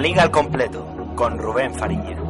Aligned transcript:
La 0.00 0.06
Liga 0.06 0.22
al 0.22 0.30
completo, 0.30 0.86
con 1.14 1.36
Rubén 1.36 1.74
Fariña. 1.74 2.29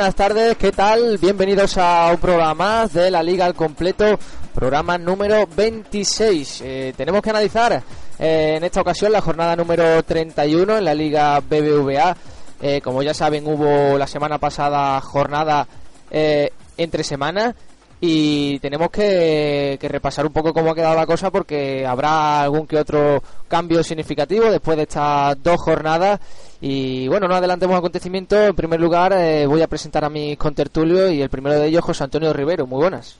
Buenas 0.00 0.14
tardes, 0.14 0.56
¿qué 0.56 0.72
tal? 0.72 1.18
Bienvenidos 1.18 1.76
a 1.76 2.10
un 2.10 2.16
programa 2.16 2.54
más 2.54 2.94
de 2.94 3.10
la 3.10 3.22
Liga 3.22 3.44
al 3.44 3.54
Completo, 3.54 4.18
programa 4.54 4.96
número 4.96 5.46
26. 5.46 6.62
Eh, 6.64 6.94
tenemos 6.96 7.20
que 7.20 7.28
analizar 7.28 7.82
eh, 8.18 8.54
en 8.56 8.64
esta 8.64 8.80
ocasión 8.80 9.12
la 9.12 9.20
jornada 9.20 9.54
número 9.56 10.02
31 10.02 10.78
en 10.78 10.84
la 10.86 10.94
Liga 10.94 11.38
BBVA. 11.40 12.16
Eh, 12.62 12.80
como 12.80 13.02
ya 13.02 13.12
saben, 13.12 13.46
hubo 13.46 13.98
la 13.98 14.06
semana 14.06 14.38
pasada 14.38 14.98
jornada 15.02 15.68
entre 16.10 17.04
semanas 17.04 17.54
y 18.00 18.58
tenemos 18.60 18.90
que, 18.90 19.78
repasar 19.82 20.24
un 20.24 20.32
poco 20.32 20.54
cómo 20.54 20.70
ha 20.70 20.74
quedado 20.74 20.96
la 20.96 21.06
cosa 21.06 21.30
porque 21.30 21.86
habrá 21.86 22.42
algún 22.42 22.66
que 22.66 22.78
otro 22.78 23.22
cambio 23.46 23.82
significativo 23.82 24.50
después 24.50 24.76
de 24.78 24.84
estas 24.84 25.42
dos 25.42 25.60
jornadas 25.60 26.18
y 26.62 27.08
bueno, 27.08 27.28
no 27.28 27.34
adelantemos 27.34 27.76
acontecimientos. 27.76 28.38
En 28.38 28.56
primer 28.56 28.80
lugar, 28.80 29.12
eh, 29.12 29.46
voy 29.46 29.60
a 29.60 29.68
presentar 29.68 30.04
a 30.04 30.08
mis 30.08 30.38
contertulios 30.38 31.12
y 31.12 31.20
el 31.20 31.28
primero 31.28 31.58
de 31.58 31.68
ellos, 31.68 31.84
José 31.84 32.04
Antonio 32.04 32.32
Rivero. 32.32 32.66
Muy 32.66 32.78
buenas. 32.78 33.18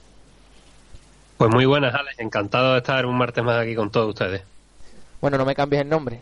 Pues 1.36 1.50
muy 1.50 1.66
buenas, 1.66 1.94
Alex. 1.94 2.18
Encantado 2.18 2.72
de 2.72 2.78
estar 2.78 3.04
un 3.04 3.16
martes 3.16 3.44
más 3.44 3.60
aquí 3.60 3.74
con 3.74 3.90
todos 3.90 4.08
ustedes. 4.08 4.42
Bueno, 5.20 5.36
no 5.36 5.44
me 5.44 5.54
cambies 5.54 5.82
el 5.82 5.88
nombre. 5.88 6.20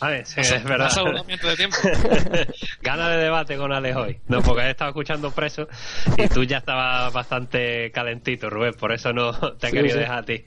Vale, 0.00 0.24
sí, 0.24 0.40
es 0.40 0.64
verdad. 0.64 0.90
de 0.90 1.56
tiempo. 1.56 1.76
Gana 2.82 3.08
de 3.10 3.16
debate 3.24 3.56
con 3.56 3.72
Alex 3.72 3.96
hoy. 3.96 4.20
No, 4.28 4.42
porque 4.42 4.62
he 4.62 4.70
estado 4.70 4.90
escuchando 4.90 5.30
preso 5.30 5.68
y 6.16 6.28
tú 6.28 6.44
ya 6.44 6.58
estabas 6.58 7.12
bastante 7.12 7.90
calentito, 7.92 8.48
Rubén. 8.50 8.74
Por 8.74 8.92
eso 8.92 9.12
no 9.12 9.32
te 9.54 9.68
he 9.68 9.70
querido 9.70 9.98
dejar 9.98 10.18
a 10.18 10.22
ti. 10.22 10.44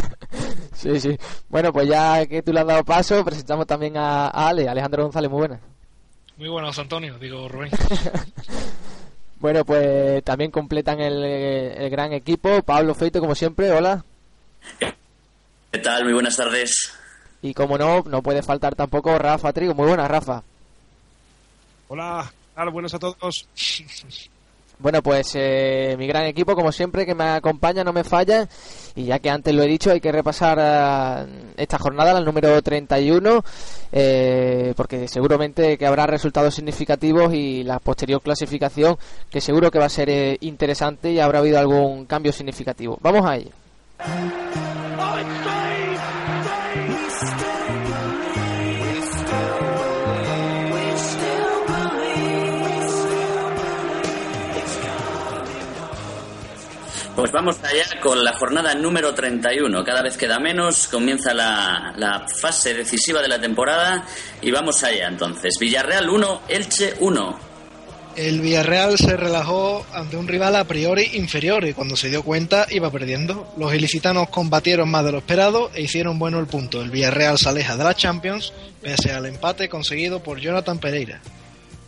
sí, 0.74 1.00
sí. 1.00 1.18
Bueno, 1.48 1.72
pues 1.72 1.88
ya 1.88 2.26
que 2.26 2.42
tú 2.42 2.52
le 2.52 2.60
has 2.60 2.66
dado 2.66 2.84
paso, 2.84 3.24
presentamos 3.24 3.66
también 3.66 3.96
a, 3.96 4.28
Ale, 4.28 4.68
Alejandro 4.68 5.04
González. 5.04 5.30
Muy 5.30 5.38
buenas. 5.40 5.60
Muy 6.36 6.48
buenas, 6.48 6.78
Antonio. 6.78 7.18
Digo, 7.18 7.48
Rubén. 7.48 7.70
bueno, 9.40 9.64
pues 9.64 10.22
también 10.22 10.50
completan 10.50 11.00
el, 11.00 11.24
el 11.24 11.90
gran 11.90 12.12
equipo. 12.12 12.62
Pablo 12.62 12.94
Feito, 12.94 13.20
como 13.20 13.34
siempre. 13.34 13.72
Hola. 13.72 14.04
¿Qué 15.70 15.78
tal? 15.78 16.04
Muy 16.04 16.12
buenas 16.12 16.36
tardes. 16.36 16.97
Y 17.42 17.54
como 17.54 17.78
no, 17.78 18.02
no 18.02 18.22
puede 18.22 18.42
faltar 18.42 18.74
tampoco 18.74 19.18
Rafa 19.18 19.52
Trigo. 19.52 19.74
Muy 19.74 19.86
buenas, 19.86 20.10
Rafa. 20.10 20.42
Hola, 21.88 22.30
buenas 22.72 22.94
a 22.94 22.98
todos. 22.98 23.48
Bueno, 24.80 25.02
pues 25.02 25.32
eh, 25.34 25.96
mi 25.98 26.06
gran 26.06 26.24
equipo, 26.26 26.54
como 26.54 26.70
siempre, 26.70 27.04
que 27.04 27.14
me 27.14 27.24
acompaña, 27.24 27.82
no 27.82 27.92
me 27.92 28.04
falla. 28.04 28.48
Y 28.94 29.06
ya 29.06 29.18
que 29.18 29.28
antes 29.28 29.52
lo 29.52 29.64
he 29.64 29.66
dicho, 29.66 29.90
hay 29.90 30.00
que 30.00 30.12
repasar 30.12 30.56
eh, 30.60 31.52
esta 31.56 31.78
jornada, 31.78 32.14
la 32.14 32.20
número 32.20 32.62
31, 32.62 33.42
eh, 33.90 34.72
porque 34.76 35.08
seguramente 35.08 35.76
que 35.76 35.84
habrá 35.86 36.06
resultados 36.06 36.54
significativos 36.54 37.34
y 37.34 37.64
la 37.64 37.80
posterior 37.80 38.22
clasificación, 38.22 38.96
que 39.28 39.40
seguro 39.40 39.72
que 39.72 39.80
va 39.80 39.86
a 39.86 39.90
ser 39.90 40.38
interesante 40.42 41.10
y 41.10 41.18
habrá 41.18 41.40
habido 41.40 41.58
algún 41.58 42.06
cambio 42.06 42.32
significativo. 42.32 42.98
Vamos 43.02 43.26
a 43.26 43.34
ello. 43.34 43.50
Pues 57.18 57.32
vamos 57.32 57.56
allá 57.64 58.00
con 58.00 58.22
la 58.22 58.32
jornada 58.38 58.76
número 58.76 59.12
31. 59.12 59.82
Cada 59.82 60.02
vez 60.02 60.16
queda 60.16 60.38
menos, 60.38 60.86
comienza 60.86 61.34
la, 61.34 61.92
la, 61.96 62.24
fase 62.28 62.72
decisiva 62.74 63.20
de 63.20 63.26
la 63.26 63.40
temporada 63.40 64.06
y 64.40 64.52
vamos 64.52 64.84
allá 64.84 65.08
entonces. 65.08 65.54
Villarreal 65.58 66.08
1, 66.08 66.42
Elche 66.46 66.94
1. 67.00 67.40
El 68.14 68.40
Villarreal 68.40 68.96
se 68.98 69.16
relajó 69.16 69.84
ante 69.92 70.16
un 70.16 70.28
rival 70.28 70.54
a 70.54 70.62
priori 70.62 71.10
inferior 71.14 71.64
y 71.64 71.72
cuando 71.72 71.96
se 71.96 72.08
dio 72.08 72.22
cuenta 72.22 72.68
iba 72.70 72.88
perdiendo. 72.92 73.52
Los 73.56 73.74
ilicitanos 73.74 74.28
combatieron 74.28 74.88
más 74.88 75.04
de 75.04 75.10
lo 75.10 75.18
esperado 75.18 75.72
e 75.74 75.82
hicieron 75.82 76.20
bueno 76.20 76.38
el 76.38 76.46
punto. 76.46 76.80
El 76.80 76.92
Villarreal 76.92 77.36
se 77.36 77.48
aleja 77.48 77.76
de 77.76 77.82
la 77.82 77.96
Champions 77.96 78.52
pese 78.80 79.10
al 79.10 79.26
empate 79.26 79.68
conseguido 79.68 80.22
por 80.22 80.38
Jonathan 80.38 80.78
Pereira. 80.78 81.20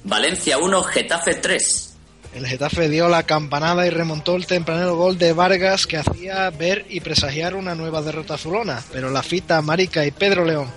Valencia 0.03 0.59
1, 0.59 0.83
Getafe 0.83 1.35
3. 1.35 1.90
El 2.35 2.47
Getafe 2.47 2.89
dio 2.89 3.09
la 3.09 3.25
campanada 3.25 3.87
y 3.87 3.91
remontó 3.91 4.37
el 4.37 4.47
tempranero 4.47 4.95
gol 4.95 5.19
de 5.19 5.33
Vargas 5.33 5.87
que 5.87 5.97
hacía 5.97 6.49
ver 6.51 6.87
y 6.89 7.01
presagiar 7.01 7.57
una 7.57 7.75
nueva 7.75 8.03
derrota 8.03 8.35
azulona, 8.35 8.83
pero 8.93 9.11
la 9.11 9.23
fita 9.23 9.61
Marica 9.63 10.07
y 10.07 10.13
Pedro 10.13 10.45
León, 10.45 10.69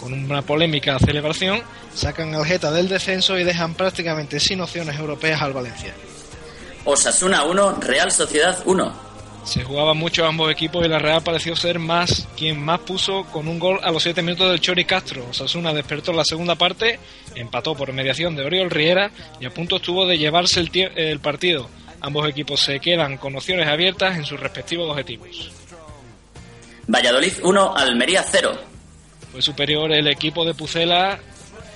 con 0.00 0.14
una 0.14 0.40
polémica 0.40 0.98
celebración, 0.98 1.60
sacan 1.94 2.34
al 2.34 2.46
Geta 2.46 2.70
del 2.70 2.88
descenso 2.88 3.38
y 3.38 3.44
dejan 3.44 3.74
prácticamente 3.74 4.40
sin 4.40 4.62
opciones 4.62 4.98
europeas 4.98 5.42
al 5.42 5.52
Valencia. 5.52 5.94
Osasuna 6.84 7.44
1, 7.44 7.80
Real 7.80 8.10
Sociedad 8.10 8.58
1. 8.64 9.11
Se 9.44 9.64
jugaba 9.64 9.92
mucho 9.92 10.24
ambos 10.24 10.50
equipos 10.50 10.84
y 10.84 10.88
la 10.88 10.98
Real 10.98 11.22
pareció 11.22 11.56
ser 11.56 11.78
más 11.78 12.28
quien 12.36 12.62
más 12.62 12.80
puso 12.80 13.24
con 13.24 13.48
un 13.48 13.58
gol 13.58 13.80
a 13.82 13.90
los 13.90 14.02
7 14.02 14.22
minutos 14.22 14.50
del 14.50 14.60
Chori 14.60 14.84
Castro. 14.84 15.26
Osasuna 15.30 15.72
despertó 15.72 16.12
en 16.12 16.18
la 16.18 16.24
segunda 16.24 16.54
parte, 16.54 17.00
empató 17.34 17.74
por 17.74 17.92
mediación 17.92 18.36
de 18.36 18.44
Oriol 18.44 18.70
Riera 18.70 19.10
y 19.40 19.46
a 19.46 19.50
punto 19.50 19.76
estuvo 19.76 20.06
de 20.06 20.16
llevarse 20.16 20.60
el, 20.60 20.70
el 20.96 21.20
partido. 21.20 21.68
Ambos 22.00 22.28
equipos 22.28 22.60
se 22.60 22.78
quedan 22.78 23.16
con 23.16 23.34
opciones 23.34 23.66
abiertas 23.66 24.16
en 24.16 24.24
sus 24.24 24.38
respectivos 24.38 24.88
objetivos. 24.90 25.50
Valladolid 26.86 27.32
1, 27.42 27.76
Almería 27.76 28.22
0. 28.22 28.52
Fue 29.32 29.42
superior 29.42 29.92
el 29.92 30.08
equipo 30.08 30.44
de 30.44 30.54
Pucela 30.54 31.18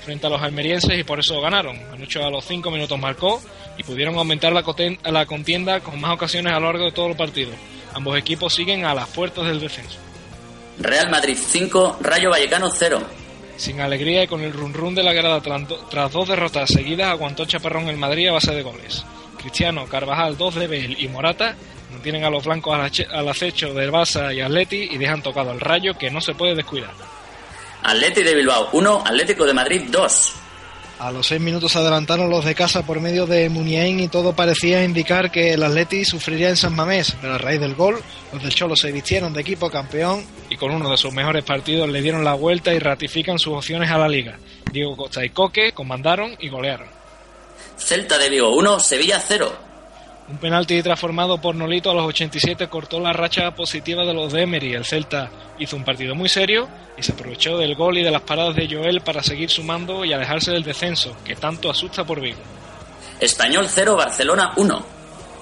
frente 0.07 0.29
a 0.29 0.31
los 0.31 0.41
almerienses 0.41 0.97
y 0.97 1.03
por 1.03 1.19
eso 1.19 1.41
ganaron. 1.41 1.77
Anoche 1.93 2.23
a 2.23 2.31
los 2.31 2.45
5 2.45 2.71
minutos 2.71 2.99
marcó 2.99 3.43
y 3.77 3.83
pudieron 3.83 4.17
aumentar 4.17 4.53
la, 4.53 4.63
la 5.11 5.27
contienda 5.27 5.81
con 5.81 6.01
más 6.01 6.15
ocasiones 6.15 6.53
a 6.53 6.61
lo 6.61 6.67
largo 6.67 6.85
de 6.85 6.93
todo 6.93 7.09
el 7.09 7.17
partido. 7.17 7.51
Ambos 7.93 8.17
equipos 8.17 8.55
siguen 8.55 8.85
a 8.85 8.95
las 8.95 9.09
puertas 9.09 9.47
del 9.47 9.59
descenso. 9.59 9.99
Real 10.79 11.11
Madrid 11.11 11.37
5, 11.37 11.99
Rayo 12.01 12.31
Vallecano 12.31 12.71
0. 12.71 13.03
Sin 13.57 13.81
alegría 13.81 14.23
y 14.23 14.27
con 14.29 14.43
el 14.43 14.53
run 14.53 14.75
run 14.75 14.95
de 14.95 15.03
la 15.03 15.13
grada 15.13 15.41
tras 15.41 16.13
dos 16.13 16.29
derrotas 16.29 16.71
seguidas, 16.71 17.09
aguantó 17.09 17.45
Chaparrón 17.45 17.89
el 17.89 17.97
Madrid 17.97 18.29
a 18.29 18.33
base 18.33 18.55
de 18.55 18.63
goles. 18.63 19.05
Cristiano, 19.39 19.87
Carvajal, 19.87 20.37
Dos 20.37 20.55
de 20.55 20.69
Bell 20.69 20.97
y 21.01 21.09
Morata 21.09 21.57
mantienen 21.91 22.25
a 22.25 22.31
los 22.31 22.45
blancos 22.45 22.79
al 23.11 23.29
acecho 23.29 23.75
del 23.75 23.91
Barça 23.91 24.33
y 24.33 24.41
Atleti 24.41 24.89
y 24.93 24.99
dejan 24.99 25.23
tocado 25.23 25.51
al 25.51 25.61
Rayo 25.61 25.99
que 25.99 26.11
no 26.11 26.21
se 26.21 26.35
puede 26.35 26.55
descuidar. 26.55 27.16
Atleti 27.87 28.25
de 28.25 28.35
Bilbao 28.35 28.69
1, 28.73 29.03
Atlético 29.07 29.47
de 29.47 29.55
Madrid 29.55 29.83
2. 29.89 30.33
A 30.99 31.13
los 31.13 31.29
seis 31.29 31.41
minutos 31.41 31.71
se 31.71 31.79
adelantaron 31.79 32.29
los 32.29 32.45
de 32.45 32.53
casa 32.53 32.85
por 32.85 33.01
medio 33.01 33.27
de 33.27 33.49
Muniain 33.49 34.01
y 34.01 34.09
todo 34.09 34.35
parecía 34.35 34.83
indicar 34.83 35.31
que 35.31 35.53
el 35.53 35.63
Atleti 35.63 36.05
sufriría 36.05 36.49
en 36.49 36.57
San 36.57 36.75
Mamés, 36.75 37.17
pero 37.21 37.35
a 37.35 37.39
raíz 37.39 37.61
del 37.61 37.77
gol, 37.77 38.03
los 38.33 38.43
del 38.43 38.53
Cholo 38.53 38.75
se 38.75 38.91
vistieron 38.91 39.33
de 39.33 39.43
equipo 39.43 39.71
campeón 39.71 40.25
y 40.51 40.57
con 40.57 40.73
uno 40.73 40.91
de 40.91 40.97
sus 40.97 41.13
mejores 41.13 41.45
partidos 41.45 41.89
le 41.89 42.03
dieron 42.03 42.25
la 42.25 42.35
vuelta 42.35 42.75
y 42.75 42.81
ratifican 42.81 43.39
sus 43.39 43.55
opciones 43.55 43.89
a 43.89 43.99
la 43.99 44.09
liga. 44.09 44.37
Diego 44.73 44.97
Costa 44.97 45.25
y 45.25 45.31
Coque 45.31 45.71
comandaron 45.71 46.35
y 46.41 46.49
golearon. 46.49 46.89
Celta 47.77 48.19
de 48.19 48.31
Vigo 48.31 48.53
1, 48.57 48.81
Sevilla 48.81 49.23
0. 49.25 49.66
Un 50.29 50.39
penalti 50.39 50.83
transformado 50.83 51.41
por 51.41 51.55
Nolito 51.55 51.91
a 51.91 51.95
los 51.95 52.05
87 52.07 52.67
cortó 52.67 52.99
la 52.99 53.13
racha 53.13 53.53
positiva 53.53 54.05
de 54.05 54.13
los 54.13 54.33
de 54.33 54.43
Emery. 54.43 54.75
El 54.75 54.85
Celta 54.85 55.31
hizo 55.59 55.77
un 55.77 55.85
partido 55.85 56.17
muy 56.17 56.29
serio 56.29 56.69
y 56.99 57.03
se 57.03 57.13
aprovechó 57.13 57.57
del 57.57 57.77
gol 57.77 57.99
y 57.99 58.03
de 58.03 58.11
las 58.11 58.23
paradas 58.23 58.57
de 58.57 58.69
Joel 58.69 59.03
para 59.03 59.23
seguir 59.23 59.51
sumando 59.51 60.05
y 60.05 60.13
alejarse 60.13 60.51
del 60.51 60.65
descenso, 60.65 61.17
que 61.25 61.37
tanto 61.37 61.71
asusta 61.71 62.05
por 62.05 62.21
Vigo. 62.21 62.41
Español 63.21 63.67
0, 63.69 63.97
Barcelona 63.97 64.53
1. 64.57 64.77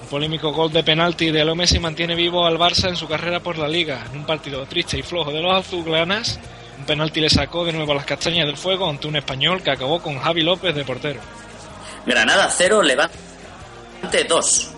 Un 0.03 0.09
polémico 0.11 0.53
gol 0.53 0.71
de 0.71 0.85
penalti 0.85 1.31
de 1.31 1.45
Leo 1.45 1.55
Messi 1.55 1.79
mantiene 1.79 2.15
vivo 2.15 2.45
al 2.45 2.59
Barça 2.59 2.89
en 2.89 2.97
su 2.97 3.09
carrera 3.09 3.41
por 3.41 3.57
la 3.57 3.67
Liga. 3.67 4.05
En 4.13 4.19
un 4.19 4.27
partido 4.27 4.67
triste 4.67 4.99
y 4.99 5.03
flojo 5.03 5.33
de 5.33 5.41
los 5.41 5.57
azulgranas, 5.57 6.39
un 6.79 6.85
penalti 6.85 7.23
le 7.23 7.31
sacó 7.31 7.65
de 7.65 7.73
nuevo 7.73 7.95
las 7.95 8.05
castañas 8.05 8.47
del 8.47 8.59
fuego 8.59 8.89
ante 8.89 9.09
un 9.09 9.17
español 9.17 9.63
que 9.63 9.71
acabó 9.71 10.03
con 10.03 10.19
Javi 10.19 10.43
López 10.43 10.75
de 10.75 10.85
portero. 10.85 11.21
Granada 12.05 12.51
0, 12.51 12.83
Levante 12.83 13.15
2. 14.29 14.74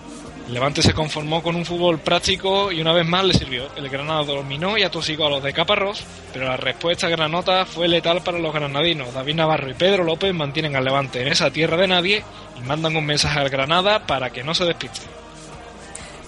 Levante 0.49 0.81
se 0.81 0.95
conformó 0.95 1.43
con 1.43 1.57
un 1.57 1.65
fútbol 1.65 1.99
práctico 1.99 2.71
y 2.71 2.81
una 2.81 2.93
vez 2.93 3.05
más 3.05 3.25
le 3.25 3.35
sirvió. 3.35 3.69
El 3.75 3.89
Granada 3.89 4.23
dominó 4.23 4.79
y 4.79 4.85
atosigó 4.85 5.27
a 5.27 5.31
los 5.31 5.43
de 5.43 5.53
Caparrós, 5.53 6.05
pero 6.33 6.47
la 6.47 6.57
respuesta 6.57 7.09
granota 7.09 7.67
fue 7.67 7.89
letal 7.89 8.23
para 8.23 8.39
los 8.39 8.55
granadinos. 8.55 9.13
David 9.13 9.35
Navarro 9.35 9.69
y 9.69 9.75
Pedro 9.75 10.05
López 10.05 10.33
mantienen 10.33 10.77
al 10.77 10.85
Levante 10.85 11.21
en 11.21 11.29
esa 11.29 11.51
tierra 11.51 11.77
de 11.77 11.89
nadie 11.89 12.23
y 12.57 12.61
mandan 12.61 12.95
un 12.95 13.05
mensaje 13.05 13.41
al 13.41 13.51
Granada 13.51 14.07
para 14.07 14.31
que 14.31 14.45
no 14.45 14.55
se 14.55 14.65
despiste. 14.65 15.01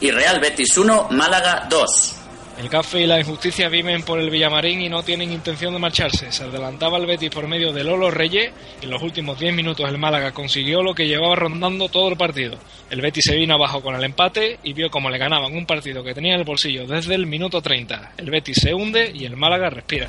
Y 0.01 0.11
Real 0.11 0.41
Betis 0.41 0.77
1, 0.77 1.09
Málaga 1.11 1.67
2. 1.71 2.18
El 2.59 2.69
café 2.69 3.03
y 3.03 3.07
la 3.07 3.21
injusticia 3.21 3.69
viven 3.69 4.03
por 4.03 4.19
el 4.19 4.31
Villamarín 4.31 4.81
y 4.81 4.89
no 4.89 5.05
tienen 5.05 5.31
intención 5.33 5.73
de 5.73 5.79
marcharse. 5.79 6.33
Se 6.33 6.43
adelantaba 6.43 6.99
el 6.99 7.07
Betis 7.07 7.31
por 7.31 7.47
medio 7.47 7.73
de 7.73 7.85
Lolo 7.85 8.11
Reyes 8.11 8.51
y 8.81 8.85
en 8.85 8.91
los 8.91 9.01
últimos 9.01 9.39
10 9.39 9.55
minutos 9.55 9.89
el 9.89 9.97
Málaga 9.97 10.33
consiguió 10.33 10.83
lo 10.83 10.93
que 10.93 11.07
llevaba 11.07 11.37
rondando 11.37 11.89
todo 11.89 12.09
el 12.09 12.17
partido. 12.17 12.59
El 12.91 13.01
Betis 13.01 13.27
se 13.29 13.37
vino 13.37 13.55
abajo 13.55 13.81
con 13.81 13.95
el 13.95 14.03
empate 14.03 14.59
y 14.65 14.73
vio 14.73 14.91
cómo 14.91 15.09
le 15.09 15.19
ganaban 15.19 15.57
un 15.57 15.67
partido 15.67 16.03
que 16.03 16.15
tenía 16.15 16.35
en 16.35 16.41
el 16.41 16.45
bolsillo 16.45 16.85
desde 16.85 17.15
el 17.15 17.27
minuto 17.27 17.63
30. 17.63 18.15
El 18.17 18.29
Betis 18.29 18.57
se 18.61 18.75
hunde 18.75 19.13
y 19.15 19.25
el 19.25 19.37
Málaga 19.37 19.71
respira. 19.71 20.09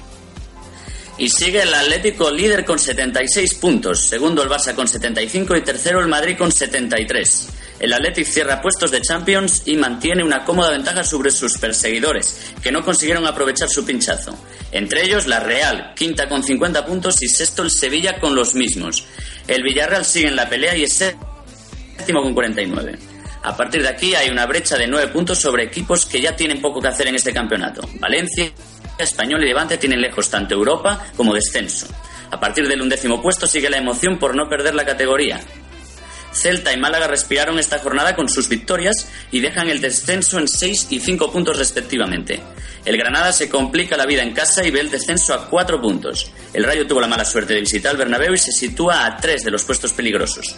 Y 1.19 1.29
sigue 1.29 1.61
el 1.61 1.73
Atlético 1.73 2.31
líder 2.31 2.65
con 2.65 2.79
76 2.79 3.53
puntos, 3.55 4.07
segundo 4.07 4.41
el 4.41 4.49
Barça 4.49 4.73
con 4.73 4.87
75 4.87 5.55
y 5.55 5.61
tercero 5.61 5.99
el 5.99 6.07
Madrid 6.07 6.35
con 6.35 6.51
73. 6.51 7.58
El 7.79 7.93
Atlético 7.93 8.29
cierra 8.29 8.61
puestos 8.61 8.91
de 8.91 9.01
Champions 9.01 9.63
y 9.65 9.77
mantiene 9.77 10.23
una 10.23 10.43
cómoda 10.43 10.71
ventaja 10.71 11.03
sobre 11.03 11.31
sus 11.31 11.57
perseguidores, 11.57 12.53
que 12.61 12.71
no 12.71 12.83
consiguieron 12.83 13.25
aprovechar 13.25 13.69
su 13.69 13.85
pinchazo. 13.85 14.37
Entre 14.71 15.03
ellos 15.03 15.27
la 15.27 15.39
Real, 15.39 15.93
quinta 15.95 16.27
con 16.27 16.43
50 16.43 16.85
puntos 16.85 17.21
y 17.21 17.29
sexto 17.29 17.63
el 17.63 17.71
Sevilla 17.71 18.19
con 18.19 18.35
los 18.35 18.53
mismos. 18.53 19.05
El 19.47 19.63
Villarreal 19.63 20.03
sigue 20.03 20.27
en 20.27 20.35
la 20.35 20.49
pelea 20.49 20.75
y 20.75 20.83
es 20.83 20.93
séptimo 20.93 22.21
con 22.21 22.33
49. 22.33 22.99
A 23.43 23.55
partir 23.55 23.81
de 23.81 23.87
aquí 23.87 24.13
hay 24.13 24.29
una 24.29 24.45
brecha 24.45 24.77
de 24.77 24.87
9 24.87 25.13
puntos 25.13 25.39
sobre 25.39 25.63
equipos 25.63 26.05
que 26.05 26.19
ya 26.19 26.35
tienen 26.35 26.61
poco 26.61 26.81
que 26.81 26.89
hacer 26.89 27.07
en 27.07 27.15
este 27.15 27.31
campeonato. 27.31 27.87
Valencia, 27.99 28.51
Español 28.97 29.41
y 29.41 29.47
Levante 29.47 29.77
tienen 29.77 30.01
lejos 30.01 30.29
tanto 30.29 30.53
Europa 30.53 31.07
como 31.15 31.33
descenso. 31.33 31.87
A 32.31 32.39
partir 32.39 32.67
del 32.67 32.81
undécimo 32.81 33.21
puesto 33.21 33.47
sigue 33.47 33.69
la 33.69 33.77
emoción 33.77 34.19
por 34.19 34.35
no 34.35 34.49
perder 34.49 34.75
la 34.75 34.85
categoría. 34.85 35.39
Celta 36.31 36.73
y 36.73 36.77
Málaga 36.77 37.07
respiraron 37.07 37.59
esta 37.59 37.79
jornada 37.79 38.15
con 38.15 38.29
sus 38.29 38.47
victorias 38.49 39.09
y 39.31 39.39
dejan 39.39 39.69
el 39.69 39.81
descenso 39.81 40.39
en 40.39 40.47
6 40.47 40.87
y 40.91 40.99
5 40.99 41.31
puntos 41.31 41.57
respectivamente. 41.57 42.41
El 42.85 42.97
Granada 42.97 43.33
se 43.33 43.49
complica 43.49 43.97
la 43.97 44.05
vida 44.05 44.23
en 44.23 44.33
casa 44.33 44.65
y 44.65 44.71
ve 44.71 44.79
el 44.79 44.91
descenso 44.91 45.33
a 45.33 45.49
4 45.49 45.81
puntos. 45.81 46.31
El 46.53 46.63
Rayo 46.63 46.87
tuvo 46.87 47.01
la 47.01 47.07
mala 47.07 47.25
suerte 47.25 47.53
de 47.53 47.61
visitar 47.61 47.91
el 47.91 47.97
Bernabéu 47.97 48.33
y 48.33 48.37
se 48.37 48.51
sitúa 48.51 49.05
a 49.05 49.17
3 49.17 49.43
de 49.43 49.51
los 49.51 49.63
puestos 49.63 49.93
peligrosos. 49.93 50.55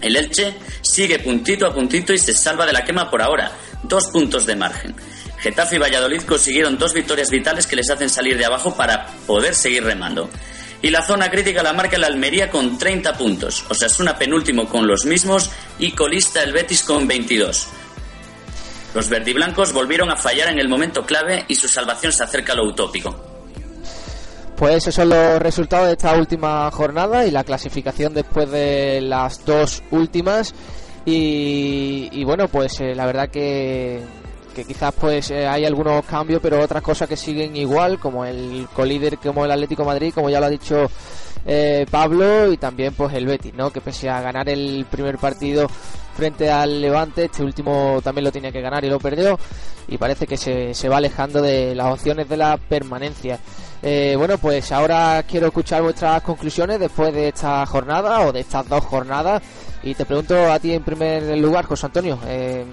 El 0.00 0.16
Elche 0.16 0.54
sigue 0.82 1.18
puntito 1.18 1.66
a 1.66 1.74
puntito 1.74 2.12
y 2.12 2.18
se 2.18 2.34
salva 2.34 2.66
de 2.66 2.72
la 2.72 2.84
quema 2.84 3.10
por 3.10 3.22
ahora, 3.22 3.52
dos 3.82 4.08
puntos 4.08 4.46
de 4.46 4.54
margen. 4.54 4.94
Getafe 5.38 5.76
y 5.76 5.78
Valladolid 5.78 6.22
consiguieron 6.22 6.78
dos 6.78 6.94
victorias 6.94 7.30
vitales 7.30 7.66
que 7.66 7.76
les 7.76 7.90
hacen 7.90 8.08
salir 8.08 8.38
de 8.38 8.44
abajo 8.44 8.74
para 8.76 9.06
poder 9.26 9.54
seguir 9.54 9.84
remando. 9.84 10.30
Y 10.84 10.90
la 10.90 11.00
zona 11.00 11.30
crítica 11.30 11.62
la 11.62 11.72
marca 11.72 11.96
la 11.96 12.08
Almería 12.08 12.50
con 12.50 12.76
30 12.76 13.14
puntos, 13.14 13.64
o 13.70 13.74
sea, 13.74 13.86
es 13.86 13.98
una 14.00 14.18
penúltimo 14.18 14.68
con 14.68 14.86
los 14.86 15.06
mismos 15.06 15.50
y 15.78 15.92
colista 15.92 16.42
el 16.42 16.52
Betis 16.52 16.82
con 16.82 17.08
22. 17.08 17.68
Los 18.94 19.08
verdiblancos 19.08 19.72
volvieron 19.72 20.10
a 20.10 20.16
fallar 20.16 20.50
en 20.50 20.58
el 20.58 20.68
momento 20.68 21.06
clave 21.06 21.46
y 21.48 21.54
su 21.54 21.68
salvación 21.68 22.12
se 22.12 22.24
acerca 22.24 22.52
a 22.52 22.56
lo 22.56 22.66
utópico. 22.66 23.16
Pues 24.58 24.76
esos 24.76 24.94
son 24.94 25.08
los 25.08 25.40
resultados 25.40 25.86
de 25.86 25.92
esta 25.92 26.18
última 26.18 26.70
jornada 26.70 27.24
y 27.24 27.30
la 27.30 27.44
clasificación 27.44 28.12
después 28.12 28.50
de 28.50 29.00
las 29.00 29.42
dos 29.46 29.82
últimas. 29.90 30.54
Y, 31.06 32.22
bueno, 32.24 32.46
pues 32.48 32.78
eh, 32.82 32.94
la 32.94 33.06
verdad 33.06 33.30
que 33.30 34.02
que 34.54 34.64
quizás 34.64 34.94
pues 34.98 35.30
eh, 35.30 35.46
hay 35.46 35.64
algunos 35.64 36.04
cambios, 36.04 36.40
pero 36.40 36.60
otras 36.60 36.82
cosas 36.82 37.08
que 37.08 37.16
siguen 37.16 37.56
igual, 37.56 37.98
como 37.98 38.24
el 38.24 38.66
colíder, 38.72 39.18
como 39.18 39.44
el 39.44 39.50
Atlético 39.50 39.84
Madrid, 39.84 40.12
como 40.14 40.30
ya 40.30 40.40
lo 40.40 40.46
ha 40.46 40.50
dicho 40.50 40.88
eh, 41.44 41.84
Pablo, 41.90 42.50
y 42.52 42.56
también 42.56 42.94
pues 42.94 43.12
el 43.14 43.26
Betis, 43.26 43.54
¿no? 43.54 43.70
Que 43.70 43.80
pese 43.80 44.08
a 44.08 44.20
ganar 44.20 44.48
el 44.48 44.86
primer 44.90 45.18
partido 45.18 45.68
frente 46.14 46.50
al 46.50 46.80
Levante, 46.80 47.24
este 47.24 47.42
último 47.42 48.00
también 48.02 48.24
lo 48.24 48.32
tenía 48.32 48.52
que 48.52 48.60
ganar 48.60 48.84
y 48.84 48.88
lo 48.88 48.98
perdió, 48.98 49.38
y 49.88 49.98
parece 49.98 50.26
que 50.26 50.36
se, 50.36 50.72
se 50.72 50.88
va 50.88 50.98
alejando 50.98 51.42
de 51.42 51.74
las 51.74 51.92
opciones 51.92 52.28
de 52.28 52.36
la 52.36 52.56
permanencia. 52.56 53.38
Eh, 53.86 54.14
bueno, 54.16 54.38
pues 54.38 54.72
ahora 54.72 55.22
quiero 55.28 55.48
escuchar 55.48 55.82
vuestras 55.82 56.22
conclusiones 56.22 56.80
después 56.80 57.12
de 57.12 57.28
esta 57.28 57.66
jornada 57.66 58.22
o 58.22 58.32
de 58.32 58.40
estas 58.40 58.66
dos 58.66 58.82
jornadas. 58.82 59.42
Y 59.82 59.94
te 59.94 60.06
pregunto 60.06 60.50
a 60.50 60.58
ti 60.58 60.72
en 60.72 60.82
primer 60.82 61.36
lugar, 61.36 61.66
José 61.66 61.84
Antonio, 61.84 62.18
eh, 62.26 62.64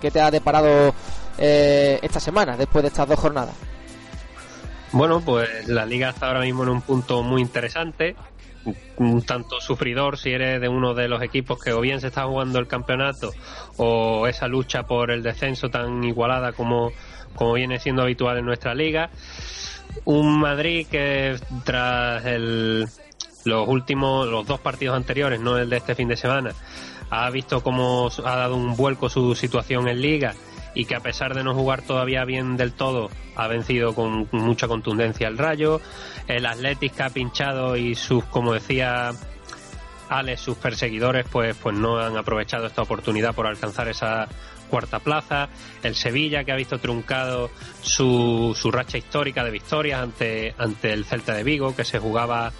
¿qué 0.00 0.10
te 0.10 0.20
ha 0.20 0.28
deparado 0.28 0.92
eh, 1.38 1.98
esta 2.02 2.20
semana, 2.20 2.56
después 2.56 2.82
de 2.82 2.88
estas 2.88 3.08
dos 3.08 3.18
jornadas? 3.18 3.54
Bueno, 4.92 5.20
pues 5.20 5.68
la 5.68 5.84
liga 5.84 6.10
está 6.10 6.28
ahora 6.28 6.40
mismo 6.40 6.62
en 6.62 6.70
un 6.70 6.82
punto 6.82 7.22
muy 7.22 7.42
interesante, 7.42 8.16
un 8.96 9.22
tanto 9.22 9.60
sufridor 9.60 10.16
si 10.16 10.30
eres 10.30 10.60
de 10.60 10.68
uno 10.68 10.94
de 10.94 11.08
los 11.08 11.22
equipos 11.22 11.62
que 11.62 11.72
o 11.72 11.80
bien 11.80 12.00
se 12.00 12.08
está 12.08 12.24
jugando 12.24 12.58
el 12.58 12.66
campeonato 12.66 13.30
o 13.76 14.26
esa 14.26 14.48
lucha 14.48 14.84
por 14.84 15.10
el 15.10 15.22
descenso 15.22 15.68
tan 15.68 16.02
igualada 16.02 16.52
como, 16.52 16.92
como 17.34 17.52
viene 17.54 17.78
siendo 17.78 18.02
habitual 18.02 18.38
en 18.38 18.46
nuestra 18.46 18.74
liga. 18.74 19.10
Un 20.04 20.38
Madrid 20.38 20.86
que 20.90 21.36
tras 21.64 22.24
el, 22.24 22.86
los 23.44 23.68
últimos, 23.68 24.26
los 24.28 24.46
dos 24.46 24.60
partidos 24.60 24.96
anteriores, 24.96 25.40
no 25.40 25.58
el 25.58 25.70
de 25.70 25.76
este 25.76 25.94
fin 25.94 26.08
de 26.08 26.16
semana, 26.16 26.52
ha 27.10 27.30
visto 27.30 27.62
cómo 27.62 28.08
ha 28.24 28.36
dado 28.36 28.56
un 28.56 28.76
vuelco 28.76 29.08
su 29.08 29.34
situación 29.34 29.88
en 29.88 30.00
liga 30.00 30.34
y 30.76 30.84
que 30.84 30.94
a 30.94 31.00
pesar 31.00 31.34
de 31.34 31.42
no 31.42 31.54
jugar 31.54 31.80
todavía 31.82 32.24
bien 32.26 32.58
del 32.58 32.74
todo, 32.74 33.10
ha 33.34 33.48
vencido 33.48 33.94
con 33.94 34.28
mucha 34.30 34.68
contundencia 34.68 35.26
el 35.26 35.38
Rayo. 35.38 35.80
El 36.28 36.44
Athletic 36.44 36.94
que 36.94 37.02
ha 37.02 37.10
pinchado 37.10 37.76
y 37.76 37.94
sus, 37.94 38.24
como 38.24 38.52
decía 38.52 39.12
Alex, 40.10 40.40
sus 40.40 40.58
perseguidores, 40.58 41.26
pues, 41.32 41.56
pues 41.56 41.74
no 41.74 41.98
han 41.98 42.18
aprovechado 42.18 42.66
esta 42.66 42.82
oportunidad 42.82 43.34
por 43.34 43.46
alcanzar 43.46 43.88
esa 43.88 44.28
cuarta 44.68 44.98
plaza. 44.98 45.48
El 45.82 45.94
Sevilla 45.94 46.44
que 46.44 46.52
ha 46.52 46.56
visto 46.56 46.78
truncado 46.78 47.50
su, 47.80 48.54
su 48.54 48.70
racha 48.70 48.98
histórica 48.98 49.44
de 49.44 49.50
victorias 49.50 50.02
ante, 50.02 50.54
ante 50.58 50.92
el 50.92 51.06
Celta 51.06 51.32
de 51.32 51.42
Vigo, 51.42 51.74
que 51.74 51.84
se 51.84 51.98
jugaba 51.98 52.52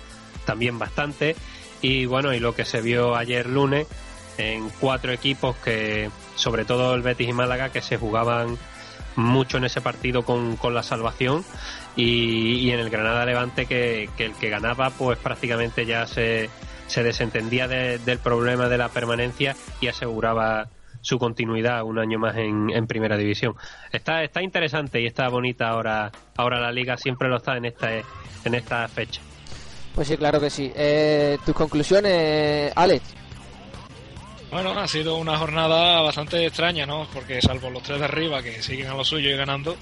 también 0.46 0.78
bastante. 0.78 1.36
Y 1.82 2.06
bueno, 2.06 2.32
y 2.32 2.40
lo 2.40 2.54
que 2.54 2.64
se 2.64 2.80
vio 2.80 3.14
ayer 3.14 3.46
lunes 3.46 3.86
en 4.38 4.70
cuatro 4.80 5.12
equipos 5.12 5.54
que 5.56 6.10
sobre 6.36 6.64
todo 6.64 6.94
el 6.94 7.02
Betis 7.02 7.28
y 7.28 7.32
Málaga, 7.32 7.70
que 7.70 7.82
se 7.82 7.96
jugaban 7.96 8.56
mucho 9.16 9.56
en 9.56 9.64
ese 9.64 9.80
partido 9.80 10.24
con, 10.24 10.56
la 10.74 10.82
salvación 10.82 11.44
y, 11.96 12.70
en 12.70 12.80
el 12.80 12.90
Granada 12.90 13.24
Levante 13.24 13.66
que, 13.66 14.08
el 14.18 14.34
que 14.34 14.50
ganaba 14.50 14.90
pues 14.90 15.18
prácticamente 15.18 15.86
ya 15.86 16.06
se, 16.06 16.50
se 16.86 17.02
desentendía 17.02 17.66
del 17.66 18.18
problema 18.18 18.68
de 18.68 18.78
la 18.78 18.90
permanencia 18.90 19.56
y 19.80 19.88
aseguraba 19.88 20.68
su 21.00 21.18
continuidad 21.18 21.82
un 21.84 21.98
año 21.98 22.18
más 22.18 22.36
en, 22.36 22.70
en, 22.70 22.86
primera 22.86 23.16
división. 23.16 23.54
Está, 23.92 24.24
está 24.24 24.42
interesante 24.42 25.00
y 25.00 25.06
está 25.06 25.28
bonita 25.28 25.68
ahora, 25.68 26.10
ahora 26.36 26.60
la 26.60 26.72
liga, 26.72 26.96
siempre 26.96 27.28
lo 27.28 27.36
está 27.36 27.56
en 27.56 27.66
esta, 27.66 27.90
en 27.92 28.54
esta 28.54 28.88
fecha. 28.88 29.20
Pues 29.94 30.08
sí, 30.08 30.16
claro 30.16 30.40
que 30.40 30.50
sí. 30.50 30.70
Eh, 30.74 31.38
¿Tus 31.46 31.54
conclusiones, 31.54 32.72
Alex? 32.74 33.14
Bueno, 34.50 34.78
ha 34.78 34.86
sido 34.86 35.16
una 35.16 35.36
jornada 35.36 36.00
bastante 36.02 36.46
extraña, 36.46 36.86
¿no? 36.86 37.06
Porque 37.12 37.42
salvo 37.42 37.68
los 37.68 37.82
tres 37.82 37.98
de 37.98 38.04
arriba 38.04 38.42
que 38.42 38.62
siguen 38.62 38.86
a 38.86 38.94
lo 38.94 39.04
suyo 39.04 39.30
y 39.30 39.36
ganando, 39.36 39.76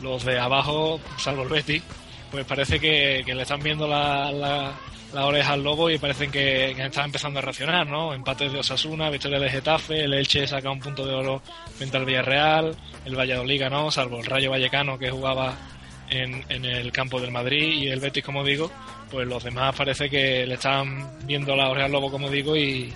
los 0.00 0.24
de 0.24 0.38
abajo, 0.38 1.00
salvo 1.18 1.42
el 1.42 1.48
Betis, 1.50 1.82
pues 2.30 2.44
parece 2.46 2.80
que, 2.80 3.22
le 3.26 3.42
están 3.42 3.60
viendo 3.60 3.86
la, 3.86 4.32
la, 4.32 5.26
oreja 5.26 5.52
al 5.52 5.62
lobo 5.62 5.90
y 5.90 5.98
parecen 5.98 6.30
que, 6.30 6.72
que, 6.74 6.86
están 6.86 7.06
empezando 7.06 7.38
a 7.38 7.42
reaccionar, 7.42 7.86
¿no? 7.86 8.14
Empates 8.14 8.52
de 8.52 8.58
Osasuna, 8.58 9.10
victoria 9.10 9.38
de 9.38 9.50
Getafe, 9.50 10.04
el 10.04 10.14
Elche 10.14 10.46
saca 10.46 10.70
un 10.70 10.80
punto 10.80 11.06
de 11.06 11.14
oro 11.14 11.42
frente 11.76 11.96
al 11.96 12.06
Villarreal, 12.06 12.74
el 13.04 13.16
Valladolid 13.16 13.60
ganó, 13.60 13.90
salvo 13.90 14.18
el 14.18 14.26
Rayo 14.26 14.50
Vallecano 14.50 14.98
que 14.98 15.10
jugaba 15.10 15.54
en, 16.08 16.44
en 16.48 16.64
el 16.64 16.90
campo 16.90 17.20
del 17.20 17.32
Madrid 17.32 17.82
y 17.82 17.88
el 17.88 18.00
Betis, 18.00 18.24
como 18.24 18.42
digo, 18.42 18.70
pues 19.10 19.26
los 19.28 19.44
demás 19.44 19.74
parece 19.76 20.08
que 20.08 20.46
le 20.46 20.54
están 20.54 21.26
viendo 21.26 21.54
la 21.54 21.68
oreja 21.68 21.86
al 21.86 21.92
lobo, 21.92 22.10
como 22.10 22.28
digo, 22.28 22.56
y, 22.56 22.92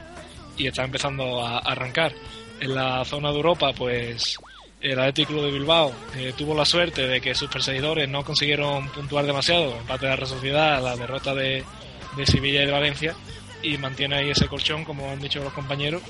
y 0.57 0.67
está 0.67 0.85
empezando 0.85 1.45
a 1.45 1.59
arrancar. 1.59 2.13
en 2.61 2.75
la 2.75 3.03
zona 3.07 3.31
de 3.31 3.37
Europa, 3.37 3.73
pues 3.73 4.39
el 4.83 4.99
Atlético 4.99 5.43
de 5.43 5.51
Bilbao 5.51 5.93
eh, 6.17 6.33
tuvo 6.37 6.55
la 6.55 6.65
suerte 6.65 7.07
de 7.07 7.21
que 7.21 7.35
sus 7.35 7.49
perseguidores 7.51 8.09
no 8.09 8.23
consiguieron 8.25 8.89
puntuar 8.89 9.25
demasiado, 9.27 9.77
empate 9.79 10.07
de 10.07 10.17
la 10.17 10.27
Sociedad, 10.27 10.83
la 10.83 10.97
derrota 10.97 11.35
de, 11.35 11.65
de 12.17 12.27
Sevilla 12.27 12.63
y 12.63 12.67
de 12.67 12.73
Valencia, 12.73 13.15
y 13.63 13.77
mantiene 13.79 14.17
ahí 14.17 14.31
ese 14.31 14.47
colchón, 14.47 14.85
como 14.85 15.11
han 15.11 15.21
dicho 15.21 15.43
los 15.43 15.53
compañeros. 15.53 16.03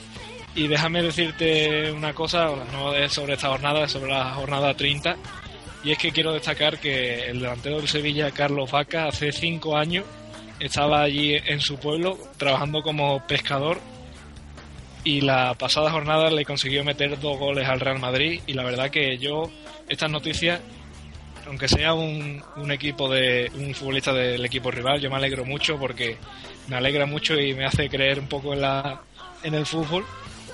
Y 0.55 0.67
déjame 0.67 1.03
decirte 1.03 1.93
una 1.93 2.13
cosa, 2.13 2.51
no 2.73 2.95
es 2.95 3.13
sobre 3.13 3.35
esta 3.35 3.49
jornada, 3.49 3.85
es 3.85 3.93
sobre 3.93 4.13
la 4.13 4.35
jornada 4.35 4.75
30, 4.75 5.17
y 5.85 5.93
es 5.93 5.99
que 5.99 6.13
quiero 6.13 6.33
destacar 6.33 6.79
que 6.79 7.27
el 7.31 7.41
delantero 7.41 7.77
del 7.77 7.89
Sevilla, 7.89 8.31
Carlos 8.31 8.71
Vaca, 8.71 9.07
hace 9.07 9.33
cinco 9.33 9.77
años 9.77 10.05
estaba 10.59 11.03
allí 11.03 11.35
en 11.35 11.61
su 11.61 11.79
pueblo 11.79 12.19
trabajando 12.37 12.83
como 12.83 13.27
pescador 13.27 13.81
y 15.04 15.21
la 15.21 15.54
pasada 15.54 15.90
jornada 15.90 16.30
le 16.30 16.45
consiguió 16.45 16.85
meter 16.85 17.19
dos 17.21 17.38
goles 17.38 17.69
al 17.69 17.80
Real 17.80 17.99
Madrid 17.99 18.40
y 18.47 18.52
la 18.52 18.64
verdad 18.64 18.90
que 18.90 19.19
yo 19.19 19.50
estas 19.88 20.11
noticias 20.11 20.61
aunque 21.47 21.69
sea 21.69 21.95
un, 21.95 22.42
un 22.57 22.71
equipo 22.71 23.09
de 23.11 23.50
un 23.54 23.75
futbolista 23.75 24.12
del 24.12 24.45
equipo 24.45 24.71
rival 24.71 25.00
yo 25.00 25.11
me 25.11 25.16
alegro 25.16 25.45
mucho 25.45 25.78
porque 25.78 26.16
me 26.69 26.76
alegra 26.76 27.07
mucho 27.07 27.38
y 27.38 27.54
me 27.54 27.64
hace 27.64 27.88
creer 27.88 28.21
un 28.21 28.28
poco 28.28 28.52
en 28.52 28.61
la 28.61 29.00
en 29.42 29.54
el 29.54 29.64
fútbol 29.64 30.04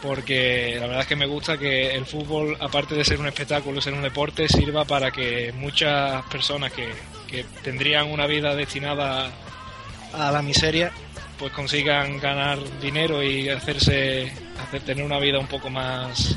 porque 0.01 0.77
la 0.79 0.87
verdad 0.87 1.03
es 1.03 1.09
que 1.09 1.17
me 1.17 1.27
gusta 1.27 1.59
que 1.59 1.95
el 1.95 2.07
fútbol 2.07 2.57
aparte 2.61 2.95
de 2.95 3.05
ser 3.05 3.19
un 3.19 3.27
espectáculo 3.27 3.81
ser 3.81 3.95
un 3.95 4.03
deporte 4.03 4.49
sirva 4.49 4.85
para 4.85 5.11
que 5.11 5.53
muchas 5.57 6.25
personas 6.27 6.73
que, 6.73 6.89
que 7.29 7.45
tendrían 7.63 8.11
una 8.11 8.27
vida 8.27 8.55
destinada 8.55 9.31
a 10.13 10.31
la 10.31 10.43
miseria 10.43 10.93
pues 11.39 11.53
consigan 11.53 12.19
ganar 12.19 12.59
dinero 12.81 13.23
y 13.23 13.49
hacerse 13.49 14.33
hacer 14.63 14.83
tener 14.83 15.05
una 15.05 15.19
vida 15.19 15.39
un 15.39 15.47
poco 15.47 15.71
más 15.71 16.37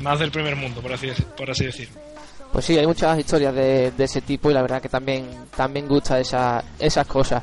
más 0.00 0.18
del 0.18 0.30
primer 0.30 0.56
mundo 0.56 0.80
por 0.80 0.92
así 0.92 1.10
por 1.36 1.50
así 1.50 1.66
decir 1.66 1.88
pues 2.52 2.64
sí 2.64 2.78
hay 2.78 2.86
muchas 2.86 3.18
historias 3.18 3.54
de, 3.54 3.90
de 3.90 4.04
ese 4.04 4.22
tipo 4.22 4.50
y 4.50 4.54
la 4.54 4.62
verdad 4.62 4.80
que 4.80 4.88
también 4.88 5.26
también 5.54 5.86
gusta 5.86 6.18
esa, 6.18 6.64
esas 6.78 7.06
cosas. 7.06 7.42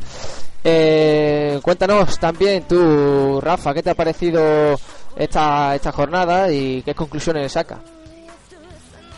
Eh, 0.64 1.60
cuéntanos 1.62 2.18
también 2.18 2.64
tú 2.68 3.40
Rafa 3.42 3.74
qué 3.74 3.84
te 3.84 3.90
ha 3.90 3.96
parecido 3.96 4.80
esta 5.16 5.76
esta 5.76 5.92
jornada 5.92 6.50
y 6.50 6.82
qué 6.84 6.96
conclusiones 6.96 7.52
saca 7.52 7.82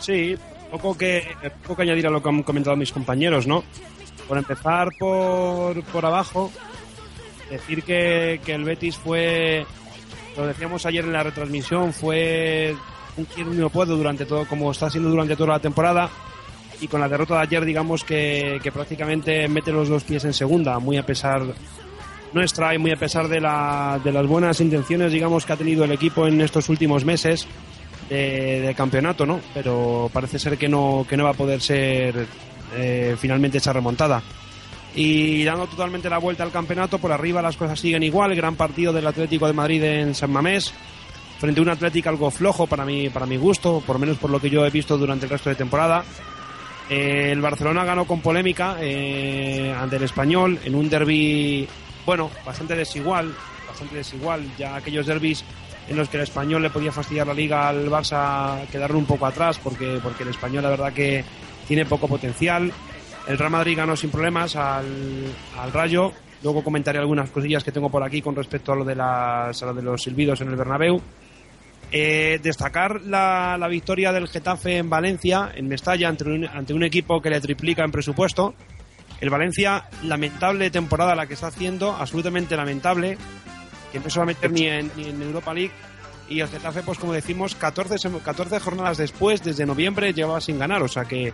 sí 0.00 0.36
poco 0.72 0.98
que 0.98 1.22
poco 1.62 1.76
que 1.76 1.82
añadir 1.82 2.08
a 2.08 2.10
lo 2.10 2.20
que 2.20 2.28
han 2.28 2.42
comentado 2.42 2.74
mis 2.74 2.90
compañeros 2.90 3.46
no 3.46 3.62
por 4.26 4.38
empezar 4.38 4.88
por, 4.98 5.80
por 5.84 6.04
abajo 6.04 6.50
decir 7.50 7.82
que, 7.82 8.40
que 8.44 8.54
el 8.54 8.64
Betis 8.64 8.96
fue, 8.96 9.66
lo 10.36 10.46
decíamos 10.46 10.86
ayer 10.86 11.04
en 11.04 11.12
la 11.12 11.22
retransmisión, 11.22 11.92
fue 11.92 12.74
un 13.16 13.58
no 13.58 13.70
puedo 13.70 13.96
durante 13.96 14.26
todo, 14.26 14.46
como 14.46 14.70
está 14.70 14.90
siendo 14.90 15.10
durante 15.10 15.36
toda 15.36 15.54
la 15.54 15.60
temporada. 15.60 16.10
Y 16.78 16.88
con 16.88 17.00
la 17.00 17.08
derrota 17.08 17.36
de 17.36 17.40
ayer, 17.40 17.64
digamos 17.64 18.04
que, 18.04 18.58
que 18.62 18.70
prácticamente 18.70 19.48
mete 19.48 19.72
los 19.72 19.88
dos 19.88 20.04
pies 20.04 20.24
en 20.26 20.34
segunda, 20.34 20.78
muy 20.78 20.98
a 20.98 21.06
pesar 21.06 21.42
nuestra 22.34 22.74
y 22.74 22.78
muy 22.78 22.90
a 22.92 22.96
pesar 22.96 23.28
de, 23.28 23.40
la, 23.40 23.98
de 24.04 24.12
las 24.12 24.26
buenas 24.26 24.60
intenciones, 24.60 25.10
digamos, 25.10 25.46
que 25.46 25.54
ha 25.54 25.56
tenido 25.56 25.84
el 25.84 25.92
equipo 25.92 26.26
en 26.26 26.38
estos 26.42 26.68
últimos 26.68 27.02
meses 27.02 27.46
de, 28.10 28.60
de 28.60 28.74
campeonato, 28.74 29.24
¿no? 29.24 29.40
Pero 29.54 30.10
parece 30.12 30.38
ser 30.38 30.58
que 30.58 30.68
no, 30.68 31.06
que 31.08 31.16
no 31.16 31.24
va 31.24 31.30
a 31.30 31.34
poder 31.34 31.62
ser 31.62 32.26
eh, 32.74 33.16
finalmente 33.18 33.56
esa 33.56 33.72
remontada 33.72 34.22
y 34.96 35.44
dando 35.44 35.66
totalmente 35.66 36.08
la 36.08 36.18
vuelta 36.18 36.42
al 36.42 36.50
campeonato. 36.50 36.98
Por 36.98 37.12
arriba 37.12 37.42
las 37.42 37.56
cosas 37.56 37.78
siguen 37.78 38.02
igual. 38.02 38.34
Gran 38.34 38.56
partido 38.56 38.92
del 38.92 39.06
Atlético 39.06 39.46
de 39.46 39.52
Madrid 39.52 39.82
en 39.84 40.14
San 40.14 40.32
Mamés. 40.32 40.72
Frente 41.38 41.60
a 41.60 41.62
un 41.62 41.68
Atlético 41.68 42.08
algo 42.08 42.30
flojo 42.30 42.66
para 42.66 42.86
mí, 42.86 43.10
para 43.10 43.26
mi 43.26 43.36
gusto, 43.36 43.82
por 43.86 43.98
menos 43.98 44.16
por 44.16 44.30
lo 44.30 44.40
que 44.40 44.48
yo 44.48 44.64
he 44.64 44.70
visto 44.70 44.96
durante 44.96 45.26
el 45.26 45.30
resto 45.30 45.50
de 45.50 45.56
temporada. 45.56 46.02
Eh, 46.88 47.28
el 47.30 47.42
Barcelona 47.42 47.84
ganó 47.84 48.06
con 48.06 48.22
polémica 48.22 48.76
eh, 48.80 49.74
ante 49.78 49.96
el 49.96 50.04
español 50.04 50.58
en 50.64 50.74
un 50.74 50.88
derby, 50.88 51.68
bueno, 52.06 52.30
bastante 52.44 52.74
desigual, 52.74 53.34
bastante 53.68 53.96
desigual. 53.96 54.46
Ya 54.56 54.76
aquellos 54.76 55.04
derbis 55.04 55.44
en 55.88 55.96
los 55.96 56.08
que 56.08 56.16
el 56.16 56.22
español 56.22 56.62
le 56.62 56.70
podía 56.70 56.90
fastidiar 56.90 57.26
la 57.26 57.34
liga 57.34 57.68
al 57.68 57.90
Barça 57.90 58.66
quedaron 58.68 58.96
un 58.96 59.04
poco 59.04 59.26
atrás 59.26 59.58
porque, 59.62 60.00
porque 60.02 60.22
el 60.22 60.30
español 60.30 60.62
la 60.62 60.70
verdad 60.70 60.92
que 60.94 61.22
tiene 61.68 61.84
poco 61.84 62.08
potencial. 62.08 62.72
El 63.26 63.38
Real 63.38 63.50
Madrid 63.50 63.76
ganó 63.76 63.96
sin 63.96 64.10
problemas 64.10 64.54
al, 64.56 64.86
al 65.58 65.72
Rayo. 65.72 66.12
Luego 66.42 66.62
comentaré 66.62 66.98
algunas 66.98 67.30
cosillas 67.30 67.64
que 67.64 67.72
tengo 67.72 67.90
por 67.90 68.02
aquí 68.02 68.22
con 68.22 68.36
respecto 68.36 68.72
a 68.72 68.76
lo 68.76 68.84
de, 68.84 68.94
las, 68.94 69.62
a 69.62 69.66
lo 69.66 69.74
de 69.74 69.82
los 69.82 70.02
silbidos 70.02 70.40
en 70.40 70.48
el 70.48 70.56
Bernabéu. 70.56 71.00
Eh, 71.90 72.40
destacar 72.42 73.00
la, 73.02 73.56
la, 73.58 73.68
victoria 73.68 74.12
del 74.12 74.28
Getafe 74.28 74.78
en 74.78 74.90
Valencia, 74.90 75.52
en 75.54 75.68
Mestalla, 75.68 76.08
ante 76.08 76.24
un, 76.24 76.44
ante 76.46 76.74
un 76.74 76.82
equipo 76.82 77.20
que 77.22 77.30
le 77.30 77.40
triplica 77.40 77.84
en 77.84 77.92
presupuesto. 77.92 78.54
El 79.20 79.30
Valencia, 79.30 79.88
lamentable 80.02 80.70
temporada 80.70 81.14
la 81.14 81.26
que 81.26 81.34
está 81.34 81.46
haciendo, 81.46 81.92
absolutamente 81.92 82.56
lamentable, 82.56 83.16
que 83.92 84.00
no 84.00 84.10
se 84.10 84.18
va 84.18 84.24
a 84.24 84.26
meter 84.26 84.50
ni 84.50 84.66
en, 84.66 84.90
ni 84.96 85.04
en 85.08 85.22
Europa 85.22 85.54
League. 85.54 85.72
Y 86.28 86.40
el 86.40 86.48
Getafe, 86.48 86.82
pues 86.82 86.98
como 86.98 87.12
decimos, 87.12 87.54
14, 87.54 88.10
14 88.24 88.60
jornadas 88.60 88.98
después, 88.98 89.42
desde 89.42 89.64
noviembre, 89.64 90.12
llevaba 90.12 90.40
sin 90.40 90.58
ganar. 90.58 90.82
O 90.82 90.88
sea 90.88 91.04
que 91.04 91.32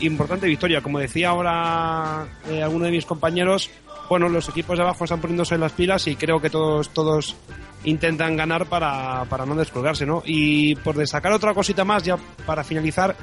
importante 0.00 0.46
victoria. 0.46 0.80
Como 0.80 0.98
decía 0.98 1.30
ahora 1.30 2.26
eh, 2.48 2.62
alguno 2.62 2.84
de 2.84 2.92
mis 2.92 3.04
compañeros, 3.06 3.70
bueno, 4.08 4.28
los 4.28 4.48
equipos 4.48 4.78
de 4.78 4.84
abajo 4.84 5.04
están 5.04 5.20
poniéndose 5.20 5.58
las 5.58 5.72
pilas 5.72 6.06
y 6.06 6.16
creo 6.16 6.40
que 6.40 6.50
todos, 6.50 6.90
todos 6.90 7.36
intentan 7.84 8.36
ganar 8.36 8.66
para, 8.66 9.24
para 9.26 9.44
no 9.44 9.54
descolgarse, 9.54 10.06
¿no? 10.06 10.22
Y 10.24 10.76
por 10.76 10.96
destacar 10.96 11.32
otra 11.32 11.54
cosita 11.54 11.84
más, 11.84 12.02
ya 12.02 12.16
para 12.46 12.64
finalizar, 12.64 13.16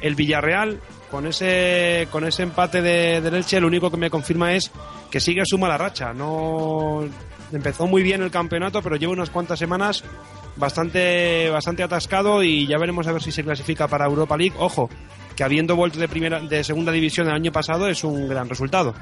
el 0.00 0.14
Villarreal, 0.14 0.80
con 1.10 1.26
ese, 1.26 2.08
con 2.10 2.24
ese 2.24 2.44
empate 2.44 2.82
de, 2.82 3.20
del 3.20 3.34
Elche, 3.34 3.60
lo 3.60 3.66
único 3.66 3.90
que 3.90 3.96
me 3.96 4.10
confirma 4.10 4.54
es 4.54 4.70
que 5.10 5.20
sigue 5.20 5.42
su 5.44 5.58
mala 5.58 5.78
racha. 5.78 6.12
No 6.12 7.04
empezó 7.52 7.86
muy 7.86 8.02
bien 8.02 8.22
el 8.22 8.30
campeonato, 8.30 8.82
pero 8.82 8.96
lleva 8.96 9.12
unas 9.12 9.30
cuantas 9.30 9.58
semanas 9.58 10.04
bastante, 10.58 11.48
bastante 11.50 11.82
atascado 11.82 12.42
y 12.42 12.66
ya 12.66 12.78
veremos 12.78 13.06
a 13.06 13.12
ver 13.12 13.22
si 13.22 13.32
se 13.32 13.44
clasifica 13.44 13.88
para 13.88 14.06
Europa 14.06 14.36
League. 14.36 14.54
Ojo, 14.58 14.90
que 15.36 15.44
habiendo 15.44 15.76
vuelto 15.76 15.98
de 15.98 16.08
primera 16.08 16.40
de 16.40 16.64
segunda 16.64 16.92
división 16.92 17.28
el 17.28 17.34
año 17.34 17.52
pasado 17.52 17.88
es 17.88 18.04
un 18.04 18.28
gran 18.28 18.48
resultado. 18.48 18.94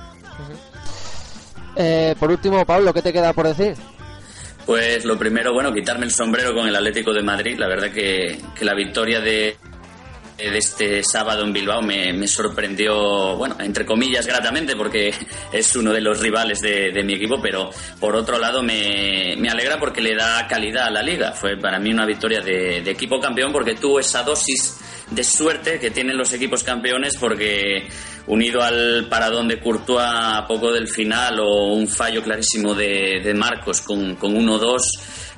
Eh, 1.77 2.15
por 2.19 2.31
último, 2.31 2.65
Pablo, 2.65 2.93
¿qué 2.93 3.03
te 3.03 3.13
queda 3.13 3.33
por 3.33 3.47
decir? 3.47 3.75
Pues 4.65 5.05
lo 5.05 5.17
primero, 5.17 5.53
bueno, 5.53 5.73
quitarme 5.73 6.07
el 6.07 6.13
sombrero 6.13 6.53
con 6.53 6.67
el 6.67 6.75
Atlético 6.75 7.13
de 7.13 7.23
Madrid. 7.23 7.57
La 7.59 7.69
verdad 7.69 7.91
que, 7.91 8.39
que 8.55 8.65
la 8.65 8.75
victoria 8.75 9.21
de, 9.21 9.57
de 10.37 10.59
este 10.59 11.03
sábado 11.03 11.45
en 11.45 11.53
Bilbao 11.53 11.81
me, 11.81 12.27
sorprendió, 12.27 13.37
bueno, 13.37 13.57
entre 13.59 13.87
comillas, 13.87 14.27
gratamente, 14.27 14.77
porque 14.77 15.15
es 15.53 15.77
uno 15.77 15.93
de 15.93 16.01
los 16.01 16.21
rivales 16.21 16.61
de, 16.61 16.93
de 16.93 17.03
mi 17.03 17.15
equipo, 17.15 17.41
pero 17.41 17.71
por 17.99 18.15
otro 18.15 18.39
lado 18.39 18.63
me, 18.63 19.35
alegra 19.49 19.79
porque 19.79 20.03
le 20.03 20.15
da 20.15 20.47
calidad 20.47 20.87
a 20.87 20.91
la 20.91 21.03
liga. 21.03 21.33
Fue 21.33 21.57
para 21.57 21.79
mí 21.79 21.91
una 21.91 22.05
victoria 22.05 22.41
de, 22.41 22.79
equipo 22.91 23.19
campeón 23.19 23.53
porque 23.53 23.75
tuvo 23.75 23.99
esa 23.99 24.23
dosis 24.23 24.79
de 25.11 25.25
suerte 25.25 25.79
que 25.79 25.91
tienen 25.91 26.17
los 26.17 26.33
equipos 26.33 26.65
campeones 26.65 27.17
porque 27.17 27.87
unido 28.27 28.63
al 28.63 29.07
paradón 29.09 29.47
de 29.49 29.61
Courtois 29.61 30.05
a 30.05 30.45
poco 30.49 30.73
del 30.73 30.89
final 30.89 31.39
o 31.41 31.75
un 31.75 31.87
fallo 31.87 32.23
clarísimo 32.23 32.75
de, 32.75 33.21
de 33.23 33.35
Marcos 33.35 33.83
con, 33.83 34.17
con 34.17 34.35
1-2 34.35 34.81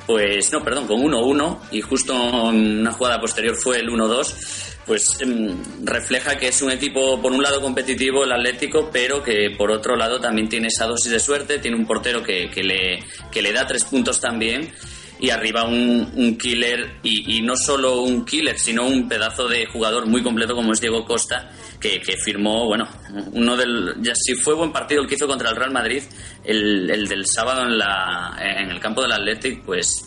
pues 0.06 0.50
no, 0.54 0.64
perdón, 0.64 0.86
con 0.86 1.02
1-1 1.02 1.58
y 1.72 1.82
justo 1.82 2.14
en 2.50 2.80
una 2.80 2.92
jugada 2.92 3.20
posterior 3.20 3.54
fue 3.54 3.80
el 3.80 3.90
1-2 3.90 4.67
pues 4.88 5.18
eh, 5.20 5.54
refleja 5.84 6.36
que 6.36 6.48
es 6.48 6.62
un 6.62 6.72
equipo 6.72 7.20
por 7.20 7.30
un 7.30 7.42
lado 7.42 7.60
competitivo 7.60 8.24
el 8.24 8.32
Atlético 8.32 8.90
pero 8.90 9.22
que 9.22 9.54
por 9.56 9.70
otro 9.70 9.94
lado 9.94 10.18
también 10.18 10.48
tiene 10.48 10.68
esa 10.68 10.86
dosis 10.86 11.12
de 11.12 11.20
suerte 11.20 11.58
tiene 11.58 11.76
un 11.76 11.86
portero 11.86 12.22
que, 12.22 12.50
que 12.50 12.64
le, 12.64 12.98
que 13.30 13.42
le 13.42 13.52
da 13.52 13.66
tres 13.66 13.84
puntos 13.84 14.18
también 14.20 14.72
y 15.20 15.30
arriba 15.30 15.64
un, 15.64 16.10
un 16.14 16.38
killer 16.38 17.00
y, 17.02 17.36
y, 17.36 17.42
no 17.42 17.56
solo 17.56 18.02
un 18.02 18.24
killer 18.24 18.58
sino 18.58 18.86
un 18.86 19.08
pedazo 19.08 19.48
de 19.48 19.66
jugador 19.66 20.06
muy 20.06 20.22
completo 20.22 20.54
como 20.54 20.72
es 20.72 20.80
Diego 20.80 21.04
Costa 21.04 21.50
que, 21.78 22.00
que 22.00 22.16
firmó 22.16 22.66
bueno 22.66 22.88
uno 23.32 23.56
del 23.56 23.94
ya 24.00 24.14
si 24.14 24.34
fue 24.34 24.54
buen 24.54 24.72
partido 24.72 25.02
el 25.02 25.08
que 25.08 25.16
hizo 25.16 25.26
contra 25.26 25.50
el 25.50 25.56
Real 25.56 25.72
Madrid 25.72 26.02
el, 26.44 26.88
el 26.90 27.08
del 27.08 27.26
sábado 27.26 27.62
en 27.62 27.76
la 27.76 28.36
en 28.40 28.70
el 28.70 28.80
campo 28.80 29.02
del 29.02 29.12
Athletic 29.12 29.64
pues 29.64 30.04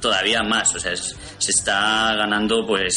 todavía 0.00 0.42
más 0.42 0.74
o 0.74 0.78
sea 0.78 0.92
es, 0.92 1.14
se 1.38 1.50
está 1.50 2.14
ganando 2.14 2.64
pues 2.66 2.94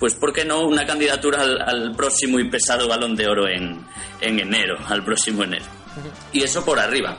pues 0.00 0.14
¿por 0.14 0.32
qué 0.32 0.44
no 0.44 0.62
una 0.62 0.84
candidatura 0.84 1.42
al, 1.42 1.60
al 1.60 1.94
próximo 1.94 2.40
y 2.40 2.50
pesado 2.50 2.88
balón 2.88 3.14
de 3.14 3.28
oro 3.28 3.46
en, 3.46 3.86
en 4.20 4.40
enero 4.40 4.76
al 4.88 5.04
próximo 5.04 5.44
enero 5.44 5.66
y 6.32 6.42
eso 6.42 6.64
por 6.64 6.78
arriba. 6.78 7.18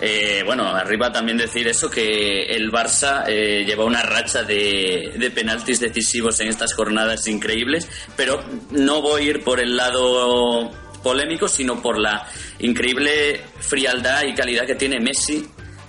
Eh, 0.00 0.42
bueno, 0.46 0.68
arriba 0.68 1.10
también 1.10 1.36
decir 1.36 1.66
eso, 1.66 1.90
que 1.90 2.44
el 2.44 2.70
Barça 2.70 3.24
eh, 3.26 3.64
lleva 3.66 3.84
una 3.84 4.02
racha 4.02 4.44
de, 4.44 5.14
de, 5.16 5.30
penaltis 5.30 5.80
decisivos 5.80 6.38
en 6.40 6.48
estas 6.48 6.72
jornadas 6.72 7.26
increíbles, 7.26 7.88
pero 8.16 8.44
no 8.70 9.02
voy 9.02 9.22
a 9.22 9.24
ir 9.30 9.42
por 9.42 9.60
el 9.60 9.76
lado 9.76 10.70
polémico, 11.02 11.48
sino 11.48 11.82
por 11.82 11.98
la 11.98 12.28
increíble 12.60 13.40
frialdad 13.58 14.22
y 14.24 14.34
calidad 14.34 14.66
que 14.66 14.76
tiene 14.76 15.00
Messi 15.00 15.44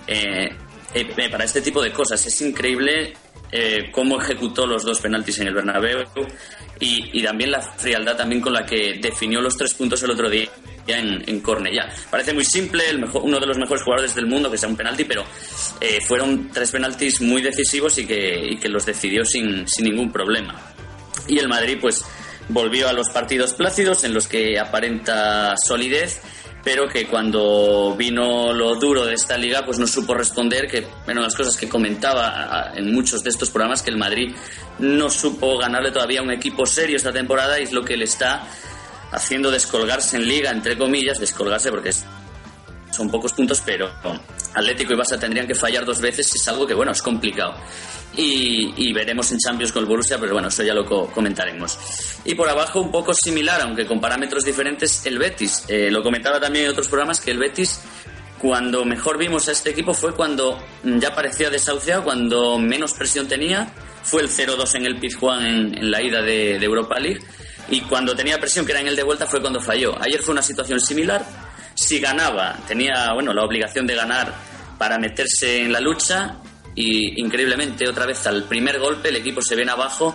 eh, 0.08 0.56
para 1.30 1.44
este 1.44 1.60
tipo 1.60 1.80
de 1.80 1.92
cosas. 1.92 2.26
Es 2.26 2.40
increíble 2.40 3.14
eh, 3.52 3.90
cómo 3.90 4.20
ejecutó 4.20 4.66
los 4.66 4.84
dos 4.84 5.00
penaltis 5.00 5.40
en 5.40 5.48
el 5.48 5.54
Bernabéu 5.54 6.04
y, 6.78 7.22
también 7.22 7.50
la 7.50 7.60
frialdad 7.60 8.16
también 8.16 8.40
con 8.40 8.52
la 8.52 8.64
que 8.64 8.98
definió 9.00 9.40
los 9.40 9.56
tres 9.56 9.74
puntos 9.74 10.02
el 10.02 10.10
otro 10.10 10.30
día 10.30 10.48
en, 10.86 11.22
en 11.26 11.40
Cornellá. 11.40 11.88
Parece 12.10 12.32
muy 12.32 12.44
simple, 12.44 12.88
el 12.88 13.00
mejor, 13.00 13.22
uno 13.22 13.38
de 13.38 13.46
los 13.46 13.58
mejores 13.58 13.82
jugadores 13.82 14.14
del 14.14 14.26
mundo 14.26 14.50
que 14.50 14.58
sea 14.58 14.68
un 14.68 14.76
penalti, 14.76 15.04
pero 15.04 15.24
eh, 15.80 15.98
fueron 16.06 16.50
tres 16.50 16.70
penaltis 16.72 17.20
muy 17.20 17.42
decisivos 17.42 17.98
y 17.98 18.06
que, 18.06 18.52
y 18.52 18.56
que 18.56 18.68
los 18.68 18.86
decidió 18.86 19.24
sin, 19.24 19.68
sin 19.68 19.84
ningún 19.84 20.10
problema. 20.10 20.54
Y 21.28 21.38
el 21.38 21.48
Madrid, 21.48 21.78
pues, 21.80 22.04
volvió 22.48 22.88
a 22.88 22.92
los 22.92 23.08
partidos 23.10 23.54
plácidos 23.54 24.04
en 24.04 24.14
los 24.14 24.26
que 24.26 24.58
aparenta 24.58 25.54
solidez 25.56 26.20
pero 26.62 26.88
que 26.88 27.06
cuando 27.06 27.94
vino 27.96 28.52
lo 28.52 28.74
duro 28.76 29.06
de 29.06 29.14
esta 29.14 29.36
liga, 29.36 29.64
pues 29.64 29.78
no 29.78 29.86
supo 29.86 30.14
responder, 30.14 30.66
que 30.66 30.86
bueno, 31.04 31.20
las 31.20 31.34
cosas 31.34 31.56
que 31.56 31.68
comentaba 31.68 32.72
en 32.74 32.92
muchos 32.92 33.22
de 33.22 33.30
estos 33.30 33.50
programas, 33.50 33.82
que 33.82 33.90
el 33.90 33.96
Madrid 33.96 34.34
no 34.78 35.10
supo 35.10 35.58
ganarle 35.58 35.90
todavía 35.90 36.20
a 36.20 36.22
un 36.22 36.30
equipo 36.30 36.66
serio 36.66 36.96
esta 36.96 37.12
temporada 37.12 37.58
y 37.58 37.64
es 37.64 37.72
lo 37.72 37.84
que 37.84 37.96
le 37.96 38.04
está 38.04 38.46
haciendo 39.12 39.50
descolgarse 39.50 40.16
en 40.16 40.26
liga, 40.26 40.50
entre 40.50 40.76
comillas, 40.76 41.18
descolgarse 41.18 41.70
porque 41.70 41.92
son 42.90 43.10
pocos 43.10 43.32
puntos, 43.32 43.62
pero 43.64 43.90
Atlético 44.54 44.92
y 44.92 44.96
Barça 44.96 45.18
tendrían 45.18 45.46
que 45.46 45.54
fallar 45.54 45.84
dos 45.84 46.00
veces, 46.00 46.34
es 46.34 46.48
algo 46.48 46.66
que, 46.66 46.74
bueno, 46.74 46.92
es 46.92 47.02
complicado 47.02 47.54
y, 48.16 48.92
veremos 48.92 49.30
en 49.32 49.38
Champions 49.38 49.72
con 49.72 49.82
el 49.82 49.88
Borussia, 49.88 50.18
pero 50.18 50.32
bueno, 50.32 50.48
eso 50.48 50.62
ya 50.62 50.74
lo 50.74 50.84
comentaremos. 50.84 51.78
Y 52.24 52.34
por 52.34 52.48
abajo, 52.48 52.80
un 52.80 52.90
poco 52.90 53.14
similar, 53.14 53.60
aunque 53.62 53.86
con 53.86 54.00
parámetros 54.00 54.44
diferentes, 54.44 55.06
el 55.06 55.18
Betis. 55.18 55.64
Eh, 55.68 55.90
lo 55.90 56.02
comentaba 56.02 56.40
también 56.40 56.66
en 56.66 56.70
otros 56.72 56.88
programas 56.88 57.20
que 57.20 57.30
el 57.30 57.38
Betis, 57.38 57.80
cuando 58.38 58.84
mejor 58.84 59.18
vimos 59.18 59.48
a 59.48 59.52
este 59.52 59.70
equipo 59.70 59.94
fue 59.94 60.14
cuando 60.14 60.58
ya 60.82 61.14
parecía 61.14 61.50
desahuciado, 61.50 62.04
cuando 62.04 62.58
menos 62.58 62.94
presión 62.94 63.28
tenía. 63.28 63.72
Fue 64.02 64.22
el 64.22 64.28
0-2 64.28 64.76
en 64.76 64.86
el 64.86 64.98
Pizjuán 64.98 65.44
en, 65.44 65.78
en 65.78 65.90
la 65.90 66.02
ida 66.02 66.22
de, 66.22 66.58
de 66.58 66.64
Europa 66.64 66.98
League. 66.98 67.20
Y 67.68 67.82
cuando 67.82 68.16
tenía 68.16 68.38
presión, 68.38 68.64
que 68.64 68.72
era 68.72 68.80
en 68.80 68.88
el 68.88 68.96
de 68.96 69.02
vuelta, 69.02 69.26
fue 69.26 69.40
cuando 69.40 69.60
falló. 69.60 69.94
Ayer 70.02 70.20
fue 70.22 70.32
una 70.32 70.42
situación 70.42 70.80
similar. 70.80 71.24
Si 71.74 72.00
ganaba, 72.00 72.56
tenía 72.66 73.12
bueno 73.12 73.32
la 73.32 73.44
obligación 73.44 73.86
de 73.86 73.94
ganar 73.94 74.34
para 74.78 74.98
meterse 74.98 75.62
en 75.62 75.72
la 75.72 75.80
lucha 75.80 76.40
y 76.80 77.20
increíblemente 77.20 77.86
otra 77.86 78.06
vez 78.06 78.26
al 78.26 78.44
primer 78.44 78.78
golpe 78.78 79.10
el 79.10 79.16
equipo 79.16 79.42
se 79.42 79.54
viene 79.54 79.70
abajo 79.70 80.14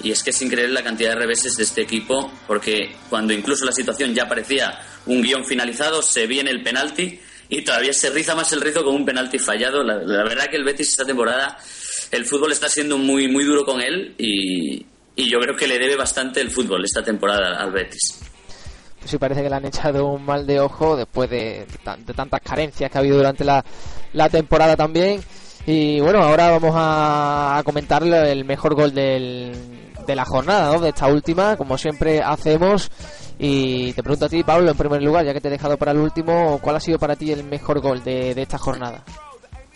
y 0.00 0.12
es 0.12 0.22
que 0.22 0.30
es 0.30 0.42
increíble 0.42 0.72
la 0.72 0.82
cantidad 0.82 1.10
de 1.10 1.16
reveses 1.16 1.56
de 1.56 1.64
este 1.64 1.82
equipo 1.82 2.32
porque 2.46 2.94
cuando 3.10 3.32
incluso 3.32 3.64
la 3.64 3.72
situación 3.72 4.14
ya 4.14 4.28
parecía 4.28 4.78
un 5.06 5.22
guion 5.22 5.44
finalizado 5.44 6.02
se 6.02 6.28
viene 6.28 6.50
el 6.50 6.62
penalti 6.62 7.20
y 7.48 7.62
todavía 7.62 7.92
se 7.92 8.10
riza 8.10 8.34
más 8.36 8.52
el 8.52 8.60
rizo 8.60 8.82
con 8.82 8.94
un 8.94 9.04
penalti 9.04 9.38
fallado. 9.38 9.82
La, 9.82 10.24
verdad 10.24 10.46
que 10.48 10.56
el 10.56 10.64
Betis 10.64 10.88
esta 10.88 11.04
temporada 11.04 11.58
el 12.10 12.24
fútbol 12.24 12.52
está 12.52 12.68
siendo 12.68 12.96
muy 12.96 13.28
muy 13.28 13.44
duro 13.44 13.64
con 13.64 13.80
él 13.80 14.14
y, 14.16 14.86
y 15.16 15.30
yo 15.30 15.38
creo 15.40 15.56
que 15.56 15.66
le 15.66 15.78
debe 15.78 15.96
bastante 15.96 16.40
el 16.40 16.50
fútbol 16.50 16.84
esta 16.84 17.02
temporada 17.02 17.60
al 17.60 17.72
Betis. 17.72 18.20
Pues 18.98 19.10
sí, 19.10 19.18
parece 19.18 19.42
que 19.42 19.50
le 19.50 19.56
han 19.56 19.66
echado 19.66 20.06
un 20.06 20.24
mal 20.24 20.46
de 20.46 20.60
ojo 20.60 20.96
después 20.96 21.28
de, 21.28 21.66
de 22.06 22.14
tantas 22.14 22.40
carencias 22.40 22.90
que 22.90 22.96
ha 22.96 23.00
habido 23.00 23.18
durante 23.18 23.44
la, 23.44 23.64
la 24.12 24.28
temporada 24.30 24.76
también. 24.76 25.22
Y 25.66 26.00
bueno, 26.00 26.22
ahora 26.22 26.50
vamos 26.50 26.72
a, 26.74 27.62
comentar 27.64 28.02
el 28.02 28.44
mejor 28.44 28.74
gol 28.74 28.92
del, 28.92 29.52
de 30.06 30.16
la 30.16 30.24
jornada, 30.24 30.72
¿no? 30.74 30.80
De 30.80 30.90
esta 30.90 31.06
última, 31.06 31.56
como 31.56 31.78
siempre 31.78 32.20
hacemos. 32.22 32.90
Y 33.38 33.92
te 33.94 34.02
pregunto 34.02 34.26
a 34.26 34.28
ti, 34.28 34.42
Pablo, 34.42 34.70
en 34.70 34.76
primer 34.76 35.02
lugar, 35.02 35.24
ya 35.24 35.32
que 35.32 35.40
te 35.40 35.48
he 35.48 35.50
dejado 35.50 35.76
para 35.76 35.92
el 35.92 35.98
último, 35.98 36.58
¿cuál 36.60 36.76
ha 36.76 36.80
sido 36.80 36.98
para 36.98 37.16
ti 37.16 37.32
el 37.32 37.44
mejor 37.44 37.80
gol 37.80 38.04
de, 38.04 38.34
de 38.34 38.42
esta 38.42 38.58
jornada? 38.58 39.04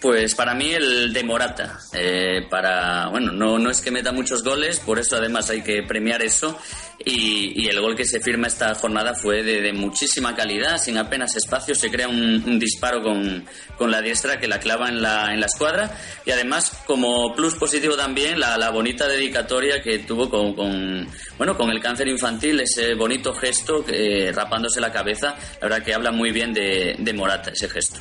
Pues 0.00 0.36
para 0.36 0.54
mí 0.54 0.70
el 0.70 1.12
de 1.12 1.24
Morata. 1.24 1.80
Eh, 1.92 2.46
para, 2.48 3.08
bueno, 3.08 3.32
no, 3.32 3.58
no 3.58 3.68
es 3.68 3.80
que 3.80 3.90
meta 3.90 4.12
muchos 4.12 4.44
goles, 4.44 4.78
por 4.78 5.00
eso 5.00 5.16
además 5.16 5.50
hay 5.50 5.62
que 5.62 5.82
premiar 5.82 6.22
eso. 6.22 6.56
Y, 7.04 7.68
el 7.68 7.80
gol 7.80 7.96
que 7.96 8.04
se 8.04 8.20
firma 8.20 8.46
esta 8.46 8.74
jornada 8.74 9.14
fue 9.14 9.42
de, 9.42 9.72
muchísima 9.72 10.34
calidad, 10.34 10.78
sin 10.78 10.98
apenas 10.98 11.36
espacio. 11.36 11.74
Se 11.74 11.90
crea 11.90 12.08
un, 12.08 12.58
disparo 12.58 13.02
con, 13.02 13.44
con, 13.76 13.90
la 13.90 14.00
diestra 14.00 14.38
que 14.38 14.46
la 14.46 14.60
clava 14.60 14.88
en 14.88 15.02
la, 15.02 15.34
en 15.34 15.40
la 15.40 15.46
escuadra. 15.46 15.90
Y 16.24 16.30
además, 16.30 16.72
como 16.86 17.34
plus 17.34 17.54
positivo 17.56 17.96
también, 17.96 18.38
la, 18.38 18.56
la 18.56 18.70
bonita 18.70 19.08
dedicatoria 19.08 19.82
que 19.82 20.00
tuvo 20.00 20.30
con, 20.30 20.54
con, 20.54 21.08
bueno, 21.36 21.56
con 21.56 21.70
el 21.70 21.80
cáncer 21.80 22.08
infantil, 22.08 22.60
ese 22.60 22.94
bonito 22.94 23.34
gesto, 23.34 23.84
que, 23.84 24.32
rapándose 24.32 24.80
la 24.80 24.92
cabeza. 24.92 25.34
La 25.60 25.68
verdad 25.68 25.82
que 25.82 25.94
habla 25.94 26.12
muy 26.12 26.30
bien 26.30 26.52
de, 26.52 26.96
de 26.98 27.12
Morata, 27.12 27.50
ese 27.50 27.68
gesto. 27.68 28.00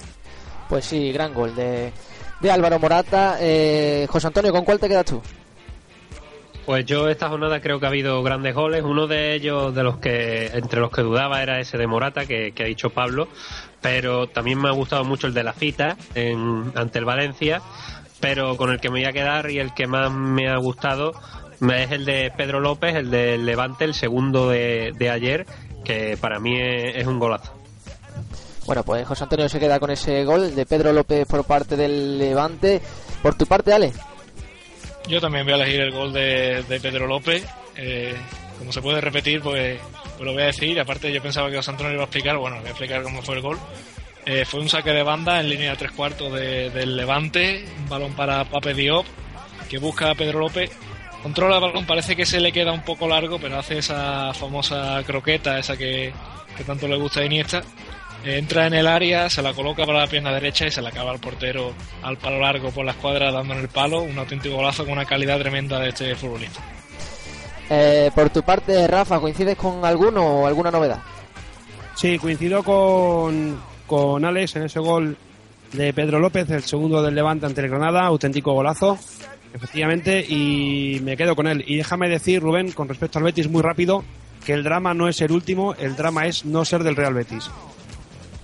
Pues 0.70 0.86
sí, 0.86 1.12
gran 1.12 1.34
gol 1.34 1.56
de, 1.56 1.92
de 2.40 2.52
Álvaro 2.52 2.80
Morata. 2.80 3.38
Eh, 3.40 4.08
José 4.10 4.28
Antonio, 4.28 4.52
¿con 4.52 4.66
cuál 4.66 4.80
te 4.80 4.88
quedas 4.88 5.06
tú? 5.06 5.22
Pues 6.66 6.86
yo 6.86 7.08
esta 7.08 7.30
jornada 7.30 7.62
creo 7.62 7.80
que 7.80 7.86
ha 7.86 7.90
habido 7.90 8.22
grandes 8.24 8.54
goles. 8.54 8.84
Uno 8.84 9.08
de 9.08 9.36
ellos, 9.36 9.74
de 9.74 9.84
los 9.84 10.00
que 10.00 10.48
entre 10.48 10.82
los 10.82 10.92
que 10.92 11.02
dudaba, 11.02 11.42
era 11.42 11.62
ese 11.62 11.78
de 11.78 11.88
Morata 11.88 12.26
que, 12.26 12.54
ha 12.60 12.64
dicho 12.64 12.90
Pablo. 12.90 13.30
Pero 13.82 14.28
también 14.28 14.60
me 14.60 14.68
ha 14.68 14.74
gustado 14.74 15.06
mucho 15.06 15.28
el 15.28 15.34
de 15.34 15.44
la 15.44 15.54
cita 15.54 15.96
en, 16.14 16.74
ante 16.76 17.00
el 17.00 17.06
Valencia. 17.06 17.62
Pero 18.20 18.58
con 18.58 18.72
el 18.72 18.82
que 18.82 18.90
me 18.90 19.00
voy 19.00 19.06
a 19.06 19.14
quedar 19.14 19.50
y 19.50 19.60
el 19.60 19.74
que 19.74 19.88
más 19.88 20.12
me 20.12 20.50
ha 20.50 20.58
gustado 20.58 21.14
es 21.62 21.92
el 21.92 22.06
de 22.06 22.32
Pedro 22.36 22.60
López, 22.60 22.96
el 22.96 23.10
de 23.10 23.38
Levante, 23.38 23.86
el 23.86 23.94
segundo 23.94 24.50
de, 24.50 25.10
ayer, 25.12 25.46
que 25.84 26.18
para 26.20 26.40
mí 26.40 26.58
es 26.60 27.08
un 27.08 27.20
golazo. 27.20 27.57
Bueno, 28.68 28.84
pues 28.84 29.08
José 29.08 29.24
Antonio 29.24 29.48
se 29.48 29.62
queda 29.62 29.80
con 29.80 29.92
ese 29.92 30.26
gol 30.26 30.54
de 30.54 30.66
Pedro 30.66 30.92
López 30.92 31.26
por 31.26 31.46
parte 31.46 31.78
del 31.78 32.18
Levante. 32.18 32.82
Por 33.24 33.38
tu 33.38 33.46
parte, 33.46 33.72
Ale. 33.72 33.94
Yo 35.08 35.22
también 35.22 35.46
voy 35.46 35.54
a 35.54 35.56
elegir 35.56 35.80
el 35.80 35.92
gol 35.94 36.12
de, 36.12 36.66
Pedro 36.82 37.08
López. 37.08 37.48
Eh, 37.78 38.14
como 38.60 38.74
se 38.74 38.82
puede 38.82 39.00
repetir, 39.00 39.40
pues, 39.40 39.80
pues, 40.18 40.26
lo 40.26 40.34
voy 40.34 40.44
a 40.44 40.48
decir. 40.48 40.78
Aparte, 40.82 41.14
yo 41.14 41.22
pensaba 41.22 41.50
que 41.50 41.56
José 41.56 41.72
Antonio 41.72 41.94
iba 41.94 42.02
a 42.02 42.06
explicar. 42.08 42.36
Bueno, 42.38 42.58
voy 42.58 42.66
a 42.66 42.72
explicar 42.72 43.04
cómo 43.04 43.22
fue 43.22 43.36
el 43.36 43.42
gol. 43.42 43.58
Eh, 44.26 44.44
fue 44.44 44.60
un 44.60 44.68
saque 44.68 44.92
de 44.92 45.02
banda 45.02 45.40
en 45.40 45.48
línea 45.48 45.72
de 45.72 45.78
tres 45.78 45.94
cuartos 45.94 46.34
del 46.34 46.98
Levante. 46.98 47.64
Un 47.80 47.88
balón 47.88 48.14
para 48.16 48.44
Pape 48.44 48.74
Diop, 48.74 49.06
que 49.70 49.78
busca 49.78 50.12
a 50.12 50.16
Pedro 50.16 50.40
López. 50.40 50.72
Controla 51.24 51.56
el 51.56 51.62
balón, 51.62 51.86
parece 51.86 52.18
que 52.18 52.26
se 52.26 52.42
le 52.42 52.52
queda 52.52 52.74
un 52.74 52.84
poco 52.84 53.08
largo, 53.08 53.40
pero 53.40 53.58
hace 53.58 53.78
esa 53.78 54.34
famosa 54.34 55.02
croqueta, 55.06 55.58
esa 55.58 55.78
que, 55.78 56.12
que 56.58 56.64
tanto 56.66 56.86
le 56.86 56.98
gusta 56.98 57.22
a 57.22 57.26
Iniesta 57.26 57.64
entra 58.24 58.68
en 58.68 58.74
el 58.74 58.88
área, 58.88 59.30
se 59.30 59.42
la 59.42 59.54
coloca 59.54 59.86
para 59.86 60.00
la 60.00 60.08
pierna 60.08 60.32
derecha 60.32 60.68
y 60.68 60.72
se 60.72 60.82
la 60.82 60.90
acaba 60.90 61.12
al 61.12 61.20
portero 61.20 61.74
al 62.04 62.18
palo 62.18 62.40
largo 62.40 62.72
por 62.72 62.86
la 62.86 62.92
escuadra 62.92 63.32
dando 63.32 63.54
en 63.54 63.62
el 63.62 63.70
palo. 63.70 64.02
Un 64.02 64.18
auténtico 64.18 64.56
golazo 64.56 64.84
con 64.84 64.94
una 64.94 65.06
calidad 65.06 65.40
tremenda 65.40 65.80
de 65.80 65.90
este 65.90 66.16
futbolista. 66.16 66.62
Eh, 67.70 68.12
por 68.16 68.30
tu 68.30 68.44
parte, 68.44 68.88
Rafa, 68.88 69.20
¿coincides 69.20 69.58
con 69.58 69.84
alguno 69.84 70.26
o 70.26 70.48
alguna 70.48 70.72
novedad? 70.72 71.00
Sí, 71.96 72.18
coincido 72.18 72.64
con, 72.64 73.60
con 73.86 74.24
Alex 74.24 74.56
en 74.56 74.64
ese 74.64 74.80
gol 74.80 75.18
de 75.74 75.94
Pedro 75.94 76.20
López, 76.20 76.50
el 76.50 76.64
segundo 76.64 77.02
del 77.02 77.16
Levante 77.16 77.46
ante 77.46 77.62
el 77.62 77.70
Granada, 77.70 78.06
auténtico 78.06 78.54
golazo, 78.54 78.98
efectivamente, 79.54 80.24
y 80.26 81.02
me 81.04 81.18
quedo 81.18 81.36
con 81.36 81.48
él. 81.48 81.64
Y 81.68 81.78
déjame 81.78 82.08
decir, 82.08 82.42
Rubén, 82.42 82.72
con 82.72 82.88
respecto 82.88 83.18
al 83.20 83.26
Betis, 83.26 83.50
muy 83.50 83.62
rápido, 83.62 84.04
que 84.46 84.54
el 84.54 84.64
drama 84.64 84.94
no 84.94 85.10
es 85.10 85.20
el 85.22 85.32
último, 85.32 85.74
el 85.76 85.96
drama 85.96 86.26
es 86.26 86.46
no 86.46 86.64
ser 86.64 86.84
del 86.84 86.96
Real 86.96 87.14
Betis. 87.14 87.50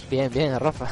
Bien, 0.10 0.32
bien, 0.32 0.60
Rafa. 0.60 0.88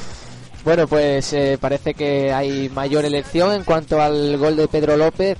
bueno, 0.64 0.86
pues 0.86 1.32
eh, 1.32 1.58
parece 1.60 1.94
que 1.94 2.32
hay 2.32 2.68
mayor 2.68 3.04
elección 3.04 3.52
en 3.52 3.64
cuanto 3.64 4.00
al 4.00 4.36
gol 4.38 4.56
de 4.56 4.68
Pedro 4.68 4.96
López. 4.96 5.38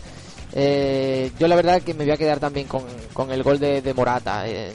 Eh, 0.54 1.30
yo 1.38 1.48
la 1.48 1.56
verdad 1.56 1.80
que 1.82 1.94
me 1.94 2.04
voy 2.04 2.12
a 2.12 2.16
quedar 2.16 2.38
también 2.38 2.66
con, 2.66 2.84
el 3.30 3.42
gol 3.42 3.58
de, 3.58 3.92
Morata. 3.94 4.48
Eh, 4.48 4.72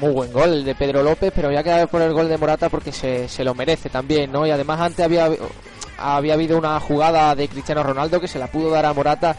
muy 0.00 0.12
buen 0.12 0.32
gol 0.32 0.64
de 0.64 0.74
Pedro 0.74 1.02
López, 1.02 1.32
pero 1.34 1.48
voy 1.48 1.56
a 1.56 1.62
quedar 1.62 1.88
por 1.88 2.02
el 2.02 2.12
gol 2.12 2.28
de 2.28 2.38
Morata 2.38 2.68
porque 2.68 2.92
se, 2.92 3.28
se 3.28 3.44
lo 3.44 3.54
merece 3.54 3.90
también, 3.90 4.30
¿no? 4.30 4.46
Y 4.46 4.50
además 4.50 4.80
antes 4.80 5.04
había, 5.04 5.28
había 5.98 6.34
habido 6.34 6.56
una 6.58 6.78
jugada 6.80 7.34
de 7.34 7.48
Cristiano 7.48 7.82
Ronaldo 7.82 8.20
que 8.20 8.28
se 8.28 8.38
la 8.38 8.46
pudo 8.46 8.70
dar 8.70 8.86
a 8.86 8.92
Morata 8.92 9.36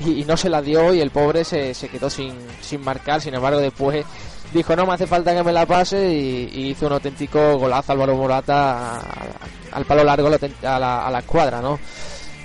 y, 0.00 0.24
no 0.24 0.36
se 0.36 0.48
la 0.48 0.62
dio 0.62 0.94
y 0.94 1.00
el 1.00 1.10
pobre 1.10 1.44
se, 1.44 1.74
se 1.74 1.88
quedó 1.88 2.10
sin, 2.10 2.34
sin 2.60 2.80
marcar. 2.82 3.20
Sin 3.20 3.34
embargo, 3.34 3.60
después 3.60 4.04
dijo 4.54 4.76
no 4.76 4.86
me 4.86 4.94
hace 4.94 5.06
falta 5.06 5.34
que 5.34 5.42
me 5.42 5.52
la 5.52 5.66
pase 5.66 6.10
y, 6.10 6.70
hizo 6.70 6.86
un 6.86 6.92
auténtico 6.92 7.58
golazo 7.58 7.92
Álvaro 7.92 8.16
Morata 8.16 9.02
al 9.72 9.84
palo 9.84 10.04
largo 10.04 10.28
a 10.28 10.78
la, 10.78 11.06
a 11.06 11.10
la 11.10 11.18
escuadra 11.18 11.60
¿no? 11.60 11.78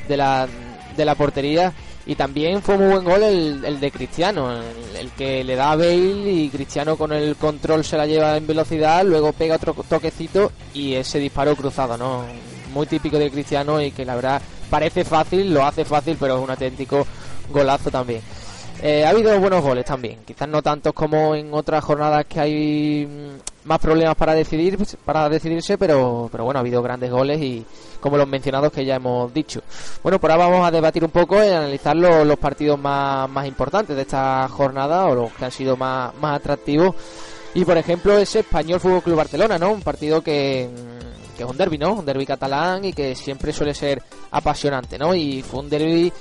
de, 0.09 0.17
la, 0.17 0.47
de 0.97 1.05
la 1.05 1.15
portería. 1.15 1.71
Y 2.05 2.15
también 2.15 2.63
fue 2.63 2.75
muy 2.75 2.87
buen 2.87 3.03
gol 3.03 3.21
el, 3.21 3.63
el 3.63 3.79
de 3.79 3.91
Cristiano 3.91 4.51
el, 4.97 5.11
que 5.11 5.43
le 5.43 5.55
da 5.55 5.73
a 5.73 5.75
Bale 5.75 6.31
y 6.31 6.49
Cristiano 6.49 6.97
con 6.97 7.13
el 7.13 7.35
control 7.35 7.83
se 7.85 7.97
la 7.97 8.07
lleva 8.07 8.35
en 8.35 8.47
velocidad 8.47 9.05
luego 9.05 9.31
pega 9.31 9.57
otro 9.57 9.75
toquecito 9.87 10.51
y 10.73 10.95
ese 10.95 11.19
disparo 11.19 11.55
cruzado 11.55 11.97
no 11.97 12.23
muy 12.73 12.87
típico 12.87 13.19
de 13.19 13.29
Cristiano 13.29 13.79
y 13.79 13.91
que 13.91 14.05
la 14.05 14.15
verdad 14.15 14.41
parece 14.71 15.05
fácil 15.05 15.53
lo 15.53 15.63
hace 15.63 15.85
fácil 15.85 16.17
pero 16.19 16.37
es 16.37 16.43
un 16.43 16.49
auténtico 16.49 17.05
golazo 17.51 17.91
también 17.91 18.21
eh, 18.81 19.05
ha 19.05 19.09
habido 19.09 19.37
buenos 19.39 19.61
goles 19.61 19.85
también, 19.85 20.19
quizás 20.25 20.47
no 20.47 20.61
tantos 20.61 20.93
como 20.93 21.35
en 21.35 21.53
otras 21.53 21.83
jornadas 21.83 22.25
que 22.25 22.39
hay 22.39 23.05
mm, 23.05 23.67
más 23.67 23.79
problemas 23.79 24.15
para 24.15 24.33
decidir 24.33 24.77
para 25.03 25.27
decidirse, 25.27 25.77
pero, 25.77 26.29
pero 26.31 26.45
bueno, 26.45 26.59
ha 26.59 26.61
habido 26.61 26.81
grandes 26.81 27.11
goles 27.11 27.41
y 27.41 27.65
como 27.99 28.17
los 28.17 28.27
mencionados 28.27 28.71
que 28.71 28.85
ya 28.85 28.95
hemos 28.95 29.33
dicho. 29.33 29.61
Bueno, 30.01 30.19
por 30.19 30.31
ahora 30.31 30.47
vamos 30.47 30.67
a 30.67 30.71
debatir 30.71 31.03
un 31.03 31.11
poco 31.11 31.35
y 31.43 31.47
analizar 31.49 31.95
los, 31.95 32.37
partidos 32.37 32.79
más, 32.79 33.29
más 33.29 33.45
importantes 33.47 33.95
de 33.95 34.03
esta 34.03 34.47
jornada 34.47 35.05
o 35.05 35.15
los 35.15 35.33
que 35.33 35.45
han 35.45 35.51
sido 35.51 35.75
más, 35.75 36.15
más 36.15 36.37
atractivos. 36.37 36.95
Y 37.53 37.65
por 37.65 37.77
ejemplo, 37.77 38.17
ese 38.17 38.39
Español 38.39 38.79
Fútbol 38.79 39.01
Club 39.01 39.17
Barcelona, 39.17 39.57
¿no? 39.57 39.71
Un 39.71 39.81
partido 39.81 40.21
que, 40.21 40.69
que 41.35 41.43
es 41.43 41.49
un 41.49 41.57
derby, 41.57 41.77
¿no? 41.77 41.93
Un 41.93 42.05
derby 42.05 42.25
catalán 42.25 42.85
y 42.85 42.93
que 42.93 43.15
siempre 43.15 43.51
suele 43.51 43.73
ser 43.73 44.01
apasionante, 44.31 44.97
¿no? 44.97 45.13
Y 45.15 45.41
fue 45.41 45.61
un 45.61 45.69
derby 45.69 46.13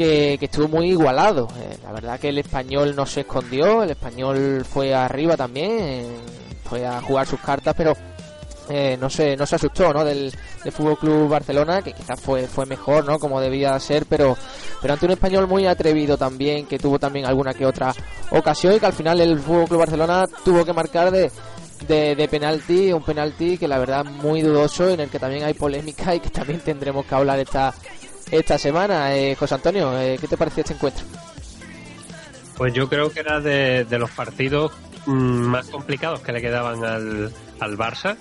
que, 0.00 0.38
estuvo 0.40 0.68
muy 0.68 0.90
igualado. 0.90 1.48
Eh, 1.58 1.76
la 1.82 1.92
verdad 1.92 2.18
que 2.18 2.30
el 2.30 2.38
español 2.38 2.96
no 2.96 3.04
se 3.04 3.20
escondió, 3.20 3.82
el 3.82 3.90
español 3.90 4.64
fue 4.64 4.94
arriba 4.94 5.36
también, 5.36 6.06
fue 6.64 6.86
a 6.86 7.02
jugar 7.02 7.26
sus 7.26 7.40
cartas, 7.40 7.74
pero 7.76 7.94
eh, 8.70 8.96
no 8.98 9.10
se 9.10 9.36
no 9.36 9.44
se 9.44 9.56
asustó 9.56 9.92
no 9.92 10.04
del, 10.04 10.32
Fútbol 10.70 10.98
Club 10.98 11.28
Barcelona 11.28 11.82
que 11.82 11.92
quizás 11.92 12.20
fue 12.20 12.46
fue 12.46 12.66
mejor 12.66 13.04
no 13.04 13.18
como 13.18 13.40
debía 13.40 13.76
ser 13.80 14.04
pero 14.06 14.36
pero 14.80 14.92
ante 14.92 15.06
un 15.06 15.12
español 15.12 15.48
muy 15.48 15.66
atrevido 15.66 16.16
también 16.16 16.66
que 16.66 16.78
tuvo 16.78 16.98
también 16.98 17.26
alguna 17.26 17.54
que 17.54 17.66
otra 17.66 17.92
ocasión 18.30 18.74
y 18.74 18.78
que 18.78 18.86
al 18.86 18.92
final 18.92 19.20
el 19.20 19.38
Fútbol 19.40 19.66
Club 19.66 19.80
Barcelona 19.80 20.26
tuvo 20.44 20.64
que 20.64 20.72
marcar 20.72 21.10
de 21.10 21.32
de, 21.86 22.28
penalti, 22.30 22.92
un 22.92 23.02
penalti 23.02 23.56
que 23.56 23.66
la 23.66 23.78
verdad 23.78 24.04
muy 24.04 24.42
dudoso 24.42 24.88
en 24.90 25.00
el 25.00 25.08
que 25.08 25.18
también 25.18 25.44
hay 25.44 25.54
polémica 25.54 26.14
y 26.14 26.20
que 26.20 26.30
también 26.30 26.60
tendremos 26.60 27.06
que 27.06 27.14
hablar 27.14 27.38
esta 27.38 27.74
esta 28.30 28.58
semana. 28.58 29.16
Eh, 29.16 29.34
José 29.34 29.54
Antonio, 29.54 29.98
eh, 30.00 30.16
¿qué 30.20 30.28
te 30.28 30.36
pareció 30.36 30.62
este 30.62 30.74
encuentro? 30.74 31.04
Pues 32.56 32.74
yo 32.74 32.88
creo 32.88 33.10
que 33.10 33.20
era 33.20 33.40
de, 33.40 33.86
los 33.98 34.10
partidos 34.10 34.72
mm, 35.06 35.12
más 35.12 35.68
complicados 35.68 36.20
que 36.20 36.32
le 36.32 36.40
quedaban 36.40 36.84
al, 36.84 37.32
al 37.58 37.78
Barça 37.78 38.16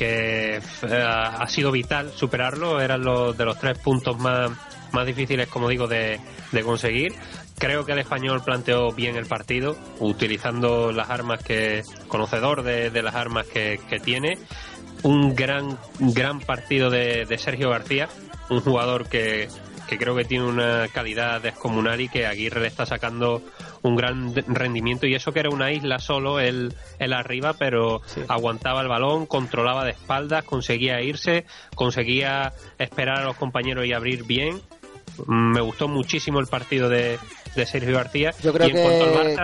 que 0.00 0.56
eh, 0.56 1.02
ha 1.04 1.46
sido 1.48 1.70
vital 1.72 2.10
superarlo, 2.14 2.80
eran 2.80 3.02
los 3.02 3.36
de 3.36 3.44
los 3.44 3.58
tres 3.58 3.78
puntos 3.78 4.18
más, 4.18 4.50
más 4.92 5.06
difíciles, 5.06 5.48
como 5.48 5.68
digo, 5.68 5.86
de, 5.88 6.20
de 6.52 6.62
conseguir. 6.62 7.14
Creo 7.58 7.84
que 7.84 7.92
el 7.92 7.98
español 7.98 8.42
planteó 8.42 8.92
bien 8.92 9.16
el 9.16 9.26
partido, 9.26 9.76
utilizando 9.98 10.92
las 10.92 11.10
armas 11.10 11.42
que, 11.42 11.82
conocedor 12.08 12.62
de, 12.62 12.88
de 12.88 13.02
las 13.02 13.14
armas 13.14 13.46
que, 13.46 13.78
que, 13.90 14.00
tiene. 14.00 14.38
Un 15.02 15.34
gran, 15.34 15.78
gran 15.98 16.40
partido 16.40 16.90
de, 16.90 17.24
de 17.26 17.38
Sergio 17.38 17.70
García, 17.70 18.08
un 18.50 18.60
jugador 18.60 19.08
que, 19.08 19.48
que 19.90 19.98
creo 19.98 20.14
que 20.14 20.24
tiene 20.24 20.44
una 20.44 20.86
calidad 20.86 21.40
descomunal 21.40 22.00
y 22.00 22.08
que 22.08 22.24
Aguirre 22.24 22.60
le 22.60 22.68
está 22.68 22.86
sacando 22.86 23.42
un 23.82 23.96
gran 23.96 24.32
rendimiento. 24.34 25.04
Y 25.08 25.16
eso 25.16 25.32
que 25.32 25.40
era 25.40 25.50
una 25.50 25.72
isla 25.72 25.98
solo 25.98 26.38
él, 26.38 26.72
arriba 27.00 27.54
pero 27.54 28.00
aguantaba 28.28 28.82
el 28.82 28.88
balón 28.88 29.26
controlaba 29.26 29.84
de 29.84 29.90
espaldas 29.90 30.44
conseguía 30.44 31.02
irse 31.02 31.44
conseguía 31.74 32.52
esperar 32.78 33.18
a 33.18 33.24
los 33.24 33.36
compañeros 33.36 33.84
y 33.84 33.92
abrir 33.92 34.24
bien. 34.24 34.60
Me 35.26 35.60
gustó 35.60 35.88
muchísimo 35.88 36.38
el 36.38 36.46
partido 36.46 36.88
de, 36.88 37.18
Sergio 37.66 37.96
García. 37.96 38.32
Yo 38.42 38.52
creo 38.52 38.68
que, 38.68 38.74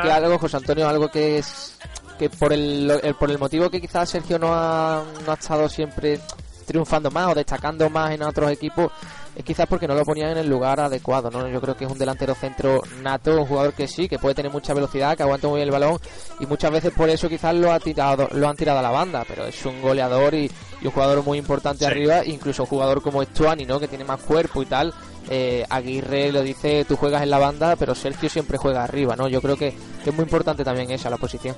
que, 0.01 0.11
algo 0.11 0.39
José 0.39 0.59
Antonio 0.59 0.89
algo 0.89 1.11
que 1.11 1.39
es 1.39 1.77
que 2.19 2.31
por 2.31 2.53
el, 2.53 3.15
por 3.19 3.31
el 3.31 3.39
motivo 3.39 3.71
que 3.71 3.81
quizás 3.81 4.09
Sergio 4.09 4.39
no 4.39 4.49
ha, 4.53 5.03
no 5.25 5.33
ha 5.33 5.35
estado 5.35 5.69
siempre 5.69 6.21
triunfando 6.67 7.11
más 7.11 7.31
o 7.31 7.35
destacando 7.35 7.89
más 7.89 8.13
en 8.13 8.23
otros 8.23 8.51
equipos 8.51 8.91
es 9.37 9.45
quizás 9.45 9.67
porque 9.67 9.87
no 9.87 9.95
lo 9.95 10.03
ponían 10.05 10.31
en 10.31 10.39
el 10.39 10.49
lugar 10.49 10.81
adecuado, 10.81 11.31
¿no? 11.31 11.47
Yo 11.47 11.61
creo 11.61 11.77
que 11.77 11.85
es 11.85 11.91
un 11.91 11.99
delantero 11.99 12.35
centro 12.35 12.83
nato, 13.03 13.39
un 13.39 13.47
jugador 13.47 13.75
que 13.75 13.87
sí, 13.87 14.09
que 14.09 14.19
puede 14.19 14.35
tener 14.35 14.51
mucha 14.51 14.73
velocidad, 14.73 15.15
que 15.15 15.23
aguanta 15.23 15.47
muy 15.47 15.59
bien 15.59 15.69
el 15.69 15.73
balón 15.73 15.99
y 16.41 16.47
muchas 16.47 16.71
veces 16.71 16.93
por 16.95 17.11
eso 17.11 17.29
quizás 17.29 17.55
lo 17.55 17.71
ha 17.71 17.79
tirado, 17.79 18.29
lo 18.33 18.49
han 18.49 18.57
tirado 18.57 18.79
a 18.79 18.83
la 18.83 18.91
banda, 18.91 19.25
pero 19.29 19.45
es 19.45 19.65
un 19.67 19.83
goleador 19.83 20.35
y, 20.35 20.51
un 20.83 20.91
jugador 20.91 21.23
muy 21.25 21.39
importante 21.39 21.85
arriba, 21.85 22.25
incluso 22.25 22.63
un 22.63 22.69
jugador 22.69 23.03
como 23.03 23.21
Estuani, 23.21 23.67
¿no? 23.67 23.81
Que 23.81 23.89
tiene 23.89 24.05
más 24.05 24.21
cuerpo 24.21 24.63
y 24.63 24.67
tal. 24.67 24.95
Eh, 25.29 25.65
Aguirre 25.69 26.31
lo 26.31 26.43
dice, 26.43 26.85
tú 26.85 26.97
juegas 26.97 27.23
en 27.23 27.31
la 27.31 27.39
banda, 27.39 27.75
pero 27.77 27.95
Sergio 27.95 28.31
siempre 28.31 28.57
juega 28.57 28.85
arriba, 28.85 29.17
¿no? 29.17 29.27
Yo 29.27 29.43
creo 29.43 29.57
que, 29.57 29.75
que 30.05 30.11
es 30.11 30.17
muy 30.17 30.23
importante 30.23 30.65
también 30.65 30.91
esa 30.91 31.11
la 31.11 31.17
posición. 31.17 31.57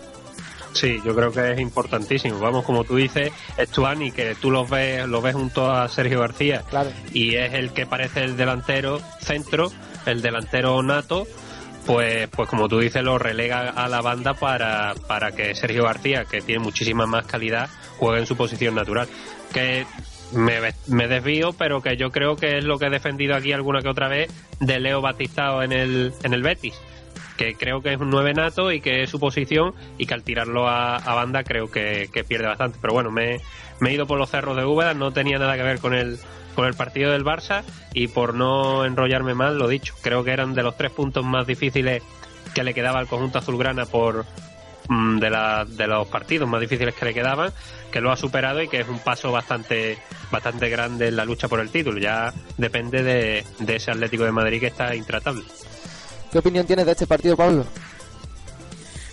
Sí, 0.73 1.01
yo 1.05 1.15
creo 1.15 1.33
que 1.33 1.53
es 1.53 1.61
importantísimo. 1.61 2.39
Vamos, 2.39 2.65
como 2.65 2.85
tú 2.85 2.97
dices, 2.97 3.33
Estuani, 3.57 4.13
que 4.13 4.35
tú 4.35 4.51
lo 4.51 4.67
ves, 4.67 5.07
lo 5.07 5.21
ves 5.21 5.35
junto 5.35 5.71
a 5.71 5.89
Sergio 5.89 6.21
García, 6.21 6.65
y 7.13 7.35
es 7.35 7.55
el 7.55 7.73
que 7.73 7.87
parece 7.87 8.25
el 8.25 8.37
delantero 8.37 9.01
centro, 9.21 9.73
el 10.07 10.23
delantero 10.23 10.83
nato, 10.83 11.27
pues, 11.87 12.29
pues 12.29 12.49
como 12.49 12.69
tú 12.69 12.79
dices, 12.79 13.03
lo 13.03 13.19
relega 13.19 13.71
a 13.71 13.89
la 13.89 14.03
banda 14.03 14.35
para, 14.35 14.95
para 15.07 15.33
que 15.33 15.55
Sergio 15.55 15.85
García, 15.85 16.25
que 16.25 16.43
tiene 16.43 16.63
muchísima 16.63 17.07
más 17.07 17.27
calidad, 17.27 17.69
juegue 17.97 18.21
en 18.21 18.27
su 18.27 18.37
posición 18.37 18.75
natural. 18.75 19.09
Que 19.53 19.87
me, 20.33 20.61
me, 20.87 21.09
desvío, 21.09 21.55
pero 21.55 21.81
que 21.81 21.97
yo 21.97 22.11
creo 22.11 22.37
que 22.37 22.59
es 22.59 22.65
lo 22.65 22.79
que 22.79 22.87
he 22.87 22.91
defendido 22.91 23.35
aquí 23.35 23.53
alguna 23.53 23.81
que 23.81 23.89
otra 23.89 24.09
vez 24.09 24.31
de 24.61 24.79
Leo 24.79 25.01
Batistao 25.01 25.63
en 25.63 25.73
el, 25.73 26.13
en 26.23 26.35
el 26.35 26.43
Betis 26.43 26.79
que 27.39 27.55
creo 27.55 27.81
que 27.81 27.95
es 27.95 28.01
un 28.01 28.11
9 28.11 28.35
nato 28.35 28.71
y 28.71 28.81
que 28.83 29.05
es 29.05 29.11
su 29.11 29.19
posición 29.19 29.73
y 29.97 30.05
que 30.05 30.13
al 30.13 30.25
tirarlo 30.25 30.69
a, 30.69 30.99
banda 31.15 31.45
creo 31.45 31.71
que, 31.71 32.11
pierde 32.29 32.49
bastante. 32.49 32.79
Pero 32.83 32.93
bueno, 32.93 33.11
me, 33.11 33.37
he 33.81 33.93
ido 33.93 34.07
por 34.07 34.19
los 34.19 34.29
cerros 34.29 34.57
de 34.57 34.65
Úbeda, 34.65 34.93
no 34.93 35.13
tenía 35.13 35.39
nada 35.39 35.57
que 35.57 35.63
ver 35.63 35.79
con 35.79 35.95
el, 35.95 36.19
con 36.55 36.67
el 36.67 36.75
partido 36.75 37.13
del 37.13 37.25
Barça 37.25 37.63
y 37.95 38.09
por 38.09 38.35
no 38.35 38.85
enrollarme 38.85 39.35
mal, 39.35 39.57
lo 39.57 39.69
dicho, 39.69 39.95
creo 40.03 40.25
que 40.25 40.33
eran 40.33 40.53
de 40.53 40.65
los 40.65 40.77
tres 40.77 40.91
puntos 40.91 41.25
más 41.25 41.47
difíciles 41.47 42.03
que 42.55 42.65
le 42.65 42.75
quedaba 42.75 42.99
al 42.99 43.07
conjunto 43.07 43.39
azulgrana 43.39 43.87
por 43.87 44.27
mm, 44.89 45.19
de, 45.19 45.31
la, 45.31 45.65
de 45.65 45.87
los 45.87 46.09
partidos 46.09 46.49
más 46.49 46.61
difíciles 46.61 46.95
que 46.95 47.05
le 47.05 47.15
quedaban, 47.15 47.53
que 47.93 48.01
lo 48.01 48.11
ha 48.11 48.17
superado 48.17 48.61
y 48.61 48.69
que 48.69 48.81
es 48.81 48.89
un 48.89 48.99
paso 48.99 49.31
bastante 49.31 49.97
bastante 50.31 50.69
grande 50.69 51.09
en 51.09 51.17
la 51.17 51.25
lucha 51.25 51.49
por 51.49 51.61
el 51.61 51.71
título. 51.71 52.01
Ya 52.01 52.35
depende 52.57 53.03
de, 53.03 53.45
de 53.61 53.77
ese 53.77 53.93
Atlético 53.93 54.25
de 54.25 54.33
Madrid 54.33 54.61
que 54.61 54.67
está 54.67 54.95
intratable. 54.95 55.45
¿Qué 56.31 56.39
opinión 56.39 56.67
tienes 56.67 56.87
de 56.87 56.93
este 56.93 57.07
partido, 57.07 57.37
Pablo? 57.37 57.65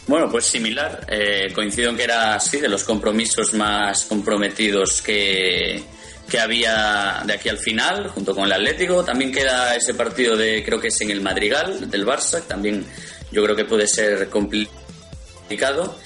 Bueno, 0.08 0.30
pues 0.30 0.46
similar. 0.46 1.06
Eh, 1.10 1.52
coincido 1.54 1.90
en 1.90 1.98
que 1.98 2.04
era 2.04 2.36
así 2.36 2.60
de 2.60 2.70
los 2.70 2.84
compromisos 2.84 3.54
más 3.54 4.06
comprometidos 4.06 5.02
que, 5.02 5.84
que 6.30 6.40
había 6.40 7.24
de 7.26 7.34
aquí 7.34 7.50
al 7.50 7.58
final, 7.58 8.10
junto 8.10 8.36
con 8.36 8.46
el 8.46 8.54
Atlético. 8.54 9.04
También 9.04 9.32
queda 9.32 9.76
ese 9.76 9.94
partido 9.94 10.36
de, 10.36 10.64
creo 10.64 10.80
que 10.80 10.90
es 10.90 11.02
en 11.02 11.12
el 11.12 11.22
Madrigal, 11.22 11.90
del 11.90 12.06
Barça, 12.06 12.42
también 12.44 12.86
yo 13.32 13.44
creo 13.44 13.56
que 13.56 13.66
puede 13.66 13.88
ser 13.88 14.30
complicado. 14.30 15.98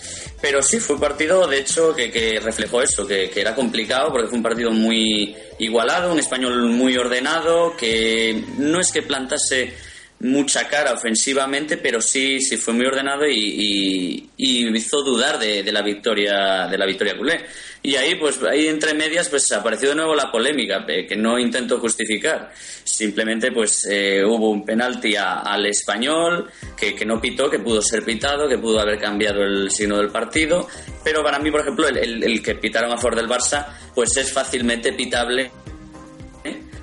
Pero 0.42 0.62
sí, 0.62 0.80
fue 0.80 0.96
un 0.96 1.02
partido, 1.02 1.46
de 1.48 1.60
hecho, 1.60 1.94
que, 1.94 2.10
que 2.10 2.40
reflejó 2.40 2.82
eso, 2.82 3.06
que, 3.06 3.30
que, 3.30 3.42
era 3.42 3.54
complicado 3.54 4.10
porque 4.10 4.30
fue 4.30 4.38
un 4.38 4.44
partido 4.44 4.72
muy 4.72 5.36
igualado, 5.58 6.14
un 6.14 6.20
español 6.20 6.70
muy 6.70 6.96
ordenado, 6.96 7.76
que 7.76 8.46
no 8.58 8.80
es 8.80 8.90
que 8.94 9.02
plantase 9.02 9.74
mucha 10.22 10.68
cara 10.68 10.94
ofensivamente, 10.94 11.78
pero 11.78 12.02
sí, 12.02 12.42
sí 12.42 12.58
fue 12.58 12.74
muy 12.74 12.86
ordenado 12.86 13.26
y, 13.28 14.30
y, 14.36 14.78
hizo 14.78 15.02
dudar 15.02 15.40
de, 15.40 15.64
de, 15.64 15.72
la 15.72 15.82
victoria 15.82 16.68
de 16.68 16.78
la 16.78 16.86
victoria 16.86 17.18
culé. 17.18 17.46
Y 17.82 17.96
ahí, 17.96 18.16
pues, 18.16 18.42
ahí 18.44 18.68
entre 18.68 18.94
medias, 18.94 19.30
pues 19.30 19.50
apareció 19.54 19.90
de 19.90 19.96
nuevo 19.96 20.14
la 20.14 20.30
polémica, 20.30 20.86
que 20.86 21.16
no 21.16 21.40
intento 21.40 21.80
justificar. 21.80 22.52
Simplemente, 22.84 23.54
pues, 23.54 23.88
eh, 23.90 24.22
hubo 24.26 24.50
un 24.50 24.66
penalti 24.66 25.16
al 25.16 25.66
español 25.66 26.52
que, 26.76 26.94
que, 26.94 27.06
no 27.06 27.22
pitó, 27.22 27.50
que 27.50 27.60
pudo 27.60 27.82
ser 27.82 28.04
pitado, 28.04 28.50
que 28.50 28.58
pudo 28.58 28.82
haber 28.82 29.00
cambiado 29.00 29.44
el 29.44 29.72
signo 29.72 29.98
del 29.98 30.10
partido. 30.10 30.68
Pero 31.06 31.24
para 31.24 31.40
mí, 31.40 31.50
por 31.50 31.62
ejemplo, 31.62 31.88
el, 31.88 32.22
el 32.22 32.44
que 32.44 32.56
pitaron 32.56 32.92
a 32.92 32.98
favor 32.98 33.16
del 33.16 33.30
Barça, 33.30 33.66
pues 33.96 34.18
es 34.18 34.34
fácilmente 34.34 34.92
pitable 34.92 35.50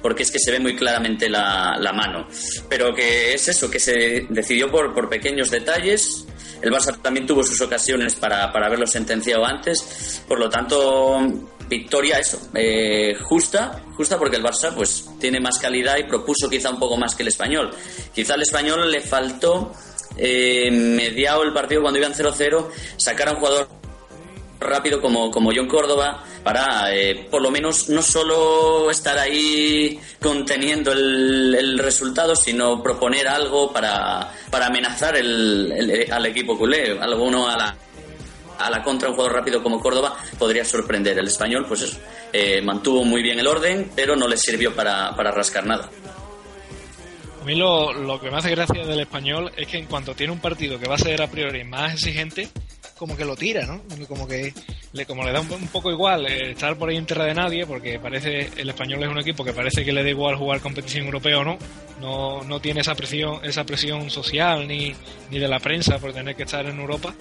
porque 0.07 0.23
es 0.23 0.31
que 0.31 0.39
se 0.39 0.53
ve 0.53 0.61
muy 0.61 0.77
claramente 0.77 1.29
la, 1.29 1.77
la 1.81 1.93
mano. 1.93 2.29
Pero 2.69 2.95
que 2.95 3.35
es 3.35 3.49
eso, 3.49 3.69
que 3.69 3.81
se 3.81 4.25
decidió 4.29 4.71
por, 4.71 4.95
por 4.95 5.09
pequeños 5.09 5.51
detalles. 5.51 6.25
El 6.63 6.71
Barça 6.71 6.97
también 7.03 7.27
tuvo 7.27 7.43
sus 7.43 7.61
ocasiones 7.61 8.15
para, 8.15 8.53
para 8.53 8.67
haberlo 8.67 8.87
sentenciado 8.87 9.45
antes. 9.45 10.23
Por 10.29 10.39
lo 10.39 10.49
tanto, 10.49 11.19
victoria 11.69 12.21
eso, 12.21 12.39
eh, 12.55 13.17
justa, 13.21 13.83
justa 13.97 14.17
porque 14.17 14.37
el 14.37 14.45
Barça 14.45 14.73
pues 14.73 15.11
tiene 15.19 15.41
más 15.41 15.59
calidad 15.59 15.97
y 15.97 16.05
propuso 16.05 16.49
quizá 16.49 16.71
un 16.71 16.79
poco 16.79 16.97
más 16.97 17.17
que 17.17 17.25
el 17.25 17.29
español. 17.29 17.73
Quizá 18.15 18.35
al 18.35 18.43
español 18.43 18.89
le 18.89 19.01
faltó 19.01 19.73
eh, 20.17 20.71
mediado 20.71 21.43
el 21.43 21.53
partido 21.53 21.83
cuando 21.83 21.99
iban 21.99 22.15
0-0 22.15 22.69
sacar 22.97 23.29
a 23.29 23.33
un 23.33 23.39
jugador 23.39 23.69
rápido 24.61 25.01
como, 25.01 25.31
como 25.31 25.53
John 25.55 25.69
Córdoba 25.69 26.25
para 26.43 26.95
eh, 26.95 27.27
por 27.31 27.43
lo 27.43 27.51
menos 27.51 27.89
no 27.89 28.03
solo 28.03 28.91
estar 28.91 29.19
ahí 29.19 29.99
conteniendo 30.21 30.93
el, 30.93 31.79
resultado, 31.79 32.35
sino 32.35 32.83
proponer 32.83 33.29
algo 33.29 33.73
para, 33.73 34.33
para 34.51 34.67
amenazar 34.67 35.17
el, 35.17 36.07
al 36.11 36.27
equipo 36.27 36.57
culé, 36.57 36.99
alguno 36.99 37.49
a 37.49 37.57
la, 37.57 37.77
a 38.59 38.71
la 38.71 38.83
contra 38.83 39.09
un 39.09 39.15
jugador 39.15 39.37
rápido 39.37 39.63
como 39.63 39.81
Córdoba 39.81 40.17
podría 40.39 40.65
sorprender. 40.65 41.19
El 41.19 41.27
español, 41.27 41.67
pues 41.69 41.83
eso, 41.83 41.99
eh, 42.33 42.61
mantuvo 42.63 43.05
muy 43.05 43.23
bien 43.23 43.39
el 43.39 43.47
orden, 43.47 43.91
pero 43.95 44.17
no 44.17 44.27
le 44.27 44.37
sirvió 44.37 44.75
para, 44.75 45.15
para 45.15 45.31
rascar 45.31 45.67
nada. 45.67 45.91
A 47.41 47.45
mí 47.45 47.55
lo, 47.55 47.93
lo, 47.93 48.19
que 48.21 48.31
me 48.31 48.39
hace 48.39 48.51
gracia 48.51 48.85
del 48.85 49.01
español 49.01 49.53
es 49.57 49.69
que 49.69 49.79
en 49.79 49.87
cuanto 49.87 50.15
tiene 50.15 50.33
un 50.33 50.41
partido 50.41 50.81
que 50.81 50.89
va 50.89 50.97
a 50.97 50.99
ser 50.99 51.23
a 51.23 51.31
priori 51.31 51.63
más 51.63 51.93
exigente, 51.93 52.49
como 52.99 53.17
que 53.17 53.25
lo 53.25 53.37
tira, 53.37 53.67
¿no? 53.67 53.83
Como 54.09 54.27
que 54.27 54.53
le, 54.93 55.05
como 55.05 55.23
le 55.23 55.33
da 55.33 55.41
un, 55.41 55.69
poco 55.69 55.91
igual 55.91 56.27
eh, 56.27 56.53
estar 56.53 56.77
por 56.77 56.89
ahí 56.89 56.97
en 56.97 57.05
tierra 57.05 57.27
de 57.27 57.35
nadie, 57.35 57.67
porque 57.67 57.99
parece 57.99 58.51
el 58.57 58.69
español 58.69 59.03
es 59.03 59.09
un 59.11 59.19
equipo 59.19 59.45
que 59.45 59.53
parece 59.53 59.85
que 59.85 59.93
le 59.93 60.03
da 60.03 60.09
igual 60.09 60.37
jugar 60.37 60.61
competición 60.61 61.05
europea 61.07 61.39
o 61.39 61.45
no. 61.45 61.59
No, 62.01 62.43
no 62.45 62.61
tiene 62.61 62.81
esa 62.81 62.95
presión, 62.95 63.45
esa 63.45 63.65
presión 63.65 64.11
social 64.11 64.67
ni, 64.67 64.95
ni 65.31 65.39
de 65.39 65.49
la 65.49 65.61
prensa 65.61 65.99
por 65.99 66.13
tener 66.13 66.37
que 66.37 66.45
estar 66.45 66.65
en 66.67 66.79
Europa. 66.79 67.15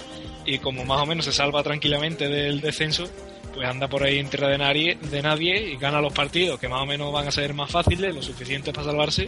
Y 0.45 0.59
como 0.59 0.85
más 0.85 1.01
o 1.01 1.05
menos 1.05 1.25
se 1.25 1.33
salva 1.33 1.61
tranquilamente 1.63 2.29
del 2.29 2.61
descenso, 2.61 3.09
pues 3.53 3.67
anda 3.67 3.87
por 3.87 4.03
ahí 4.03 4.19
en 4.19 4.29
tierra 4.29 4.49
de 4.49 4.57
nadie, 4.57 4.97
de 5.01 5.21
nadie 5.21 5.71
y 5.71 5.77
gana 5.77 6.01
los 6.01 6.13
partidos 6.13 6.59
que 6.59 6.69
más 6.69 6.81
o 6.81 6.85
menos 6.85 7.11
van 7.11 7.27
a 7.27 7.31
ser 7.31 7.53
más 7.53 7.71
fáciles, 7.71 8.13
lo 8.15 8.21
suficiente 8.21 8.71
para 8.71 8.87
salvarse. 8.87 9.27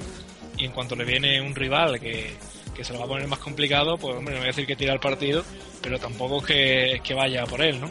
Y 0.57 0.65
en 0.65 0.71
cuanto 0.71 0.95
le 0.95 1.05
viene 1.05 1.41
un 1.41 1.53
rival 1.55 1.99
que, 1.99 2.31
que 2.77 2.83
se 2.83 2.93
lo 2.93 2.99
va 2.99 3.05
a 3.05 3.07
poner 3.07 3.27
más 3.27 3.39
complicado, 3.39 3.97
pues 3.97 4.15
hombre, 4.15 4.35
no 4.35 4.41
voy 4.41 4.45
a 4.45 4.51
decir 4.51 4.67
que 4.67 4.75
tira 4.75 4.93
el 4.93 4.99
partido, 4.99 5.43
pero 5.81 5.97
tampoco 5.97 6.45
es 6.47 7.01
que, 7.01 7.13
vaya 7.15 7.43
por 7.45 7.63
él, 7.63 7.81
¿no? 7.81 7.89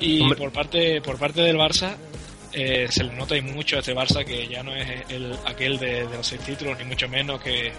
Y 0.00 0.34
por 0.34 0.50
parte, 0.52 1.00
por 1.00 1.16
parte 1.16 1.42
del 1.42 1.56
Barça, 1.56 1.96
eh, 2.52 2.88
se 2.90 3.04
le 3.04 3.12
nota 3.12 3.36
y 3.36 3.40
mucho 3.40 3.76
a 3.76 3.78
este 3.78 3.94
Barça 3.94 4.24
que 4.24 4.48
ya 4.48 4.64
no 4.64 4.74
es 4.74 5.04
el, 5.10 5.32
aquel 5.46 5.78
de, 5.78 6.02
los 6.04 6.26
seis 6.26 6.40
títulos, 6.40 6.76
ni 6.76 6.84
mucho 6.84 7.08
menos, 7.08 7.40
que, 7.40 7.72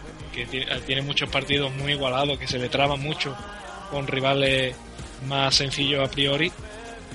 tiene, 0.85 1.01
muchos 1.01 1.29
partidos 1.29 1.73
muy 1.73 1.91
igualados, 1.91 2.39
que 2.39 2.47
se 2.47 2.57
le 2.57 2.69
traba 2.69 2.95
mucho 2.95 3.35
con 3.91 4.07
rivales 4.07 4.73
más 5.27 5.53
sencillos 5.53 6.07
a 6.07 6.09
priori. 6.09 6.49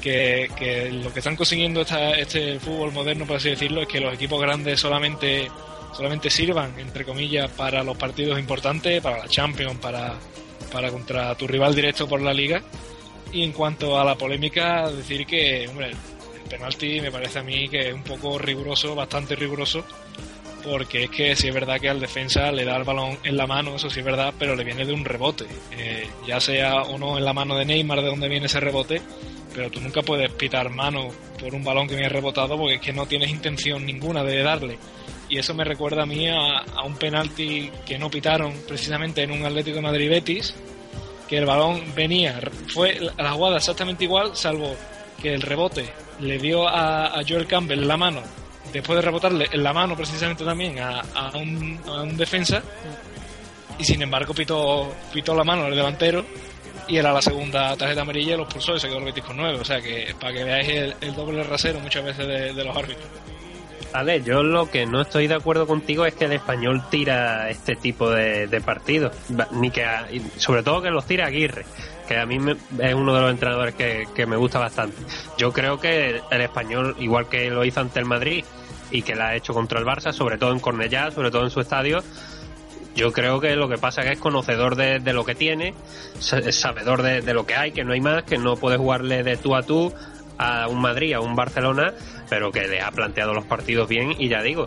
Que, 0.02 0.90
lo 0.92 1.12
que 1.12 1.20
están 1.20 1.36
consiguiendo 1.36 1.80
esta, 1.82 2.10
este 2.12 2.58
fútbol 2.60 2.92
moderno, 2.92 3.24
por 3.26 3.36
así 3.36 3.50
decirlo, 3.50 3.82
es 3.82 3.88
que 3.88 4.00
los 4.00 4.12
equipos 4.12 4.40
grandes 4.40 4.80
solamente 4.80 5.48
solamente 5.92 6.30
sirvan, 6.30 6.78
entre 6.78 7.04
comillas, 7.04 7.50
para 7.50 7.82
los 7.82 7.96
partidos 7.96 8.38
importantes, 8.38 9.00
para 9.02 9.18
la 9.18 9.28
Champions, 9.28 9.78
para, 9.78 10.14
para 10.72 10.90
contra 10.90 11.34
tu 11.34 11.46
rival 11.46 11.74
directo 11.74 12.08
por 12.08 12.20
la 12.20 12.32
liga. 12.32 12.62
Y 13.32 13.42
en 13.42 13.52
cuanto 13.52 13.98
a 13.98 14.04
la 14.04 14.14
polémica, 14.16 14.90
decir 14.90 15.26
que, 15.26 15.66
hombre, 15.68 15.90
el 15.90 16.48
penalti 16.48 17.00
me 17.00 17.10
parece 17.10 17.38
a 17.38 17.42
mí 17.42 17.68
que 17.68 17.88
es 17.88 17.94
un 17.94 18.02
poco 18.02 18.38
riguroso, 18.38 18.94
bastante 18.94 19.34
riguroso, 19.36 19.84
porque 20.62 21.04
es 21.04 21.10
que 21.10 21.34
si 21.34 21.48
es 21.48 21.54
verdad 21.54 21.80
que 21.80 21.88
al 21.88 22.00
defensa 22.00 22.52
le 22.52 22.64
da 22.64 22.76
el 22.76 22.84
balón 22.84 23.18
en 23.24 23.36
la 23.36 23.46
mano, 23.46 23.76
eso 23.76 23.88
sí 23.88 24.00
es 24.00 24.04
verdad, 24.04 24.34
pero 24.38 24.54
le 24.54 24.64
viene 24.64 24.84
de 24.84 24.92
un 24.92 25.04
rebote. 25.04 25.46
Eh, 25.72 26.06
ya 26.26 26.40
sea 26.40 26.82
o 26.82 26.98
no 26.98 27.16
en 27.16 27.24
la 27.24 27.32
mano 27.32 27.56
de 27.56 27.64
Neymar 27.64 28.02
de 28.02 28.08
donde 28.08 28.28
viene 28.28 28.46
ese 28.46 28.60
rebote, 28.60 29.00
pero 29.54 29.70
tú 29.70 29.80
nunca 29.80 30.02
puedes 30.02 30.30
pitar 30.32 30.70
mano 30.70 31.08
por 31.38 31.54
un 31.54 31.64
balón 31.64 31.88
que 31.88 31.94
viene 31.94 32.08
rebotado 32.08 32.56
porque 32.56 32.74
es 32.74 32.80
que 32.80 32.92
no 32.92 33.06
tienes 33.06 33.30
intención 33.30 33.84
ninguna 33.84 34.22
de 34.22 34.42
darle 34.42 34.78
y 35.32 35.38
eso 35.38 35.54
me 35.54 35.64
recuerda 35.64 36.02
a 36.02 36.06
mí 36.06 36.28
a, 36.28 36.62
un 36.84 36.94
penalti 36.96 37.70
que 37.86 37.98
no 37.98 38.10
pitaron 38.10 38.52
precisamente 38.68 39.22
en 39.22 39.30
un 39.30 39.46
Atlético 39.46 39.76
de 39.76 39.82
Madrid 39.82 40.10
Betis, 40.10 40.54
que 41.26 41.38
el 41.38 41.46
balón 41.46 41.94
venía, 41.96 42.38
fue 42.68 43.00
la 43.16 43.32
jugada 43.32 43.56
exactamente 43.56 44.04
igual, 44.04 44.36
salvo 44.36 44.76
que 45.22 45.32
el 45.32 45.40
rebote 45.40 45.88
le 46.20 46.36
dio 46.36 46.68
a, 46.68 47.18
Joel 47.26 47.46
Campbell 47.46 47.88
la 47.88 47.96
mano, 47.96 48.20
después 48.74 48.96
de 48.96 49.00
rebotarle 49.00 49.48
en 49.50 49.62
la 49.62 49.72
mano 49.72 49.96
precisamente 49.96 50.44
también 50.44 50.78
a, 50.78 51.32
un, 51.34 52.14
defensa, 52.14 52.62
y 53.78 53.84
sin 53.84 54.02
embargo 54.02 54.34
pitó, 54.34 54.94
pitó 55.14 55.34
la 55.34 55.44
mano 55.44 55.64
al 55.64 55.74
delantero 55.74 56.26
y 56.88 56.98
era 56.98 57.10
la 57.10 57.22
segunda 57.22 57.74
tarjeta 57.74 58.02
amarilla 58.02 58.36
los 58.36 58.52
pulsó 58.52 58.76
y 58.76 58.80
se 58.80 58.88
quedó 58.88 58.98
el 58.98 59.04
Betis 59.04 59.24
con. 59.24 59.40
O 59.40 59.64
sea 59.64 59.80
que 59.80 60.14
para 60.20 60.34
que 60.34 60.44
veáis 60.44 60.94
el, 61.00 61.14
doble 61.14 61.42
rasero 61.42 61.80
muchas 61.80 62.04
veces 62.04 62.54
de 62.54 62.64
los 62.64 62.76
árbitros. 62.76 63.08
Vale, 63.92 64.22
yo 64.22 64.42
lo 64.42 64.70
que 64.70 64.86
no 64.86 65.02
estoy 65.02 65.26
de 65.26 65.34
acuerdo 65.34 65.66
contigo 65.66 66.06
es 66.06 66.14
que 66.14 66.24
el 66.24 66.32
español 66.32 66.82
tira 66.90 67.50
este 67.50 67.76
tipo 67.76 68.10
de, 68.10 68.62
partidos, 68.64 69.12
ni 69.50 69.70
que 69.70 69.86
sobre 70.38 70.62
todo 70.62 70.80
que 70.80 70.90
los 70.90 71.04
tira 71.04 71.26
Aguirre, 71.26 71.66
que 72.08 72.16
a 72.16 72.24
mí 72.24 72.38
es 72.78 72.94
uno 72.94 73.14
de 73.14 73.20
los 73.20 73.30
entrenadores 73.30 73.74
que, 73.74 74.26
me 74.26 74.36
gusta 74.36 74.58
bastante. 74.58 74.96
Yo 75.36 75.52
creo 75.52 75.78
que 75.78 76.22
el 76.30 76.40
español, 76.40 76.96
igual 77.00 77.28
que 77.28 77.50
lo 77.50 77.66
hizo 77.66 77.80
ante 77.80 77.98
el 77.98 78.06
Madrid 78.06 78.44
y 78.90 79.02
que 79.02 79.14
lo 79.14 79.24
ha 79.24 79.34
hecho 79.34 79.52
contra 79.52 79.78
el 79.78 79.84
Barça, 79.84 80.12
sobre 80.12 80.38
todo 80.38 80.52
en 80.52 80.60
Cornellá, 80.60 81.10
sobre 81.10 81.30
todo 81.30 81.44
en 81.44 81.50
su 81.50 81.60
estadio, 81.60 82.02
yo 82.94 83.12
creo 83.12 83.40
que 83.40 83.56
lo 83.56 83.68
que 83.68 83.76
pasa 83.76 84.00
es 84.00 84.06
que 84.06 84.12
es 84.14 84.20
conocedor 84.20 84.74
de, 84.74 85.00
lo 85.12 85.24
que 85.26 85.34
tiene, 85.34 85.74
sabedor 86.18 87.02
de, 87.02 87.20
de, 87.20 87.34
lo 87.34 87.44
que 87.44 87.56
hay, 87.56 87.72
que 87.72 87.84
no 87.84 87.92
hay 87.92 88.00
más, 88.00 88.22
que 88.22 88.38
no 88.38 88.56
puede 88.56 88.78
jugarle 88.78 89.22
de 89.22 89.36
tú 89.36 89.54
a 89.54 89.62
tú 89.62 89.92
a 90.38 90.66
un 90.68 90.80
Madrid, 90.80 91.12
a 91.12 91.20
un 91.20 91.36
Barcelona, 91.36 91.92
pero 92.32 92.50
que 92.50 92.66
le 92.66 92.80
ha 92.80 92.90
planteado 92.90 93.34
los 93.34 93.44
partidos 93.44 93.86
bien 93.90 94.14
y 94.18 94.30
ya 94.30 94.40
digo, 94.40 94.64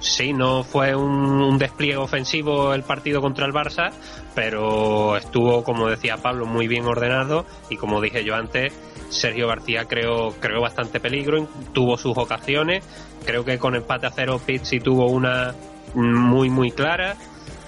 sí, 0.00 0.32
no 0.32 0.64
fue 0.64 0.96
un, 0.96 1.58
despliegue 1.58 1.98
ofensivo 1.98 2.72
el 2.72 2.82
partido 2.82 3.20
contra 3.20 3.44
el 3.44 3.52
Barça, 3.52 3.92
pero 4.34 5.14
estuvo, 5.18 5.62
como 5.64 5.90
decía 5.90 6.16
Pablo, 6.16 6.46
muy 6.46 6.66
bien 6.66 6.86
ordenado 6.86 7.44
y 7.68 7.76
como 7.76 8.00
dije 8.00 8.24
yo 8.24 8.34
antes, 8.34 8.72
Sergio 9.10 9.46
García 9.48 9.84
creó, 9.84 10.30
creó 10.40 10.62
bastante 10.62 10.98
peligro, 10.98 11.46
tuvo 11.74 11.98
sus 11.98 12.16
ocasiones, 12.16 12.82
creo 13.26 13.44
que 13.44 13.58
con 13.58 13.74
empate 13.74 14.06
a 14.06 14.10
cero 14.10 14.40
Pizzi 14.42 14.80
tuvo 14.80 15.10
una 15.10 15.54
muy 15.92 16.48
muy 16.48 16.70
clara, 16.70 17.16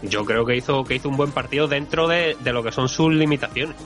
yo 0.01 0.25
creo 0.25 0.47
que 0.47 0.57
hizo, 0.57 0.83
que 0.85 0.95
hizo 0.95 1.11
un 1.11 1.19
buen 1.19 1.33
partido 1.33 1.69
dentro 1.69 2.09
de, 2.09 2.39
de 2.41 2.53
lo 2.55 2.63
que 2.63 2.73
son 2.73 2.89
sus 2.89 3.13
limitaciones. 3.13 3.77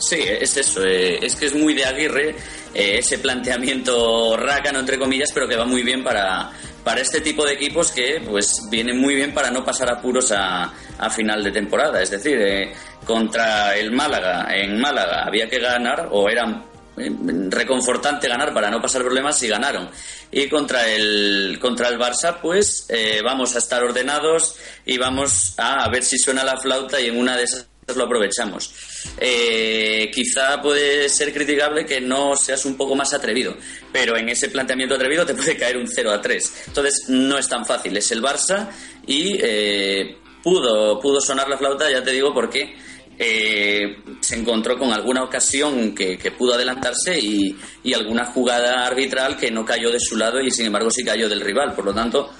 Sí, 0.00 0.16
es 0.16 0.56
eso, 0.56 0.82
eh, 0.82 1.18
es 1.22 1.36
que 1.36 1.46
es 1.46 1.54
muy 1.54 1.74
de 1.74 1.84
Aguirre 1.84 2.30
eh, 2.72 2.98
ese 2.98 3.18
planteamiento 3.18 4.34
rácano, 4.34 4.80
entre 4.80 4.98
comillas, 4.98 5.30
pero 5.32 5.46
que 5.46 5.56
va 5.56 5.66
muy 5.66 5.82
bien 5.82 6.02
para, 6.02 6.50
para 6.82 7.02
este 7.02 7.20
tipo 7.20 7.44
de 7.44 7.52
equipos 7.52 7.92
que 7.92 8.22
pues 8.26 8.62
vienen 8.70 8.98
muy 8.98 9.14
bien 9.14 9.34
para 9.34 9.50
no 9.50 9.62
pasar 9.62 9.92
apuros 9.92 10.32
a, 10.32 10.72
a 10.98 11.10
final 11.10 11.44
de 11.44 11.52
temporada. 11.52 12.00
Es 12.02 12.10
decir, 12.10 12.40
eh, 12.40 12.72
contra 13.04 13.76
el 13.76 13.92
Málaga, 13.92 14.46
en 14.56 14.80
Málaga 14.80 15.24
había 15.26 15.50
que 15.50 15.58
ganar 15.58 16.08
o 16.10 16.30
era 16.30 16.64
reconfortante 16.96 18.28
ganar 18.28 18.52
para 18.52 18.70
no 18.70 18.80
pasar 18.80 19.02
problemas 19.02 19.42
y 19.42 19.48
ganaron. 19.48 19.90
Y 20.30 20.48
contra 20.48 20.88
el, 20.88 21.58
contra 21.60 21.88
el 21.88 21.98
Barça, 21.98 22.40
pues 22.40 22.88
vamos 23.24 23.54
a 23.54 23.58
estar 23.58 23.82
ordenados 23.82 24.56
y 24.84 24.98
vamos 24.98 25.54
a 25.56 25.88
ver 25.90 26.02
si 26.04 26.18
suena 26.18 26.44
la 26.44 26.58
flauta 26.58 27.00
y 27.00 27.06
en 27.06 27.18
una 27.18 27.36
de 27.36 27.44
esas 27.44 27.69
lo 27.96 28.04
aprovechamos. 28.04 28.72
Eh, 29.18 30.10
quizá 30.12 30.60
puede 30.60 31.08
ser 31.08 31.32
criticable 31.32 31.84
que 31.84 32.00
no 32.00 32.36
seas 32.36 32.64
un 32.64 32.76
poco 32.76 32.94
más 32.94 33.12
atrevido, 33.12 33.56
pero 33.92 34.16
en 34.16 34.28
ese 34.28 34.48
planteamiento 34.48 34.94
atrevido 34.94 35.26
te 35.26 35.34
puede 35.34 35.56
caer 35.56 35.76
un 35.76 35.88
0 35.88 36.10
a 36.10 36.20
3. 36.20 36.64
Entonces 36.68 37.04
no 37.08 37.38
es 37.38 37.48
tan 37.48 37.64
fácil. 37.64 37.96
Es 37.96 38.10
el 38.12 38.22
Barça 38.22 38.68
y 39.06 39.38
eh, 39.42 40.16
pudo, 40.42 40.98
pudo 41.00 41.20
sonar 41.20 41.48
la 41.48 41.58
flauta, 41.58 41.90
ya 41.90 42.02
te 42.02 42.12
digo, 42.12 42.32
porque 42.32 42.74
eh, 43.18 43.98
se 44.20 44.36
encontró 44.36 44.78
con 44.78 44.92
alguna 44.92 45.22
ocasión 45.22 45.94
que, 45.94 46.18
pudo 46.36 46.54
adelantarse 46.54 47.18
y, 47.18 47.56
alguna 47.94 48.26
jugada 48.26 48.86
arbitral 48.86 49.36
que 49.36 49.50
no 49.50 49.64
cayó 49.64 49.90
de 49.90 50.00
su 50.00 50.16
lado 50.16 50.40
y 50.40 50.50
sin 50.50 50.66
embargo 50.66 50.90
sí 50.90 51.04
cayó 51.04 51.28
del 51.28 51.40
rival. 51.40 51.74
Por 51.74 51.84
lo 51.84 51.94
tanto, 51.94 52.30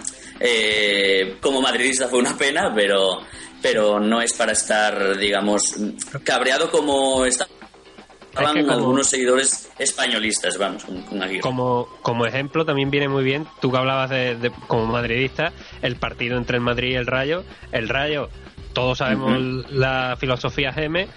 como 1.41 1.61
madridista 1.61 2.09
fue 2.09 2.21
una 2.21 2.37
pena, 2.37 2.73
pero 2.75 3.21
pero 3.63 4.01
no 4.01 4.21
es 4.21 4.33
para 4.35 4.53
estar, 4.53 5.17
digamos, 5.19 5.77
cabreado 6.25 6.71
como 6.71 7.25
estaban 7.25 8.71
algunos 8.71 9.09
seguidores 9.09 9.71
españolistas, 9.79 10.57
vamos, 10.59 10.85
con, 10.85 11.05
Como, 11.41 11.89
como 12.03 12.27
ejemplo 12.27 12.65
también 12.65 12.91
viene 12.91 13.09
muy 13.09 13.25
bien, 13.25 13.47
tú 13.61 13.71
que 13.71 13.79
hablabas 13.79 14.11
de, 14.11 14.53
como 14.67 14.87
madridista, 14.87 15.53
el 15.83 15.97
partido 15.97 16.37
entre 16.37 16.57
el 16.57 16.63
Madrid 16.63 16.91
y 16.91 16.95
el 16.95 17.07
Rayo. 17.07 17.45
El 17.73 17.89
Rayo, 17.89 18.29
todos 18.73 18.99
sabemos 18.99 19.39
la 19.71 20.17
filosofía 20.19 20.73
GM, 20.73 21.09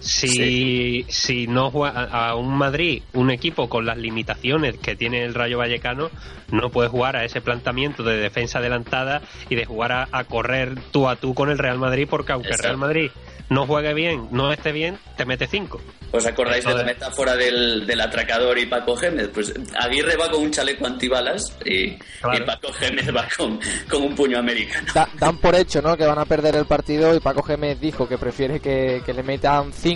si, 0.00 1.04
si 1.08 1.46
no 1.46 1.70
juega 1.70 2.04
a 2.04 2.34
un 2.34 2.56
Madrid, 2.56 3.02
un 3.12 3.30
equipo 3.30 3.68
con 3.68 3.86
las 3.86 3.98
limitaciones 3.98 4.76
que 4.78 4.96
tiene 4.96 5.24
el 5.24 5.34
Rayo 5.34 5.58
Vallecano, 5.58 6.10
no 6.50 6.70
puede 6.70 6.88
jugar 6.88 7.16
a 7.16 7.24
ese 7.24 7.40
planteamiento 7.40 8.02
de 8.02 8.16
defensa 8.16 8.58
adelantada 8.58 9.22
y 9.48 9.54
de 9.54 9.64
jugar 9.64 10.08
a, 10.10 10.24
correr 10.24 10.74
tú 10.90 11.08
a 11.08 11.16
tú 11.16 11.34
con 11.34 11.50
el 11.50 11.58
Real 11.58 11.78
Madrid, 11.78 12.06
porque 12.08 12.32
aunque 12.32 12.50
el 12.50 12.58
Real 12.58 12.76
Madrid 12.76 13.10
no 13.50 13.66
juegue 13.66 13.94
bien, 13.94 14.28
no 14.30 14.52
esté 14.52 14.72
bien, 14.72 14.98
te 15.16 15.24
mete 15.24 15.46
cinco. 15.46 15.80
¿Os 16.10 16.24
acordáis 16.24 16.64
de 16.64 16.74
la 16.74 16.84
metáfora 16.84 17.36
del, 17.36 17.86
del, 17.86 18.00
atracador 18.00 18.58
y 18.58 18.66
Paco 18.66 18.96
Gémez? 18.96 19.28
Pues 19.28 19.52
Aguirre 19.78 20.16
va 20.16 20.30
con 20.30 20.42
un 20.42 20.50
chaleco 20.50 20.86
antibalas 20.86 21.56
y, 21.64 21.98
Paco 22.20 22.72
Gémez 22.72 23.14
va 23.14 23.26
con, 23.36 23.58
un 24.02 24.14
puño 24.14 24.38
americano. 24.38 24.86
dan 25.18 25.38
por 25.38 25.54
hecho 25.54 25.82
¿no? 25.82 25.96
que 25.96 26.06
van 26.06 26.18
a 26.18 26.24
perder 26.24 26.56
el 26.56 26.66
partido 26.66 27.14
y 27.14 27.20
Paco 27.20 27.42
Gémez 27.42 27.78
dijo 27.80 28.08
que 28.08 28.16
prefiere 28.16 28.60
que, 28.60 29.02
le 29.06 29.22
metan 29.22 29.72
cinco 29.72 29.87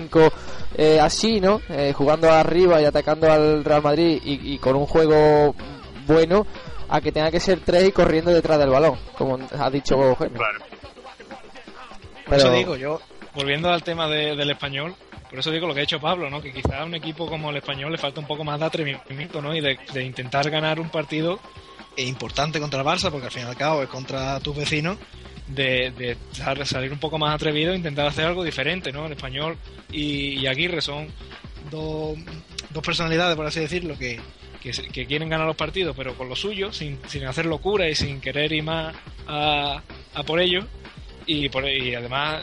eh, 0.76 0.98
así, 1.00 1.40
¿no? 1.40 1.61
Eh, 1.68 1.92
jugando 1.94 2.31
arriba 2.31 2.81
y 2.81 2.85
atacando 2.85 3.31
al 3.31 3.64
Real 3.64 3.83
Madrid 3.83 4.20
y, 4.24 4.59
con 4.59 4.76
un 4.76 4.87
juego 4.87 5.55
bueno 6.07 6.46
a 6.88 7.00
que 7.00 7.12
tenga 7.12 7.31
que 7.31 7.40
ser 7.40 7.61
tres 7.61 7.88
y 7.88 7.92
corriendo 7.92 8.31
detrás 8.31 8.59
del 8.59 8.70
balón, 8.70 8.98
como 9.16 9.38
ha 9.59 9.70
dicho 9.70 9.96
Gémez. 10.16 10.38
Claro. 10.38 10.59
Por 12.26 12.37
eso 12.37 12.52
digo, 12.52 12.76
yo 12.76 13.00
volviendo 13.35 13.70
al 13.70 13.83
tema 13.83 14.09
del 14.09 14.50
español, 14.50 14.94
por 15.28 15.38
eso 15.38 15.50
digo 15.50 15.66
lo 15.66 15.74
que 15.74 15.81
ha 15.81 15.85
hecho 15.85 16.00
Pablo, 16.00 16.28
¿no? 16.28 16.40
Que 16.40 16.52
quizá 16.52 16.81
a 16.81 16.85
un 16.85 16.94
equipo 16.94 17.26
como 17.26 17.50
el 17.50 17.57
español 17.57 17.92
le 17.92 17.98
falta 17.98 18.20
un 18.20 18.26
poco 18.26 18.44
más 18.44 18.61
de 18.61 18.66
atrevimiento, 18.66 19.40
¿no? 19.40 19.55
Y 19.55 19.61
de, 19.61 20.05
intentar 20.05 20.48
ganar 20.50 20.81
un 20.81 20.90
partido 20.90 21.38
importante 21.96 22.61
contra 22.61 22.81
el 22.81 22.87
Barça, 22.87 23.11
porque 23.11 23.26
al 23.26 23.33
fin 23.33 23.44
y 23.44 23.46
al 23.46 23.57
cabo 23.57 23.83
es 23.83 23.88
contra 23.88 24.40
tus 24.40 24.57
vecinos, 24.57 24.98
de, 25.48 26.16
salir 26.64 26.92
un 26.92 26.98
poco 26.98 27.18
más 27.18 27.35
atrevido 27.35 27.74
intentar 27.74 28.07
hacer 28.07 28.24
algo 28.24 28.44
diferente, 28.44 28.92
¿no? 28.92 29.07
El 29.07 29.12
español 29.12 29.57
y, 29.90 30.46
Aguirre 30.46 30.81
son 30.81 31.09
dos, 31.70 32.16
dos 32.70 32.85
personalidades, 32.85 33.37
por 33.37 33.46
así 33.46 33.61
decirlo, 33.61 33.96
que, 33.98 34.20
que, 34.61 35.07
quieren 35.07 35.28
ganar 35.28 35.46
los 35.46 35.57
partidos, 35.57 35.94
pero 35.96 36.14
con 36.14 36.28
lo 36.28 36.37
suyo, 36.37 36.72
sin, 36.72 36.98
sin 37.09 37.24
hacer 37.26 37.46
locura 37.46 37.88
y 37.88 37.94
sin 37.94 38.20
querer 38.20 38.52
ir 38.52 38.62
más 38.62 38.94
a, 39.26 39.83
a 40.14 40.22
por 40.22 40.40
ello. 40.40 40.66
Y, 41.26 41.48
por, 41.48 41.68
y 41.68 41.94
además, 41.94 42.42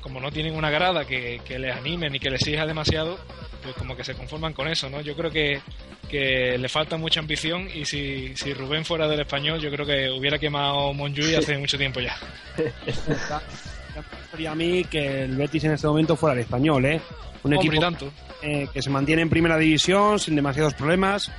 como 0.00 0.20
no 0.20 0.30
tienen 0.30 0.54
una 0.54 0.70
grada 0.70 1.04
que, 1.04 1.40
que 1.44 1.58
les 1.58 1.74
anime 1.74 2.10
ni 2.10 2.18
que 2.18 2.30
les 2.30 2.40
exija 2.40 2.66
demasiado, 2.66 3.18
pues 3.62 3.74
como 3.76 3.96
que 3.96 4.04
se 4.04 4.14
conforman 4.14 4.52
con 4.52 4.68
eso, 4.68 4.88
¿no? 4.88 5.00
Yo 5.00 5.14
creo 5.16 5.30
que, 5.30 5.60
que 6.08 6.58
le 6.58 6.68
falta 6.68 6.96
mucha 6.96 7.20
ambición 7.20 7.68
y 7.72 7.84
si, 7.84 8.34
si 8.36 8.52
Rubén 8.52 8.84
fuera 8.84 9.06
del 9.06 9.20
español, 9.20 9.60
yo 9.60 9.70
creo 9.70 9.86
que 9.86 10.10
hubiera 10.10 10.38
quemado 10.38 10.92
Monjuy 10.92 11.34
hace 11.34 11.56
mucho 11.58 11.78
tiempo 11.78 12.00
ya. 12.00 12.16
a 14.48 14.54
mí 14.54 14.84
que 14.84 15.24
el 15.24 15.36
Betis 15.36 15.64
en 15.64 15.72
este 15.72 15.86
momento 15.86 16.16
fuera 16.16 16.34
el 16.34 16.40
español, 16.40 16.84
¿eh? 16.84 17.00
Un 17.42 17.54
equipo 17.54 17.80
eh, 18.42 18.68
que 18.72 18.82
se 18.82 18.90
mantiene 18.90 19.22
en 19.22 19.30
primera 19.30 19.56
división 19.56 20.18
sin 20.18 20.36
demasiados 20.36 20.74
problemas, 20.74 21.30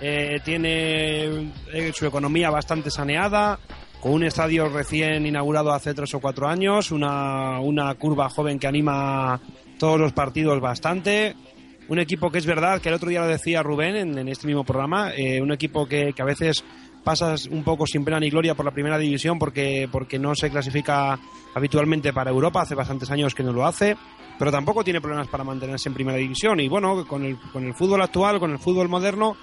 eh, 0.00 0.40
tiene 0.44 1.52
eh, 1.72 1.92
su 1.94 2.06
economía 2.06 2.50
bastante 2.50 2.90
saneada, 2.90 3.58
con 4.04 4.12
un 4.12 4.24
estadio 4.24 4.68
recién 4.68 5.24
inaugurado 5.24 5.72
hace 5.72 5.94
tres 5.94 6.12
o 6.12 6.20
cuatro 6.20 6.46
años, 6.46 6.90
una, 6.90 7.58
una 7.60 7.94
curva 7.94 8.28
joven 8.28 8.58
que 8.58 8.66
anima 8.66 9.40
todos 9.78 9.98
los 9.98 10.12
partidos 10.12 10.60
bastante, 10.60 11.34
un 11.88 11.98
equipo 11.98 12.30
que 12.30 12.36
es 12.36 12.44
verdad, 12.44 12.82
que 12.82 12.90
el 12.90 12.96
otro 12.96 13.08
día 13.08 13.22
lo 13.22 13.28
decía 13.28 13.62
Rubén 13.62 14.18
en, 14.18 14.28
este 14.28 14.46
mismo 14.46 14.62
programa, 14.62 15.14
eh, 15.16 15.40
un 15.40 15.52
equipo 15.52 15.86
que, 15.86 16.12
que, 16.12 16.20
a 16.20 16.26
veces 16.26 16.62
pasas 17.02 17.46
un 17.46 17.64
poco 17.64 17.86
sin 17.86 18.04
pena 18.04 18.20
ni 18.20 18.28
gloria 18.28 18.54
por 18.54 18.66
la 18.66 18.72
primera 18.72 18.98
división 18.98 19.38
porque, 19.38 19.88
porque 19.90 20.18
no 20.18 20.34
se 20.34 20.50
clasifica 20.50 21.18
habitualmente 21.54 22.12
para 22.12 22.30
Europa, 22.30 22.60
hace 22.60 22.74
bastantes 22.74 23.10
años 23.10 23.34
que 23.34 23.42
no 23.42 23.54
lo 23.54 23.64
hace, 23.64 23.96
pero 24.38 24.52
tampoco 24.52 24.84
tiene 24.84 25.00
problemas 25.00 25.28
para 25.28 25.44
mantenerse 25.44 25.88
en 25.88 25.94
primera 25.94 26.18
división. 26.18 26.60
Y 26.60 26.68
bueno, 26.68 27.06
con 27.06 27.24
el, 27.24 27.38
con 27.38 27.64
el 27.64 27.72
fútbol 27.72 28.02
actual, 28.02 28.38
con 28.38 28.50
el 28.50 28.58
fútbol 28.58 28.90
moderno 28.90 29.34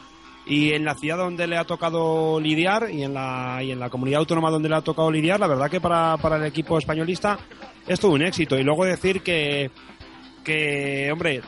y 0.46 0.74
en 0.74 0.86
la 0.86 0.96
ciudad 0.96 1.18
donde 1.18 1.48
le 1.48 1.58
ha 1.58 1.66
tocado 1.66 2.40
lidiar 2.40 2.90
y 2.92 3.04
en 3.04 3.14
la, 3.14 3.60
y 3.64 3.72
en 3.72 3.80
la 3.80 3.90
comunidad 3.90 4.20
autónoma 4.20 4.50
donde 4.50 4.70
le 4.70 4.76
ha 4.76 4.82
tocado 4.82 5.12
lidiar, 5.12 5.40
la 5.40 5.48
verdad 5.48 5.70
que 5.70 5.82
para, 5.82 6.18
para 6.18 6.38
el 6.38 6.46
equipo 6.46 6.78
españolista 6.78 7.38
es 7.88 8.00
todo 8.00 8.12
un 8.12 8.24
éxito 8.24 8.58
y 8.58 8.64
luego 8.64 8.86
decir 8.86 9.22
que, 9.22 9.70
que 10.44 11.10
hombre, 11.12 11.42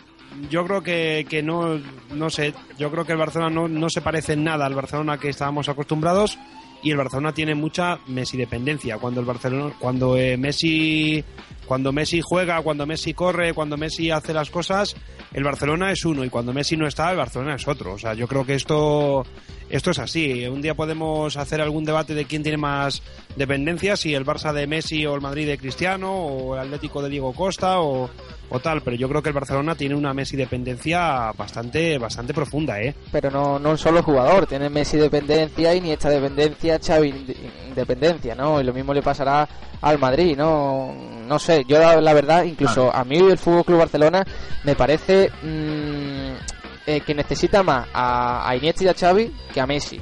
yo 0.50 0.66
creo 0.66 0.82
que, 0.82 1.26
que 1.30 1.44
no, 1.44 1.80
no 2.14 2.30
sé, 2.30 2.54
yo 2.78 2.92
creo 2.92 3.06
que 3.06 3.14
el 3.14 3.18
Barcelona 3.18 3.50
no, 3.50 3.68
no 3.68 3.90
se 3.90 4.02
parece 4.02 4.34
en 4.34 4.44
nada 4.44 4.66
al 4.66 4.76
Barcelona 4.76 5.18
que 5.18 5.30
estábamos 5.30 5.70
acostumbrados 5.70 6.38
y 6.84 6.92
el 6.92 6.98
Barcelona 6.98 7.34
tiene 7.34 7.56
mucha 7.56 7.98
Messi 8.08 8.38
dependencia. 8.38 8.98
Cuando 8.98 9.22
el 9.22 9.26
Barcelona, 9.26 9.74
cuando 9.80 10.18
eh, 10.18 10.38
Messi, 10.38 11.24
cuando 11.66 11.92
Messi 11.92 12.22
juega, 12.22 12.62
cuando 12.62 12.86
Messi 12.86 13.14
corre, 13.14 13.54
cuando 13.54 13.78
Messi 13.78 14.12
hace 14.12 14.34
las 14.34 14.50
cosas, 14.50 14.96
el 15.34 15.44
Barcelona 15.44 15.92
es 15.92 16.06
uno 16.06 16.24
y 16.24 16.30
cuando 16.30 16.54
Messi 16.54 16.78
no 16.78 16.88
está, 16.88 17.12
el 17.12 17.18
Barcelona 17.18 17.56
es 17.56 17.68
otro. 17.68 17.94
O 17.94 17.98
sea, 17.98 18.14
yo 18.14 18.28
creo 18.28 18.46
que 18.46 18.56
esto, 18.56 19.26
esto 19.76 19.90
es 19.90 19.98
así. 19.98 20.46
Un 20.46 20.62
día 20.62 20.76
podemos 20.76 21.36
hacer 21.36 21.60
algún 21.60 21.84
debate 21.84 22.14
de 22.14 22.26
quién 22.26 22.44
tiene 22.44 22.60
más 22.60 23.02
dependencia, 23.36 23.98
si 23.98 24.14
el 24.14 24.24
Barça 24.24 24.54
de 24.54 24.68
Messi 24.68 25.04
o 25.08 25.16
el 25.16 25.22
Madrid 25.22 25.48
de 25.48 25.58
Cristiano 25.58 26.14
o 26.14 26.54
el 26.54 26.62
Atlético 26.62 27.02
de 27.02 27.10
Diego 27.10 27.34
Costa 27.34 27.80
o, 27.80 28.08
o 28.50 28.60
tal, 28.60 28.82
pero 28.84 28.96
yo 28.96 29.10
creo 29.10 29.24
que 29.24 29.30
el 29.30 29.36
Barcelona 29.36 29.74
tiene 29.74 29.96
una 29.96 30.14
Messi 30.14 30.38
dependencia 30.38 31.32
bastante 31.32 31.98
bastante 31.98 32.36
profunda, 32.36 32.80
¿eh? 32.80 32.94
Pero 33.12 33.32
no 33.32 33.58
no 33.58 33.76
solo 33.76 34.04
jugador, 34.04 34.46
tiene 34.46 34.70
Messi 34.70 34.98
dependencia 34.98 35.74
y 35.74 35.82
ni 35.82 35.92
esta 35.92 36.12
dependencia, 36.12 36.80
Xavi 36.80 37.36
independencia, 37.68 38.36
¿no? 38.36 38.62
Y 38.62 38.64
lo 38.64 38.74
mismo 38.74 38.94
le 38.94 39.02
pasará 39.02 39.50
al 39.82 39.98
Madrid, 39.98 40.38
¿no? 40.38 40.94
No 41.28 41.40
sé, 41.40 41.66
yo 41.68 41.80
la, 41.80 42.14
verdad, 42.14 42.44
incluso 42.44 42.94
a 42.94 43.04
mí 43.04 43.18
el 43.18 43.40
Fútbol 43.40 43.66
Club 43.66 43.80
Barcelona 43.80 44.24
me 44.64 44.76
parece 44.76 45.32
mm, 45.42 46.53
eh, 46.86 47.02
que 47.02 47.14
necesita 47.14 47.64
más 47.64 47.88
a, 47.94 48.54
Iniesta 48.56 48.84
y 48.84 48.88
a 48.88 48.94
Xavi 48.94 49.34
que 49.54 49.62
a 49.62 49.66
Messi. 49.66 50.00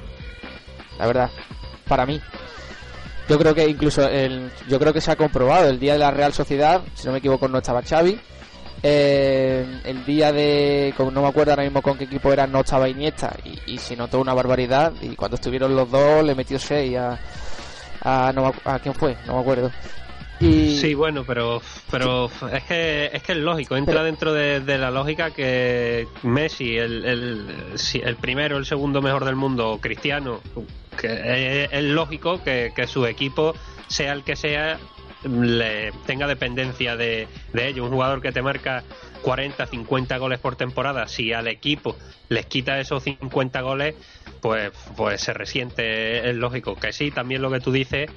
La 0.97 1.07
verdad, 1.07 1.29
para 1.87 2.05
mí. 2.05 2.19
Yo 3.29 3.37
creo 3.37 3.55
que 3.55 3.67
incluso 3.67 4.07
el, 4.07 4.51
yo 4.67 4.79
creo 4.79 4.91
que 4.91 4.99
se 4.99 5.11
ha 5.11 5.15
comprobado 5.15 5.69
el 5.69 5.79
día 5.79 5.93
de 5.93 5.99
la 5.99 6.11
Real 6.11 6.33
Sociedad, 6.33 6.81
si 6.95 7.05
no 7.05 7.13
me 7.13 7.19
equivoco 7.19 7.47
no 7.47 7.59
estaba 7.59 7.81
Xavi, 7.81 8.19
eh, 8.83 9.81
el 9.83 10.03
día 10.05 10.31
de, 10.31 10.93
no 10.97 11.21
me 11.21 11.27
acuerdo 11.27 11.51
ahora 11.51 11.63
mismo 11.63 11.81
con 11.81 11.97
qué 11.97 12.05
equipo 12.05 12.33
era, 12.33 12.47
no 12.47 12.61
estaba 12.61 12.89
Iniesta 12.89 13.37
y, 13.67 13.77
se 13.77 13.95
notó 13.95 14.19
una 14.19 14.33
barbaridad 14.33 14.91
y 15.01 15.15
cuando 15.15 15.35
estuvieron 15.35 15.75
los 15.75 15.89
dos 15.89 16.23
le 16.23 16.33
metió 16.33 16.57
6 16.57 16.97
a, 16.97 17.19
a, 18.01 18.51
a 18.65 18.79
quién 18.79 18.95
fue, 18.95 19.15
no 19.27 19.35
me 19.35 19.41
acuerdo. 19.41 19.71
Y... 20.41 20.77
Sí, 20.77 20.95
bueno, 20.95 21.23
pero 21.25 21.61
pero 21.89 22.31
es 22.51 22.63
que 22.63 23.11
es 23.13 23.21
que 23.23 23.31
es 23.33 23.37
lógico, 23.37 23.77
entra 23.77 24.03
dentro 24.03 24.33
de, 24.33 24.59
la 24.77 24.89
lógica 24.89 25.31
que 25.31 26.07
Messi, 26.23 26.77
el, 26.77 27.05
el, 27.05 27.45
el 28.03 28.15
primero, 28.15 28.57
el 28.57 28.65
segundo 28.65 29.01
mejor 29.01 29.25
del 29.25 29.35
mundo, 29.35 29.77
Cristiano, 29.81 30.41
que 30.99 31.69
es, 31.71 31.83
lógico 31.83 32.43
que, 32.43 32.73
que 32.75 32.87
su 32.87 33.05
equipo 33.05 33.53
sea 33.87 34.13
el 34.13 34.23
que 34.23 34.35
sea 34.35 34.79
le 35.23 35.91
tenga 36.05 36.27
dependencia 36.27 36.95
de, 36.95 37.27
de 37.53 37.67
ello. 37.67 37.85
Un 37.85 37.91
jugador 37.91 38.21
que 38.21 38.31
te 38.31 38.41
marca 38.41 38.83
40, 39.21 39.65
50 39.65 40.17
goles 40.17 40.39
por 40.39 40.55
temporada, 40.55 41.07
si 41.07 41.33
al 41.33 41.47
equipo 41.47 41.95
les 42.29 42.45
quita 42.45 42.79
esos 42.79 43.03
50 43.03 43.61
goles, 43.61 43.95
pues, 44.41 44.71
pues 44.97 45.21
se 45.21 45.33
resiente, 45.33 46.29
es 46.29 46.35
lógico. 46.35 46.75
Que 46.75 46.91
sí, 46.91 47.11
también 47.11 47.41
lo 47.41 47.51
que 47.51 47.59
tú 47.59 47.71
dices, 47.71 48.09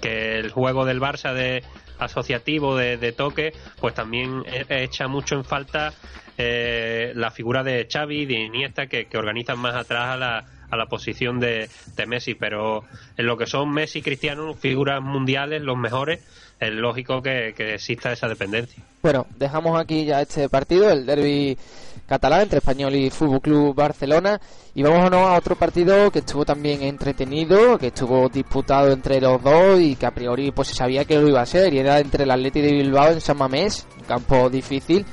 que 0.00 0.38
el 0.38 0.50
juego 0.50 0.84
del 0.84 1.00
Barça 1.00 1.34
de 1.34 1.62
asociativo, 1.98 2.76
de, 2.76 3.12
toque, 3.12 3.52
pues 3.80 3.94
también 3.94 4.42
e, 4.46 4.84
echa 4.84 5.08
mucho 5.08 5.36
en 5.36 5.44
falta 5.44 5.92
eh, 6.38 7.12
la 7.14 7.30
figura 7.30 7.62
de 7.62 7.86
Xavi, 7.90 8.26
de 8.26 8.34
Iniesta, 8.34 8.86
que, 8.86 9.06
que 9.06 9.18
organizan 9.18 9.58
más 9.58 9.74
atrás 9.74 10.08
a 10.08 10.16
la, 10.16 10.44
a 10.72 10.76
la 10.76 10.86
posición 10.86 11.38
de, 11.38 11.68
de 11.96 12.06
Messi, 12.06 12.34
pero 12.34 12.84
en 13.18 13.26
lo 13.26 13.36
que 13.36 13.46
son 13.46 13.70
Messi 13.70 13.98
y 13.98 14.02
Cristiano, 14.02 14.54
figuras 14.54 15.02
mundiales, 15.02 15.60
los 15.60 15.76
mejores, 15.76 16.20
es 16.58 16.72
lógico 16.72 17.20
que, 17.20 17.48
exista 17.74 18.12
esa 18.12 18.26
dependencia. 18.26 18.82
Bueno, 19.02 19.26
dejamos 19.36 19.78
aquí 19.78 20.06
ya 20.06 20.22
este 20.22 20.48
partido, 20.48 20.90
el 20.90 21.04
derby 21.04 21.58
catalán 22.06 22.42
entre 22.42 22.58
Español 22.58 22.94
y 22.94 23.10
Fútbol 23.10 23.40
Club 23.40 23.74
Barcelona 23.74 24.40
y 24.74 24.82
vamos 24.82 25.12
a 25.12 25.36
otro 25.36 25.56
partido 25.56 26.10
que 26.10 26.20
estuvo 26.20 26.44
también 26.44 26.82
entretenido, 26.82 27.76
que 27.78 27.88
estuvo 27.88 28.28
disputado 28.28 28.92
entre 28.92 29.20
los 29.20 29.42
dos 29.42 29.78
y 29.78 29.96
que 29.96 30.06
a 30.06 30.10
priori 30.10 30.52
pues 30.52 30.68
se 30.68 30.74
sabía 30.74 31.04
que 31.04 31.18
lo 31.18 31.28
iba 31.28 31.42
a 31.42 31.46
ser 31.46 31.74
y 31.74 31.78
era 31.78 31.98
entre 31.98 32.24
el 32.24 32.30
Atlético 32.30 32.66
de 32.66 32.72
Bilbao 32.72 33.12
en 33.12 33.20
San 33.20 33.36
Mamés, 33.36 33.86
un 33.98 34.04
campo 34.04 34.48
difícil 34.48 35.04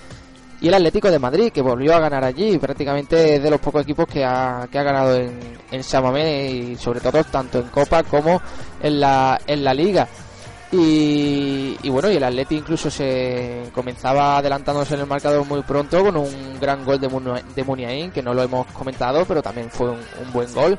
y 0.62 0.68
el 0.68 0.74
Atlético 0.74 1.10
de 1.10 1.20
Madrid 1.20 1.52
que 1.52 1.62
volvió 1.62 1.96
a 1.96 2.00
ganar 2.00 2.24
allí, 2.24 2.58
prácticamente 2.58 3.40
de 3.40 3.50
los 3.50 3.60
pocos 3.60 3.84
equipos 3.84 4.08
que 4.08 4.26
ha, 4.26 4.68
que 4.72 4.78
ha 4.78 4.84
ganado 4.84 5.16
en, 5.16 5.40
en 5.72 5.84
San 5.84 6.04
Mamés 6.04 6.52
y 6.52 6.76
sobre 6.76 7.00
todo 7.00 7.24
tanto 7.24 7.60
en 7.60 7.68
Copa 7.70 8.04
como 8.04 8.42
en 8.82 9.00
la, 9.00 9.40
en 9.48 9.64
la 9.64 9.74
Liga. 9.74 10.08
Y, 10.72 11.90
bueno, 11.90 12.12
y 12.12 12.18
el 12.18 12.24
Atleti 12.24 12.56
incluso 12.56 12.92
se 12.92 13.64
comenzaba 13.74 14.38
adelantándose 14.38 14.94
en 14.94 15.02
el 15.02 15.08
marcador 15.08 15.44
muy 15.46 15.64
pronto 15.64 16.04
con 16.04 16.16
un 16.16 16.60
gran 16.60 16.86
gol 16.86 17.00
de, 17.00 17.08
de 17.56 17.64
Muniain, 17.64 18.12
que 18.12 18.22
no 18.22 18.36
lo 18.36 18.44
hemos 18.44 18.68
comentado, 18.68 19.26
pero 19.26 19.42
también 19.42 19.72
fue 19.72 19.90
un, 19.90 20.00
buen 20.32 20.54
gol. 20.54 20.78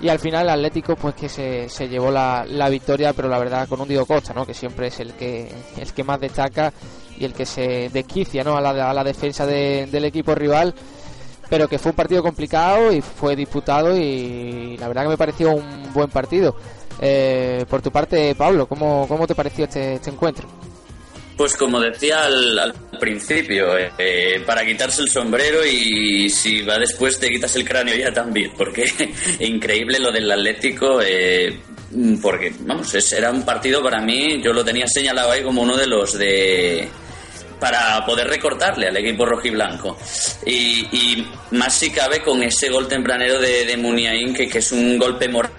Y 0.00 0.08
al 0.10 0.20
final 0.20 0.44
el 0.44 0.50
Atlético 0.50 0.94
pues 0.94 1.14
que 1.14 1.28
se, 1.28 1.68
se 1.68 1.88
llevó 1.88 2.10
la, 2.12 2.44
la, 2.46 2.68
victoria, 2.68 3.14
pero 3.14 3.28
la 3.28 3.38
verdad 3.38 3.66
con 3.66 3.80
un 3.80 3.88
Diego 3.88 4.06
Costa, 4.06 4.32
¿no? 4.32 4.46
que 4.46 4.54
siempre 4.54 4.88
es 4.88 5.00
el 5.00 5.14
que, 5.14 5.50
el 5.76 5.92
que 5.92 6.04
más 6.04 6.20
destaca 6.20 6.72
y 7.18 7.24
el 7.24 7.32
que 7.32 7.46
se 7.46 7.88
desquicia 7.92 8.44
¿no? 8.44 8.56
a, 8.56 8.60
la, 8.60 8.90
a 8.90 8.94
la 8.94 9.04
defensa 9.04 9.46
del 9.46 10.04
equipo 10.04 10.34
rival 10.34 10.74
pero 11.48 11.68
que 11.68 11.78
fue 11.78 11.90
un 11.90 11.96
partido 11.96 12.22
complicado 12.22 12.92
y 12.92 13.00
fue 13.00 13.36
disputado 13.36 13.96
y 13.96 14.76
la 14.78 14.88
verdad 14.88 15.02
que 15.02 15.08
me 15.10 15.16
pareció 15.16 15.52
un 15.52 15.92
buen 15.92 16.08
partido. 16.08 16.56
Eh, 17.00 17.64
por 17.68 17.82
tu 17.82 17.90
parte, 17.90 18.34
Pablo, 18.34 18.66
¿cómo, 18.66 19.06
cómo 19.08 19.26
te 19.26 19.34
pareció 19.34 19.64
este, 19.64 19.94
este 19.94 20.10
encuentro? 20.10 20.48
Pues 21.36 21.54
como 21.54 21.78
decía 21.78 22.24
al, 22.24 22.74
principio, 22.98 23.76
eh, 23.76 23.92
eh, 23.98 24.42
para 24.46 24.64
quitarse 24.64 25.02
el 25.02 25.10
sombrero 25.10 25.66
y 25.66 26.30
si 26.30 26.62
va 26.62 26.78
después 26.78 27.20
te 27.20 27.28
quitas 27.28 27.54
el 27.56 27.68
cráneo 27.68 27.94
ya 27.94 28.10
también, 28.10 28.52
porque 28.56 28.86
increíble 29.40 29.98
lo 29.98 30.10
del 30.10 30.30
Atlético, 30.30 31.00
porque 32.22 32.54
vamos, 32.60 33.12
era 33.12 33.30
un 33.30 33.44
partido 33.44 33.82
para 33.82 34.00
mí, 34.00 34.42
yo 34.42 34.54
lo 34.54 34.64
tenía 34.64 34.86
señalado 34.86 35.30
ahí 35.30 35.42
como 35.42 35.60
uno 35.60 35.76
de 35.76 35.86
los 35.86 36.16
de 36.16 36.88
para 37.60 38.04
poder 38.04 38.28
recortarle 38.28 38.88
al 38.88 38.96
equipo 38.96 39.24
rojiblanco. 39.24 39.96
Y, 40.44 40.88
y 40.92 41.26
más 41.52 41.74
si 41.74 41.90
cabe 41.90 42.22
con 42.22 42.42
ese 42.42 42.68
gol 42.68 42.88
tempranero 42.88 43.38
de, 43.38 43.64
de 43.64 43.76
Muniain, 43.76 44.34
que, 44.34 44.48
que 44.48 44.58
es 44.58 44.72
un 44.72 44.98
golpe 44.98 45.28
moral 45.28 45.52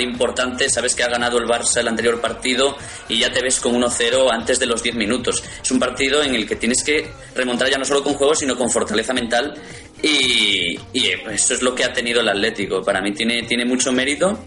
importante, 0.00 0.68
sabes 0.68 0.94
que 0.94 1.04
ha 1.04 1.08
ganado 1.08 1.38
el 1.38 1.46
Barça 1.46 1.78
el 1.78 1.88
anterior 1.88 2.20
partido 2.20 2.76
y 3.08 3.18
ya 3.18 3.32
te 3.32 3.40
ves 3.40 3.60
con 3.60 3.80
1-0 3.80 4.32
antes 4.32 4.58
de 4.58 4.66
los 4.66 4.82
10 4.82 4.96
minutos. 4.96 5.44
Es 5.62 5.70
un 5.70 5.78
partido 5.78 6.22
en 6.22 6.34
el 6.34 6.46
que 6.46 6.56
tienes 6.56 6.82
que 6.82 7.08
remontar 7.34 7.70
ya 7.70 7.78
no 7.78 7.84
solo 7.84 8.02
con 8.02 8.14
juego, 8.14 8.34
sino 8.34 8.56
con 8.56 8.68
fortaleza 8.68 9.12
mental 9.12 9.54
y, 10.02 10.76
y 10.92 11.08
eso 11.30 11.54
es 11.54 11.62
lo 11.62 11.74
que 11.74 11.84
ha 11.84 11.92
tenido 11.92 12.20
el 12.20 12.28
Atlético. 12.28 12.82
Para 12.82 13.00
mí 13.00 13.12
tiene, 13.12 13.44
tiene 13.44 13.64
mucho 13.64 13.92
mérito 13.92 14.38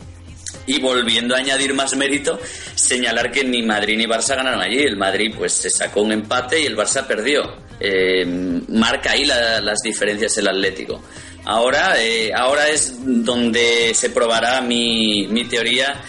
Y 0.69 0.79
volviendo 0.79 1.33
a 1.33 1.39
añadir 1.39 1.73
más 1.73 1.95
mérito, 1.95 2.39
señalar 2.75 3.31
que 3.31 3.43
ni 3.43 3.63
Madrid 3.63 3.97
ni 3.97 4.05
Barça 4.05 4.35
ganaron 4.35 4.61
allí. 4.61 4.77
El 4.77 4.97
Madrid 4.97 5.33
pues 5.35 5.53
se 5.53 5.69
sacó 5.71 6.01
un 6.01 6.11
empate 6.11 6.61
y 6.61 6.65
el 6.67 6.77
Barça 6.77 7.07
perdió. 7.07 7.41
Eh, 7.79 8.23
marca 8.67 9.13
ahí 9.13 9.25
las 9.25 9.79
diferencias 9.81 10.37
el 10.37 10.47
Atlético. 10.47 11.01
Ahora, 11.45 11.95
eh, 11.99 12.31
ahora 12.31 12.67
es 12.67 12.93
donde 13.03 13.95
se 13.95 14.11
probará 14.11 14.61
mi, 14.61 15.27
mi 15.27 15.45
teoría 15.45 16.03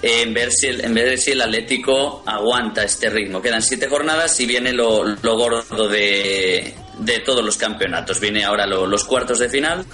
en 0.00 0.32
ver, 0.32 0.52
si 0.52 0.68
el, 0.68 0.84
en 0.84 0.94
ver 0.94 1.18
si 1.18 1.32
el 1.32 1.42
Atlético 1.42 2.22
aguanta 2.24 2.84
este 2.84 3.10
ritmo. 3.10 3.42
Quedan 3.42 3.62
siete 3.62 3.88
jornadas 3.88 4.38
y 4.40 4.46
viene 4.46 4.72
lo, 4.72 5.04
lo 5.04 5.36
gordo 5.36 5.88
de, 5.88 6.74
de, 7.00 7.18
todos 7.20 7.44
los 7.44 7.56
campeonatos. 7.56 8.20
Viene 8.20 8.44
ahora 8.44 8.66
los 8.66 9.04
cuartos 9.04 9.40
de 9.40 9.48
final, 9.48 9.84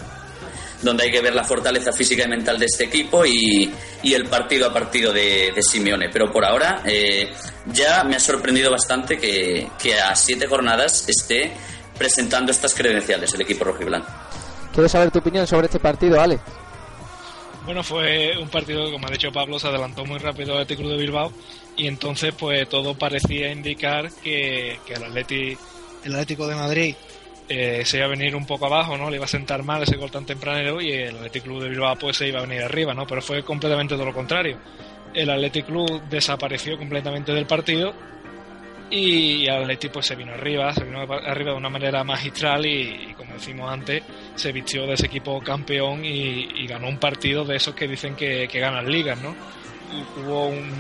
donde 0.82 1.04
hay 1.04 1.10
que 1.10 1.20
ver 1.20 1.34
la 1.34 1.44
fortaleza 1.44 1.92
física 1.92 2.24
y 2.24 2.28
mental 2.28 2.58
de 2.58 2.66
este 2.66 2.84
equipo 2.84 3.24
y, 3.24 3.72
y 4.02 4.14
el 4.14 4.26
partido 4.26 4.68
a 4.68 4.72
partido 4.72 5.12
de, 5.12 5.52
de 5.54 5.62
Simeone. 5.62 6.08
Pero 6.10 6.30
por 6.30 6.44
ahora 6.44 6.82
eh, 6.84 7.32
ya 7.66 8.04
me 8.04 8.16
ha 8.16 8.20
sorprendido 8.20 8.70
bastante 8.70 9.18
que, 9.18 9.68
que 9.80 9.98
a 9.98 10.14
siete 10.14 10.46
jornadas 10.46 11.08
esté 11.08 11.52
presentando 11.96 12.52
estas 12.52 12.74
credenciales 12.74 13.32
el 13.34 13.40
equipo 13.40 13.64
rojiblanco. 13.64 14.08
Quiero 14.72 14.88
saber 14.88 15.10
tu 15.10 15.20
opinión 15.20 15.46
sobre 15.46 15.66
este 15.66 15.78
partido, 15.78 16.20
Ale. 16.20 16.40
Bueno, 17.64 17.82
fue 17.82 18.36
un 18.36 18.48
partido, 18.48 18.90
como 18.92 19.06
ha 19.06 19.10
dicho 19.10 19.32
Pablo, 19.32 19.58
se 19.58 19.68
adelantó 19.68 20.04
muy 20.04 20.18
rápido 20.18 20.60
el 20.60 20.66
Club 20.66 20.90
de 20.90 20.96
Bilbao 20.98 21.32
y 21.76 21.86
entonces 21.86 22.34
pues 22.38 22.68
todo 22.68 22.94
parecía 22.94 23.50
indicar 23.50 24.10
que, 24.22 24.78
que 24.84 24.94
el, 24.94 25.04
Atleti, 25.04 25.56
el 26.04 26.12
Atlético 26.12 26.46
de 26.46 26.56
Madrid 26.56 26.94
eh, 27.48 27.82
se 27.84 27.98
iba 27.98 28.06
a 28.06 28.08
venir 28.08 28.34
un 28.34 28.46
poco 28.46 28.66
abajo, 28.66 28.96
¿no? 28.96 29.10
Le 29.10 29.16
iba 29.16 29.24
a 29.24 29.28
sentar 29.28 29.62
mal 29.62 29.82
ese 29.82 29.96
gol 29.96 30.10
tan 30.10 30.26
tempranero 30.26 30.80
y 30.80 30.92
el 30.92 31.16
Athletic 31.16 31.42
Club 31.44 31.62
de 31.62 31.68
Bilbao 31.68 31.96
pues 31.96 32.16
se 32.16 32.28
iba 32.28 32.40
a 32.40 32.46
venir 32.46 32.62
arriba, 32.62 32.94
¿no? 32.94 33.06
Pero 33.06 33.20
fue 33.22 33.42
completamente 33.42 33.94
todo 33.94 34.06
lo 34.06 34.14
contrario. 34.14 34.58
El 35.12 35.30
Athletic 35.30 35.66
Club 35.66 36.02
desapareció 36.08 36.76
completamente 36.78 37.32
del 37.32 37.46
partido 37.46 37.94
y 38.90 39.46
el 39.46 39.62
Atleti 39.62 39.88
pues 39.88 40.06
se 40.06 40.14
vino 40.14 40.32
arriba, 40.32 40.72
se 40.72 40.84
vino 40.84 41.00
arriba 41.00 41.52
de 41.52 41.56
una 41.56 41.68
manera 41.68 42.04
magistral 42.04 42.64
y, 42.66 43.08
y 43.10 43.14
como 43.14 43.34
decimos 43.34 43.70
antes, 43.70 44.02
se 44.34 44.52
vistió 44.52 44.86
de 44.86 44.94
ese 44.94 45.06
equipo 45.06 45.40
campeón 45.40 46.04
y, 46.04 46.62
y 46.62 46.66
ganó 46.66 46.88
un 46.88 46.98
partido 46.98 47.44
de 47.44 47.56
esos 47.56 47.74
que 47.74 47.88
dicen 47.88 48.14
que, 48.14 48.46
ganan 48.46 48.90
ligas, 48.90 49.20
¿no? 49.20 49.34
Hubo 50.22 50.46
un, 50.46 50.70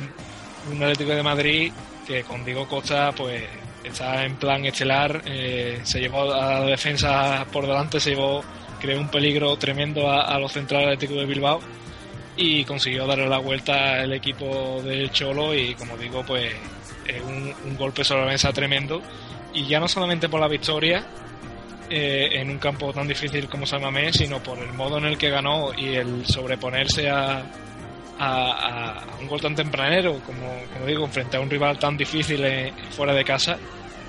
un, 0.70 0.82
Atlético 0.82 1.14
de 1.14 1.22
Madrid 1.22 1.72
que 2.06 2.22
con 2.22 2.44
Diego 2.44 2.68
Costa 2.68 3.12
pues 3.12 3.42
está 3.84 4.24
en 4.24 4.36
plan 4.36 4.64
estelar, 4.64 5.22
eh, 5.26 5.80
se 5.84 6.00
llevó 6.00 6.32
a 6.32 6.60
la 6.60 6.66
defensa 6.66 7.46
por 7.52 7.66
delante, 7.66 8.00
se 8.00 8.10
llevó, 8.10 8.42
creó 8.80 9.00
un 9.00 9.08
peligro 9.08 9.56
tremendo 9.56 10.10
a, 10.10 10.22
a 10.22 10.38
los 10.38 10.52
centrales 10.52 10.88
Atlético 10.88 11.20
de 11.20 11.26
Bilbao 11.26 11.60
y 12.36 12.64
consiguió 12.64 13.06
darle 13.06 13.28
la 13.28 13.38
vuelta 13.38 14.00
al 14.00 14.12
equipo 14.12 14.82
del 14.82 15.10
Cholo 15.12 15.54
y 15.54 15.74
como 15.74 15.96
digo 15.96 16.24
pues 16.26 16.52
eh, 17.06 17.20
un, 17.20 17.54
un, 17.64 17.76
golpe 17.76 18.02
sobre 18.04 18.22
la 18.22 18.32
mesa 18.32 18.52
tremendo. 18.52 19.02
Y 19.52 19.66
ya 19.66 19.78
no 19.78 19.86
solamente 19.86 20.28
por 20.28 20.40
la 20.40 20.48
victoria 20.48 21.04
eh, 21.90 22.40
en 22.40 22.50
un 22.50 22.58
campo 22.58 22.92
tan 22.92 23.06
difícil 23.06 23.48
como 23.48 23.66
San 23.66 23.82
Mamés, 23.82 24.16
sino 24.16 24.42
por 24.42 24.58
el 24.58 24.72
modo 24.72 24.98
en 24.98 25.04
el 25.04 25.18
que 25.18 25.30
ganó 25.30 25.72
y 25.74 25.94
el 25.94 26.26
sobreponerse 26.26 27.10
a, 27.10 27.44
a, 28.18 28.98
a 28.98 29.20
un 29.20 29.26
gol 29.26 29.40
tan 29.40 29.54
tempranero, 29.54 30.20
como, 30.24 30.86
digo, 30.86 31.06
frente 31.08 31.36
a 31.36 31.40
un 31.40 31.50
rival 31.50 31.78
tan 31.78 31.96
difícil 31.96 32.44
en, 32.44 32.74
fuera 32.90 33.12
de 33.12 33.24
casa. 33.24 33.56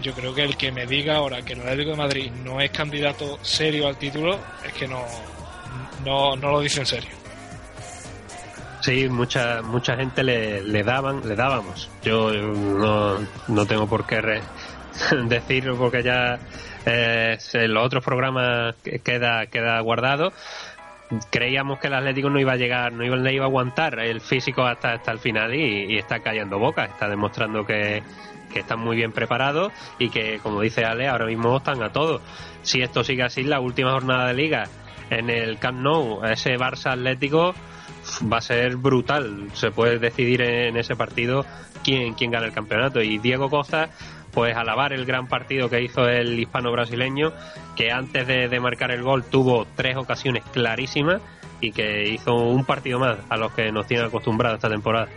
Yo 0.02 0.14
creo 0.14 0.34
que 0.36 0.44
el 0.44 0.58
que 0.58 0.72
me 0.72 0.86
diga 0.86 1.16
ahora 1.16 1.42
que 1.42 1.54
el 1.54 1.62
Atlético 1.62 1.92
de 1.92 1.98
Madrid 1.98 2.32
no 2.44 2.60
es 2.60 2.70
candidato 2.72 3.40
serio 3.42 3.88
al 3.88 3.98
título 3.98 4.38
es 4.64 4.74
que 4.74 4.88
no, 4.88 5.04
no, 6.06 6.36
no 6.36 6.52
lo 6.52 6.60
dice 6.60 6.82
en 6.82 6.86
serio. 6.86 7.10
Sí, 8.82 9.10
mucha 9.10 9.64
mucha 9.64 9.96
gente 9.96 10.24
le, 10.24 10.62
le 10.62 10.84
daban, 10.84 11.28
le 11.28 11.36
dábamos. 11.36 11.90
Yo 12.04 12.32
no, 12.32 13.18
no 13.48 13.66
tengo 13.66 13.88
por 13.88 14.06
qué 14.06 14.22
re, 14.22 14.42
decirlo 15.28 15.76
porque 15.76 16.04
ya 16.04 16.38
eh, 16.86 17.38
en 17.54 17.74
los 17.74 17.84
otros 17.84 18.04
programas 18.04 18.76
queda 19.04 19.48
queda 19.48 19.80
guardado. 19.80 20.34
Creíamos 21.30 21.80
que 21.80 21.88
el 21.88 21.94
Atlético 21.94 22.30
no 22.30 22.40
iba 22.40 22.54
a 22.54 22.58
llegar, 22.58 22.92
no 22.94 23.04
iba, 23.06 23.16
no 23.16 23.30
iba 23.30 23.46
a 23.46 23.48
aguantar 23.48 24.00
el 24.00 24.22
físico 24.22 24.64
hasta, 24.64 24.94
hasta 24.94 25.12
el 25.12 25.20
final 25.20 25.54
y, 25.54 25.98
está 25.98 26.20
callando 26.20 26.58
boca, 26.58 26.86
está 26.86 27.08
demostrando 27.08 27.66
que, 27.66 28.02
que 28.52 28.60
están 28.60 28.80
muy 28.80 28.96
bien 28.96 29.12
preparados 29.12 29.72
y 30.00 30.10
que, 30.10 30.40
como 30.42 30.62
dice 30.62 30.84
Ale, 30.84 31.08
ahora 31.08 31.26
mismo 31.26 31.56
están 31.58 31.84
a 31.84 31.92
todo. 31.92 32.22
Si 32.64 32.82
esto 32.82 33.04
sigue 33.04 33.24
así, 33.24 33.44
la 33.44 33.60
última 33.60 33.92
jornada 33.92 34.28
de 34.28 34.34
liga 34.34 34.68
en 35.10 35.30
el 35.30 35.60
Camp 35.60 35.80
Nou, 35.80 36.26
ese 36.26 36.58
Barça 36.58 36.94
Atlético 36.94 37.54
va 38.32 38.38
a 38.38 38.42
ser 38.42 38.78
brutal. 38.78 39.50
Se 39.54 39.72
puede 39.72 40.00
decidir 40.00 40.42
en 40.42 40.78
ese 40.78 40.96
partido 40.96 41.46
quién, 41.84 42.14
quién 42.14 42.32
gana 42.32 42.48
el 42.48 42.54
campeonato. 42.54 43.02
Y 43.02 43.18
Diego 43.20 43.50
Costa, 43.50 43.90
pues 44.36 44.56
alabar 44.56 44.94
el 44.94 45.06
gran 45.06 45.28
partido 45.28 45.70
que 45.70 45.82
hizo 45.82 46.08
el 46.08 46.40
hispano-brasileño, 46.40 47.34
que 47.76 47.92
antes 47.92 48.28
de, 48.28 48.48
de, 48.48 48.60
marcar 48.60 48.92
el 48.92 49.02
gol 49.02 49.24
tuvo 49.24 49.66
tres 49.76 49.98
ocasiones 49.98 50.44
clarísimas 50.52 51.22
y 51.62 51.72
que 51.72 52.10
hizo 52.10 52.36
un 52.36 52.66
partido 52.66 53.00
más 53.00 53.18
a 53.30 53.38
los 53.38 53.54
que 53.54 53.72
nos 53.72 53.88
tiene 53.88 54.04
acostumbrados 54.04 54.58
esta 54.58 54.70
temporada. 54.70 55.08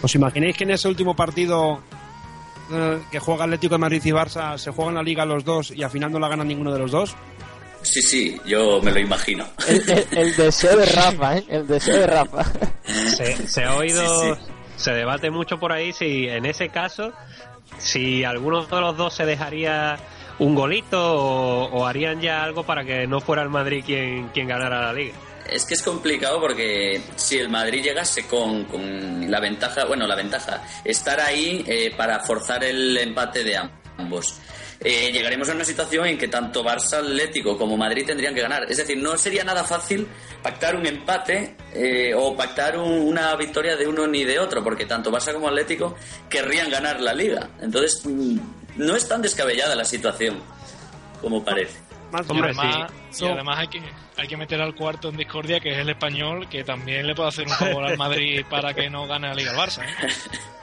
¿Os 0.00 0.14
imagináis 0.14 0.56
que 0.56 0.64
en 0.64 0.70
ese 0.70 0.86
último 0.88 1.16
partido 1.16 1.80
eh, 2.72 3.00
que 3.10 3.18
juega 3.18 3.44
Atlético 3.44 3.74
de 3.74 3.78
Madrid 3.78 4.02
y 4.04 4.10
Barça 4.10 4.56
se 4.56 4.70
juegan 4.70 4.94
la 4.94 5.02
liga 5.02 5.24
los 5.26 5.44
dos 5.44 5.70
y 5.70 5.82
al 5.82 5.90
final 5.90 6.12
no 6.12 6.18
la 6.18 6.28
gana 6.28 6.44
ninguno 6.44 6.72
de 6.72 6.78
los 6.78 6.90
dos? 6.90 7.16
Sí, 7.82 8.00
sí, 8.00 8.40
yo 8.46 8.80
me 8.82 8.92
lo 8.92 9.00
imagino. 9.00 9.46
El, 9.68 9.82
el, 9.90 10.06
el 10.18 10.36
deseo 10.36 10.76
de 10.76 10.86
Rafa, 10.86 11.36
¿eh? 11.36 11.44
El 11.48 11.66
deseo 11.66 11.98
de 11.98 12.06
Rafa. 12.06 12.44
Se, 12.84 13.48
se 13.48 13.64
ha 13.64 13.74
oído, 13.76 14.02
sí, 14.20 14.40
sí. 14.46 14.52
se 14.76 14.92
debate 14.92 15.30
mucho 15.30 15.58
por 15.58 15.72
ahí 15.72 15.92
si 15.92 16.28
en 16.28 16.46
ese 16.46 16.70
caso, 16.70 17.12
si 17.78 18.24
alguno 18.24 18.64
de 18.64 18.80
los 18.80 18.96
dos 18.96 19.14
se 19.14 19.24
dejaría 19.24 19.98
un 20.38 20.54
golito 20.54 20.98
o, 21.00 21.64
o 21.66 21.86
harían 21.86 22.20
ya 22.20 22.42
algo 22.42 22.64
para 22.64 22.84
que 22.84 23.06
no 23.06 23.20
fuera 23.20 23.42
el 23.42 23.50
Madrid 23.50 23.84
quien, 23.84 24.28
quien 24.28 24.48
ganara 24.48 24.80
la 24.80 24.92
liga. 24.92 25.14
Es 25.48 25.66
que 25.66 25.74
es 25.74 25.82
complicado 25.82 26.40
porque 26.40 27.02
si 27.16 27.38
el 27.38 27.48
Madrid 27.48 27.82
llegase 27.82 28.26
con, 28.26 28.64
con 28.64 29.30
la 29.30 29.40
ventaja, 29.40 29.84
bueno, 29.84 30.06
la 30.06 30.16
ventaja, 30.16 30.62
estar 30.84 31.20
ahí 31.20 31.62
eh, 31.68 31.92
para 31.96 32.20
forzar 32.20 32.64
el 32.64 32.96
empate 32.96 33.44
de 33.44 33.58
ambos 33.98 34.40
eh, 34.80 35.10
llegaremos 35.12 35.48
a 35.48 35.54
una 35.54 35.64
situación 35.64 36.06
en 36.06 36.18
que 36.18 36.28
tanto 36.28 36.64
Barça 36.64 36.98
Atlético 36.98 37.56
como 37.56 37.76
Madrid 37.76 38.04
tendrían 38.06 38.34
que 38.34 38.40
ganar. 38.40 38.70
Es 38.70 38.76
decir, 38.76 38.98
no 38.98 39.16
sería 39.16 39.44
nada 39.44 39.64
fácil 39.64 40.06
pactar 40.42 40.76
un 40.76 40.86
empate 40.86 41.56
eh, 41.72 42.14
o 42.14 42.36
pactar 42.36 42.78
un, 42.78 42.92
una 42.92 43.34
victoria 43.36 43.76
de 43.76 43.86
uno 43.86 44.06
ni 44.06 44.24
de 44.24 44.38
otro, 44.38 44.62
porque 44.62 44.86
tanto 44.86 45.10
Barça 45.10 45.32
como 45.32 45.48
Atlético 45.48 45.96
querrían 46.28 46.70
ganar 46.70 47.00
la 47.00 47.12
liga. 47.12 47.50
Entonces, 47.60 48.04
mm, 48.04 48.38
no 48.76 48.96
es 48.96 49.08
tan 49.08 49.22
descabellada 49.22 49.74
la 49.74 49.84
situación 49.84 50.40
como 51.20 51.44
parece. 51.44 51.78
Hombre, 52.28 52.52
además, 52.56 52.92
sí. 53.10 53.24
y 53.24 53.28
además 53.28 53.58
hay 53.58 53.68
que, 53.68 53.82
hay 54.16 54.28
que 54.28 54.36
meter 54.36 54.60
al 54.60 54.74
cuarto 54.74 55.08
en 55.08 55.16
discordia, 55.16 55.60
que 55.60 55.72
es 55.72 55.78
el 55.78 55.90
español, 55.90 56.48
que 56.48 56.64
también 56.64 57.06
le 57.06 57.14
puede 57.14 57.28
hacer 57.28 57.46
un 57.46 57.52
favor 57.52 57.84
al 57.84 57.96
Madrid 57.96 58.44
para 58.50 58.72
que 58.74 58.88
no 58.88 59.06
gane 59.06 59.28
la 59.28 59.34
Liga 59.34 59.50
al 59.50 59.56
Barça. 59.56 59.82
¿eh? 59.82 60.10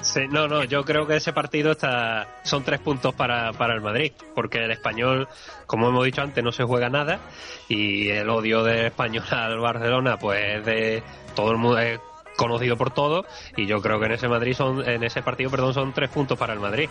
Sí, 0.01 0.21
no, 0.29 0.47
no, 0.47 0.63
yo 0.63 0.83
creo 0.83 1.05
que 1.05 1.17
ese 1.17 1.33
partido 1.33 1.71
está 1.71 2.27
son 2.43 2.63
tres 2.63 2.79
puntos 2.79 3.13
para, 3.13 3.51
para 3.53 3.73
el 3.73 3.81
Madrid, 3.81 4.13
porque 4.33 4.59
el 4.59 4.71
español, 4.71 5.27
como 5.67 5.89
hemos 5.89 6.05
dicho 6.05 6.21
antes, 6.21 6.43
no 6.43 6.51
se 6.51 6.63
juega 6.63 6.89
nada 6.89 7.19
y 7.67 8.09
el 8.09 8.29
odio 8.29 8.63
del 8.63 8.87
español 8.87 9.25
al 9.29 9.59
Barcelona, 9.59 10.17
pues 10.17 10.65
de 10.65 11.03
todo 11.35 11.51
el 11.51 11.57
mundo 11.57 11.79
es 11.79 11.99
conocido 12.37 12.77
por 12.77 12.91
todo 12.91 13.25
y 13.55 13.65
yo 13.65 13.81
creo 13.81 13.99
que 13.99 14.07
en 14.07 14.13
ese 14.13 14.27
Madrid 14.27 14.53
son 14.53 14.87
en 14.87 15.03
ese 15.03 15.21
partido 15.21 15.51
perdón 15.51 15.73
son 15.73 15.93
tres 15.93 16.09
puntos 16.09 16.39
para 16.39 16.53
el 16.53 16.59
Madrid 16.59 16.89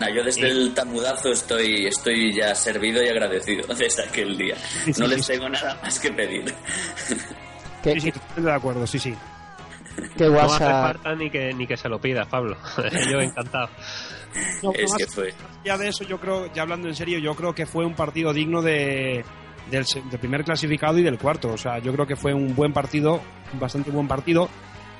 no, 0.00 0.08
yo 0.08 0.24
desde 0.24 0.48
el 0.48 0.72
tamudazo 0.74 1.30
estoy 1.30 1.86
estoy 1.86 2.34
ya 2.34 2.54
servido 2.54 3.02
y 3.02 3.08
agradecido 3.08 3.66
desde 3.74 4.02
aquel 4.02 4.36
día. 4.36 4.56
Sí, 4.56 4.94
sí, 4.94 5.00
no 5.00 5.06
les 5.06 5.26
tengo 5.26 5.48
nada 5.48 5.78
más 5.82 5.98
que 6.00 6.10
pedir. 6.10 6.54
Sí, 7.82 8.00
sí, 8.00 8.08
estoy 8.08 8.44
de 8.44 8.52
acuerdo 8.52 8.86
sí 8.86 8.98
sí. 8.98 9.14
Qué 10.16 10.28
no 10.28 10.40
hace 10.40 10.64
falta 10.64 11.14
ni 11.14 11.30
que 11.30 11.52
ni 11.52 11.66
que 11.66 11.76
se 11.76 11.88
lo 11.88 12.00
pida 12.00 12.24
Pablo. 12.24 12.56
Yo 13.10 13.20
encantado. 13.20 13.68
No, 14.62 14.72
es 14.72 14.92
que 14.94 15.06
fue. 15.06 15.34
ya 15.64 15.76
de 15.76 15.88
eso 15.88 16.04
yo 16.04 16.20
creo 16.20 16.52
ya 16.52 16.62
hablando 16.62 16.86
en 16.86 16.94
serio 16.94 17.18
yo 17.18 17.34
creo 17.34 17.52
que 17.52 17.66
fue 17.66 17.84
un 17.84 17.94
partido 17.94 18.32
digno 18.32 18.62
de 18.62 19.24
del, 19.70 19.84
del, 19.84 20.20
primer 20.20 20.44
clasificado 20.44 20.98
y 20.98 21.02
del 21.02 21.18
cuarto. 21.18 21.48
O 21.52 21.58
sea, 21.58 21.78
yo 21.78 21.92
creo 21.92 22.06
que 22.06 22.16
fue 22.16 22.32
un 22.32 22.54
buen 22.54 22.72
partido, 22.72 23.20
un 23.52 23.60
bastante 23.60 23.90
buen 23.90 24.08
partido. 24.08 24.48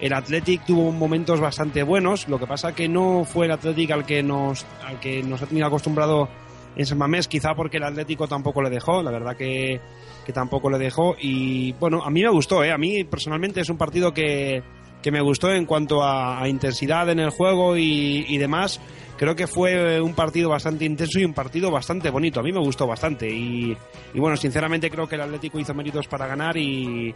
El 0.01 0.13
Athletic 0.15 0.65
tuvo 0.65 0.91
momentos 0.93 1.41
bastante 1.41 1.83
buenos, 1.83 2.29
lo 2.29 2.39
que 2.39 2.47
pasa 2.47 2.75
que 2.75 2.89
no 2.89 3.25
fue 3.25 3.47
el 3.47 3.53
Athletic 3.53 3.91
al 3.91 4.07
que 4.07 4.23
nos, 4.23 4.67
al 4.85 4.99
que 4.99 5.23
nos 5.23 5.43
ha 5.43 5.47
tenido 5.47 5.67
acostumbrado 5.67 6.29
en 6.77 6.87
San 6.87 6.99
Mamés, 6.99 7.29
quizá 7.29 7.55
porque 7.55 7.77
el 7.77 7.85
Atlético 7.85 8.27
tampoco 8.27 8.63
le 8.63 8.71
dejó, 8.71 9.03
la 9.03 9.11
verdad 9.11 9.37
que, 9.37 9.81
que 10.25 10.33
tampoco 10.33 10.71
le 10.71 10.79
dejó. 10.79 11.17
Y 11.21 11.73
bueno, 11.73 12.03
a 12.03 12.11
mí 12.11 12.23
me 12.23 12.31
gustó, 12.31 12.65
¿eh? 12.65 12.73
a 12.73 12.79
mí 12.79 13.05
personalmente 13.05 13.61
es 13.61 13.69
un 13.69 13.77
partido 13.77 14.15
que, 14.15 14.63
que 15.03 15.11
me 15.11 15.21
gustó 15.21 15.51
en 15.51 15.67
cuanto 15.67 16.03
a, 16.03 16.41
a 16.41 16.49
intensidad 16.49 17.09
en 17.11 17.21
el 17.21 17.31
juego 17.31 17.77
y, 17.77 18.25
y 18.29 18.39
demás 18.39 18.81
creo 19.21 19.37
que 19.37 19.47
fue 19.47 20.01
un 20.01 20.15
partido 20.15 20.49
bastante 20.49 20.87
intenso 20.87 21.21
y 21.21 21.27
un 21.27 21.35
partido 21.35 21.71
bastante 21.71 22.09
bonito. 22.09 22.41
A 22.41 22.43
mí 22.43 22.53
me 22.53 22.61
gustó 22.61 22.87
bastante. 22.87 23.29
Y, 23.29 23.77
bueno, 24.15 24.35
sinceramente 24.35 24.91
creo 24.91 25.07
que 25.07 25.17
el 25.17 25.21
Atlético 25.21 25.59
hizo 25.59 25.75
méritos 25.75 26.09
para 26.09 26.27
ganar 26.27 26.57
y, 26.57 27.15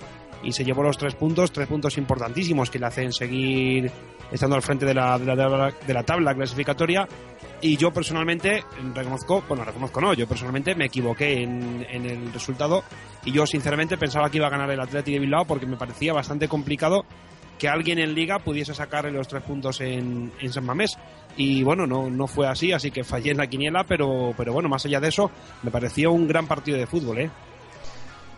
se 0.50 0.66
llevó 0.66 0.82
los 0.82 0.98
tres 0.98 1.14
puntos, 1.14 1.50
tres 1.50 1.66
puntos 1.66 1.96
importantísimos 1.96 2.68
que 2.68 2.78
le 2.78 2.84
hacen 2.84 3.10
seguir 3.10 3.90
estando 4.30 4.54
al 4.54 4.60
frente 4.60 4.84
de 4.84 4.92
la, 4.92 5.18
de 5.18 5.94
la, 5.94 6.02
tabla 6.02 6.34
clasificatoria. 6.34 7.08
Y 7.62 7.78
yo 7.78 7.90
personalmente 7.90 8.62
reconozco, 8.92 9.42
bueno, 9.48 9.64
reconozco 9.64 10.02
no, 10.02 10.12
yo 10.12 10.28
personalmente 10.28 10.74
me 10.74 10.84
equivoqué 10.84 11.42
en, 11.42 11.86
en 11.88 12.04
el 12.04 12.30
resultado 12.34 12.84
y 13.24 13.32
yo 13.32 13.46
sinceramente 13.46 13.96
pensaba 13.96 14.28
que 14.28 14.36
iba 14.36 14.48
a 14.48 14.50
ganar 14.50 14.70
el 14.70 14.80
Atlético 14.80 15.14
de 15.14 15.20
Bilbao 15.20 15.46
porque 15.46 15.64
me 15.64 15.78
parecía 15.78 16.12
bastante 16.12 16.48
complicado 16.48 17.06
que 17.58 17.68
alguien 17.68 17.98
en 17.98 18.14
liga 18.14 18.38
pudiese 18.38 18.74
sacar 18.74 19.04
los 19.12 19.28
tres 19.28 19.42
puntos 19.42 19.80
en, 19.80 20.32
en 20.40 20.52
San 20.52 20.64
Mamés. 20.64 20.96
Y 21.36 21.62
bueno, 21.62 21.86
no, 21.86 22.08
no 22.10 22.26
fue 22.26 22.46
así, 22.46 22.72
así 22.72 22.90
que 22.90 23.02
fallé 23.02 23.32
en 23.32 23.38
la 23.38 23.48
quiniela, 23.48 23.84
pero, 23.84 24.32
pero 24.36 24.52
bueno, 24.52 24.68
más 24.68 24.84
allá 24.86 25.00
de 25.00 25.08
eso, 25.08 25.30
me 25.62 25.70
pareció 25.70 26.12
un 26.12 26.28
gran 26.28 26.46
partido 26.46 26.78
de 26.78 26.86
fútbol, 26.86 27.18
¿eh? 27.18 27.30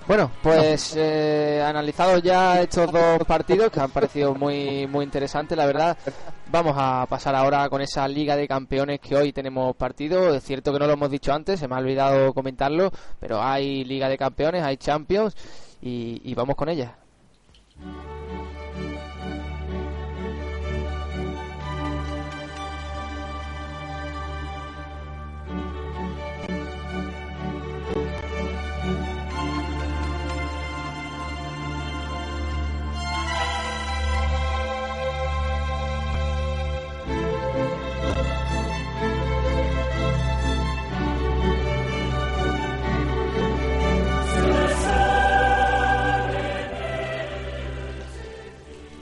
Bueno, 0.06 0.30
pues 0.40 0.94
eh, 0.96 1.60
analizados 1.66 2.22
ya 2.22 2.62
estos 2.62 2.92
dos 2.92 3.18
partidos 3.26 3.72
que 3.72 3.80
han 3.80 3.90
parecido 3.90 4.34
muy 4.36 4.86
muy 4.86 5.04
interesantes, 5.04 5.58
la 5.58 5.66
verdad. 5.66 5.98
Vamos 6.48 6.76
a 6.78 7.06
pasar 7.08 7.34
ahora 7.34 7.68
con 7.68 7.82
esa 7.82 8.06
Liga 8.06 8.36
de 8.36 8.46
Campeones 8.46 9.00
que 9.00 9.16
hoy 9.16 9.32
tenemos 9.32 9.74
partido. 9.74 10.32
Es 10.32 10.44
cierto 10.44 10.72
que 10.72 10.78
no 10.78 10.86
lo 10.86 10.92
hemos 10.92 11.10
dicho 11.10 11.32
antes, 11.32 11.58
se 11.58 11.66
me 11.66 11.74
ha 11.74 11.78
olvidado 11.78 12.32
comentarlo, 12.32 12.92
pero 13.18 13.42
hay 13.42 13.84
Liga 13.84 14.08
de 14.08 14.16
Campeones, 14.16 14.62
hay 14.62 14.76
Champions 14.76 15.34
y 15.82 16.32
vamos 16.34 16.54
con 16.54 16.68
ella. 16.68 16.96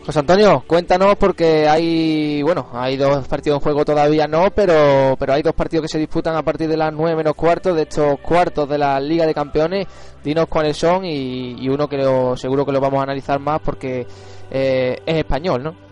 José 0.05 0.19
Antonio, 0.19 0.63
cuéntanos 0.67 1.17
porque 1.17 1.67
hay, 1.67 2.43
bueno, 2.43 2.69
hay 2.75 2.99
dos 2.99 3.27
partidos 3.27 3.57
en 3.57 3.63
juego 3.63 3.87
todavía 3.87 4.27
no, 4.27 4.51
pero, 4.55 5.17
pero 5.19 5.33
hay 5.33 5.41
dos 5.41 5.55
partidos 5.55 5.85
que 5.85 5.89
se 5.89 5.99
disputan 5.99 6.37
a 6.37 6.43
partir 6.43 6.69
de 6.69 6.77
las 6.77 6.93
nueve 6.93 7.17
menos 7.17 7.35
cuartos 7.35 7.75
de 7.75 7.83
estos 7.85 8.21
cuartos 8.21 8.69
de 8.69 8.77
la 8.77 9.01
Liga 9.01 9.25
de 9.25 9.33
Campeones. 9.33 9.87
Dinos 10.23 10.47
cuáles 10.47 10.77
son 10.77 11.07
y, 11.07 11.67
uno 11.71 11.89
que 11.89 11.97
seguro 12.37 12.67
que 12.67 12.73
lo 12.73 12.81
vamos 12.81 13.01
a 13.01 13.05
analizar 13.05 13.41
más 13.41 13.61
porque 13.65 14.07
eh, 14.51 14.99
es 15.07 15.17
español, 15.17 15.63
¿no? 15.63 15.84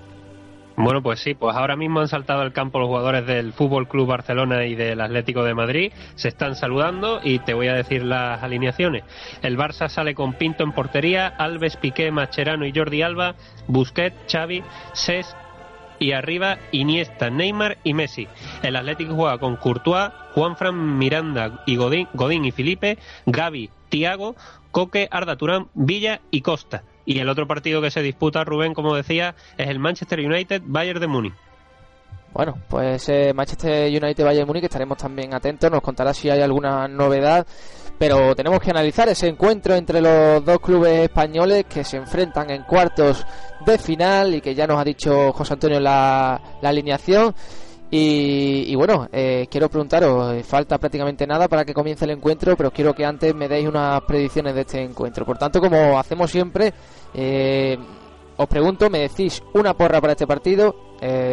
Bueno, 0.77 1.03
pues 1.03 1.21
sí, 1.21 1.35
pues 1.35 1.55
ahora 1.55 1.77
mismo 1.77 2.01
han 2.01 2.09
saltado 2.09 2.41
al 2.41 2.53
campo 2.53 2.79
los 2.79 2.89
jugadores 2.89 3.27
del 3.27 3.53
Fútbol 3.53 3.89
Club 3.89 4.09
Barcelona 4.09 4.65
y 4.65 4.75
del 4.75 5.01
Atlético 5.01 5.45
de 5.45 5.55
Madrid. 5.55 5.93
Se 6.15 6.29
están 6.29 6.57
saludando 6.57 7.21
y 7.23 7.41
te 7.41 7.53
voy 7.53 7.69
a 7.69 7.75
decir 7.75 8.03
las 8.03 8.43
alineaciones. 8.43 9.05
El 9.43 9.59
Barça 9.59 9.89
sale 9.89 10.15
con 10.15 10.33
Pinto 10.33 10.65
en 10.65 10.73
portería, 10.73 11.27
Alves, 11.27 11.77
Piqué, 11.77 12.11
Macherano 12.11 12.65
y 12.65 12.73
Jordi 12.75 13.03
Alba, 13.03 13.35
Busquets, 13.67 14.17
Xavi, 14.33 14.63
Ses 14.95 15.37
y 15.99 16.13
arriba 16.13 16.59
Iniesta, 16.73 17.29
Neymar 17.29 17.77
y 17.85 17.93
Messi. 17.93 18.27
El 18.63 18.77
Atlético 18.77 19.15
juega 19.15 19.39
con 19.39 19.57
Courtois, 19.57 20.11
Juanfran, 20.35 20.99
Miranda 20.99 21.63
y 21.67 21.77
Godín, 21.77 22.09
Godín 22.15 22.47
y 22.47 22.51
Felipe, 22.51 22.99
Gaby, 23.27 23.71
Tiago, 23.91 24.35
Coque, 24.71 25.07
Arda 25.11 25.37
Turán, 25.37 25.69
Villa 25.75 26.23
y 26.31 26.41
Costa. 26.41 26.83
Y 27.05 27.19
el 27.19 27.29
otro 27.29 27.47
partido 27.47 27.83
que 27.83 27.91
se 27.91 28.03
disputa, 28.03 28.45
Rubén, 28.45 28.75
como 28.75 28.95
decía, 28.95 29.35
es 29.57 29.69
el 29.69 29.79
Manchester 29.79 30.21
United-Bayern 30.21 31.01
de 31.01 31.07
Múnich. 31.07 31.35
Bueno, 32.33 32.57
pues 32.69 33.11
Manchester 33.35 33.89
United 33.91 34.25
Bayern 34.25 34.47
Múnich 34.47 34.65
estaremos 34.65 34.97
también 34.97 35.35
atentos, 35.35 35.71
nos 35.71 35.83
contará 35.83 36.15
si 36.15 36.31
hay 36.31 36.41
alguna 36.41 36.89
novedad, 36.89 37.47
pero 37.99 38.35
tenemos 38.35 38.59
que 38.59 38.71
analizar 38.71 39.07
ese 39.11 39.29
encuentro 39.29 39.75
entre 39.75 40.01
los 40.01 40.43
dos 40.43 40.59
clubes 40.61 41.01
españoles 41.01 41.67
que 41.69 41.85
se 41.85 41.99
enfrentan 41.99 42.51
en 42.51 42.63
cuartos 42.63 43.27
de 43.67 43.77
final 43.77 44.35
y 44.35 44.41
que 44.41 44.55
ya 44.55 44.67
nos 44.67 44.81
ha 44.81 44.85
dicho 44.85 45.33
José 45.35 45.53
Antonio 45.53 45.79
la 45.79 46.41
alineación. 46.63 47.35
Y, 47.95 48.75
bueno, 48.75 49.07
eh, 49.13 49.47
quiero 49.51 49.69
preguntaros, 49.69 50.33
eh, 50.33 50.43
falta 50.43 50.79
prácticamente 50.79 51.27
nada 51.27 51.47
para 51.47 51.63
que 51.63 51.75
comience 51.75 52.07
el 52.07 52.13
encuentro, 52.13 52.57
pero 52.57 52.71
quiero 52.71 52.95
que 52.95 53.05
antes 53.05 53.35
me 53.35 53.49
deis 53.49 53.69
unas 53.69 54.01
predicciones 54.05 54.55
de 54.55 54.63
este 54.63 54.83
encuentro. 54.83 55.27
Por 55.27 55.37
tanto, 55.37 55.61
como 55.61 55.99
hacemos 55.99 56.31
siempre, 56.31 56.73
eh, 57.13 57.77
os 58.35 58.49
pregunto, 58.49 58.89
me 58.89 59.01
decís 59.01 59.43
una 59.53 59.75
porra 59.75 60.01
para 60.01 60.15
este 60.15 60.27
partido, 60.27 60.75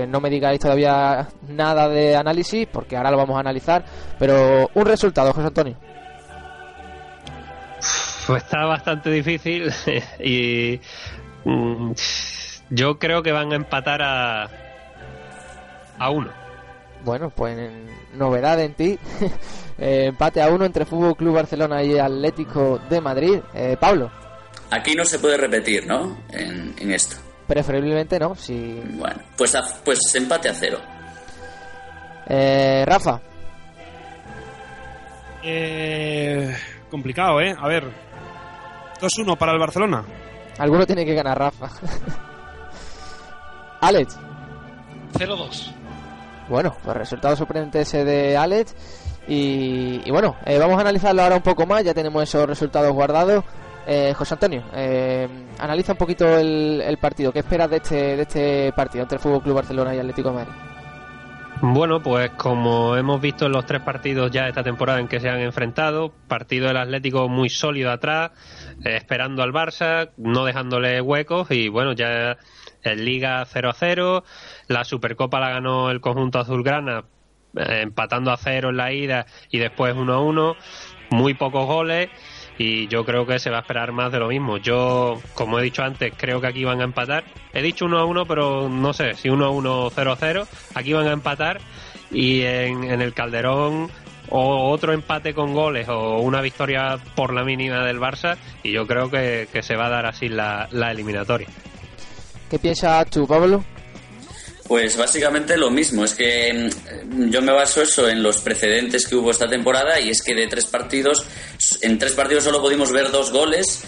no 0.10 0.20
me 0.20 0.30
digáis 0.30 0.60
todavía 0.60 1.30
nada 1.48 1.88
de 1.88 2.18
análisis, 2.18 2.68
porque 2.68 2.98
ahora 2.98 3.12
lo 3.12 3.18
vamos 3.18 3.38
a 3.38 3.40
analizar, 3.40 3.86
pero 4.18 4.70
un 4.74 4.86
resultado, 4.86 5.32
José 5.32 5.48
Antonio. 5.48 5.78
Pues 8.28 8.44
está 8.44 8.66
bastante 8.66 9.10
difícil 9.12 9.72
y 10.20 10.82
mm, 11.46 11.92
yo 12.72 13.00
creo 13.00 13.24
que 13.24 13.32
van 13.32 13.54
a 13.54 13.56
empatar 13.56 14.02
a, 14.02 14.50
a 15.98 16.10
uno. 16.10 16.49
Bueno, 17.04 17.30
pues 17.30 17.58
novedad 18.14 18.60
en 18.60 18.74
ti. 18.74 19.00
Eh, 19.82 20.08
empate 20.08 20.42
a 20.42 20.50
uno 20.50 20.66
entre 20.66 20.84
Fútbol 20.84 21.16
Club 21.16 21.36
Barcelona 21.36 21.82
y 21.82 21.98
Atlético 21.98 22.82
de 22.90 23.00
Madrid. 23.00 23.40
Eh, 23.54 23.78
Pablo. 23.80 24.12
Aquí 24.72 24.94
no 24.94 25.06
se 25.06 25.20
puede 25.20 25.38
repetir, 25.38 25.88
¿no? 25.88 26.18
En, 26.34 26.92
esto. 26.92 27.16
Preferiblemente 27.48 28.20
no. 28.20 28.36
Si... 28.36 28.84
Bueno, 28.96 29.22
pues, 29.38 29.56
pues 29.86 30.00
empate 30.16 30.50
a 30.50 30.54
cero. 30.54 30.82
Eh, 32.28 32.84
Rafa. 32.86 33.22
complicado, 36.92 37.40
¿eh? 37.40 37.56
A 37.58 37.68
ver. 37.70 37.86
2-1 39.00 39.38
para 39.38 39.54
el 39.54 39.60
Barcelona. 39.60 40.04
Alguno 40.58 40.86
tiene 40.86 41.06
que 41.06 41.14
ganar, 41.14 41.40
Rafa. 41.40 41.70
Alex. 43.80 44.20
0-2. 45.14 45.79
Bueno, 46.50 46.76
pues 46.84 46.98
resultado 46.98 47.36
sorprendente 47.36 47.82
ese 47.82 48.04
de 48.04 48.36
Alex. 48.36 48.76
Y, 49.28 50.10
bueno, 50.10 50.36
eh, 50.46 50.58
vamos 50.58 50.78
a 50.78 50.82
analizarlo 50.82 51.22
ahora 51.22 51.36
un 51.36 51.44
poco 51.44 51.68
más, 51.68 51.84
ya 51.84 51.94
tenemos 51.94 52.24
esos 52.24 52.48
resultados 52.48 52.92
guardados. 52.92 53.44
Eh, 53.86 54.14
José 54.16 54.34
Antonio, 54.34 54.64
eh, 54.74 55.28
analiza 55.60 55.94
un 55.94 55.98
poquito 56.00 56.38
el, 56.38 56.98
partido. 57.00 57.32
¿Qué 57.32 57.40
esperas 57.40 57.70
de 57.70 57.78
este, 57.78 57.96
de 57.96 58.22
este 58.24 58.74
partido 58.74 59.04
entre 59.04 59.18
el 59.18 59.22
Fútbol 59.22 59.42
Club 59.42 59.56
Barcelona 59.56 59.96
y 59.96 60.00
Atlético 60.00 60.30
de 60.30 60.36
Madrid? 60.36 60.54
Bueno, 61.62 62.02
pues 62.02 62.32
como 62.32 62.96
hemos 62.96 63.20
visto 63.20 63.46
en 63.48 63.52
los 63.52 63.66
tres 63.66 63.82
partidos 63.82 64.32
ya 64.32 64.48
esta 64.48 64.64
temporada 64.64 65.00
en 65.00 65.08
que 65.08 65.20
se 65.20 65.30
han 65.30 65.40
enfrentado, 65.42 66.14
partido 66.28 66.68
del 66.68 66.78
Atlético 66.78 67.28
muy 67.28 67.50
sólido 67.50 67.92
atrás, 67.92 68.32
esperando 68.84 69.44
al 69.44 69.52
Barça, 69.52 70.12
no 70.18 70.46
dejándole 70.46 71.02
huecos 71.02 71.52
y 71.52 71.68
bueno, 71.68 71.92
ya 71.92 72.38
en 72.84 73.06
Liga 73.06 73.46
0 73.46 73.70
a 73.70 73.74
0, 73.74 74.24
la 74.68 74.84
Supercopa 74.84 75.40
la 75.40 75.50
ganó 75.50 75.92
el 75.92 76.02
conjunto 76.02 76.40
azulgrana 76.40 77.04
eh, 77.56 77.82
empatando 77.82 78.32
a 78.32 78.38
cero 78.38 78.70
en 78.70 78.78
la 78.78 78.94
ida 78.94 79.26
y 79.50 79.58
después 79.58 79.96
1 79.96 80.14
a 80.14 80.20
1, 80.22 80.56
muy 81.10 81.34
pocos 81.34 81.66
goles 81.66 82.10
y 82.60 82.88
yo 82.88 83.06
creo 83.06 83.26
que 83.26 83.40
se 83.40 83.50
va 83.50 83.58
a 83.58 83.62
esperar 83.62 83.92
más 83.92 84.12
de 84.12 84.20
lo 84.20 84.28
mismo. 84.28 84.58
Yo, 84.58 85.20
como 85.34 85.60
he 85.60 85.64
dicho 85.64 85.82
antes, 85.82 86.14
creo 86.16 86.42
que 86.42 86.48
aquí 86.48 86.66
van 86.66 86.82
a 86.82 86.84
empatar. 86.84 87.24
He 87.54 87.62
dicho 87.62 87.86
1 87.86 87.98
a 87.98 88.06
1, 88.06 88.26
pero 88.26 88.70
no 88.70 88.94
sé 88.94 89.16
si 89.16 89.30
1 89.30 89.46
a 89.46 89.50
1 89.50 89.90
0 89.96 90.12
a 90.12 90.16
0. 90.16 90.48
Aquí 90.76 90.94
van 90.94 91.08
a 91.08 91.14
empatar 91.14 91.60
y 92.12 92.42
en, 92.42 92.84
el 92.84 93.14
Calderón 93.14 93.90
o 94.30 94.70
otro 94.70 94.94
empate 94.94 95.34
con 95.34 95.54
goles 95.54 95.88
o 95.90 96.20
una 96.20 96.42
victoria 96.42 97.00
por 97.16 97.34
la 97.34 97.44
mínima 97.44 97.84
del 97.86 98.00
Barça 98.00 98.38
y 98.62 98.72
yo 98.72 98.86
creo 98.86 99.10
que, 99.10 99.48
se 99.62 99.76
va 99.76 99.88
a 99.88 99.90
dar 99.90 100.06
así 100.06 100.28
la 100.30 100.68
eliminatoria. 100.92 101.48
¿Qué 102.50 102.58
piensas 102.60 103.10
tú, 103.10 103.28
Pablo? 103.28 103.64
Pues 104.70 104.98
básicamente 104.98 105.58
lo 105.58 105.72
mismo, 105.72 106.06
es 106.06 106.14
que 106.14 106.70
mm, 107.04 107.30
yo 107.32 107.42
me 107.42 107.52
baso 107.52 107.82
eso 107.82 108.08
en 108.08 108.22
los 108.22 108.38
precedentes 108.38 109.08
que 109.08 109.16
hubo 109.16 109.32
esta 109.32 109.50
temporada 109.50 110.00
y 110.00 110.12
es 110.12 110.22
que 110.22 110.36
de 110.36 110.46
tres 110.46 110.68
partidos, 110.68 111.26
en 111.82 111.98
tres 111.98 112.14
partidos 112.14 112.44
solo 112.44 112.62
pudimos 112.62 112.92
ver 112.92 113.10
dos 113.10 113.32
goles 113.32 113.82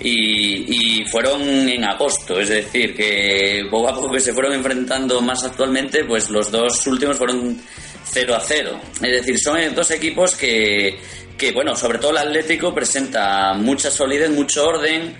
y, 0.00 1.04
fueron 1.08 1.42
en 1.68 1.84
agosto, 1.84 2.40
es 2.40 2.48
decir, 2.48 2.96
que 2.96 3.68
poco 3.70 3.88
a 3.88 3.94
poco 3.94 4.10
que 4.10 4.18
se 4.18 4.32
fueron 4.32 4.54
enfrentando 4.54 5.20
más 5.20 5.44
actualmente, 5.44 6.04
pues 6.04 6.28
los 6.30 6.50
dos 6.50 6.84
últimos 6.88 7.16
fueron 7.16 7.60
0 8.04 8.34
a 8.34 8.40
0. 8.40 8.80
Es 8.94 9.12
decir, 9.12 9.38
son 9.38 9.72
dos 9.72 9.92
equipos 9.92 10.34
que, 10.34 10.98
que 11.38 11.52
bueno, 11.52 11.76
sobre 11.76 11.98
todo 11.98 12.10
el 12.10 12.18
Atlético 12.18 12.74
presenta 12.74 13.54
mucha 13.54 13.88
solidez, 13.90 14.30
mucho 14.30 14.66
orden 14.66 15.16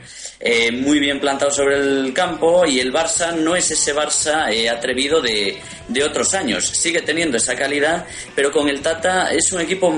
eh, 0.46 0.70
muy 0.70 0.98
bien 0.98 1.18
plantado 1.20 1.50
sobre 1.50 1.76
el 1.76 2.12
campo 2.12 2.66
y 2.66 2.78
el 2.78 2.92
Barça 2.92 3.34
no 3.34 3.56
es 3.56 3.70
ese 3.70 3.94
Barça 3.94 4.52
eh, 4.52 4.68
atrevido 4.68 5.22
de, 5.22 5.58
de, 5.88 6.04
otros 6.04 6.34
años. 6.34 6.66
Sigue 6.66 7.00
teniendo 7.00 7.38
esa 7.38 7.56
calidad, 7.56 8.04
pero 8.36 8.52
con 8.52 8.68
el 8.68 8.82
Tata 8.82 9.32
es 9.32 9.50
un 9.52 9.62
equipo 9.62 9.90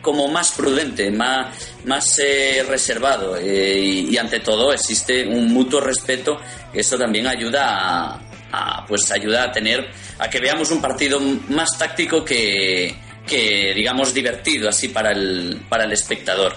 como 0.00 0.28
más 0.28 0.52
prudente, 0.52 1.10
más, 1.10 1.74
más 1.84 2.20
eh, 2.20 2.64
reservado 2.68 3.40
y, 3.40 4.16
ante 4.16 4.38
todo 4.38 4.72
existe 4.72 5.26
un 5.26 5.52
mutuo 5.52 5.80
respeto 5.80 6.38
eso 6.72 6.96
también 6.96 7.26
ayuda 7.26 8.20
a, 8.52 8.86
pues 8.86 9.10
ayuda 9.10 9.44
a 9.44 9.52
tener 9.52 9.90
a 10.18 10.30
que 10.30 10.38
veamos 10.38 10.70
un 10.70 10.80
partido 10.80 11.18
más 11.48 11.76
táctico 11.76 12.24
que, 12.24 12.94
que 13.26 13.72
digamos 13.74 14.14
divertido 14.14 14.68
así 14.68 14.88
para 14.88 15.10
el, 15.10 15.62
para 15.68 15.84
el 15.84 15.92
espectador. 15.92 16.54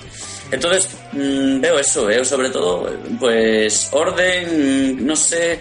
Entonces 0.53 0.87
mm, 1.13 1.61
veo 1.61 1.79
eso, 1.79 2.05
veo 2.05 2.23
sobre 2.23 2.51
todo 2.51 2.95
pues 3.19 3.89
orden, 3.91 5.03
no 5.03 5.15
sé, 5.15 5.59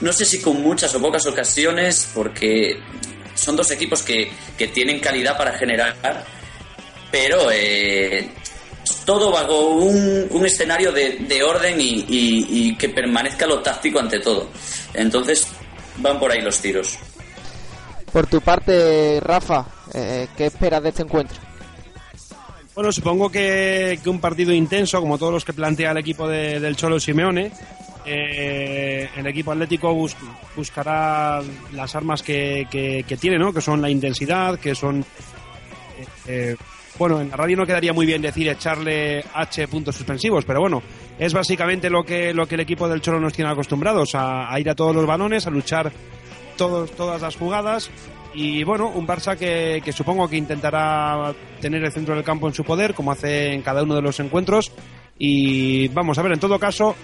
no 0.00 0.12
sé 0.12 0.24
si 0.24 0.40
con 0.40 0.62
muchas 0.62 0.94
o 0.94 1.00
pocas 1.00 1.26
ocasiones, 1.26 2.08
porque 2.14 2.78
son 3.34 3.56
dos 3.56 3.72
equipos 3.72 4.00
que, 4.02 4.30
que 4.56 4.68
tienen 4.68 5.00
calidad 5.00 5.36
para 5.36 5.54
generar, 5.54 6.24
pero 7.10 7.50
eh, 7.50 8.28
todo 9.04 9.32
bajo 9.32 9.70
un, 9.70 10.28
un 10.30 10.46
escenario 10.46 10.92
de, 10.92 11.16
de 11.16 11.42
orden 11.42 11.80
y, 11.80 12.04
y, 12.08 12.76
que 12.76 12.90
permanezca 12.90 13.44
lo 13.44 13.60
táctico 13.60 13.98
ante 13.98 14.20
todo. 14.20 14.50
Entonces 14.94 15.48
van 15.96 16.20
por 16.20 16.30
ahí 16.30 16.42
los 16.42 16.60
tiros. 16.60 16.96
Por 18.12 18.28
tu 18.28 18.40
parte, 18.40 19.18
Rafa, 19.20 19.66
eh, 19.94 20.28
¿qué 20.36 20.46
esperas 20.46 20.80
de 20.84 20.90
este 20.90 21.02
encuentro? 21.02 21.47
Bueno, 22.78 22.92
supongo 22.92 23.28
que, 23.28 23.98
un 24.06 24.20
partido 24.20 24.52
intenso, 24.52 25.00
como 25.00 25.18
todos 25.18 25.32
los 25.32 25.44
que 25.44 25.52
plantea 25.52 25.90
el 25.90 25.98
equipo 25.98 26.28
del 26.28 26.76
Cholo 26.76 27.00
Simeone. 27.00 27.50
Eh, 28.06 29.08
el 29.16 29.26
equipo 29.26 29.50
atlético 29.50 29.92
buscará 30.54 31.42
las 31.72 31.96
armas 31.96 32.22
que, 32.22 33.04
tiene, 33.18 33.36
¿no? 33.36 33.52
Que 33.52 33.60
son 33.60 33.82
la 33.82 33.90
intensidad, 33.90 34.60
que 34.60 34.76
son... 34.76 35.00
Eh, 35.00 36.06
eh, 36.28 36.56
bueno, 36.96 37.20
en 37.20 37.30
la 37.30 37.36
radio 37.36 37.56
no 37.56 37.66
quedaría 37.66 37.92
muy 37.92 38.06
bien 38.06 38.22
decir 38.22 38.46
echarle 38.46 39.24
H 39.34 39.66
puntos 39.66 39.96
suspensivos, 39.96 40.44
pero 40.44 40.60
bueno, 40.60 40.80
es 41.18 41.34
básicamente 41.34 41.90
lo 41.90 42.04
que, 42.04 42.32
lo 42.32 42.46
que 42.46 42.54
el 42.54 42.60
equipo 42.60 42.88
del 42.88 43.00
Cholo 43.00 43.18
nos 43.18 43.32
tiene 43.32 43.50
acostumbrados, 43.50 44.14
a, 44.14 44.54
a 44.54 44.60
ir 44.60 44.70
a 44.70 44.76
todos 44.76 44.94
los 44.94 45.04
balones, 45.04 45.48
a 45.48 45.50
luchar 45.50 45.90
todos, 46.56 46.92
todas 46.92 47.20
las 47.22 47.34
jugadas 47.34 47.90
y 48.40 48.62
bueno, 48.62 48.88
un 48.94 49.04
Barça 49.04 49.36
que, 49.36 49.92
supongo 49.92 50.28
que 50.28 50.36
intentará 50.36 51.34
tener 51.60 51.82
el 51.82 51.90
centro 51.90 52.14
del 52.14 52.22
campo 52.22 52.46
en 52.46 52.54
su 52.54 52.62
poder, 52.62 52.94
como 52.94 53.10
hace 53.10 53.52
en 53.52 53.62
cada 53.62 53.82
uno 53.82 53.96
de 53.96 54.02
los 54.02 54.20
encuentros. 54.20 54.70
Y 55.18 55.88
vamos 55.88 56.18
a 56.18 56.22
ver, 56.22 56.30
en 56.30 56.38
todo 56.38 56.56
caso, 56.56 56.94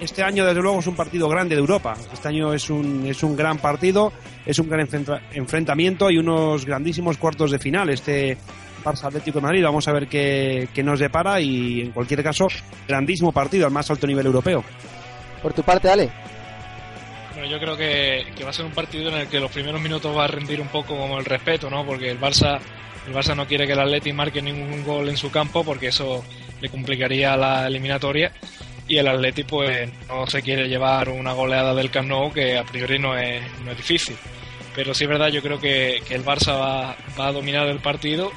este 0.00 0.22
año 0.22 0.46
desde 0.46 0.62
luego 0.62 0.78
es 0.78 0.86
un 0.86 0.96
partido 0.96 1.28
grande 1.28 1.54
de 1.54 1.60
Europa. 1.60 1.94
Este 2.10 2.28
año 2.28 2.54
es 2.54 2.70
un, 2.70 3.04
es 3.06 3.22
un 3.22 3.36
gran 3.36 3.58
partido, 3.58 4.10
es 4.46 4.58
un 4.58 4.70
gran 4.70 4.88
enfrentamiento 5.34 6.10
y 6.10 6.16
unos 6.16 6.64
grandísimos 6.64 7.18
cuartos 7.18 7.50
de 7.50 7.58
final. 7.58 7.90
Este 7.90 8.38
Barça 8.82 9.08
Atlético 9.08 9.38
de 9.40 9.42
Madrid, 9.42 9.62
vamos 9.62 9.86
a 9.86 9.92
ver 9.92 10.08
qué, 10.08 10.70
qué 10.72 10.82
nos 10.82 10.98
depara 10.98 11.42
y 11.42 11.82
en 11.82 11.90
cualquier 11.90 12.22
caso, 12.22 12.48
grandísimo 12.88 13.32
partido 13.32 13.66
al 13.66 13.72
más 13.72 13.90
alto 13.90 14.06
nivel 14.06 14.24
europeo. 14.24 14.64
Por 15.42 15.52
tu 15.52 15.62
parte, 15.62 15.90
Ale 15.90 16.29
yo 17.44 17.58
creo 17.58 17.76
que, 17.76 18.26
va 18.44 18.50
a 18.50 18.52
ser 18.52 18.64
un 18.64 18.72
partido 18.72 19.08
en 19.10 19.16
el 19.16 19.28
que 19.28 19.40
los 19.40 19.50
primeros 19.50 19.80
minutos 19.80 20.16
va 20.16 20.24
a 20.24 20.28
rendir 20.28 20.60
un 20.60 20.68
poco 20.68 20.96
como 20.96 21.18
el 21.18 21.24
respeto, 21.24 21.70
¿no? 21.70 21.84
Porque 21.84 22.10
el 22.10 22.20
Barça, 22.20 22.58
el 23.06 23.14
Barça 23.14 23.34
no 23.34 23.46
quiere 23.46 23.66
que 23.66 23.72
el 23.72 23.80
Atleti 23.80 24.12
marque 24.12 24.42
ningún 24.42 24.84
gol 24.84 25.08
en 25.08 25.16
su 25.16 25.30
campo 25.30 25.64
porque 25.64 25.88
eso 25.88 26.24
le 26.60 26.68
complicaría 26.68 27.36
la 27.36 27.66
eliminatoria 27.66 28.32
y 28.86 28.98
el 28.98 29.08
Atleti 29.08 29.44
pues 29.44 29.88
no 30.08 30.26
se 30.26 30.42
quiere 30.42 30.68
llevar 30.68 31.08
una 31.08 31.32
goleada 31.32 31.74
del 31.74 31.90
Camp 31.90 32.08
Nou 32.08 32.32
que 32.32 32.58
a 32.58 32.64
priori 32.64 32.98
no 32.98 33.16
es, 33.16 33.42
no 33.64 33.70
es 33.70 33.76
difícil. 33.76 34.16
Pero 34.74 34.94
sí 34.94 35.04
es 35.04 35.10
verdad, 35.10 35.28
yo 35.28 35.42
creo 35.42 35.60
que, 35.60 36.02
el 36.10 36.24
Barça 36.24 36.58
va, 36.58 36.96
va, 37.18 37.28
a 37.28 37.32
dominar 37.32 37.66
el 37.68 37.78
partido. 37.78 38.32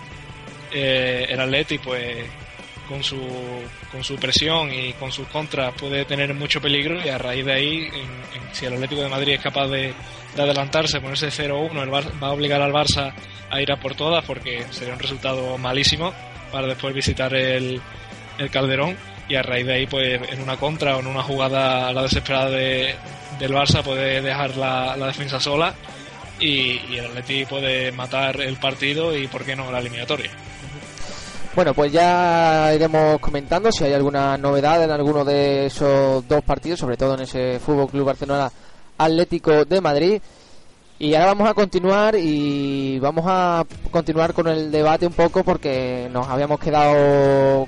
Eh, 0.71 1.25
el 1.29 1.39
Atleti 1.39 1.77
pues 1.77 2.25
con 2.87 3.03
su, 3.03 3.19
con 3.91 4.03
su 4.03 4.15
presión 4.15 4.71
y 4.73 4.93
con 4.93 5.11
sus 5.11 5.27
contras 5.27 5.73
puede 5.73 6.05
tener 6.05 6.33
mucho 6.33 6.61
peligro 6.61 6.99
y 7.03 7.09
a 7.09 7.17
raíz 7.17 7.45
de 7.45 7.53
ahí, 7.53 7.89
si 8.51 8.65
el 8.65 8.73
Atlético 8.73 9.01
de 9.01 9.09
Madrid 9.09 9.33
es 9.33 9.41
capaz 9.41 9.67
de, 9.67 9.93
adelantarse, 10.37 10.99
ponerse 10.99 11.27
0-1, 11.27 11.83
el 11.83 11.93
va 11.93 12.27
a 12.27 12.31
obligar 12.31 12.61
al 12.61 12.73
Barça 12.73 13.13
a 13.49 13.61
ir 13.61 13.71
a 13.71 13.79
por 13.79 13.95
todas 13.95 14.25
porque 14.25 14.65
sería 14.71 14.93
un 14.93 14.99
resultado 14.99 15.57
malísimo 15.57 16.13
para 16.51 16.67
después 16.67 16.93
visitar 16.93 17.33
el, 17.35 17.79
el 18.37 18.49
Calderón 18.49 18.97
y 19.29 19.35
a 19.35 19.41
raíz 19.41 19.65
de 19.65 19.73
ahí 19.73 19.87
pues 19.87 20.19
en 20.31 20.41
una 20.41 20.57
contra 20.57 20.97
o 20.97 20.99
en 20.99 21.07
una 21.07 21.23
jugada 21.23 21.87
a 21.87 21.93
la 21.93 22.03
desesperada 22.03 22.49
de, 22.49 22.95
del 23.39 23.53
Barça 23.53 23.83
puede 23.83 24.21
dejar 24.21 24.57
la, 24.57 24.95
defensa 25.07 25.39
sola 25.39 25.73
y, 26.39 26.97
el 26.97 27.05
Atleti 27.05 27.45
puede 27.45 27.91
matar 27.91 28.41
el 28.41 28.57
partido 28.57 29.15
y 29.15 29.27
por 29.27 29.45
qué 29.45 29.55
no 29.55 29.71
la 29.71 29.79
eliminatoria. 29.79 30.31
Bueno, 31.55 31.75
pues 31.75 31.91
ya 31.91 32.73
iremos 32.73 33.19
comentando 33.19 33.71
si 33.71 33.83
hay 33.83 33.93
alguna 33.93 34.39
novedad 34.39 34.83
en 34.83 34.89
alguno 34.89 35.23
de 35.23 35.67
esos 35.67 36.27
dos 36.27 36.43
partidos, 36.43 36.79
sobre 36.79 36.97
todo 36.97 37.13
en 37.13 37.21
ese 37.21 37.59
Fútbol 37.59 37.89
Club 37.89 38.05
Barcelona 38.05 38.51
Atlético 38.97 39.63
de 39.63 39.79
Madrid. 39.79 40.21
Y 40.97 41.13
ahora 41.13 41.27
vamos 41.27 41.49
a 41.49 41.53
continuar 41.53 42.15
y 42.15 42.97
vamos 42.97 43.25
a 43.27 43.65
continuar 43.91 44.33
con 44.33 44.47
el 44.47 44.71
debate 44.71 45.05
un 45.05 45.13
poco 45.13 45.43
porque 45.43 46.09
nos 46.11 46.27
habíamos 46.27 46.59
quedado 46.59 47.67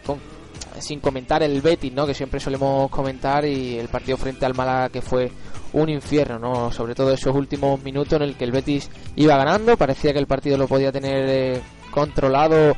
sin 0.79 0.99
comentar 0.99 1.43
el 1.43 1.61
Betis, 1.61 1.93
¿no? 1.93 2.07
Que 2.07 2.15
siempre 2.15 2.39
solemos 2.39 2.89
comentar 2.89 3.45
y 3.45 3.77
el 3.77 3.87
partido 3.89 4.17
frente 4.17 4.47
al 4.47 4.55
Málaga 4.55 4.89
que 4.89 5.03
fue 5.03 5.31
un 5.73 5.89
infierno, 5.89 6.39
¿no? 6.39 6.71
Sobre 6.71 6.95
todo 6.95 7.11
esos 7.11 7.35
últimos 7.35 7.83
minutos 7.83 8.13
en 8.13 8.23
el 8.23 8.35
que 8.35 8.45
el 8.45 8.51
Betis 8.51 8.89
iba 9.15 9.37
ganando, 9.37 9.77
parecía 9.77 10.11
que 10.11 10.19
el 10.19 10.27
partido 10.27 10.57
lo 10.57 10.67
podía 10.67 10.91
tener 10.91 11.29
eh, 11.29 11.61
controlado 11.91 12.75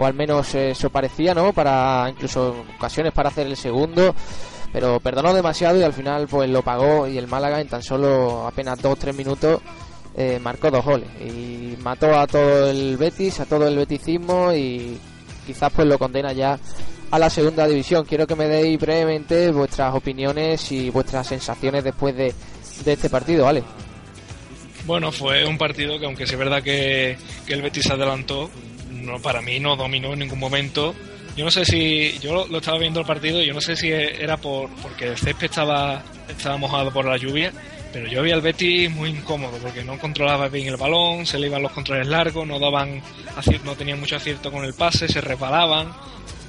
o 0.00 0.06
al 0.06 0.14
menos 0.14 0.54
eso 0.54 0.88
parecía, 0.88 1.34
¿no? 1.34 1.52
Para 1.52 2.06
incluso 2.08 2.64
ocasiones 2.78 3.12
para 3.12 3.28
hacer 3.28 3.46
el 3.46 3.56
segundo, 3.56 4.14
pero 4.72 4.98
perdonó 4.98 5.34
demasiado 5.34 5.78
y 5.78 5.82
al 5.82 5.92
final 5.92 6.26
pues 6.26 6.48
lo 6.48 6.62
pagó 6.62 7.06
y 7.06 7.18
el 7.18 7.28
Málaga 7.28 7.60
en 7.60 7.68
tan 7.68 7.82
solo 7.82 8.46
apenas 8.46 8.82
2-3 8.82 9.14
minutos 9.14 9.60
eh, 10.16 10.38
marcó 10.42 10.70
dos 10.70 10.86
goles 10.86 11.08
y 11.20 11.76
mató 11.82 12.18
a 12.18 12.26
todo 12.26 12.70
el 12.70 12.96
Betis, 12.96 13.40
a 13.40 13.44
todo 13.44 13.68
el 13.68 13.76
beticismo 13.76 14.54
y 14.54 14.98
quizás 15.46 15.70
pues 15.70 15.86
lo 15.86 15.98
condena 15.98 16.32
ya 16.32 16.58
a 17.10 17.18
la 17.18 17.28
segunda 17.28 17.66
división. 17.66 18.06
Quiero 18.06 18.26
que 18.26 18.36
me 18.36 18.46
deis 18.46 18.80
brevemente 18.80 19.50
vuestras 19.50 19.94
opiniones 19.94 20.72
y 20.72 20.88
vuestras 20.88 21.26
sensaciones 21.26 21.84
después 21.84 22.16
de, 22.16 22.32
de 22.86 22.92
este 22.94 23.10
partido, 23.10 23.44
¿vale? 23.44 23.62
Bueno, 24.86 25.12
fue 25.12 25.44
un 25.44 25.58
partido 25.58 25.98
que 25.98 26.06
aunque 26.06 26.24
es 26.24 26.38
verdad 26.38 26.62
que, 26.62 27.18
que 27.46 27.52
el 27.52 27.60
Betis 27.60 27.90
adelantó, 27.90 28.48
no, 29.10 29.20
para 29.20 29.42
mí 29.42 29.60
no 29.60 29.76
dominó 29.76 30.12
en 30.12 30.20
ningún 30.20 30.38
momento. 30.38 30.94
Yo 31.36 31.44
no 31.44 31.50
sé 31.50 31.64
si, 31.64 32.18
yo 32.18 32.46
lo, 32.46 32.58
estaba 32.58 32.78
viendo 32.78 33.00
el 33.00 33.06
partido, 33.06 33.42
yo 33.42 33.54
no 33.54 33.60
sé 33.60 33.76
si 33.76 33.90
era 33.90 34.36
por 34.36 34.68
porque 34.82 35.08
el 35.08 35.18
césped 35.18 35.46
estaba, 35.46 36.02
estaba 36.28 36.56
mojado 36.56 36.92
por 36.92 37.04
la 37.04 37.16
lluvia, 37.16 37.52
pero 37.92 38.08
yo 38.08 38.22
vi 38.22 38.32
al 38.32 38.40
Betis 38.40 38.90
muy 38.90 39.10
incómodo 39.10 39.56
porque 39.58 39.84
no 39.84 39.98
controlaba 39.98 40.48
bien 40.48 40.68
el 40.68 40.76
balón, 40.76 41.26
se 41.26 41.38
le 41.38 41.46
iban 41.46 41.62
los 41.62 41.72
controles 41.72 42.08
largos, 42.08 42.46
no 42.46 42.58
daban, 42.58 43.00
no 43.64 43.74
tenían 43.74 44.00
mucho 44.00 44.16
acierto 44.16 44.50
con 44.50 44.64
el 44.64 44.74
pase, 44.74 45.08
se 45.08 45.20
resbalaban. 45.20 45.88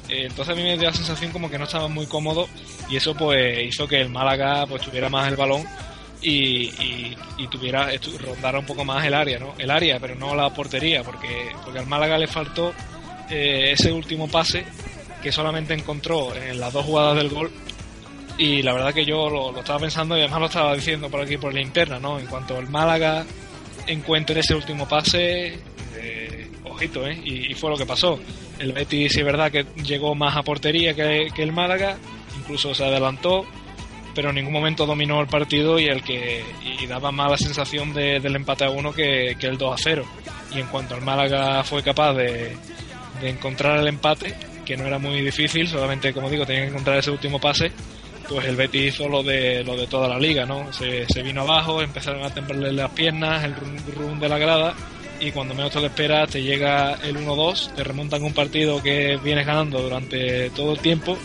Eh, 0.10 0.26
entonces 0.28 0.54
a 0.54 0.56
mí 0.56 0.64
me 0.64 0.78
dio 0.78 0.90
la 0.90 0.94
sensación 0.94 1.32
como 1.32 1.50
que 1.50 1.58
no 1.58 1.66
estaban 1.66 1.94
muy 1.94 2.06
cómodos 2.08 2.50
y 2.90 2.98
eso 2.98 3.16
pues 3.16 3.60
hizo 3.64 3.88
que 3.88 4.02
el 4.02 4.10
Málaga 4.10 4.66
pues 4.66 4.82
tuviera 4.82 5.10
más 5.10 5.28
el 5.28 5.38
balón 5.38 5.64
y, 6.22 7.16
y, 7.38 7.48
tuviera 7.50 7.90
rondara 8.20 8.60
un 8.60 8.66
poco 8.66 8.86
más 8.86 9.04
el 9.06 9.14
área, 9.14 9.40
¿no? 9.40 9.56
El 9.58 9.72
área, 9.72 10.00
pero 10.00 10.16
no 10.16 10.36
la 10.36 10.54
portería, 10.54 11.04
porque, 11.04 11.52
porque 11.64 11.80
al 11.80 11.88
Málaga 11.88 12.18
le 12.18 12.28
faltó 12.28 12.74
eh, 13.30 13.72
ese 13.72 13.92
último 13.92 14.28
pase 14.28 14.64
que 15.22 15.32
solamente 15.32 15.74
encontró 15.74 16.36
en 16.36 16.60
las 16.60 16.74
dos 16.74 16.86
jugadas 16.86 17.18
del 17.18 17.30
gol. 17.30 17.52
Y 18.38 18.62
la 18.62 18.74
verdad 18.74 18.94
que 18.94 19.06
yo 19.06 19.30
lo, 19.30 19.58
estaba 19.60 19.80
pensando 19.80 20.16
y 20.16 20.22
además 20.22 20.40
lo 20.40 20.46
estaba 20.48 20.76
diciendo 20.76 21.10
por 21.10 21.22
aquí 21.22 21.38
por 21.38 21.54
la 21.54 21.62
interna, 21.62 22.00
¿no? 22.00 22.20
En 22.20 22.28
cuanto 22.28 22.58
el 22.58 22.70
Málaga 22.70 23.26
encuentre 23.88 24.40
ese 24.40 24.56
último 24.56 24.88
pase, 24.88 25.60
eh, 25.96 26.52
ojito, 26.66 27.06
¿eh? 27.06 27.20
Y, 27.24 27.54
fue 27.56 27.70
lo 27.70 27.78
que 27.78 27.86
pasó. 27.86 28.20
El 28.60 28.74
Betis, 28.74 29.12
sí 29.12 29.20
es 29.20 29.26
verdad 29.26 29.52
que 29.52 29.66
llegó 29.84 30.14
más 30.16 30.38
a 30.38 30.44
portería 30.44 30.94
que, 30.94 31.28
que 31.36 31.44
el 31.44 31.52
Málaga, 31.52 31.98
incluso 32.40 32.74
se 32.74 32.84
adelantó, 32.84 33.46
pero 34.14 34.30
en 34.30 34.36
ningún 34.36 34.54
momento 34.54 34.86
dominó 34.86 35.22
el 35.22 35.28
partido 35.28 35.80
y 35.80 35.86
el 35.86 36.04
que 36.04 36.44
y 36.62 36.86
daba 36.88 37.12
más 37.12 37.32
la 37.32 37.38
sensación 37.38 37.94
de, 37.94 38.20
del 38.20 38.36
empate 38.36 38.66
a 38.66 38.70
uno 38.70 38.92
que, 38.92 39.32
el 39.40 39.58
2 39.58 39.74
a 39.74 39.78
0. 39.82 40.04
Y 40.54 40.60
en 40.60 40.68
cuanto 40.68 40.96
al 40.96 41.02
Málaga 41.02 41.64
fue 41.64 41.84
capaz 41.84 42.14
de, 42.14 42.56
encontrar 43.22 43.80
el 43.80 43.88
empate, 43.88 44.36
que 44.66 44.76
no 44.76 44.86
era 44.86 44.98
muy 44.98 45.22
difícil, 45.22 45.68
solamente 45.68 46.14
como 46.14 46.30
digo 46.30 46.46
tenía 46.46 46.64
que 46.64 46.70
encontrar 46.70 46.98
ese 46.98 47.12
último 47.12 47.40
pase, 47.40 47.72
pues 48.28 48.46
el 48.48 48.56
Betis 48.56 48.96
hizo 48.96 49.08
lo 49.08 49.22
de 49.22 49.64
lo 49.64 49.76
de 49.76 49.88
toda 49.88 50.08
la 50.08 50.18
liga, 50.18 50.46
¿no? 50.46 50.72
Se, 50.74 51.06
vino 51.22 51.42
abajo, 51.42 51.82
empezaron 51.82 52.24
a 52.24 52.34
temblarle 52.34 52.72
las 52.72 52.92
piernas, 52.92 53.44
el 53.44 53.56
rum, 53.56 54.20
de 54.20 54.30
la 54.30 54.38
grada 54.38 54.74
y 55.20 55.32
cuando 55.32 55.54
menos 55.54 55.72
te 55.72 55.80
lo 55.80 55.86
esperas 55.86 56.30
te 56.30 56.42
llega 56.42 56.94
el 57.04 57.16
1-2, 57.16 57.76
te 57.76 57.84
remontan 57.84 58.24
un 58.24 58.34
partido 58.34 58.82
que 58.82 59.20
vienes 59.24 59.46
ganando 59.46 59.80
durante 59.80 60.50
todo 60.50 60.74
el 60.74 60.80
tiempo 60.80 61.16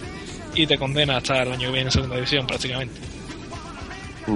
y 0.56 0.66
te 0.66 0.78
condena 0.78 1.18
hasta 1.18 1.42
el 1.42 1.52
año 1.52 1.68
que 1.68 1.72
viene 1.72 1.82
en 1.82 1.90
segunda 1.90 2.16
división 2.16 2.46
prácticamente. 2.46 3.00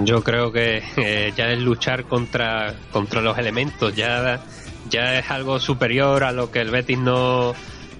Yo 0.04 0.22
creo 0.22 0.52
que 0.52 0.82
eh, 0.96 1.32
ya 1.36 1.50
es 1.50 1.58
luchar 1.58 2.04
contra, 2.04 2.74
contra 2.92 3.20
los 3.20 3.36
elementos, 3.38 3.94
ya, 3.94 4.40
ya 4.88 5.18
es 5.18 5.30
algo 5.30 5.58
superior 5.58 6.22
a 6.22 6.30
lo 6.30 6.50
que 6.50 6.60
el 6.60 6.70
Betis 6.70 6.98
no, 6.98 7.54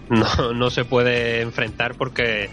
no, 0.09 0.53
no 0.53 0.71
se 0.71 0.85
puede 0.85 1.41
enfrentar 1.41 1.97
porque 1.97 2.49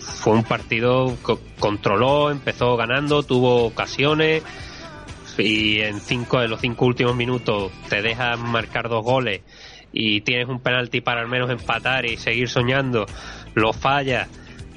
fue 0.00 0.32
un 0.34 0.42
partido 0.42 1.16
que 1.24 1.36
controló, 1.60 2.30
empezó 2.30 2.76
ganando, 2.76 3.22
tuvo 3.22 3.66
ocasiones 3.66 4.42
y 5.38 5.80
en 5.80 6.00
cinco 6.00 6.40
de 6.40 6.48
los 6.48 6.60
cinco 6.60 6.86
últimos 6.86 7.14
minutos 7.14 7.72
te 7.88 8.02
dejan 8.02 8.40
marcar 8.50 8.88
dos 8.88 9.04
goles 9.04 9.42
y 9.92 10.22
tienes 10.22 10.48
un 10.48 10.60
penalti 10.60 11.00
para 11.00 11.20
al 11.20 11.28
menos 11.28 11.50
empatar 11.50 12.06
y 12.06 12.16
seguir 12.16 12.48
soñando, 12.48 13.06
lo 13.54 13.72
falla. 13.72 14.28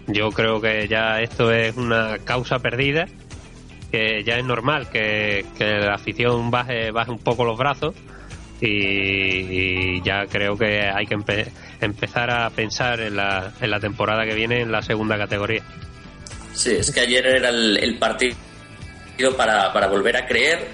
Yo 0.08 0.30
creo 0.32 0.62
que 0.62 0.88
ya 0.88 1.22
esto 1.22 1.52
es 1.52 1.76
una 1.76 2.20
causa 2.24 2.60
perdida, 2.60 3.08
que 3.92 4.24
ya 4.24 4.38
es 4.38 4.46
normal 4.46 4.90
que, 4.90 5.46
la 5.60 5.96
afición 5.96 6.52
baje, 6.52 6.92
baje 6.92 7.12
un 7.12 7.20
poco 7.20 7.44
los 7.44 7.58
brazos 7.58 7.96
y, 8.62 10.02
ya 10.02 10.28
creo 10.28 10.58
que 10.58 10.82
hay 10.82 11.06
que 11.08 11.16
empezar 11.82 12.30
a 12.30 12.50
pensar 12.52 13.00
en 13.00 13.16
la, 13.16 13.54
en 13.60 13.72
la 13.72 13.80
temporada 13.80 14.26
que 14.26 14.36
viene 14.36 14.62
en 14.62 14.72
la 14.72 14.82
segunda 14.82 15.18
categoría. 15.18 15.64
Sí, 16.54 16.72
es 16.72 16.92
que 16.92 17.02
ayer 17.02 17.26
era 17.26 17.50
el, 17.50 17.98
partido 17.98 18.36
para, 19.36 19.74
para 19.74 19.88
volver 19.88 20.16
a 20.18 20.26
creer, 20.26 20.68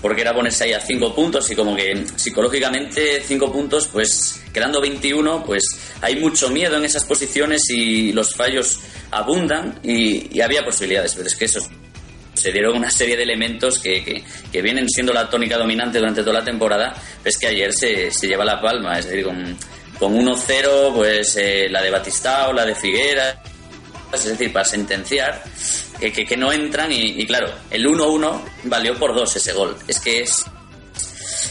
porque 0.00 0.22
era 0.22 0.34
ponerse 0.34 0.64
ahí 0.64 0.72
a 0.72 0.80
cinco 0.80 1.14
puntos 1.14 1.50
y 1.50 1.54
como 1.54 1.76
que 1.76 2.04
psicológicamente 2.16 3.22
cinco 3.26 3.52
puntos, 3.52 3.88
pues 3.88 4.42
quedando 4.52 4.80
21, 4.80 5.44
pues 5.44 5.62
hay 6.00 6.16
mucho 6.16 6.50
miedo 6.50 6.76
en 6.76 6.84
esas 6.84 7.04
posiciones 7.04 7.68
y 7.70 8.12
los 8.12 8.34
fallos 8.34 8.80
abundan 9.10 9.78
y, 9.82 10.40
había 10.40 10.64
posibilidades, 10.64 11.14
pero 11.14 11.26
es 11.26 11.36
que 11.36 11.44
eso 11.44 11.60
se 12.32 12.52
dieron 12.52 12.76
una 12.76 12.90
serie 12.90 13.16
de 13.16 13.24
elementos 13.24 13.78
que, 13.78 14.24
que, 14.50 14.62
vienen 14.62 14.88
siendo 14.88 15.12
la 15.12 15.28
tónica 15.28 15.58
dominante 15.58 15.98
durante 15.98 16.22
toda 16.22 16.40
la 16.40 16.44
temporada, 16.44 16.94
es 17.22 17.36
que 17.36 17.48
ayer 17.48 17.72
se, 17.74 18.10
se 18.10 18.26
lleva 18.26 18.44
la 18.44 18.60
palma, 18.60 18.98
es 18.98 19.06
decir, 19.06 19.24
con, 19.24 19.56
con 19.98 20.14
1-0, 20.14 20.94
pues 20.94 21.36
eh, 21.36 21.68
la 21.68 21.82
de 21.82 21.90
Batistao, 21.90 22.54
la 22.54 22.64
de 22.64 22.74
Figuera, 22.74 23.42
es 24.12 24.24
decir, 24.24 24.52
para 24.52 24.64
sentenciar, 24.64 25.42
que, 25.98 26.12
que, 26.12 26.36
no 26.36 26.52
entran 26.52 26.90
y, 26.92 27.20
y 27.20 27.26
claro, 27.26 27.52
el 27.70 27.86
1-1 27.86 28.40
valió 28.64 28.98
por 28.98 29.14
dos 29.14 29.36
ese 29.36 29.52
gol. 29.52 29.76
Es 29.86 30.00
que 30.00 30.22
es 30.22 30.44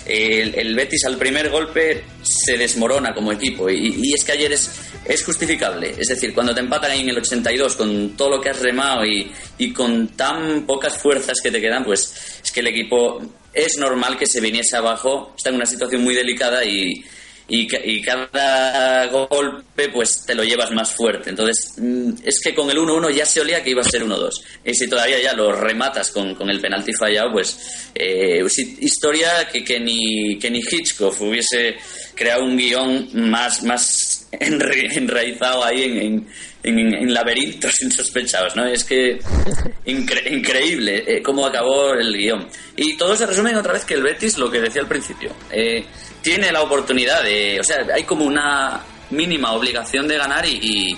el, 0.05 0.76
Betis 0.76 1.05
al 1.05 1.18
primer 1.18 1.49
golpe 1.49 2.03
se 2.22 2.57
desmorona 2.57 3.14
como 3.14 3.32
equipo 3.32 3.70
y, 3.70 4.14
es 4.14 4.24
que 4.24 4.32
ayer 4.34 4.51
es, 4.51 4.72
es 5.05 5.24
justificable. 5.24 5.93
Es 5.97 6.07
decir, 6.07 6.34
cuando 6.34 6.53
te 6.53 6.62
empatan 6.62 6.91
ahí 6.91 7.01
en 7.01 7.10
el 7.10 7.18
82 7.18 7.76
con 7.76 8.10
todo 8.18 8.32
lo 8.32 8.41
que 8.41 8.49
has 8.49 8.60
remado 8.60 9.05
y, 9.05 9.32
y 9.57 9.72
con 9.72 10.10
tan 10.10 10.66
pocas 10.66 10.97
fuerzas 10.97 11.38
que 11.41 11.51
te 11.51 11.62
quedan, 11.62 11.84
pues 11.84 12.41
es 12.43 12.51
que 12.51 12.60
el 12.62 12.68
equipo 12.68 13.22
es 13.53 13.78
normal 13.78 14.18
que 14.18 14.26
se 14.26 14.41
viniese 14.41 14.78
abajo, 14.78 15.34
está 15.38 15.49
en 15.49 15.55
una 15.55 15.66
situación 15.66 16.03
muy 16.03 16.16
delicada 16.16 16.64
y, 16.64 17.03
y, 17.50 18.02
cada 18.02 19.08
golpe 19.08 19.89
pues 19.89 20.24
te 20.26 20.36
lo 20.36 20.43
llevas 20.43 20.72
más 20.72 20.95
fuerte. 20.95 21.32
Entonces, 21.32 21.74
mm, 21.78 22.12
es 22.24 22.39
que 22.39 22.54
con 22.54 22.70
el 22.70 22.78
1-1 22.78 23.10
ya 23.10 23.26
se 23.26 23.41
olía 23.41 23.64
que 23.64 23.72
iba 23.72 23.82
a 23.82 23.86
ser 23.86 24.04
1-2. 24.04 24.41
Y 24.64 24.74
si 24.74 24.88
todavía 24.88 25.22
ya 25.22 25.34
lo 25.34 25.52
rematas 25.52 26.12
con, 26.12 26.36
con 26.36 26.50
el 26.50 26.62
penalti 26.62 26.93
fallado, 26.93 27.32
pues 27.32 27.89
eh, 27.95 28.45
historia 28.80 29.47
que, 29.52 29.64
que, 29.64 29.80
ni, 29.80 30.38
que 30.38 30.52
ni 30.52 30.60
Hitchcock 30.60 31.20
hubiese 31.22 31.78
creado 32.16 32.43
un 32.43 32.58
guion 32.58 33.10
más, 33.30 33.64
más 33.64 34.28
enraizado 34.32 35.64
ahí 35.64 35.84
en, 35.84 35.97
en, 35.97 36.28
en, 36.70 37.13
laberintos 37.13 37.74
insospechados, 37.82 38.55
¿no? 38.55 38.65
Es 38.65 38.84
que 38.84 39.20
increíble 39.86 41.03
eh, 41.07 41.22
cómo 41.22 41.45
acabó 41.45 41.93
el 41.93 42.15
guion. 42.15 42.47
Y 42.76 42.95
todo 42.97 43.15
se 43.15 43.26
resume 43.26 43.51
en 43.51 43.57
otra 43.57 43.74
vez 43.74 43.86
que 43.86 43.95
el 43.95 44.03
Betis, 44.03 44.38
lo 44.38 44.49
que 44.49 44.61
decía 44.61 44.82
al 44.82 44.88
principio, 44.88 45.32
eh, 45.51 45.86
tiene 46.22 46.51
la 46.51 46.61
oportunidad 46.61 47.24
de, 47.24 47.59
o 47.59 47.63
sea, 47.63 47.86
hay 47.93 48.03
como 48.03 48.26
una 48.26 48.82
mínima 49.11 49.53
obligación 49.53 50.07
de 50.07 50.17
ganar 50.17 50.45
y, 50.45 50.97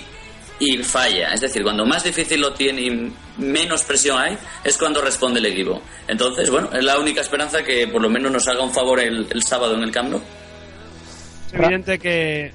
y, 0.58 0.76
falla. 0.78 1.32
Es 1.32 1.40
decir, 1.40 1.62
cuando 1.62 1.84
más 1.84 2.04
difícil 2.04 2.40
lo 2.40 2.52
tiene 2.52 2.82
y 2.82 3.12
menos 3.38 3.82
presión 3.82 4.18
hay, 4.18 4.36
es 4.64 4.76
cuando 4.76 5.00
responde 5.00 5.40
el 5.40 5.46
equipo. 5.46 5.82
Entonces, 6.06 6.50
bueno, 6.50 6.70
es 6.72 6.84
la 6.84 6.98
única 6.98 7.20
esperanza 7.20 7.62
que 7.62 7.88
por 7.88 8.02
lo 8.02 8.10
menos 8.10 8.30
nos 8.30 8.46
haga 8.48 8.62
un 8.62 8.72
favor 8.72 9.00
el, 9.00 9.42
sábado 9.42 9.74
en 9.74 9.82
el 9.82 9.90
campo. 9.90 10.20
Es 11.48 11.54
evidente 11.54 11.98
que 11.98 12.52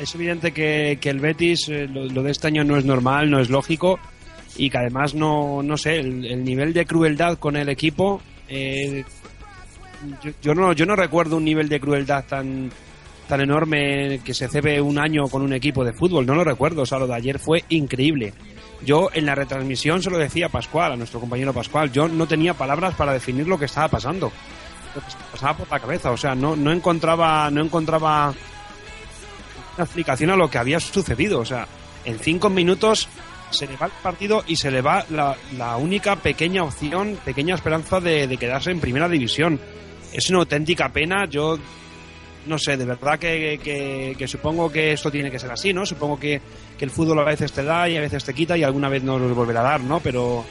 es 0.00 0.14
evidente 0.14 0.52
que, 0.52 0.98
el 1.02 1.20
Betis 1.20 1.68
eh, 1.68 1.86
lo, 1.86 2.22
de 2.22 2.30
este 2.30 2.48
año 2.48 2.64
no 2.64 2.76
es 2.76 2.84
normal, 2.84 3.30
no 3.30 3.40
es 3.40 3.50
lógico 3.50 3.98
y 4.56 4.70
que 4.70 4.78
además 4.78 5.14
no, 5.14 5.62
no 5.62 5.76
sé, 5.76 6.00
el, 6.00 6.44
nivel 6.44 6.72
de 6.72 6.86
crueldad 6.86 7.38
con 7.38 7.56
el 7.56 7.68
equipo 7.68 8.20
eh, 8.48 9.04
yo, 10.42 10.54
no, 10.54 10.72
yo 10.72 10.86
no 10.86 10.96
recuerdo 10.96 11.36
un 11.36 11.44
nivel 11.44 11.68
de 11.68 11.80
crueldad 11.80 12.24
tan, 12.26 12.70
tan 13.28 13.40
enorme 13.40 14.20
que 14.24 14.34
se 14.34 14.48
cebe 14.48 14.80
un 14.80 14.98
año 14.98 15.28
con 15.28 15.42
un 15.42 15.52
equipo 15.52 15.84
de 15.84 15.92
fútbol. 15.92 16.26
No 16.26 16.34
lo 16.34 16.44
recuerdo. 16.44 16.82
O 16.82 16.86
sea, 16.86 16.98
lo 16.98 17.06
de 17.06 17.14
ayer 17.14 17.38
fue 17.38 17.64
increíble. 17.68 18.32
Yo 18.84 19.10
en 19.12 19.26
la 19.26 19.34
retransmisión 19.34 20.02
se 20.02 20.10
lo 20.10 20.18
decía 20.18 20.46
a 20.46 20.48
Pascual, 20.48 20.92
a 20.92 20.96
nuestro 20.96 21.20
compañero 21.20 21.52
Pascual. 21.52 21.92
Yo 21.92 22.08
no 22.08 22.26
tenía 22.26 22.54
palabras 22.54 22.94
para 22.94 23.12
definir 23.12 23.46
lo 23.46 23.58
que 23.58 23.66
estaba 23.66 23.88
pasando. 23.88 24.32
Lo 24.94 25.00
que 25.00 25.06
pasaba 25.32 25.58
por 25.58 25.70
la 25.70 25.80
cabeza. 25.80 26.10
O 26.10 26.16
sea, 26.16 26.34
no, 26.34 26.56
no 26.56 26.72
encontraba, 26.72 27.50
no 27.50 27.62
encontraba 27.62 28.34
explicación 29.84 30.30
a 30.30 30.36
lo 30.36 30.50
que 30.50 30.58
había 30.58 30.80
sucedido. 30.80 31.40
O 31.40 31.44
sea, 31.44 31.66
en 32.04 32.18
cinco 32.18 32.50
minutos 32.50 33.08
se 33.50 33.66
le 33.66 33.76
va 33.76 33.86
el 33.86 33.92
partido 34.02 34.44
y 34.46 34.56
se 34.56 34.70
le 34.70 34.80
va 34.80 35.04
la, 35.10 35.76
única 35.76 36.16
pequeña 36.16 36.62
opción, 36.62 37.18
pequeña 37.24 37.54
esperanza 37.54 38.00
de, 38.00 38.36
quedarse 38.38 38.70
en 38.70 38.80
primera 38.80 39.08
división 39.08 39.60
es 40.12 40.28
una 40.30 40.40
auténtica 40.40 40.88
pena. 40.88 41.26
Yo 41.26 41.58
no 42.46 42.58
sé, 42.58 42.76
de 42.76 42.84
verdad 42.84 43.18
que, 43.18 44.24
supongo 44.26 44.70
que 44.70 44.92
esto 44.92 45.10
tiene 45.10 45.30
que 45.30 45.38
ser 45.38 45.50
así, 45.50 45.72
¿no? 45.72 45.84
Supongo 45.84 46.18
que, 46.18 46.40
el 46.80 46.90
fútbol 46.90 47.18
a 47.18 47.24
veces 47.24 47.52
te 47.52 47.62
da 47.62 47.88
y 47.90 47.98
a 47.98 48.00
veces 48.00 48.24
te 48.24 48.32
quita 48.32 48.56
y 48.56 48.62
alguna 48.62 48.88
vez 48.88 49.02
no 49.02 49.18
nos 49.18 49.34
volverá 49.34 49.60
a 49.60 49.64
dar, 49.64 49.80
¿no? 49.82 50.00
Pero 50.00 50.46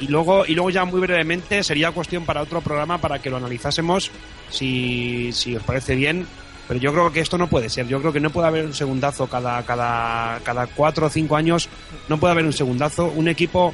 y 0.00 0.08
luego 0.08 0.44
y 0.44 0.54
luego 0.54 0.70
ya 0.70 0.84
muy 0.84 1.00
brevemente 1.00 1.62
sería 1.62 1.92
cuestión 1.92 2.26
para 2.26 2.42
otro 2.42 2.60
programa 2.60 2.98
para 2.98 3.20
que 3.20 3.30
lo 3.30 3.36
analizásemos 3.36 4.10
si 4.50 5.30
os 5.56 5.62
parece 5.62 5.94
bien. 5.94 6.26
Pero 6.68 6.80
yo 6.80 6.92
creo 6.92 7.12
que 7.12 7.20
esto 7.20 7.38
no 7.38 7.48
puede 7.48 7.68
ser. 7.68 7.86
Yo 7.86 8.00
creo 8.00 8.12
que 8.12 8.20
no 8.20 8.30
puede 8.30 8.48
haber 8.48 8.64
un 8.64 8.74
segundazo 8.74 9.28
cada 9.28 9.62
cada 9.64 10.40
cada 10.40 10.66
cuatro 10.66 11.06
o 11.06 11.10
cinco 11.10 11.36
años. 11.36 11.68
No 12.08 12.18
puede 12.18 12.32
haber 12.32 12.44
un 12.44 12.52
segundazo. 12.52 13.06
Un 13.06 13.28
equipo 13.28 13.72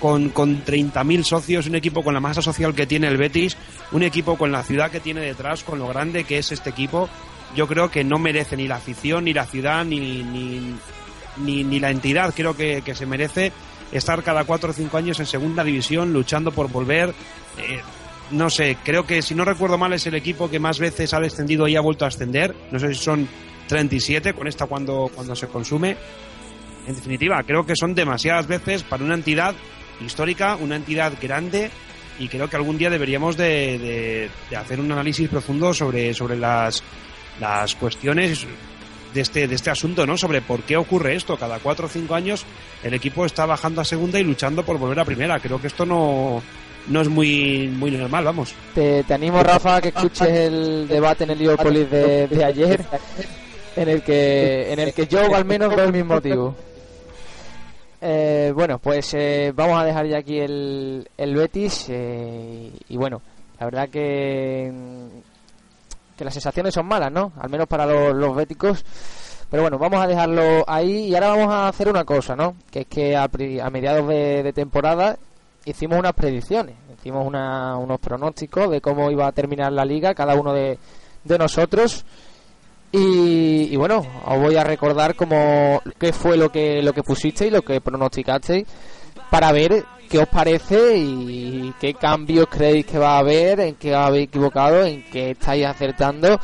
con, 0.00 0.30
con 0.30 0.64
30.000 0.64 1.24
socios, 1.24 1.66
un 1.66 1.74
equipo 1.74 2.02
con 2.02 2.14
la 2.14 2.20
masa 2.20 2.42
social 2.42 2.74
que 2.74 2.86
tiene 2.86 3.06
el 3.08 3.18
Betis, 3.18 3.56
un 3.92 4.02
equipo 4.02 4.36
con 4.36 4.50
la 4.50 4.62
ciudad 4.62 4.90
que 4.90 4.98
tiene 4.98 5.20
detrás, 5.20 5.62
con 5.62 5.78
lo 5.78 5.88
grande 5.88 6.24
que 6.24 6.38
es 6.38 6.50
este 6.52 6.70
equipo, 6.70 7.08
yo 7.54 7.66
creo 7.66 7.90
que 7.90 8.04
no 8.04 8.18
merece 8.18 8.56
ni 8.56 8.66
la 8.66 8.76
afición, 8.76 9.24
ni 9.24 9.32
la 9.32 9.46
ciudad, 9.46 9.84
ni, 9.84 10.22
ni, 10.22 10.76
ni, 11.36 11.80
la 11.80 11.90
entidad. 11.90 12.32
Creo 12.34 12.56
que, 12.56 12.82
se 12.94 13.06
merece 13.06 13.52
estar 13.92 14.22
cada 14.22 14.44
cuatro 14.44 14.70
o 14.70 14.72
cinco 14.72 14.96
años 14.96 15.18
en 15.20 15.26
segunda 15.26 15.64
división 15.64 16.12
luchando 16.12 16.52
por 16.52 16.70
volver. 16.70 17.14
Eh, 17.58 17.80
no 18.30 18.50
sé, 18.50 18.76
creo 18.84 19.06
que 19.06 19.22
si 19.22 19.34
no 19.34 19.44
recuerdo 19.44 19.78
mal 19.78 19.92
es 19.92 20.06
el 20.06 20.14
equipo 20.14 20.50
que 20.50 20.58
más 20.58 20.78
veces 20.78 21.12
ha 21.14 21.20
descendido 21.20 21.66
y 21.68 21.76
ha 21.76 21.80
vuelto 21.80 22.04
a 22.04 22.08
ascender. 22.08 22.54
No 22.70 22.78
sé 22.78 22.94
si 22.94 23.02
son 23.02 23.28
37 23.68 24.34
con 24.34 24.46
esta 24.46 24.66
cuando, 24.66 25.10
cuando 25.14 25.34
se 25.34 25.48
consume. 25.48 25.96
En 26.86 26.94
definitiva, 26.94 27.42
creo 27.44 27.64
que 27.64 27.74
son 27.76 27.94
demasiadas 27.94 28.46
veces 28.46 28.82
para 28.82 29.04
una 29.04 29.14
entidad 29.14 29.54
histórica, 30.00 30.56
una 30.56 30.76
entidad 30.76 31.12
grande 31.20 31.70
y 32.18 32.28
creo 32.28 32.48
que 32.48 32.56
algún 32.56 32.78
día 32.78 32.90
deberíamos 32.90 33.36
de, 33.36 34.30
hacer 34.56 34.80
un 34.80 34.92
análisis 34.92 35.28
profundo 35.28 35.72
sobre, 35.72 36.12
sobre 36.14 36.36
las, 36.36 36.82
las 37.40 37.74
cuestiones 37.74 38.46
de 39.14 39.20
este, 39.20 39.48
de 39.48 39.54
este 39.54 39.70
asunto, 39.70 40.06
¿no? 40.06 40.16
Sobre 40.16 40.42
por 40.42 40.62
qué 40.62 40.76
ocurre 40.76 41.16
esto. 41.16 41.36
Cada 41.36 41.58
cuatro 41.58 41.86
o 41.86 41.88
cinco 41.88 42.14
años 42.14 42.44
el 42.82 42.94
equipo 42.94 43.24
está 43.24 43.46
bajando 43.46 43.80
a 43.80 43.84
segunda 43.84 44.18
y 44.20 44.24
luchando 44.24 44.64
por 44.64 44.78
volver 44.78 45.00
a 45.00 45.04
primera. 45.04 45.40
Creo 45.40 45.60
que 45.60 45.66
esto 45.68 45.86
no, 45.86 46.42
no 46.88 47.00
es 47.00 47.08
muy, 47.08 47.68
muy 47.68 47.90
normal, 47.90 48.24
vamos. 48.24 48.54
Te, 48.74 49.04
animo, 49.10 49.42
Rafa, 49.42 49.76
a 49.76 49.80
que 49.80 49.88
escuches 49.88 50.28
el 50.28 50.88
debate 50.88 51.24
en 51.24 51.30
el 51.30 51.38
Liverpool 51.38 51.74
de, 51.88 52.26
de 52.28 52.44
ayer, 52.44 52.84
en 53.76 53.88
el 53.88 54.02
que, 54.02 54.72
en 54.72 54.78
el 54.78 54.92
que 54.92 55.06
yo 55.06 55.34
al 55.34 55.44
menos 55.44 55.74
veo 55.74 55.84
el 55.84 55.92
mismo 55.92 56.14
motivo. 56.14 56.54
Eh, 58.02 58.52
bueno, 58.54 58.78
pues 58.78 59.12
eh, 59.14 59.52
vamos 59.54 59.78
a 59.78 59.84
dejar 59.84 60.06
ya 60.06 60.18
aquí 60.18 60.38
el, 60.38 61.06
el 61.18 61.34
Betis 61.34 61.86
eh, 61.90 62.72
y 62.88 62.96
bueno, 62.96 63.20
la 63.58 63.66
verdad 63.66 63.88
que, 63.90 64.72
que 66.16 66.24
las 66.24 66.32
sensaciones 66.32 66.72
son 66.72 66.86
malas, 66.86 67.12
¿no? 67.12 67.32
Al 67.38 67.50
menos 67.50 67.66
para 67.66 67.84
los, 67.84 68.14
los. 68.14 68.84
Pero 69.50 69.62
bueno, 69.64 69.78
vamos 69.78 70.02
a 70.02 70.06
dejarlo 70.06 70.64
ahí 70.66 71.08
y 71.08 71.14
ahora 71.14 71.28
vamos 71.28 71.52
a 71.52 71.68
hacer 71.68 71.88
una 71.88 72.04
cosa, 72.04 72.34
¿no? 72.34 72.54
Que 72.70 72.80
es 72.80 72.86
que 72.86 73.16
a, 73.16 73.28
mediados 73.70 74.08
de, 74.08 74.50
temporada 74.54 75.18
hicimos 75.64 75.98
unas 75.98 76.12
predicciones, 76.12 76.76
hicimos 76.98 77.26
unos 77.26 78.00
pronósticos 78.00 78.70
de 78.70 78.80
cómo 78.80 79.10
iba 79.10 79.26
a 79.26 79.32
terminar 79.32 79.72
la 79.72 79.84
liga, 79.84 80.14
cada 80.14 80.34
uno 80.34 80.52
de, 80.52 80.78
de 81.24 81.38
nosotros. 81.38 82.04
Y, 82.92 83.76
bueno, 83.76 84.04
os 84.26 84.40
voy 84.40 84.56
a 84.56 84.64
recordar 84.64 85.14
cómo 85.14 85.80
qué 85.96 86.12
fue 86.12 86.36
lo 86.36 86.50
que 86.50 86.82
lo 86.82 86.92
que 86.92 87.04
pusisteis, 87.04 87.52
lo 87.52 87.62
que 87.62 87.80
pronosticasteis, 87.80 88.66
para 89.30 89.52
ver 89.52 89.84
qué 90.08 90.18
os 90.18 90.28
parece 90.28 90.96
y 90.96 91.72
qué 91.78 91.94
cambios 91.94 92.48
creéis 92.48 92.86
que 92.86 92.98
va 92.98 93.14
a 93.14 93.18
haber, 93.18 93.60
en 93.60 93.74
qué 93.76 93.94
habéis 93.94 94.26
equivocado, 94.26 94.84
en 94.84 95.04
qué 95.04 95.30
estáis 95.30 95.66
acertando 95.66 96.40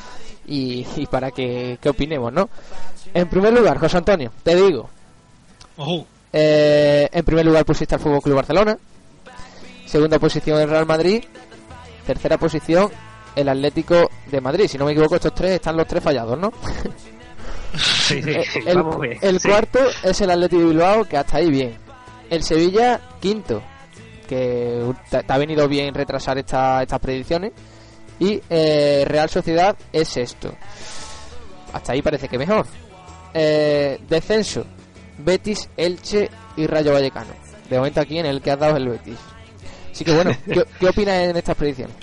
y, 0.47 0.85
para 1.11 1.33
que, 1.33 1.79
opinemos, 1.89 2.33
¿no? 2.33 2.49
En 3.12 3.29
primer 3.29 3.53
lugar, 3.53 3.79
José 3.79 3.97
Antonio, 3.97 4.31
te 4.45 4.55
digo. 4.55 4.89
Eh, 6.33 7.09
en 7.11 7.25
primer 7.25 7.45
lugar 7.45 7.64
pusiste 7.64 7.97
al 7.97 8.01
Fútbol 8.01 8.23
Club 8.23 8.37
Barcelona. 8.37 8.79
Segunda 9.87 10.18
posición 10.18 10.61
el 10.61 10.68
Real 10.68 10.87
Madrid. 10.87 11.24
Tercera 12.07 12.37
posición 12.37 12.91
el 13.34 13.49
Atlético 13.49 14.11
de 14.30 14.41
Madrid. 14.41 14.66
Si 14.68 14.78
no 14.78 14.84
me 14.84 14.93
equivoco, 14.93 15.16
estos 15.16 15.34
tres 15.34 15.53
están 15.53 15.76
los 15.76 15.87
tres 15.87 16.03
fallados, 16.03 16.39
¿no? 16.39 16.53
Sí, 17.76 18.22
sí, 18.53 18.61
el, 18.66 18.84
el 19.20 19.41
cuarto 19.41 19.80
es 20.03 20.20
el 20.20 20.30
Atlético 20.30 20.62
de 20.62 20.68
Bilbao, 20.68 21.05
que 21.05 21.16
hasta 21.16 21.39
ahí 21.39 21.51
bien. 21.51 21.76
El 22.30 22.43
Sevilla, 22.43 23.01
quinto, 23.20 23.62
que 24.26 24.93
te, 25.11 25.24
ha 25.26 25.39
venido 25.39 25.68
bien 25.68 25.95
retrasar 25.95 26.39
estas 26.39 26.99
predicciones. 27.01 27.53
Y 28.18 28.41
eh, 28.49 29.05
Real 29.07 29.28
Sociedad 29.28 29.76
es 29.93 30.09
sexto. 30.09 30.55
Hasta 31.72 31.93
ahí 31.93 32.03
parece 32.03 32.28
que 32.28 32.39
mejor. 32.39 32.66
Eh, 33.34 34.01
descenso, 34.09 34.64
Betis, 35.18 35.68
Elche 35.76 36.30
y 36.57 36.66
Rayo 36.66 36.95
Vallecano. 36.95 37.32
De 37.68 37.76
momento 37.76 38.01
aquí 38.01 38.18
en 38.18 38.26
el 38.26 38.41
que 38.41 38.51
has 38.51 38.59
dado 38.59 38.76
el 38.76 38.89
Betis. 38.89 39.18
Así 39.97 40.05
que 40.05 40.12
bueno, 40.12 40.30
¿qué, 40.44 40.62
qué 40.78 40.88
opinas 40.88 41.14
en 41.22 41.36
estas 41.38 41.57
predicciones? 41.57 41.97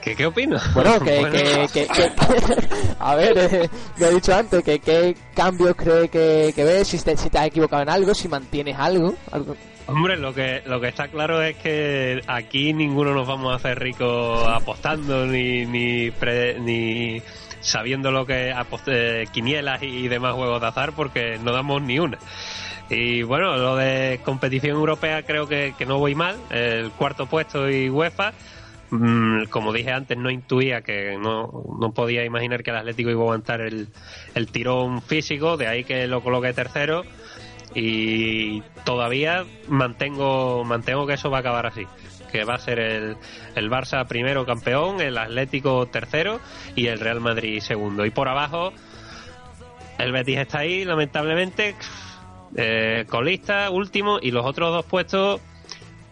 ¿Qué, 0.00 0.14
qué 0.14 0.26
opino? 0.26 0.56
Bueno, 0.72 1.00
que, 1.00 1.66
que, 1.72 1.88
a 3.00 3.16
ver, 3.16 3.36
eh, 3.36 3.68
he 3.98 4.14
dicho 4.14 4.32
antes, 4.32 4.62
que 4.62 4.78
qué 4.78 5.16
cambios 5.34 5.74
cree 5.74 6.08
que, 6.08 6.52
ves, 6.56 6.86
si 6.86 7.00
te, 7.00 7.16
si 7.16 7.28
te 7.30 7.38
has 7.38 7.48
equivocado 7.48 7.82
en 7.82 7.88
algo, 7.88 8.14
si 8.14 8.28
mantienes 8.28 8.78
algo, 8.78 9.16
algo. 9.32 9.56
Hombre, 9.88 10.16
lo 10.16 10.32
que, 10.32 10.62
lo 10.66 10.80
que 10.80 10.86
está 10.86 11.08
claro 11.08 11.42
es 11.42 11.56
que 11.56 12.20
aquí 12.28 12.72
ninguno 12.72 13.12
nos 13.12 13.26
vamos 13.26 13.52
a 13.52 13.56
hacer 13.56 13.80
ricos 13.80 14.46
apostando 14.46 15.26
ni, 15.26 15.66
ni, 15.66 16.12
ni 16.60 17.20
sabiendo 17.58 18.12
lo 18.12 18.24
que 18.24 18.52
aposte, 18.52 19.26
quinielas 19.32 19.82
y 19.82 20.06
demás 20.06 20.34
juegos 20.34 20.60
de 20.60 20.66
azar 20.68 20.92
porque 20.92 21.40
no 21.42 21.50
damos 21.50 21.82
ni 21.82 21.98
una. 21.98 22.18
Y 22.90 23.22
bueno, 23.22 23.56
lo 23.56 23.76
de 23.76 24.20
competición 24.24 24.76
europea 24.76 25.22
creo 25.22 25.46
que, 25.46 25.74
que 25.76 25.84
no 25.84 25.98
voy 25.98 26.14
mal, 26.14 26.36
el 26.50 26.90
cuarto 26.92 27.26
puesto 27.26 27.68
y 27.70 27.90
UEFA 27.90 28.32
Mm, 28.90 29.44
como 29.50 29.72
dije 29.72 29.92
antes, 29.92 30.16
no 30.16 30.30
intuía 30.30 30.80
que 30.80 31.18
no, 31.18 31.64
no, 31.78 31.92
podía 31.92 32.24
imaginar 32.24 32.62
que 32.62 32.70
el 32.70 32.76
Atlético 32.76 33.10
iba 33.10 33.20
a 33.20 33.24
aguantar 33.24 33.60
el, 33.60 33.88
el 34.34 34.50
tirón 34.50 35.02
físico, 35.02 35.58
de 35.58 35.66
ahí 35.66 35.84
que 35.84 36.06
lo 36.06 36.22
coloqué 36.22 36.54
tercero 36.54 37.04
y 37.74 38.62
todavía 38.84 39.44
mantengo, 39.68 40.64
mantengo 40.64 41.06
que 41.06 41.14
eso 41.14 41.30
va 41.30 41.38
a 41.38 41.40
acabar 41.40 41.66
así 41.66 41.86
que 42.32 42.44
va 42.44 42.54
a 42.54 42.58
ser 42.58 42.78
el, 42.78 43.16
el 43.54 43.70
Barça 43.70 44.06
primero 44.06 44.44
campeón, 44.44 45.00
el 45.00 45.16
Atlético 45.16 45.86
tercero 45.86 46.40
y 46.76 46.88
el 46.88 47.00
Real 47.00 47.20
Madrid 47.20 47.60
segundo. 47.60 48.04
Y 48.04 48.10
por 48.10 48.28
abajo, 48.28 48.74
el 49.96 50.12
Betis 50.12 50.36
está 50.36 50.58
ahí, 50.58 50.84
lamentablemente, 50.84 51.74
eh, 52.56 53.04
colista, 53.08 53.70
último, 53.70 54.18
y 54.20 54.30
los 54.30 54.44
otros 54.44 54.72
dos 54.72 54.84
puestos, 54.84 55.40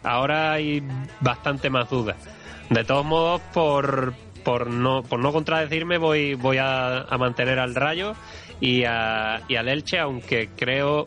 ahora 0.02 0.52
hay 0.52 0.82
bastante 1.20 1.70
más 1.70 1.90
dudas. 1.90 2.16
De 2.70 2.84
todos 2.84 3.04
modos, 3.04 3.40
por, 3.52 4.14
por, 4.44 4.66
no, 4.68 5.02
por 5.02 5.20
no 5.20 5.32
contradecirme, 5.32 5.98
voy, 5.98 6.34
voy 6.34 6.58
a, 6.60 7.06
mantener 7.18 7.58
al 7.58 7.74
Rayo 7.74 8.14
y, 8.60 8.84
a, 8.84 9.42
y 9.48 9.56
al 9.56 9.68
Elche, 9.68 9.98
aunque 9.98 10.50
creo 10.56 11.06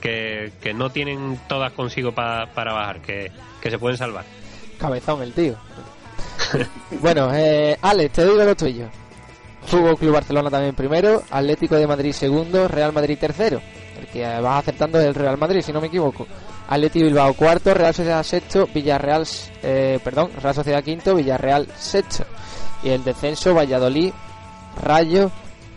que, 0.00 0.52
no 0.74 0.90
tienen 0.90 1.38
todas 1.48 1.72
consigo 1.72 2.12
para 2.12 2.46
bajar, 2.54 3.00
que, 3.00 3.30
se 3.62 3.78
pueden 3.78 3.96
salvar. 3.96 4.24
Cabezón 4.78 5.22
el 5.22 5.32
tío. 5.32 5.56
bueno, 7.00 7.30
eh, 7.34 7.76
Alex, 7.80 8.12
te 8.12 8.24
digo 8.24 8.42
lo 8.42 8.56
tuyo. 8.56 8.88
Fútbol 9.66 9.96
Club 9.96 10.14
Barcelona 10.14 10.50
también 10.50 10.74
primero, 10.74 11.22
Atlético 11.30 11.76
de 11.76 11.86
Madrid 11.86 12.12
segundo, 12.12 12.68
Real 12.68 12.92
Madrid 12.92 13.16
tercero. 13.18 13.60
El 13.98 14.06
que 14.08 14.40
vas 14.40 14.58
acertando 14.60 15.00
es 15.00 15.06
el 15.06 15.14
Real 15.14 15.38
Madrid, 15.38 15.62
si 15.62 15.72
no 15.72 15.80
me 15.80 15.86
equivoco. 15.88 16.26
Atleti 16.68 17.02
Bilbao 17.02 17.34
cuarto, 17.34 17.74
Real 17.74 17.94
Sociedad 17.94 18.22
sexto, 18.22 18.68
Villarreal, 18.72 19.26
eh, 19.62 19.98
perdón, 20.02 20.30
Real 20.40 20.54
Sociedad 20.54 20.82
quinto, 20.82 21.14
Villarreal 21.14 21.66
sexto. 21.76 22.24
Y 22.82 22.90
el 22.90 23.04
descenso, 23.04 23.54
Valladolid, 23.54 24.12
Rayo 24.82 25.30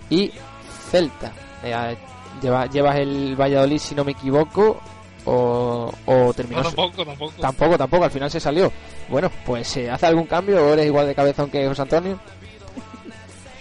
y 0.09 0.31
Celta. 0.89 1.31
Eh, 1.63 1.97
llevas 2.41 2.95
el 2.97 3.35
Valladolid, 3.35 3.77
si 3.79 3.93
no 3.95 4.03
me 4.03 4.11
equivoco, 4.11 4.79
o, 5.25 5.91
o 6.05 6.33
terminó. 6.33 6.61
tampoco, 6.63 7.05
tampoco. 7.05 7.33
Tampoco, 7.41 7.77
tampoco, 7.77 8.03
al 8.05 8.11
final 8.11 8.31
se 8.31 8.39
salió. 8.39 8.71
Bueno, 9.09 9.29
pues 9.45 9.75
eh, 9.77 9.89
¿hace 9.89 10.05
algún 10.05 10.25
cambio 10.25 10.65
o 10.65 10.73
eres 10.73 10.85
igual 10.85 11.07
de 11.07 11.15
cabezón 11.15 11.49
que 11.49 11.67
José 11.67 11.81
Antonio? 11.81 12.19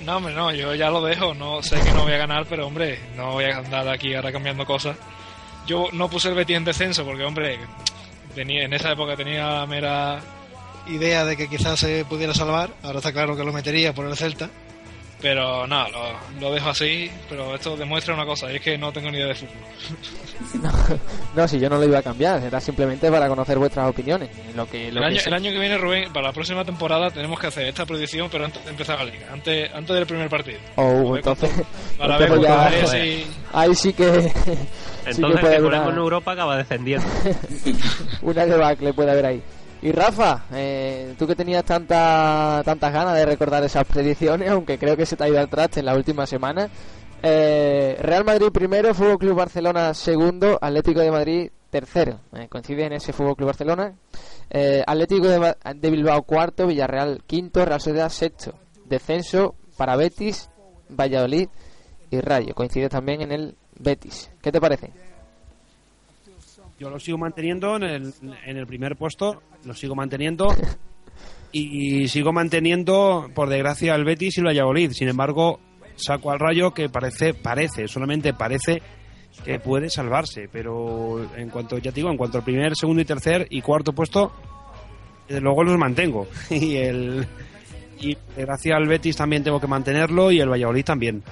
No, 0.05 0.19
hombre, 0.19 0.35
no, 0.35 0.53
yo 0.53 0.75
ya 0.75 0.91
lo 0.91 1.03
dejo. 1.03 1.35
No 1.35 1.63
sé 1.63 1.81
que 1.81 1.91
no 1.93 2.03
voy 2.03 2.13
a 2.13 2.19
ganar, 2.19 2.47
pero 2.47 2.67
hombre, 2.67 2.99
no 3.17 3.33
voy 3.33 3.45
a 3.45 3.59
andar 3.59 3.89
aquí 3.89 4.15
ahora 4.15 4.33
cambiando 4.33 4.67
cosas. 4.67 4.97
Yo 5.67 5.89
no 5.93 6.11
puse 6.11 6.29
el 6.29 6.35
Betis 6.35 6.57
en 6.57 6.65
descenso 6.65 7.05
porque, 7.05 7.25
hombre, 7.25 7.59
tenía, 8.35 8.65
en 8.65 8.73
esa 8.75 8.93
época 8.93 9.17
tenía 9.17 9.47
la 9.47 9.67
mera 9.67 10.21
idea 10.89 11.25
de 11.25 11.37
que 11.37 11.49
quizás 11.49 11.81
se 11.81 12.05
pudiera 12.05 12.35
salvar. 12.35 12.71
Ahora 12.83 12.99
está 12.99 13.13
claro 13.13 13.35
que 13.35 13.45
lo 13.45 13.53
metería 13.53 13.95
por 13.95 14.07
el 14.07 14.17
Celta. 14.17 14.51
Pero 15.25 15.67
nada, 15.67 15.89
lo, 16.39 16.53
dejo 16.53 16.69
así. 16.69 17.11
Pero 17.31 17.55
esto 17.55 17.79
demuestra 17.79 18.13
una 18.13 18.27
cosa, 18.27 18.53
y 18.53 18.57
es 18.57 18.61
que 18.61 18.77
no 18.77 18.93
tengo 18.93 19.11
ni 19.11 19.17
idea 19.17 19.29
de 19.29 19.35
fútbol. 19.35 19.57
No, 21.35 21.49
si 21.49 21.59
yo 21.59 21.71
no 21.71 21.79
lo 21.79 21.85
iba 21.85 21.99
a 21.99 22.03
cambiar, 22.03 22.43
era 22.43 22.61
simplemente 22.61 23.11
para 23.11 23.29
conocer 23.29 23.57
vuestras 23.59 23.89
opiniones. 23.89 24.29
Lo 24.55 24.69
que, 24.69 24.89
el, 24.89 24.99
año, 24.99 25.19
el, 25.25 25.33
año, 25.33 25.51
que 25.51 25.59
viene, 25.59 25.79
Rubén, 25.79 26.13
para 26.13 26.29
la 26.29 26.33
próxima 26.33 26.65
temporada 26.65 27.11
tenemos 27.11 27.41
que 27.41 27.47
hacer 27.47 27.67
esta 27.67 27.87
predicción, 27.87 28.29
pero 28.31 28.45
antes 28.45 28.63
de 28.65 28.71
empezar 28.71 28.99
la 28.99 29.05
liga, 29.07 29.27
antes, 29.33 29.73
antes 29.73 29.97
del 29.97 30.07
primer 30.07 30.29
partido. 30.29 30.59
Oh, 30.77 31.17
entonces. 31.17 31.51
Para 31.97 32.19
ver 32.19 32.41
ya, 32.43 32.71
Ahí 33.53 33.75
sí 33.75 33.93
que. 33.93 34.07
Entonces 34.07 35.17
sí 35.17 35.23
que 35.23 35.57
el 35.57 35.75
en 35.75 35.97
Europa 35.97 36.33
acaba 36.33 36.57
descendiendo. 36.57 37.07
una 38.23 38.47
debacle 38.47 38.93
puede 38.93 39.11
haber 39.13 39.27
ahí. 39.27 39.43
Y 39.85 39.93
Rafa, 39.93 40.47
eh, 40.55 41.15
tú 41.19 41.27
que 41.27 41.37
tenías 41.37 41.63
tanta, 41.63 42.63
tantas 42.65 42.91
ganas 42.91 43.15
de 43.17 43.27
recordar 43.27 43.63
esas 43.65 43.85
predicciones, 43.85 44.49
aunque 44.51 44.79
creo 44.79 44.97
que 44.97 45.05
se 45.05 45.15
te 45.15 45.25
ha 45.25 45.29
ido 45.29 45.39
al 45.39 45.51
traste 45.51 45.81
en 45.81 45.87
la 45.87 45.95
última 45.95 46.25
semana. 46.25 46.71
Eh, 47.23 47.95
Real 48.01 48.25
Madrid 48.25 48.47
primero, 48.51 48.95
Fútbol 48.95 49.19
Club 49.19 49.37
Barcelona 49.37 49.93
segundo, 49.93 50.59
Atlético 50.59 51.01
de 51.01 51.11
Madrid 51.11 51.51
tercero. 51.69 52.21
Eh, 52.33 52.49
coincide 52.49 52.87
en 52.87 52.95
ese 52.95 53.13
Fútbol 53.13 53.37
Club 53.37 53.49
Barcelona. 53.49 53.93
Atlético 54.87 55.29
de, 55.29 55.55
de, 55.75 55.91
Bilbao 55.91 56.23
cuarto, 56.23 56.67
Villarreal 56.67 57.23
quinto, 57.27 57.63
Real 57.63 57.79
Sociedad 57.79 58.09
sexto. 58.09 58.55
Descenso 58.87 59.55
para 59.77 59.97
Betis, 59.97 60.49
Valladolid 60.89 61.51
y 62.11 62.21
Rayo. 62.23 62.55
Coincide 62.55 62.89
también 62.89 63.21
en 63.21 63.33
el 63.33 63.57
Betis. 63.79 64.31
¿Qué 64.41 64.51
te 64.51 64.63
parece? 64.63 65.14
Yo 66.79 66.91
lo 66.91 66.99
sigo 66.99 67.19
manteniendo 67.19 67.77
en 67.77 67.83
el, 67.85 68.15
en 68.47 68.57
el 68.57 68.67
primer 68.67 68.97
puesto, 68.97 69.43
lo 69.65 69.75
sigo 69.75 69.95
manteniendo 69.95 70.49
y 71.55 72.09
sigo 72.09 72.33
manteniendo, 72.33 73.31
por 73.33 73.49
desgracia, 73.49 73.95
el 73.95 74.05
Betis 74.05 74.37
y 74.37 74.41
el 74.41 74.47
Valladolid. 74.47 74.91
Sin 74.91 75.09
embargo, 75.09 75.61
saco 75.95 76.33
al 76.33 76.41
Rayo 76.41 76.73
que 76.73 76.89
parece, 76.89 77.33
parece, 77.33 77.87
solamente 77.87 78.35
parece 78.35 78.83
que 79.45 79.61
puede 79.61 79.89
salvarse, 79.89 80.49
pero 80.51 81.25
en 81.37 81.51
cuanto, 81.51 81.79
ya 81.79 81.93
digo, 81.93 82.11
en 82.11 82.17
cuanto 82.17 82.39
al 82.39 82.45
primer, 82.45 82.75
segundo 82.75 83.03
y 83.03 83.05
tercer 83.05 83.47
y 83.51 83.61
cuarto 83.63 83.93
puesto, 83.93 84.33
desde 85.29 85.41
luego 85.41 85.63
los 85.63 85.79
mantengo. 85.79 86.27
Y 86.51 86.77
el 86.77 87.27
y 88.01 88.19
gracias 88.37 88.77
al 88.77 88.89
Betis 88.89 89.17
también 89.17 89.45
tengo 89.45 89.61
que 89.61 89.69
mantenerlo 89.69 90.33
y 90.33 90.41
el 90.41 90.51
Valladolid 90.51 90.85
también. 90.85 91.23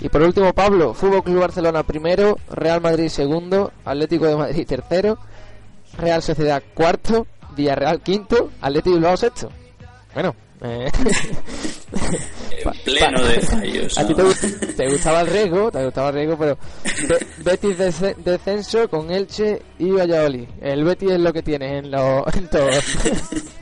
Y 0.00 0.08
por 0.08 0.22
último, 0.22 0.52
Pablo, 0.52 0.94
Fútbol 0.94 1.24
Club 1.24 1.40
Barcelona 1.40 1.82
primero, 1.82 2.38
Real 2.50 2.80
Madrid 2.80 3.08
segundo, 3.08 3.72
Atlético 3.84 4.26
de 4.26 4.36
Madrid 4.36 4.66
tercero, 4.66 5.18
Real 5.96 6.22
Sociedad 6.22 6.62
cuarto, 6.74 7.26
Villarreal 7.56 8.00
quinto, 8.00 8.50
Atlético 8.60 8.96
Bilbao 8.96 9.16
sexto. 9.16 9.50
Bueno, 10.14 10.34
eh... 10.62 10.90
pleno 12.84 13.22
de 13.24 13.40
fallos. 13.40 13.98
A 13.98 14.06
ti 14.06 14.14
te, 14.14 14.88
gustaba 14.90 15.20
el 15.22 15.26
riesgo, 15.26 15.70
te 15.70 15.84
gustaba 15.84 16.08
el 16.10 16.14
riesgo, 16.14 16.38
pero 16.38 16.58
Betis 17.38 17.76
descenso 18.18 18.88
con 18.88 19.10
Elche 19.10 19.62
y 19.78 19.90
Valladolid. 19.90 20.48
El 20.60 20.84
Betis 20.84 21.12
es 21.12 21.20
lo 21.20 21.32
que 21.32 21.42
tienes 21.42 21.84
en, 21.84 21.90
lo, 21.90 22.24
en 22.32 22.48
todos. 22.48 22.84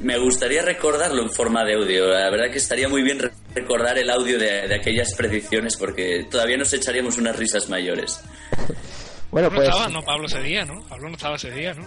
me 0.00 0.18
gustaría 0.18 0.62
recordarlo 0.62 1.22
en 1.22 1.30
forma 1.30 1.64
de 1.64 1.74
audio. 1.74 2.08
La 2.08 2.30
verdad 2.30 2.50
que 2.50 2.58
estaría 2.58 2.88
muy 2.88 3.02
bien 3.02 3.18
recordar 3.54 3.98
el 3.98 4.10
audio 4.10 4.38
de, 4.38 4.74
aquellas 4.74 5.14
predicciones 5.14 5.76
porque 5.76 6.26
todavía 6.30 6.56
nos 6.56 6.72
echaríamos 6.72 7.18
unas 7.18 7.36
risas 7.36 7.68
mayores. 7.68 8.20
bueno, 9.30 9.48
pues... 9.48 9.68
No 9.68 9.74
estaba, 9.74 9.88
no, 9.88 10.02
Pablo 10.02 10.26
ese 10.26 10.42
día, 10.42 10.64
¿no? 10.64 10.82
Pablo 10.88 11.08
no 11.08 11.14
estaba 11.14 11.36
ese 11.36 11.50
día, 11.50 11.74
¿no? 11.74 11.86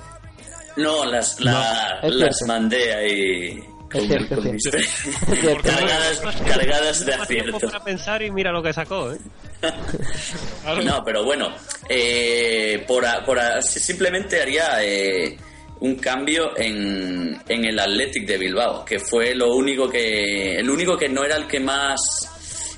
No, 0.78 1.06
las, 1.06 1.40
las 1.42 2.42
mandé 2.48 2.94
ahí 2.94 3.60
Con, 3.92 4.08
cargadas, 5.64 6.22
cargadas 6.48 7.06
de 7.06 7.14
acierto. 7.14 7.60
para 7.60 7.84
pensar 7.84 8.22
y 8.22 8.32
mira 8.32 8.52
lo 8.52 8.64
que 8.64 8.72
sacó, 8.72 9.12
¿eh? 9.12 9.18
no, 10.86 11.04
pero 11.04 11.26
bueno, 11.26 11.54
eh, 11.90 12.84
por, 12.88 13.04
por, 13.26 13.40
simplemente 13.62 14.42
haría 14.42 14.84
eh, 14.84 15.38
un 15.82 15.96
cambio 15.96 16.58
en, 16.58 17.40
en 17.48 17.66
el 17.66 17.80
Athletic 17.80 18.28
de 18.28 18.38
Bilbao, 18.38 18.84
que 18.84 19.00
fue 19.00 19.34
lo 19.34 19.54
único 19.54 19.90
que 19.90 20.56
el 20.56 20.70
único 20.70 20.98
que 20.98 21.08
no 21.08 21.24
era 21.24 21.38
el 21.38 21.48
que 21.48 21.60
más 21.60 22.00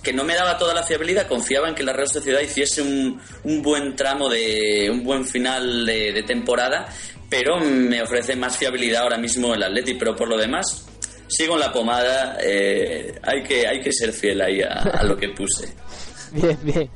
que 0.04 0.14
no 0.14 0.24
me 0.24 0.36
daba 0.36 0.58
toda 0.58 0.74
la 0.74 0.84
fiabilidad, 0.84 1.28
confiaba 1.28 1.70
en 1.70 1.76
que 1.76 1.84
la 1.84 1.94
Real 1.94 2.10
Sociedad 2.10 2.42
hiciese 2.42 2.82
un, 2.82 3.22
un 3.44 3.62
buen 3.62 3.96
tramo 3.96 4.30
de 4.30 4.90
un 4.92 5.04
buen 5.04 5.26
final 5.26 5.86
de, 5.86 6.24
temporada, 6.26 6.88
pero 7.30 7.60
me 7.60 8.02
ofrece 8.02 8.36
más 8.36 8.58
fiabilidad 8.58 9.04
ahora 9.04 9.18
mismo 9.18 9.54
el 9.54 9.62
Athletic, 9.62 10.00
pero 10.00 10.16
por 10.16 10.28
lo 10.28 10.38
demás 10.38 10.88
sigo 11.28 11.54
en 11.54 11.60
la 11.60 11.72
pomada, 11.72 12.38
eh, 12.44 13.14
hay 13.22 13.44
que 13.44 13.68
hay 13.68 13.80
que 13.80 13.92
ser 13.94 14.12
fiel 14.12 14.42
ahí 14.42 14.62
a 14.62 15.04
lo 15.04 15.16
que 15.16 15.30
puse. 15.30 15.74
Bien, 16.34 16.58
bien. 16.64 16.90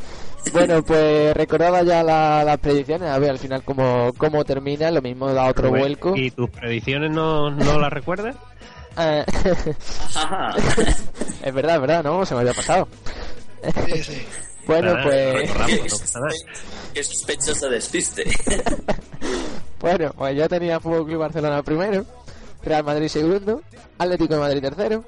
Bueno, 0.52 0.84
pues 0.84 1.36
recordaba 1.36 1.84
ya 1.84 2.04
las 2.04 2.58
predicciones, 2.60 3.10
a 3.10 3.20
ver 3.20 3.32
al 3.32 3.40
final 3.40 3.64
cómo, 3.64 4.14
cómo 4.18 4.46
termina, 4.46 4.92
lo 4.92 5.02
mismo 5.02 5.34
da 5.34 5.50
otro 5.50 5.70
vuelco. 5.70 6.16
¿Y 6.16 6.32
tus 6.32 6.50
predicciones 6.50 7.12
no, 7.12 7.52
no 7.52 7.80
las 7.80 7.92
recuerdas? 7.92 8.36
Eh, 8.98 9.26
es 11.44 11.54
verdad, 11.54 11.76
es 11.76 11.82
verdad, 11.82 12.04
no, 12.04 12.26
se 12.26 12.36
me 12.36 12.42
había 12.42 12.54
pasado. 12.54 12.88
bueno, 14.68 14.96
pues... 15.04 15.52
Qué 16.94 17.04
sospechoso 17.04 17.70
despiste. 17.70 18.24
bueno, 19.82 20.12
pues 20.16 20.38
yo 20.38 20.48
tenía 20.48 20.80
Fútbol 20.80 21.06
Club 21.06 21.20
Barcelona 21.20 21.62
primero, 21.64 22.06
Real 22.64 22.84
Madrid 22.84 23.10
segundo, 23.10 23.62
Atlético 23.98 24.36
de 24.36 24.40
Madrid 24.40 24.62
tercero, 24.62 25.04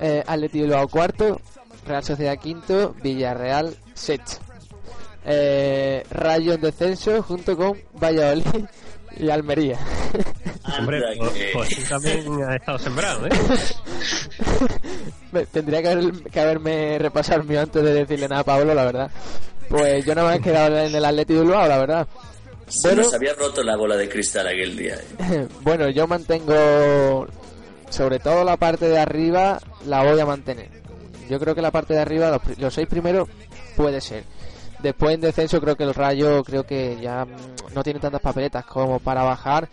eh, 0.00 0.24
Atlético 0.26 0.64
Bilbao 0.64 0.88
cuarto, 0.88 1.40
Real 1.86 2.02
Sociedad 2.02 2.38
quinto, 2.38 2.94
Villarreal 3.02 3.76
sexto. 3.94 4.45
Eh, 5.28 6.04
Rayo 6.10 6.54
en 6.54 6.60
descenso 6.60 7.20
junto 7.22 7.56
con 7.56 7.76
Valladolid 8.00 8.64
y 9.18 9.28
Almería. 9.28 9.78
Hombre, 10.78 11.02
pues, 11.18 11.32
pues 11.52 11.88
también 11.88 12.44
ha 12.44 12.54
estado 12.56 12.78
sembrado, 12.78 13.26
¿eh? 13.26 13.30
Tendría 15.52 15.82
que, 15.82 16.12
que, 16.30 16.40
haberme 16.40 16.98
repasado 16.98 17.42
mío 17.42 17.60
antes 17.60 17.82
de 17.82 17.92
decirle 17.92 18.28
nada 18.28 18.42
a 18.42 18.44
Pablo, 18.44 18.74
la 18.74 18.84
verdad. 18.84 19.10
Pues 19.68 20.04
yo 20.04 20.14
no 20.14 20.28
me 20.28 20.36
he 20.36 20.40
quedado 20.40 20.78
en 20.78 20.94
el 20.94 21.04
Atlético 21.04 21.40
de 21.40 21.46
Bilbao, 21.46 21.68
la 21.68 21.78
verdad. 21.78 22.06
Se 22.68 22.88
bueno, 22.88 23.02
nos 23.02 23.14
había 23.14 23.34
roto 23.34 23.62
la 23.62 23.76
bola 23.76 23.96
de 23.96 24.08
cristal 24.08 24.46
aquel 24.46 24.76
día. 24.76 24.94
¿eh? 24.94 25.46
bueno, 25.62 25.88
yo 25.90 26.06
mantengo, 26.06 27.26
sobre 27.90 28.18
todo 28.18 28.44
la 28.44 28.56
parte 28.56 28.88
de 28.88 28.98
arriba, 28.98 29.60
la 29.86 30.02
voy 30.02 30.18
a 30.18 30.26
mantener. 30.26 30.70
Yo 31.28 31.38
creo 31.38 31.54
que 31.54 31.62
la 31.62 31.70
parte 31.70 31.94
de 31.94 32.00
arriba, 32.00 32.40
los, 32.58 32.74
seis 32.74 32.86
primeros, 32.86 33.28
puede 33.76 34.00
ser. 34.00 34.24
Después 34.82 35.14
en 35.14 35.20
descenso 35.20 35.60
creo 35.60 35.76
que 35.76 35.84
el 35.84 35.94
Rayo 35.94 36.42
creo 36.44 36.64
que 36.64 36.98
ya 37.00 37.24
mm, 37.24 37.74
no 37.74 37.82
tiene 37.82 38.00
tantas 38.00 38.20
papeletas 38.20 38.64
como 38.64 38.98
para 38.98 39.22
bajar. 39.22 39.68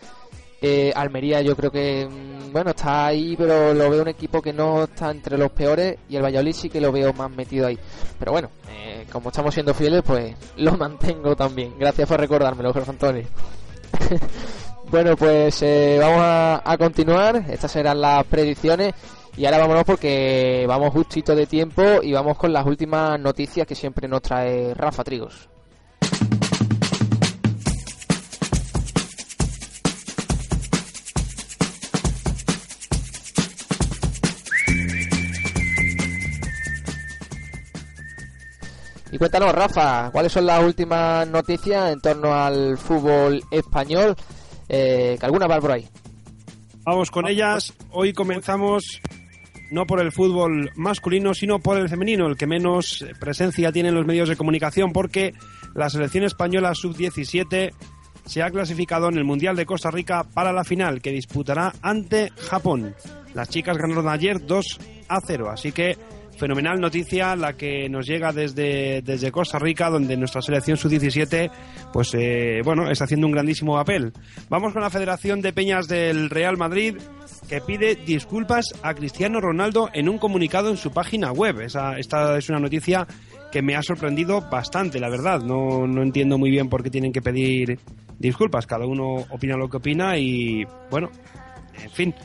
Eh, 0.62 0.94
Almería 0.96 1.42
yo 1.42 1.58
creo 1.58 1.72
que 1.72 2.08
mm, 2.08 2.54
bueno 2.54 2.70
está 2.70 3.08
ahí, 3.08 3.36
pero 3.38 3.74
lo 3.74 3.90
veo 3.90 4.02
un 4.02 4.08
equipo 4.08 4.42
que 4.42 4.54
no 4.54 4.86
está 4.86 5.12
entre 5.12 5.38
los 5.38 5.52
peores 5.52 5.98
y 6.08 6.16
el 6.16 6.24
Valladolid 6.24 6.54
sí 6.54 6.70
que 6.70 6.80
lo 6.80 6.92
veo 6.92 7.12
más 7.14 7.30
metido 7.30 7.68
ahí. 7.68 7.78
Pero 8.18 8.32
bueno, 8.32 8.50
eh, 8.70 9.06
como 9.12 9.30
estamos 9.30 9.54
siendo 9.54 9.74
fieles, 9.74 10.02
pues 10.06 10.34
lo 10.58 10.72
mantengo 10.78 11.36
también. 11.36 11.74
Gracias 11.78 12.08
por 12.08 12.20
recordármelo, 12.20 12.72
Jorge 12.72 12.92
Antonio. 12.92 13.24
bueno, 14.90 15.18
pues 15.18 15.62
eh, 15.64 15.98
vamos 16.00 16.22
a, 16.22 16.72
a 16.72 16.78
continuar. 16.78 17.44
Estas 17.50 17.72
serán 17.72 18.00
las 18.00 18.24
predicciones. 18.26 18.94
Y 19.36 19.46
ahora 19.46 19.58
vámonos 19.58 19.84
porque 19.84 20.66
vamos 20.68 20.94
justito 20.94 21.36
de 21.36 21.48
tiempo 21.48 22.04
y 22.04 22.14
vamos 22.14 22.38
con 22.38 22.54
las 22.54 22.66
últimas 22.68 23.20
noticias 23.20 23.66
que 23.66 23.74
siempre 23.74 24.08
nos 24.08 24.22
trae 24.22 24.74
Rafa 24.76 25.04
Trigos. 25.04 25.50
Y 39.12 39.18
cuéntanos, 39.20 39.52
Rafa, 39.54 40.10
¿cuáles 40.12 40.32
son 40.32 40.46
las 40.46 40.64
últimas 40.64 41.28
noticias 41.28 41.92
en 41.92 42.02
torno 42.02 42.34
al 42.34 42.78
fútbol 42.80 43.44
español? 43.52 44.16
Eh, 44.70 45.18
que 45.20 45.26
alguna 45.26 45.46
va 45.46 45.60
por 45.60 45.72
ahí. 45.72 45.88
Vamos 46.84 47.12
con 47.12 47.28
ellas. 47.28 47.74
Hoy 47.92 48.12
comenzamos 48.12 49.02
no 49.74 49.88
por 49.88 50.00
el 50.00 50.12
fútbol 50.12 50.72
masculino, 50.76 51.34
sino 51.34 51.58
por 51.58 51.78
el 51.80 51.90
femenino, 51.90 52.28
el 52.28 52.38
que 52.38 52.46
menos 52.46 53.04
presencia 53.20 53.72
tiene 53.72 53.90
en 53.90 53.96
los 53.96 54.06
medios 54.06 54.30
de 54.30 54.36
comunicación, 54.36 54.94
porque 54.94 55.34
la 55.74 55.90
selección 55.90 56.24
española 56.26 56.76
sub-17 56.76 57.74
se 58.24 58.44
ha 58.44 58.52
clasificado 58.52 59.10
en 59.10 59.18
el 59.18 59.24
Mundial 59.24 59.56
de 59.56 59.66
Costa 59.66 59.90
Rica 59.90 60.26
para 60.32 60.54
la 60.54 60.64
final, 60.64 61.02
que 61.02 61.10
disputará 61.10 61.74
ante 61.82 62.30
Japón. 62.38 62.94
Las 63.34 63.50
chicas 63.50 63.80
ganaron 63.80 64.08
ayer 64.08 64.46
2 64.46 64.80
a 65.08 65.20
0, 65.26 65.50
así 65.50 65.72
que 65.72 65.98
fenomenal 66.38 66.80
noticia 66.80 67.36
la 67.36 67.54
que 67.54 67.88
nos 67.90 68.06
llega 68.06 68.32
desde, 68.32 69.02
desde 69.02 69.32
Costa 69.32 69.60
Rica, 69.60 69.90
donde 69.90 70.18
nuestra 70.18 70.42
selección 70.42 70.78
sub-17 70.78 71.52
pues 71.92 72.14
eh, 72.16 72.62
bueno, 72.64 72.90
está 72.90 73.06
haciendo 73.06 73.28
un 73.28 73.34
grandísimo 73.34 73.76
papel. 73.76 74.12
Vamos 74.50 74.74
con 74.74 74.82
la 74.82 74.90
Federación 74.90 75.42
de 75.42 75.54
Peñas 75.54 75.88
del 75.88 76.30
Real 76.30 76.58
Madrid, 76.58 76.98
que 77.48 77.62
pide 77.62 77.96
disculpas 77.96 78.74
a 78.82 78.94
Cristiano 78.94 79.40
Ronaldo 79.40 79.90
en 79.94 80.10
un 80.10 80.18
comunicado 80.18 80.70
en 80.70 80.78
su 80.78 80.92
página 80.92 81.32
web. 81.32 81.62
Esa, 81.62 81.98
esta 81.98 82.38
es 82.38 82.50
una 82.50 82.60
noticia 82.60 83.08
que 83.52 83.62
me 83.62 83.76
ha 83.76 83.84
sorprendido 83.84 84.42
bastante, 84.50 85.00
la 85.00 85.10
verdad. 85.10 85.42
No, 85.42 85.86
no 85.86 86.02
entiendo 86.02 86.38
muy 86.38 86.50
bien 86.50 86.70
por 86.70 86.82
qué 86.84 86.90
tienen 86.90 87.14
que 87.14 87.22
pedir 87.22 87.80
disculpas. 88.18 88.66
Cada 88.66 88.86
uno 88.86 89.26
opina 89.30 89.56
lo 89.56 89.70
que 89.70 89.78
opina 89.78 90.18
y, 90.18 90.66
bueno, 90.90 91.10
en 91.82 91.90
fin. 91.92 92.16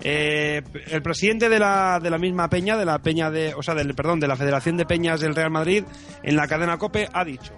Eh, 0.00 0.62
el 0.90 1.02
presidente 1.02 1.48
de 1.48 1.58
la, 1.58 1.98
de 2.00 2.10
la 2.10 2.18
misma 2.18 2.48
peña, 2.48 2.76
de 2.76 2.84
la 2.84 3.00
peña 3.00 3.30
de, 3.30 3.54
o 3.54 3.62
sea, 3.62 3.74
del, 3.74 3.94
perdón, 3.94 4.20
de 4.20 4.28
la 4.28 4.36
Federación 4.36 4.76
de 4.76 4.86
Peñas 4.86 5.20
del 5.20 5.34
Real 5.34 5.50
Madrid, 5.50 5.84
en 6.22 6.36
la 6.36 6.46
cadena 6.46 6.78
COPE 6.78 7.08
ha 7.12 7.24
dicho: 7.24 7.52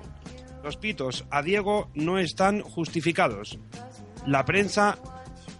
los 0.65 0.77
pitos 0.77 1.27
a 1.31 1.43
Diego 1.43 1.91
no 1.95 2.19
están 2.19 2.63
justificados. 2.63 3.59
La 4.27 4.45
prensa 4.45 4.99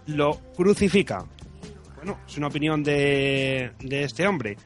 lo 0.07 0.39
crucifica. 0.55 1.25
Bueno, 1.97 2.19
es 2.27 2.37
una 2.37 2.47
opinión 2.47 2.83
de, 2.83 3.73
de 3.79 4.03
este 4.03 4.27
hombre. 4.27 4.57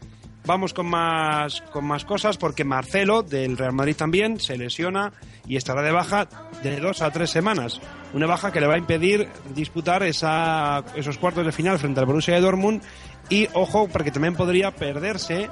Vamos 0.46 0.74
con 0.74 0.86
más, 0.88 1.62
con 1.72 1.86
más 1.86 2.06
cosas 2.06 2.38
porque 2.38 2.64
Marcelo 2.64 3.24
del 3.24 3.58
Real 3.58 3.74
Madrid 3.74 3.96
también 3.96 4.40
se 4.40 4.58
lesiona 4.58 5.12
y 5.48 5.56
estará 5.58 5.82
de 5.82 5.92
baja 5.92 6.28
de 6.64 6.80
dos 6.80 7.02
a 7.02 7.12
tres 7.12 7.30
semanas. 7.30 7.82
Una 8.14 8.28
baja 8.28 8.52
que 8.52 8.60
le 8.60 8.68
va 8.68 8.76
a 8.76 8.78
impedir 8.78 9.30
disputar 9.54 10.04
esos 10.04 11.18
cuartos 11.20 11.46
de 11.46 11.52
final 11.52 11.80
frente 11.80 12.00
al 12.00 12.06
Borussia 12.06 12.36
de 12.36 12.42
Dortmund 12.42 12.82
y 13.30 13.48
ojo 13.54 13.88
porque 13.88 14.12
también 14.12 14.36
podría 14.36 14.72
perderse 14.72 15.50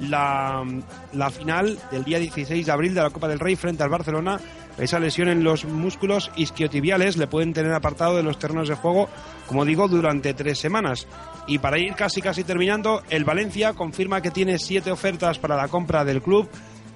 la, 0.00 0.64
la 1.12 1.30
final 1.30 1.78
del 1.90 2.04
día 2.04 2.18
16 2.18 2.66
de 2.66 2.72
abril 2.72 2.94
de 2.94 3.02
la 3.02 3.10
Copa 3.10 3.28
del 3.28 3.38
Rey 3.38 3.56
frente 3.56 3.82
al 3.82 3.88
Barcelona 3.88 4.40
esa 4.78 4.98
lesión 4.98 5.28
en 5.28 5.44
los 5.44 5.64
músculos 5.64 6.30
isquiotibiales 6.36 7.16
le 7.16 7.26
pueden 7.26 7.52
tener 7.52 7.72
apartado 7.74 8.16
de 8.16 8.22
los 8.22 8.38
terrenos 8.38 8.68
de 8.68 8.74
juego, 8.74 9.08
como 9.46 9.64
digo, 9.64 9.86
durante 9.86 10.32
tres 10.34 10.58
semanas. 10.58 11.06
Y 11.46 11.58
para 11.58 11.78
ir 11.78 11.94
casi 11.94 12.22
casi 12.22 12.42
terminando, 12.42 13.02
el 13.10 13.24
Valencia 13.24 13.74
confirma 13.74 14.22
que 14.22 14.30
tiene 14.30 14.58
siete 14.58 14.90
ofertas 14.90 15.38
para 15.38 15.56
la 15.56 15.68
compra 15.68 16.04
del 16.04 16.22
club. 16.22 16.48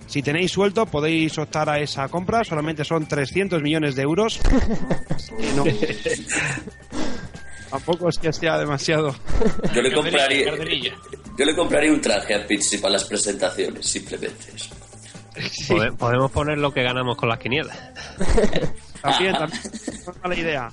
Si 0.06 0.22
tenéis 0.22 0.52
suelto, 0.52 0.86
podéis 0.86 1.36
optar 1.38 1.68
a 1.68 1.78
esa 1.80 2.08
compra. 2.08 2.44
Solamente 2.44 2.84
son 2.84 3.06
300 3.06 3.60
millones 3.62 3.96
de 3.96 4.02
euros. 4.02 4.40
Tampoco 7.70 8.08
es 8.08 8.18
que 8.18 8.32
sea 8.32 8.58
demasiado. 8.58 9.14
Yo 9.74 9.82
le 9.82 9.92
compraría, 9.92 10.52
yo 11.36 11.44
le 11.44 11.54
compraría 11.54 11.92
un 11.92 12.00
traje 12.00 12.34
a 12.34 12.46
Pizzi 12.46 12.78
para 12.78 12.92
las 12.92 13.04
presentaciones, 13.04 13.84
simplemente 13.86 14.52
eso. 14.54 14.70
Podemos 15.98 16.30
poner 16.30 16.58
lo 16.58 16.72
que 16.72 16.82
ganamos 16.82 17.16
con 17.16 17.28
las 17.28 17.38
quinielas. 17.38 17.76
también, 19.02 19.34
también. 19.34 19.62
mala 20.22 20.34
idea. 20.34 20.72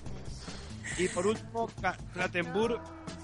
Y 0.98 1.08
por 1.08 1.28
último, 1.28 1.70
Klatenburg, 2.14 2.80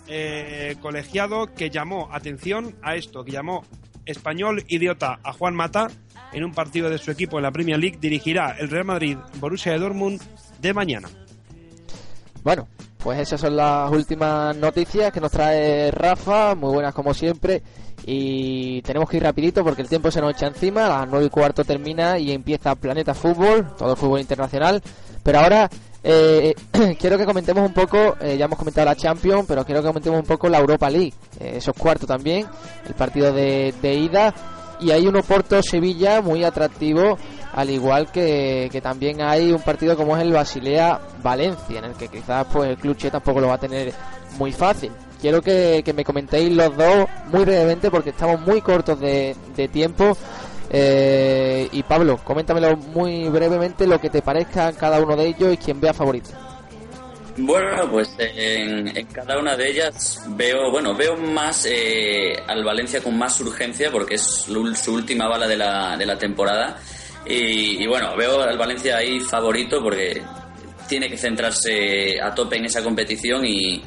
eh, 0.07 0.75
colegiado, 0.81 1.53
que 1.53 1.69
llamó 1.69 2.09
atención 2.11 2.75
a 2.81 2.95
esto, 2.95 3.23
que 3.23 3.31
llamó 3.31 3.63
español 4.09 4.63
idiota 4.67 5.19
a 5.23 5.33
Juan 5.33 5.55
Mata 5.55 5.87
en 6.33 6.43
un 6.43 6.53
partido 6.53 6.89
de 6.89 6.97
su 6.97 7.11
equipo 7.11 7.37
en 7.37 7.43
la 7.43 7.51
Premier 7.51 7.79
League, 7.79 7.97
dirigirá 7.99 8.55
el 8.59 8.69
Real 8.69 8.85
Madrid 8.85 9.17
Borussia 9.39 9.71
de 9.71 9.79
Dortmund 9.79 10.21
de 10.59 10.73
mañana. 10.73 11.09
Bueno, 12.43 12.67
pues 12.97 13.19
esas 13.19 13.41
son 13.41 13.55
las 13.55 13.91
últimas 13.91 14.55
noticias 14.55 15.11
que 15.11 15.21
nos 15.21 15.31
trae 15.31 15.91
Rafa, 15.91 16.55
muy 16.55 16.73
buenas 16.73 16.93
como 16.93 17.13
siempre. 17.13 17.61
Y 18.05 18.81
tenemos 18.81 19.09
que 19.09 19.17
ir 19.17 19.23
rapidito 19.23 19.63
porque 19.63 19.81
el 19.81 19.89
tiempo 19.89 20.09
se 20.09 20.21
nos 20.21 20.33
echa 20.33 20.47
encima, 20.47 20.85
a 20.85 20.99
las 21.01 21.09
9 21.09 21.25
y 21.25 21.29
cuarto 21.29 21.63
termina 21.63 22.17
y 22.17 22.31
empieza 22.31 22.75
Planeta 22.75 23.13
Fútbol, 23.13 23.75
todo 23.77 23.91
el 23.91 23.97
fútbol 23.97 24.21
internacional. 24.21 24.81
Pero 25.23 25.39
ahora 25.39 25.69
Eh, 26.03 26.55
quiero 26.99 27.17
que 27.17 27.25
comentemos 27.25 27.65
un 27.65 27.73
poco, 27.73 28.15
eh, 28.21 28.37
ya 28.37 28.45
hemos 28.45 28.57
comentado 28.57 28.85
la 28.85 28.95
Champions, 28.95 29.45
pero 29.47 29.65
quiero 29.65 29.81
que 29.81 29.87
comentemos 29.87 30.19
un 30.19 30.25
poco 30.25 30.47
la 30.47 30.59
Europa 30.59 30.89
League, 30.89 31.13
eh, 31.39 31.53
esos 31.57 31.75
cuartos 31.75 32.07
también, 32.07 32.47
el 32.87 32.93
partido 32.93 33.33
de, 33.33 33.73
ida, 33.81 34.33
y 34.79 34.91
hay 34.91 35.07
un 35.07 35.17
Oporto-Sevilla 35.17 36.21
muy 36.21 36.43
atractivo, 36.43 37.17
al 37.53 37.69
igual 37.69 38.11
que, 38.11 38.69
también 38.81 39.21
hay 39.21 39.51
un 39.51 39.61
partido 39.61 39.97
como 39.97 40.15
es 40.15 40.23
el 40.23 40.31
Basilea-Valencia, 40.31 41.79
en 41.79 41.85
el 41.85 41.93
que 41.93 42.07
quizás 42.07 42.47
pues 42.51 42.69
el 42.69 42.77
Club 42.77 42.97
tampoco 43.11 43.41
lo 43.41 43.47
va 43.47 43.55
a 43.55 43.59
tener 43.59 43.93
muy 44.37 44.53
fácil. 44.53 44.91
Quiero 45.19 45.41
que, 45.41 45.83
me 45.93 46.05
comentéis 46.05 46.49
los 46.55 46.77
dos 46.77 47.07
muy 47.29 47.43
brevemente 47.43 47.91
porque 47.91 48.11
estamos 48.11 48.39
muy 48.39 48.61
cortos 48.61 49.01
de, 49.01 49.35
de 49.53 49.67
tiempo 49.67 50.15
eh, 50.69 51.67
y 51.71 51.83
Pablo, 51.83 52.19
coméntamelo 52.23 52.77
muy 52.77 53.27
brevemente 53.29 53.87
lo 53.87 53.99
que 53.99 54.09
te 54.09 54.21
parezca 54.21 54.71
cada 54.73 55.01
uno 55.01 55.15
de 55.15 55.27
ellos 55.27 55.53
y 55.53 55.57
quién 55.57 55.79
vea 55.81 55.93
favorito. 55.93 56.29
Bueno, 57.37 57.89
pues 57.89 58.13
en, 58.19 59.05
cada 59.13 59.39
una 59.39 59.55
de 59.55 59.69
ellas 59.69 60.23
veo, 60.29 60.71
bueno, 60.71 60.93
veo 60.93 61.15
más 61.15 61.65
eh, 61.65 62.33
al 62.47 62.63
Valencia 62.65 63.01
con 63.01 63.17
más 63.17 63.39
urgencia 63.39 63.89
porque 63.91 64.15
es 64.15 64.21
su 64.21 64.93
última 64.93 65.27
bala 65.27 65.47
de 65.47 65.55
la, 65.55 65.95
de 65.95 66.05
la 66.05 66.17
temporada. 66.17 66.77
Y, 67.25 67.83
y, 67.83 67.87
bueno, 67.87 68.15
veo 68.17 68.41
al 68.41 68.57
Valencia 68.57 68.97
ahí 68.97 69.19
favorito 69.19 69.81
porque 69.81 70.21
tiene 70.87 71.09
que 71.09 71.17
centrarse 71.17 72.19
a 72.21 72.33
tope 72.33 72.57
en 72.57 72.65
esa 72.65 72.83
competición 72.83 73.45
y, 73.45 73.81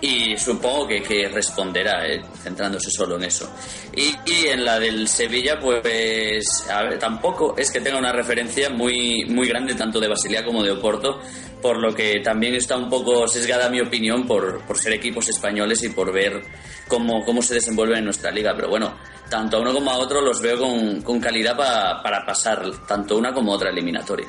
y 0.00 0.36
supongo 0.36 0.86
que, 0.86 1.02
que 1.02 1.28
responderá 1.28 2.06
eh, 2.06 2.22
centrándose 2.42 2.90
solo 2.90 3.16
en 3.16 3.24
eso. 3.24 3.50
Y, 3.94 4.14
en 4.46 4.64
la 4.64 4.78
del 4.78 5.08
Sevilla, 5.08 5.58
pues 5.58 6.66
a 6.70 6.82
ver, 6.82 6.98
tampoco 6.98 7.54
es 7.56 7.70
que 7.70 7.80
tenga 7.80 7.98
una 7.98 8.12
referencia 8.12 8.70
muy, 8.70 9.24
muy 9.26 9.48
grande 9.48 9.74
tanto 9.74 9.98
de 9.98 10.08
Basilia 10.08 10.44
como 10.44 10.62
de 10.62 10.72
Oporto, 10.72 11.20
por 11.62 11.78
lo 11.78 11.94
que 11.94 12.20
también 12.20 12.54
está 12.54 12.76
un 12.76 12.88
poco 12.88 13.26
sesgada 13.26 13.68
mi 13.70 13.80
opinión 13.80 14.26
por, 14.26 14.64
por 14.66 14.78
ser 14.78 14.92
equipos 14.92 15.28
españoles 15.28 15.82
y 15.82 15.88
por 15.88 16.12
ver 16.12 16.42
cómo, 16.86 17.24
cómo 17.24 17.42
se 17.42 17.54
desenvuelven 17.54 17.98
en 17.98 18.04
nuestra 18.04 18.30
liga. 18.30 18.52
Pero 18.54 18.68
bueno, 18.68 18.94
tanto 19.30 19.56
a 19.56 19.60
uno 19.60 19.72
como 19.72 19.90
a 19.90 19.96
otro 19.96 20.20
los 20.20 20.40
veo 20.40 20.58
con, 20.58 21.00
con 21.02 21.20
calidad 21.20 21.56
para 21.56 22.24
pasar 22.26 22.70
tanto 22.86 23.16
una 23.16 23.32
como 23.32 23.52
otra 23.52 23.70
eliminatoria. 23.70 24.28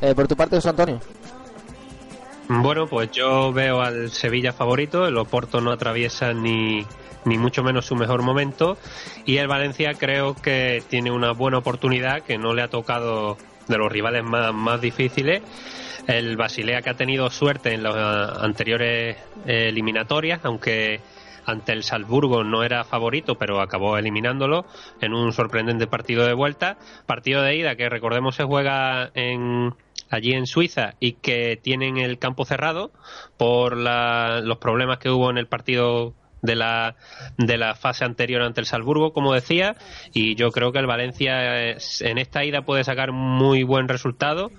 Eh, 0.00 0.14
por 0.14 0.26
tu 0.28 0.36
parte, 0.36 0.56
José 0.56 0.68
Antonio. 0.68 1.00
Bueno, 2.60 2.86
pues 2.86 3.10
yo 3.12 3.50
veo 3.52 3.80
al 3.80 4.10
Sevilla 4.10 4.52
favorito, 4.52 5.06
el 5.06 5.16
Oporto 5.16 5.62
no 5.62 5.72
atraviesa 5.72 6.34
ni, 6.34 6.84
ni 7.24 7.38
mucho 7.38 7.62
menos 7.62 7.86
su 7.86 7.96
mejor 7.96 8.22
momento 8.22 8.76
y 9.24 9.38
el 9.38 9.48
Valencia 9.48 9.94
creo 9.94 10.34
que 10.34 10.82
tiene 10.88 11.10
una 11.10 11.32
buena 11.32 11.58
oportunidad 11.58 12.22
que 12.22 12.36
no 12.36 12.52
le 12.54 12.60
ha 12.60 12.68
tocado 12.68 13.38
de 13.68 13.78
los 13.78 13.90
rivales 13.90 14.22
más, 14.22 14.52
más 14.52 14.80
difíciles. 14.82 15.42
El 16.06 16.36
Basilea 16.36 16.82
que 16.82 16.90
ha 16.90 16.94
tenido 16.94 17.30
suerte 17.30 17.72
en 17.72 17.82
las 17.82 18.38
anteriores 18.42 19.16
eh, 19.46 19.68
eliminatorias, 19.68 20.40
aunque 20.44 21.00
ante 21.46 21.72
el 21.72 21.82
Salzburgo 21.82 22.44
no 22.44 22.64
era 22.64 22.84
favorito, 22.84 23.36
pero 23.36 23.60
acabó 23.60 23.96
eliminándolo 23.96 24.66
en 25.00 25.14
un 25.14 25.32
sorprendente 25.32 25.86
partido 25.86 26.26
de 26.26 26.34
vuelta. 26.34 26.76
Partido 27.06 27.42
de 27.42 27.56
ida 27.56 27.76
que 27.76 27.88
recordemos 27.88 28.36
se 28.36 28.44
juega 28.44 29.10
en, 29.14 29.74
allí 30.12 30.32
en 30.32 30.46
Suiza 30.46 30.94
y 31.00 31.14
que 31.14 31.58
tienen 31.60 31.96
el 31.96 32.18
campo 32.18 32.44
cerrado 32.44 32.92
por 33.36 33.76
los 33.76 34.58
problemas 34.58 34.98
que 34.98 35.10
hubo 35.10 35.30
en 35.30 35.38
el 35.38 35.46
partido 35.46 36.14
de 36.42 36.56
la, 36.56 36.96
de 37.38 37.56
la 37.56 37.74
fase 37.74 38.04
anterior 38.04 38.42
ante 38.42 38.60
el 38.60 38.66
Salzburgo, 38.66 39.12
como 39.12 39.32
decía, 39.32 39.76
y 40.12 40.34
yo 40.34 40.50
creo 40.50 40.72
que 40.72 40.80
el 40.80 40.86
Valencia 40.86 41.70
en 41.70 42.18
esta 42.18 42.44
ida 42.44 42.62
puede 42.62 42.84
sacar 42.84 43.12
muy 43.12 43.62
buen 43.62 43.88
resultado. 43.88 44.50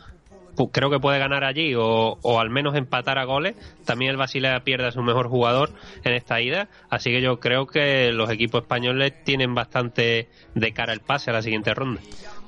Creo 0.71 0.91
que 0.91 0.99
puede 0.99 1.17
ganar 1.17 1.43
allí 1.43 1.73
o, 1.73 2.19
o 2.21 2.39
al 2.39 2.51
menos 2.51 2.75
empatar 2.75 3.17
a 3.17 3.25
goles. 3.25 3.55
También 3.85 4.11
el 4.11 4.17
Basilea 4.17 4.63
pierde 4.63 4.85
a 4.85 4.91
su 4.91 5.01
mejor 5.01 5.27
jugador 5.27 5.71
en 6.03 6.13
esta 6.13 6.41
ida. 6.41 6.69
Así 6.91 7.09
que 7.09 7.21
yo 7.21 7.39
creo 7.39 7.65
que 7.65 8.11
los 8.11 8.29
equipos 8.29 8.61
españoles 8.61 9.13
tienen 9.23 9.55
bastante 9.55 10.29
de 10.53 10.73
cara 10.73 10.93
el 10.93 10.99
pase 10.99 11.31
a 11.31 11.33
la 11.33 11.41
siguiente 11.41 11.73
ronda. 11.73 12.01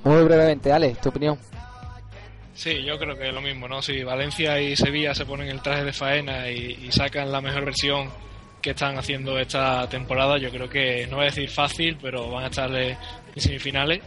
Muy 0.04 0.24
brevemente, 0.24 0.72
Ale, 0.72 0.96
tu 1.02 1.10
opinión. 1.10 1.40
Sí, 2.56 2.84
yo 2.86 2.98
creo 2.98 3.18
que 3.18 3.28
es 3.28 3.34
lo 3.34 3.42
mismo, 3.42 3.68
¿no? 3.68 3.82
Si 3.82 4.02
Valencia 4.02 4.60
y 4.62 4.78
Sevilla 4.78 5.14
se 5.14 5.26
ponen 5.26 5.50
el 5.50 5.62
traje 5.62 5.84
de 5.84 5.92
faena 5.92 6.50
y, 6.50 6.90
sacan 6.90 7.30
la 7.30 7.42
mejor 7.42 7.66
versión 7.66 8.10
que 8.62 8.70
están 8.72 8.98
haciendo 8.98 9.38
esta 9.38 9.88
temporada, 9.90 10.38
yo 10.38 10.50
creo 10.50 10.70
que 10.70 11.06
no 11.08 11.18
voy 11.18 11.26
a 11.26 11.30
decir 11.30 11.50
fácil, 11.50 11.98
pero 12.02 12.32
van 12.32 12.46
a 12.46 12.48
estar 12.48 12.74
en 12.74 12.98
semifinales. 13.36 14.02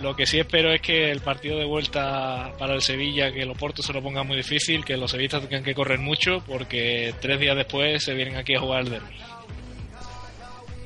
Lo 0.00 0.16
que 0.16 0.26
sí 0.26 0.40
espero 0.40 0.72
es 0.72 0.80
que 0.82 1.08
el 1.08 1.20
partido 1.20 1.56
de 1.56 1.66
vuelta 1.66 2.52
para 2.58 2.74
el 2.74 2.82
Sevilla, 2.82 3.30
que 3.30 3.42
el 3.42 3.50
Oporto 3.50 3.80
se 3.80 3.92
lo 3.92 4.02
ponga 4.02 4.24
muy 4.24 4.36
difícil, 4.36 4.84
que 4.84 4.96
los 4.96 5.12
sevillistas 5.12 5.42
tengan 5.42 5.62
que 5.62 5.72
correr 5.72 6.00
mucho, 6.00 6.42
porque 6.48 7.14
tres 7.20 7.38
días 7.38 7.56
después 7.56 8.02
se 8.02 8.12
vienen 8.12 8.36
aquí 8.36 8.56
a 8.56 8.60
jugar 8.60 8.80
el 8.80 8.90
derby. 8.90 9.16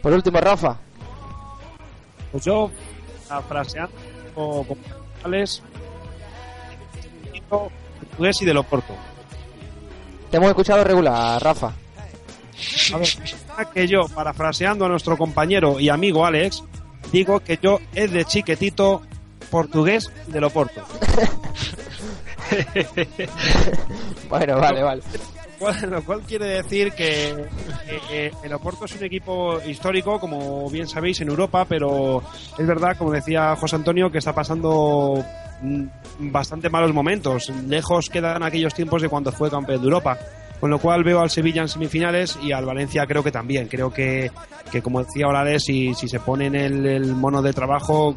Por 0.02 0.12
último, 0.12 0.38
Rafa. 0.40 0.78
Pues 2.30 2.44
yo, 2.44 2.70
fraseando 3.48 3.96
con 4.34 4.66
portugués 7.48 8.42
y 8.42 8.44
de 8.44 8.54
Loporto. 8.54 8.94
Te 10.30 10.36
hemos 10.36 10.48
escuchado 10.50 10.84
regular, 10.84 11.42
Rafa. 11.42 11.72
A 12.92 12.98
ver, 12.98 13.08
que 13.72 13.86
yo, 13.86 14.06
parafraseando 14.14 14.84
a 14.84 14.88
nuestro 14.88 15.16
compañero 15.16 15.78
y 15.80 15.88
amigo 15.88 16.26
Alex, 16.26 16.64
digo 17.12 17.40
que 17.40 17.58
yo 17.62 17.78
es 17.94 18.10
de 18.12 18.24
chiquetito 18.24 19.02
portugués 19.50 20.10
de 20.26 20.40
Loporto. 20.40 20.82
bueno, 24.28 24.60
vale, 24.60 24.82
vale. 24.82 25.02
Lo 25.88 26.04
cual, 26.04 26.22
quiere 26.22 26.62
decir 26.62 26.92
que, 26.92 27.34
el 28.44 28.52
Oporto 28.52 28.84
es 28.84 28.94
un 28.94 29.04
equipo 29.04 29.60
histórico, 29.62 30.20
como 30.20 30.70
bien 30.70 30.86
sabéis, 30.86 31.20
en 31.20 31.28
Europa, 31.28 31.64
pero 31.64 32.22
es 32.56 32.66
verdad, 32.66 32.96
como 32.96 33.10
decía 33.10 33.56
José 33.56 33.76
Antonio, 33.76 34.10
que 34.10 34.18
está 34.18 34.32
pasando 34.32 35.24
bastante 36.18 36.68
malos 36.70 36.92
momentos. 36.92 37.50
Lejos 37.66 38.08
quedan 38.08 38.42
aquellos 38.42 38.74
tiempos 38.74 39.02
de 39.02 39.08
cuando 39.08 39.32
fue 39.32 39.50
campeón 39.50 39.80
de 39.80 39.84
Europa. 39.84 40.18
Con 40.60 40.70
lo 40.70 40.80
cual 40.80 41.04
veo 41.04 41.20
al 41.20 41.30
Sevilla 41.30 41.62
en 41.62 41.68
semifinales 41.68 42.36
y 42.42 42.50
al 42.50 42.64
Valencia 42.64 43.06
creo 43.06 43.22
que 43.22 43.30
también. 43.30 43.68
Creo 43.68 43.92
que, 43.92 44.32
que 44.72 44.82
como 44.82 45.04
decía 45.04 45.28
Orales, 45.28 45.62
si, 45.64 45.94
si 45.94 46.08
se 46.08 46.18
ponen 46.18 46.56
el, 46.56 46.84
el 46.84 47.14
mono 47.14 47.42
de 47.42 47.52
trabajo, 47.52 48.16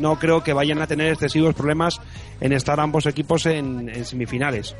no 0.00 0.18
creo 0.18 0.42
que 0.42 0.52
vayan 0.52 0.80
a 0.80 0.86
tener 0.86 1.12
excesivos 1.12 1.54
problemas 1.54 2.00
en 2.40 2.52
estar 2.52 2.80
ambos 2.80 3.06
equipos 3.06 3.46
en, 3.46 4.04
semifinales. 4.04 4.74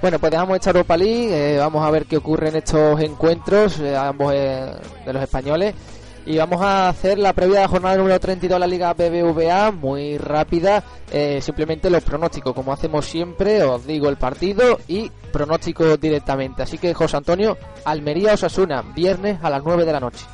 Bueno, 0.00 0.18
pues 0.18 0.32
dejamos 0.32 0.56
esta 0.56 0.70
Europa 0.70 0.96
eh, 1.00 1.56
vamos 1.58 1.86
a 1.86 1.90
ver 1.90 2.06
qué 2.06 2.16
ocurre 2.16 2.48
en 2.48 2.56
estos 2.56 3.00
encuentros, 3.00 3.78
eh, 3.78 3.96
ambos 3.96 4.32
eh, 4.34 4.72
de 5.06 5.12
los 5.12 5.22
españoles. 5.22 5.74
Y 6.24 6.38
vamos 6.38 6.62
a 6.62 6.88
hacer 6.88 7.18
la 7.18 7.32
previa 7.32 7.56
de 7.56 7.62
la 7.62 7.68
jornada 7.68 7.96
número 7.96 8.20
32 8.20 8.54
de 8.54 8.60
la 8.60 8.66
Liga 8.66 8.94
BBVA, 8.94 9.72
muy 9.72 10.18
rápida. 10.18 10.84
Eh, 11.10 11.40
simplemente 11.42 11.90
los 11.90 12.04
pronósticos, 12.04 12.54
como 12.54 12.72
hacemos 12.72 13.06
siempre, 13.06 13.64
os 13.64 13.84
digo 13.84 14.08
el 14.08 14.16
partido 14.16 14.78
y 14.86 15.10
pronóstico 15.32 15.96
directamente. 15.96 16.62
Así 16.62 16.78
que, 16.78 16.94
José 16.94 17.16
Antonio, 17.16 17.58
Almería 17.84 18.34
Osasuna, 18.34 18.82
viernes 18.82 19.38
a 19.42 19.50
las 19.50 19.64
9 19.64 19.84
de 19.84 19.92
la 19.92 20.00
noche. 20.00 20.24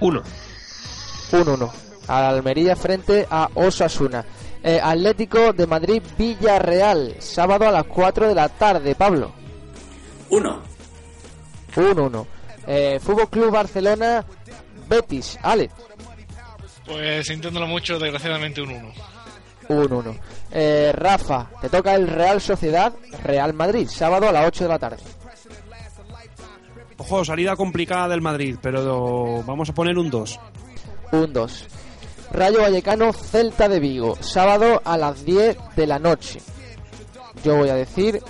1. 0.00 0.22
1-1. 1.32 1.70
Almería 2.08 2.76
frente 2.76 3.26
a 3.30 3.48
Osasuna. 3.54 4.24
Eh, 4.62 4.78
Atlético 4.82 5.54
de 5.54 5.66
Madrid 5.66 6.02
Villarreal, 6.18 7.14
sábado 7.20 7.66
a 7.66 7.70
las 7.70 7.84
4 7.84 8.28
de 8.28 8.34
la 8.34 8.50
tarde, 8.50 8.94
Pablo. 8.94 9.32
1. 10.28 10.62
1-1. 11.74 12.26
Eh, 12.66 13.00
Fútbol 13.02 13.30
Club 13.30 13.50
Barcelona 13.50 14.24
Betis, 14.90 15.38
Ale. 15.40 15.70
Pues 16.84 17.28
intentándolo 17.30 17.68
mucho, 17.68 17.96
desgraciadamente 17.98 18.60
un 18.60 18.70
1. 18.72 18.92
Un 19.68 19.92
1. 19.92 20.16
Eh, 20.50 20.90
Rafa, 20.92 21.48
te 21.60 21.68
toca 21.68 21.94
el 21.94 22.08
Real 22.08 22.40
Sociedad, 22.40 22.92
Real 23.22 23.54
Madrid, 23.54 23.88
sábado 23.88 24.28
a 24.28 24.32
las 24.32 24.48
8 24.48 24.64
de 24.64 24.68
la 24.68 24.78
tarde. 24.80 25.02
Ojo, 26.96 27.24
salida 27.24 27.54
complicada 27.54 28.08
del 28.08 28.20
Madrid, 28.20 28.56
pero 28.60 29.44
vamos 29.44 29.70
a 29.70 29.74
poner 29.74 29.96
un 29.96 30.10
2. 30.10 30.40
Un 31.12 31.32
2. 31.32 31.66
Rayo 32.32 32.60
Vallecano, 32.60 33.12
Celta 33.12 33.68
de 33.68 33.78
Vigo, 33.78 34.16
sábado 34.20 34.82
a 34.84 34.96
las 34.96 35.24
10 35.24 35.56
de 35.76 35.86
la 35.86 36.00
noche. 36.00 36.40
Yo 37.44 37.56
voy 37.56 37.68
a 37.68 37.74
decir 37.74 38.20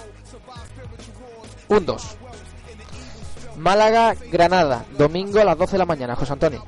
un 1.68 1.86
2. 1.86 2.16
Málaga, 3.60 4.16
Granada, 4.32 4.84
domingo 4.96 5.38
a 5.38 5.44
las 5.44 5.58
12 5.58 5.72
de 5.72 5.78
la 5.78 5.86
mañana, 5.86 6.16
José 6.16 6.32
Antonio. 6.32 6.64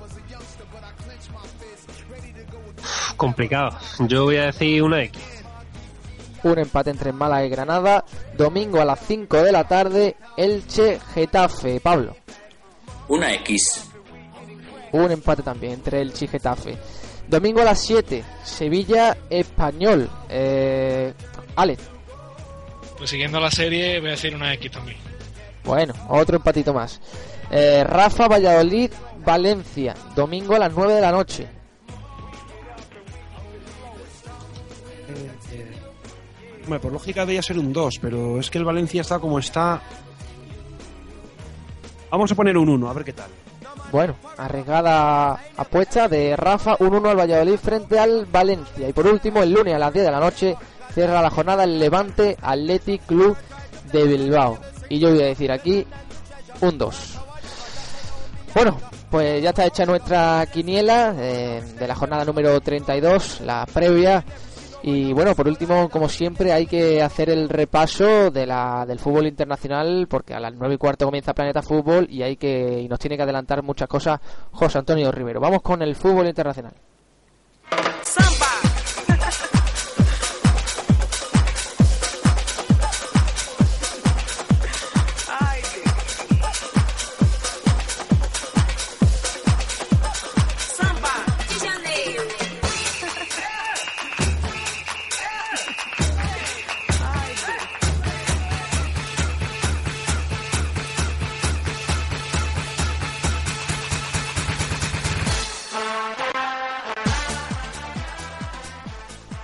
Complicado. 3.17 3.71
Yo 4.01 4.25
voy 4.25 4.37
a 4.37 4.47
decir 4.47 4.83
una 4.83 5.03
X. 5.05 5.21
Un 6.43 6.59
empate 6.59 6.91
entre 6.91 7.13
Málaga 7.13 7.47
y 7.47 7.49
Granada, 7.49 8.05
domingo 8.37 8.81
a 8.81 8.85
las 8.85 9.01
5 9.07 9.43
de 9.43 9.53
la 9.53 9.67
tarde, 9.67 10.17
Elche, 10.37 11.01
Getafe. 11.15 11.81
Pablo. 11.81 12.17
Una 13.09 13.33
X. 13.35 13.89
Un 14.93 15.11
empate 15.11 15.43
también 15.43 15.75
entre 15.75 16.03
Elche 16.03 16.27
y 16.27 16.29
Getafe. 16.29 16.77
Domingo 17.29 17.63
a 17.63 17.65
las 17.65 17.81
7, 17.81 18.23
Sevilla 18.45 19.17
Español. 19.31 20.11
Eh, 20.29 21.15
Ale. 21.57 21.79
Pues 22.99 23.09
siguiendo 23.09 23.41
la 23.41 23.51
serie, 23.51 23.99
voy 24.01 24.09
a 24.09 24.13
decir 24.13 24.35
una 24.35 24.53
X 24.55 24.71
también. 24.71 25.12
Bueno, 25.65 25.95
otro 26.09 26.37
empatito 26.37 26.75
más. 26.75 27.01
Eh, 27.51 27.85
Rafa 27.85 28.29
Valladolid 28.29 28.91
Valencia, 29.25 29.95
domingo 30.15 30.55
a 30.55 30.59
las 30.59 30.73
9 30.73 30.95
de 30.95 31.01
la 31.01 31.13
noche. 31.13 31.49
Bueno, 36.67 36.81
por 36.81 36.93
lógica 36.93 37.23
debería 37.23 37.43
ser 37.43 37.59
un 37.59 37.73
2, 37.73 37.99
pero 38.01 38.39
es 38.39 38.51
que 38.51 38.59
el 38.59 38.65
Valencia 38.65 39.01
está 39.01 39.19
como 39.19 39.39
está. 39.39 39.81
Vamos 42.11 42.31
a 42.31 42.35
poner 42.35 42.57
un 42.57 42.69
1, 42.69 42.89
a 42.89 42.93
ver 42.93 43.05
qué 43.05 43.13
tal. 43.13 43.31
Bueno, 43.91 44.17
arriesgada 44.39 45.39
apuesta 45.57 46.09
de 46.09 46.35
Rafa, 46.37 46.77
un 46.79 46.95
1 46.95 47.11
al 47.11 47.19
Valladolid 47.19 47.57
frente 47.57 47.99
al 47.99 48.27
Valencia. 48.27 48.89
Y 48.89 48.93
por 48.93 49.07
último, 49.07 49.43
el 49.43 49.53
lunes 49.53 49.75
a 49.75 49.79
las 49.79 49.93
10 49.93 50.07
de 50.07 50.11
la 50.11 50.21
noche 50.21 50.57
cierra 50.95 51.21
la 51.21 51.31
jornada 51.31 51.65
el 51.65 51.79
Levante 51.79 52.37
Athletic 52.41 53.05
Club 53.07 53.37
de 53.93 54.05
Bilbao. 54.05 54.72
Y 54.93 54.99
yo 54.99 55.09
voy 55.09 55.23
a 55.23 55.27
decir 55.29 55.51
aquí 55.51 55.87
un 56.61 56.77
2. 56.77 57.19
Bueno, 58.55 58.77
pues 59.11 59.43
ya 59.43 59.49
está 59.49 59.65
hecha 59.65 59.87
nuestra 59.87 60.45
quiniela 60.53 61.15
eh, 61.19 61.63
de 61.79 61.89
la 61.89 61.95
jornada 61.95 62.27
número 62.27 62.61
32, 62.61 63.41
la 63.41 63.65
previa. 63.73 64.23
Y 64.83 65.15
bueno, 65.15 65.35
por 65.35 65.49
último, 65.49 65.89
como 65.89 66.11
siempre, 66.11 66.53
hay 66.53 66.67
que 66.67 67.01
hacer 67.01 67.31
el 67.31 67.49
repaso 67.49 68.31
de 68.31 68.45
la, 68.45 68.85
del 68.87 68.99
fútbol 68.99 69.29
internacional, 69.29 70.07
porque 70.11 70.35
a 70.35 70.41
las 70.41 70.53
nueve 70.53 70.75
y 70.75 70.79
cuarto 70.79 71.07
comienza 71.07 71.33
Planeta 71.33 71.63
Fútbol 71.63 72.07
y 72.11 72.23
hay 72.23 72.37
que 72.37 72.83
y 72.83 72.87
nos 72.87 72.99
tiene 72.99 73.17
que 73.17 73.23
adelantar 73.23 73.63
muchas 73.63 73.89
cosas 73.89 74.21
José 74.51 74.77
Antonio 74.77 75.11
Rivero. 75.11 75.41
Vamos 75.41 75.63
con 75.63 75.81
el 75.81 75.97
fútbol 75.97 76.27
internacional. 76.27 76.75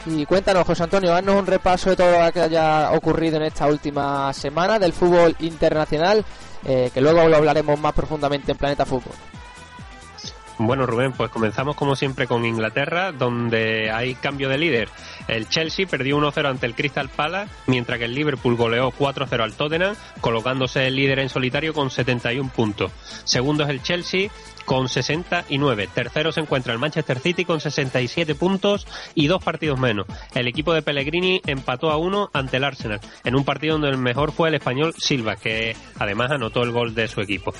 Y 0.07 0.25
cuéntanos, 0.27 0.67
José 0.67 0.85
Antonio, 0.85 1.15
haznos 1.15 1.37
un 1.37 1.47
repaso 1.47 1.91
de 1.91 1.97
todo 1.97 2.25
lo 2.25 2.33
que 2.33 2.41
haya 2.41 2.93
ocurrido 2.93 3.37
en 3.37 3.43
esta 3.43 3.67
última 3.67 4.33
semana 4.33 4.79
del 4.79 4.93
fútbol 4.93 5.37
internacional, 5.41 6.25
eh, 6.65 6.91
que 6.93 7.01
luego 7.01 7.29
lo 7.29 7.37
hablaremos 7.37 7.79
más 7.79 7.93
profundamente 7.93 8.53
en 8.53 8.59
Planeta 8.59 8.87
Fútbol. 8.87 9.15
Bueno, 10.61 10.87
Rubén, 10.87 11.13
pues 11.13 11.31
comenzamos 11.31 11.77
como 11.77 11.95
siempre 11.95 12.27
con 12.27 12.45
Inglaterra, 12.45 13.13
donde 13.13 13.93
hay 13.93 14.17
cambio 14.17 14.49
de 14.49 14.59
líder. 14.59 14.89
El 15.29 15.49
Chelsea 15.49 15.87
perdió 15.87 16.19
1-0 16.19 16.49
ante 16.49 16.67
el 16.67 16.75
Crystal 16.75 17.09
Palace, 17.09 17.53
mientras 17.67 17.99
que 17.99 18.07
el 18.07 18.15
Liverpool 18.15 18.57
goleó 18.57 18.91
4-0 18.91 19.41
al 19.41 19.55
Tottenham, 19.55 19.95
colocándose 20.21 20.89
el 20.89 20.97
líder 20.97 21.21
en 21.21 21.29
solitario 21.29 21.73
con 21.73 21.91
71 21.91 22.51
puntos. 22.51 22.91
Segundo 23.23 23.63
es 23.63 23.71
el 23.71 23.83
Chelsea, 23.83 24.31
con 24.69 24.87
69. 24.87 25.89
Tercero 25.95 26.31
se 26.31 26.41
encuentra 26.41 26.75
el 26.75 26.79
Manchester 26.79 27.19
City 27.21 27.47
con 27.47 27.59
67 27.59 28.35
puntos 28.35 28.87
y 29.15 29.27
dos 29.27 29.43
partidos 29.43 29.81
menos. 29.81 30.07
El 30.35 30.47
equipo 30.47 30.75
de 30.75 30.83
Pellegrini 30.83 31.41
empató 31.47 31.91
a 31.91 31.97
uno 31.97 32.29
ante 32.35 32.59
el 32.59 32.65
Arsenal, 32.65 33.01
en 33.25 33.35
un 33.35 33.45
partido 33.45 33.73
donde 33.73 33.89
el 33.89 33.97
mejor 33.97 34.31
fue 34.31 34.51
el 34.51 34.57
español 34.57 34.95
Silva, 34.99 35.37
que 35.37 35.75
además 35.99 36.33
anotó 36.33 36.63
el 36.63 36.73
gol 36.73 36.95
de 36.95 37.09
su 37.09 37.23
equipo. 37.23 37.55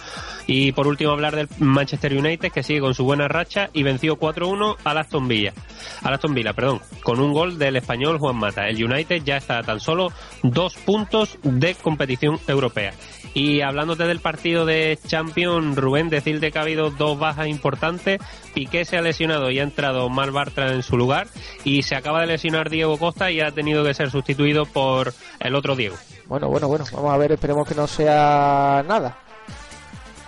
Y 0.47 0.73
por 0.73 0.87
último 0.87 1.13
hablar 1.13 1.35
del 1.35 1.49
Manchester 1.59 2.13
United, 2.13 2.53
que 2.53 2.63
sigue 2.63 2.81
con 2.81 2.93
su 2.93 3.05
buena 3.05 3.27
racha 3.27 3.71
y 3.73 3.85
venció 3.85 4.19
4-1 4.19 4.77
al 4.85 4.99
Aston 4.99 5.27
Villa. 5.27 5.55
Al 6.03 6.13
Aston 6.13 6.35
Villa, 6.35 6.53
perdón, 6.53 6.83
con 7.03 7.21
un 7.21 7.33
gol 7.33 7.59
del 7.59 7.77
español 7.77 8.19
Juan 8.19 8.37
Mata. 8.37 8.69
El 8.69 8.85
United 8.85 9.23
ya 9.25 9.39
está 9.39 9.59
a 9.59 9.63
tan 9.63 9.81
solo 9.81 10.13
dos 10.43 10.75
puntos 10.75 11.39
de 11.43 11.75
competición 11.75 12.39
europea. 12.47 12.93
Y 13.35 13.61
hablándote 13.61 14.05
del 14.05 14.21
partido 14.21 14.67
de 14.67 14.99
Champions, 15.07 15.77
Rubén, 15.77 16.09
decirte 16.09 16.51
que 16.51 16.59
ha 16.59 16.63
habido 16.63 16.91
dos 16.99 17.19
bajas 17.19 17.47
importantes. 17.47 18.21
Piqué 18.55 18.85
se 18.85 18.97
ha 18.97 19.03
lesionado 19.03 19.51
y 19.51 19.61
ha 19.61 19.63
entrado 19.63 20.09
Mar 20.09 20.31
Bartra 20.33 20.73
en 20.73 20.83
su 20.83 20.97
lugar. 20.97 21.29
Y 21.65 21.83
se 21.83 21.97
acaba 21.97 22.21
de 22.21 22.27
lesionar 22.27 22.71
Diego 22.71 22.99
Costa 22.99 23.31
y 23.31 23.41
ha 23.41 23.53
tenido 23.53 23.85
que 23.85 23.95
ser 23.95 24.11
sustituido 24.11 24.67
por 24.67 25.15
el 25.41 25.55
otro 25.55 25.77
Diego. 25.77 25.97
Bueno, 26.27 26.49
bueno, 26.49 26.69
bueno. 26.69 26.85
Vamos 26.93 27.13
a 27.13 27.17
ver, 27.17 27.33
esperemos 27.33 27.67
que 27.67 27.75
no 27.75 27.87
sea 27.87 28.85
nada. 28.87 29.19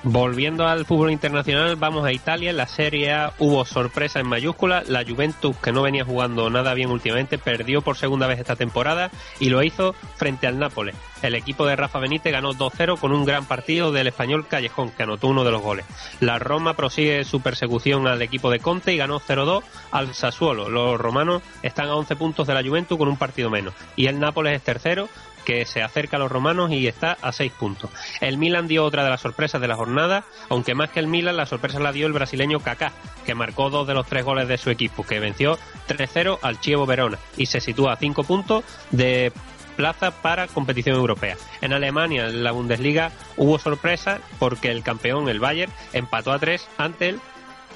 Volviendo 0.03 0.67
al 0.67 0.87
fútbol 0.87 1.11
internacional, 1.11 1.77
vamos 1.77 2.07
a 2.07 2.13
Italia. 2.13 2.51
En 2.51 2.57
la 2.57 2.67
Serie 2.67 3.13
A 3.13 3.35
hubo 3.39 3.67
sorpresa 3.67 4.19
en 4.19 4.27
mayúscula. 4.27 4.83
La 4.87 5.05
Juventus, 5.05 5.55
que 5.59 5.73
no 5.73 5.83
venía 5.83 6.07
jugando 6.07 6.49
nada 6.49 6.73
bien 6.73 6.91
últimamente, 6.91 7.37
perdió 7.37 7.83
por 7.83 7.99
segunda 7.99 8.27
vez 8.27 8.39
esta 8.39 8.57
temporada 8.57 9.11
y 9.41 9.51
lo 9.51 9.63
hizo 9.63 9.95
frente 10.17 10.47
al 10.47 10.59
Nápoles. 10.59 10.97
El 11.21 11.35
equipo 11.35 11.67
de 11.67 11.77
Rafa 11.77 11.99
Benítez 11.99 12.33
ganó 12.33 12.55
2-0 12.55 12.99
con 12.99 13.13
un 13.13 13.27
gran 13.27 13.45
partido 13.45 13.93
del 13.93 14.07
español 14.07 14.47
Callejón, 14.49 14.91
que 14.91 15.03
anotó 15.03 15.29
uno 15.29 15.45
de 15.45 15.51
los 15.51 15.61
goles. 15.61 15.85
La 16.21 16.39
Roma 16.39 16.77
prosigue 16.77 17.25
su 17.25 17.43
persecución 17.43 18.07
al 18.07 18.23
equipo 18.23 18.51
de 18.51 18.59
Conte 18.59 18.95
y 18.95 18.97
ganó 18.97 19.21
0-2 19.21 19.63
al 19.91 20.15
Sassuolo. 20.15 20.71
Los 20.71 20.99
romanos 20.99 21.43
están 21.63 21.89
a 21.89 21.95
11 21.97 22.17
puntos 22.17 22.47
de 22.47 22.55
la 22.55 22.63
Juventus 22.63 22.97
con 22.97 23.09
un 23.09 23.19
partido 23.19 23.51
menos. 23.51 23.75
Y 23.97 24.07
el 24.07 24.19
Nápoles 24.19 24.57
es 24.57 24.63
tercero 24.63 25.11
que 25.51 25.67
se 25.67 25.83
acerca 25.83 26.17
a 26.17 26.21
los 26.21 26.31
romanos 26.31 26.71
y 26.71 26.87
está 26.87 27.19
a 27.21 27.33
seis 27.33 27.51
puntos. 27.51 27.91
El 28.21 28.39
Milan 28.39 28.69
dio 28.69 28.85
otra 28.85 29.03
de 29.03 29.11
las 29.11 29.21
sorpresas 29.21 29.61
de 29.61 29.67
la 29.67 29.75
jornada, 29.75 30.23
aunque 30.49 30.77
más 30.77 30.91
que 30.91 31.01
el 31.01 31.09
Milan, 31.09 31.37
la 31.37 31.45
sorpresa 31.45 31.81
la 31.81 31.91
dio 31.91 32.07
el 32.07 32.13
brasileño 32.13 32.61
Kaká, 32.61 32.93
que 33.27 33.35
marcó 33.35 33.69
dos 33.69 33.89
de 33.89 33.95
los 33.95 34.07
tres 34.07 34.25
goles 34.25 34.47
de 34.47 34.59
su 34.59 34.71
equipo, 34.71 35.05
que 35.05 35.19
venció 35.19 35.59
3-0 35.89 36.39
al 36.43 36.61
Chievo 36.61 36.87
Verona 36.87 37.19
y 37.37 37.47
se 37.47 37.61
sitúa 37.61 37.95
a 37.95 37.97
cinco 37.97 38.23
puntos 38.23 38.63
de 38.93 39.33
plaza 39.75 40.13
para 40.13 40.47
competición 40.47 40.95
europea. 40.95 41.37
En 41.63 41.73
Alemania, 41.73 42.29
en 42.29 42.45
la 42.45 42.53
Bundesliga, 42.53 43.11
hubo 43.37 43.59
sorpresa 43.59 44.21
porque 44.39 44.71
el 44.71 44.85
campeón, 44.85 45.29
el 45.29 45.41
Bayern, 45.41 45.73
empató 45.93 46.31
a 46.31 46.39
tres 46.39 46.69
ante 46.79 47.09
el 47.09 47.21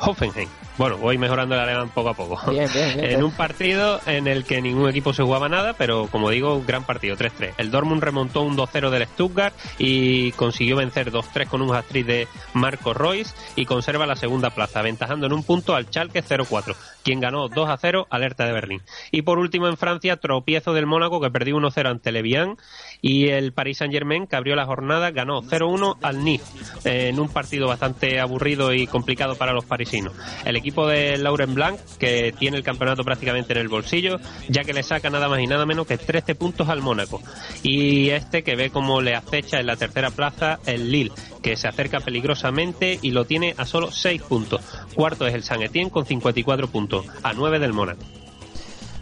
Hoffenheim. 0.01 0.49
Bueno, 0.77 0.99
voy 0.99 1.19
mejorando 1.19 1.55
el 1.55 1.61
alemán 1.61 1.91
poco 1.95 2.09
a 2.09 2.15
poco. 2.15 2.41
en 2.53 3.23
un 3.23 3.31
partido 3.31 4.01
en 4.07 4.27
el 4.27 4.45
que 4.45 4.61
ningún 4.61 4.89
equipo 4.89 5.13
se 5.13 5.23
jugaba 5.23 5.49
nada, 5.49 5.75
pero 5.75 6.09
como 6.09 6.31
digo, 6.31 6.57
un 6.57 6.67
gran 6.67 6.83
partido, 6.83 7.17
3-3. 7.17 7.53
El 7.59 7.71
Dortmund 7.71 8.03
remontó 8.03 8.43
un 8.43 8.57
2-0 8.57 8.91
del 8.91 9.07
Stuttgart 9.07 9.55
y 9.79 10.33
consiguió 10.33 10.77
vencer 10.77 11.13
2-3 11.13 11.47
con 11.47 11.63
un 11.63 11.75
hat 11.75 11.85
de 11.93 12.27
Marco 12.55 12.93
Royce 12.93 13.35
y 13.55 13.67
conserva 13.67 14.05
la 14.05 14.17
segunda 14.17 14.51
plaza, 14.51 14.81
aventajando 14.81 15.27
en 15.27 15.33
un 15.33 15.45
punto 15.45 15.77
al 15.77 15.87
Schalke 15.87 16.25
0-4, 16.25 16.75
quien 17.05 17.21
ganó 17.21 17.49
2-0 17.49 18.07
alerta 18.11 18.45
de 18.45 18.53
Berlín. 18.53 18.83
Y 19.13 19.23
por 19.23 19.39
último 19.39 19.69
en 19.69 19.77
Francia, 19.77 20.17
tropiezo 20.17 20.73
del 20.73 20.87
Mónaco 20.87 21.21
que 21.21 21.31
perdió 21.31 21.57
1-0 21.57 21.89
ante 21.89 22.11
Levian 22.11 22.57
y 23.05 23.29
el 23.29 23.53
Paris 23.53 23.77
Saint-Germain 23.79 24.27
que 24.27 24.35
abrió 24.35 24.57
la 24.57 24.65
jornada 24.65 25.11
ganó 25.11 25.43
0-1 25.43 25.99
al 26.01 26.25
Nice 26.25 26.47
en 26.85 27.21
un 27.21 27.29
partido 27.29 27.69
bastante 27.69 28.19
aburrido 28.19 28.73
y 28.73 28.87
complicado 28.87 29.37
para 29.37 29.53
los 29.53 29.67
parisinos. 29.67 30.15
El 30.47 30.57
equipo 30.57 30.87
de 30.89 31.19
Lauren 31.19 31.55
Blanc, 31.55 31.79
que 31.99 32.35
tiene 32.39 32.57
el 32.57 32.63
campeonato 32.63 33.05
prácticamente 33.05 33.53
en 33.53 33.59
el 33.59 33.69
bolsillo, 33.69 34.21
ya 34.49 34.65
que 34.65 34.73
le 34.73 34.83
saca 34.83 35.11
nada 35.11 35.29
más 35.29 35.39
y 35.41 35.47
nada 35.47 35.67
menos 35.67 35.87
que 35.87 35.99
13 35.99 36.35
puntos 36.35 36.71
al 36.71 36.81
Mónaco. 36.81 37.21
Y 37.63 38.09
este 38.09 38.43
que 38.43 38.57
ve 38.57 38.71
cómo 38.71 39.03
le 39.03 39.15
acecha 39.15 39.61
en 39.61 39.67
la 39.67 39.77
tercera 39.77 40.09
plaza 40.11 40.59
el 40.65 40.91
Lille, 40.91 41.13
que 41.43 41.59
se 41.59 41.69
acerca 41.69 42.01
peligrosamente 42.01 42.99
y 43.03 43.11
lo 43.11 43.27
tiene 43.27 43.55
a 43.59 43.67
solo 43.67 43.93
6 43.93 44.23
puntos. 44.23 44.63
Cuarto 44.95 45.27
es 45.27 45.35
el 45.35 45.43
San 45.43 45.61
Etienne 45.61 45.91
con 45.91 46.07
54 46.07 46.69
puntos, 46.69 47.05
a 47.23 47.35
9 47.35 47.59
del 47.59 47.75
Mónaco. 47.75 48.24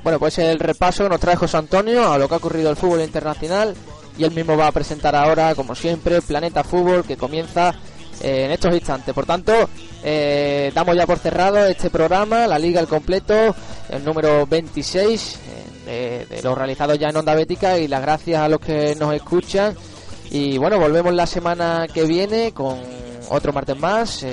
Bueno, 0.02 0.18
pues 0.18 0.38
el 0.38 0.58
repaso 0.58 1.08
nos 1.08 1.20
trae 1.20 1.36
José 1.36 1.56
Antonio 1.56 2.12
a 2.12 2.18
lo 2.18 2.28
que 2.28 2.34
ha 2.34 2.38
ocurrido 2.38 2.70
el 2.70 2.76
fútbol 2.76 3.02
internacional 3.02 3.74
y 4.18 4.24
él 4.24 4.32
mismo 4.32 4.56
va 4.56 4.66
a 4.66 4.72
presentar 4.72 5.14
ahora, 5.14 5.54
como 5.54 5.74
siempre, 5.74 6.20
Planeta 6.20 6.64
Fútbol 6.64 7.04
que 7.04 7.16
comienza 7.16 7.74
en 8.20 8.50
estos 8.50 8.74
instantes. 8.74 9.14
Por 9.14 9.26
tanto, 9.26 9.52
eh, 10.02 10.70
damos 10.74 10.96
ya 10.96 11.06
por 11.06 11.18
cerrado 11.18 11.64
este 11.66 11.90
programa, 11.90 12.46
la 12.46 12.58
liga 12.58 12.80
al 12.80 12.88
completo, 12.88 13.54
el 13.88 14.04
número 14.04 14.46
26 14.46 15.38
eh, 15.86 16.26
de, 16.28 16.42
los 16.42 16.56
realizados 16.56 16.98
ya 16.98 17.08
en 17.10 17.16
Onda 17.16 17.34
Bética 17.34 17.78
y 17.78 17.88
las 17.88 18.02
gracias 18.02 18.40
a 18.40 18.48
los 18.48 18.60
que 18.60 18.94
nos 18.96 19.14
escuchan. 19.14 19.74
Y 20.30 20.56
bueno, 20.58 20.78
volvemos 20.78 21.12
la 21.14 21.26
semana 21.26 21.86
que 21.92 22.04
viene 22.04 22.52
con 22.52 22.78
otro 23.28 23.52
martes 23.52 23.78
más. 23.78 24.24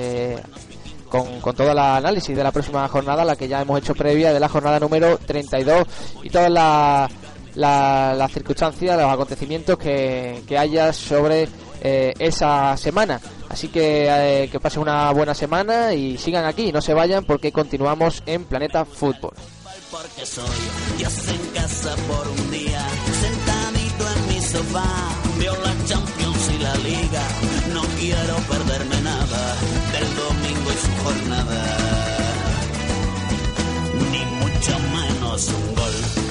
Eh, 1.10 1.18
con, 1.18 1.40
con 1.40 1.54
todo 1.54 1.72
el 1.72 1.78
análisis 1.78 2.36
de 2.36 2.42
la 2.42 2.52
próxima 2.52 2.86
jornada, 2.88 3.24
la 3.24 3.36
que 3.36 3.48
ya 3.48 3.60
hemos 3.60 3.78
hecho 3.78 3.94
previa 3.94 4.32
de 4.32 4.40
la 4.40 4.48
jornada 4.48 4.78
número 4.80 5.18
32 5.18 5.86
y 6.22 6.30
todas 6.30 6.50
las 6.50 7.10
la, 7.54 8.28
circunstancias, 8.32 8.96
los 8.96 9.12
acontecimientos 9.12 9.76
que, 9.76 10.42
que 10.46 10.56
haya 10.56 10.92
sobre 10.92 11.48
esa 11.82 12.76
semana. 12.76 13.20
Así 13.50 13.66
que 13.66 14.06
eh, 14.08 14.48
que 14.48 14.60
pasen 14.60 14.82
una 14.82 15.10
buena 15.10 15.34
semana 15.34 15.92
y 15.92 16.16
sigan 16.16 16.44
aquí, 16.44 16.70
no 16.70 16.80
se 16.80 16.94
vayan 16.94 17.24
porque 17.24 17.50
continuamos 17.50 18.22
en 18.26 18.44
Planeta 18.44 18.84
Fútbol. 18.84 19.32
Jornada, 31.02 31.62
ni 34.10 34.24
mucho 34.40 34.78
menos 34.94 35.48
un 35.48 35.74
gol. 35.74 36.30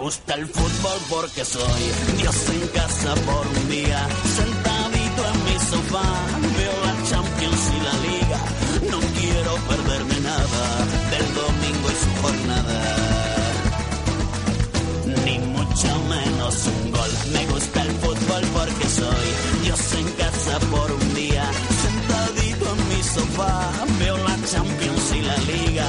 gusta 0.00 0.34
el 0.34 0.46
fútbol 0.46 0.98
porque 1.08 1.44
soy 1.44 1.82
Dios 2.18 2.34
en 2.48 2.68
casa 2.68 3.14
por 3.26 3.46
un 3.46 3.68
día, 3.68 4.08
sofá, 5.70 6.08
veo 6.58 6.76
la 6.86 6.94
Champions 7.08 7.62
y 7.76 7.80
la 7.88 7.94
Liga, 8.08 8.40
no 8.90 8.98
quiero 9.18 9.52
perderme 9.70 10.20
nada 10.20 10.64
del 11.12 11.26
domingo 11.40 11.86
y 11.94 11.96
su 12.02 12.10
jornada, 12.22 12.78
ni 15.24 15.38
mucho 15.38 15.90
menos 16.14 16.54
un 16.66 16.90
gol. 16.90 17.12
Me 17.32 17.46
gusta 17.46 17.82
el 17.82 17.90
fútbol 18.02 18.42
porque 18.52 18.86
soy 18.88 19.28
Dios 19.62 19.80
en 20.00 20.08
casa 20.22 20.58
por 20.72 20.90
un 20.90 21.14
día, 21.14 21.44
sentadito 21.84 22.64
en 22.74 22.88
mi 22.90 23.02
sofá, 23.02 23.70
veo 23.98 24.16
la 24.28 24.36
Champions 24.50 25.06
y 25.14 25.20
la 25.22 25.38
Liga, 25.52 25.88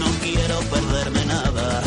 no 0.00 0.08
quiero 0.24 0.56
perderme 0.72 1.24
nada 1.26 1.82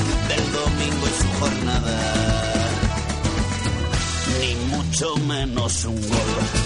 ni 4.40 4.56
mucho 4.76 5.16
menos 5.28 5.86
un 5.86 5.96
gol. 5.96 6.63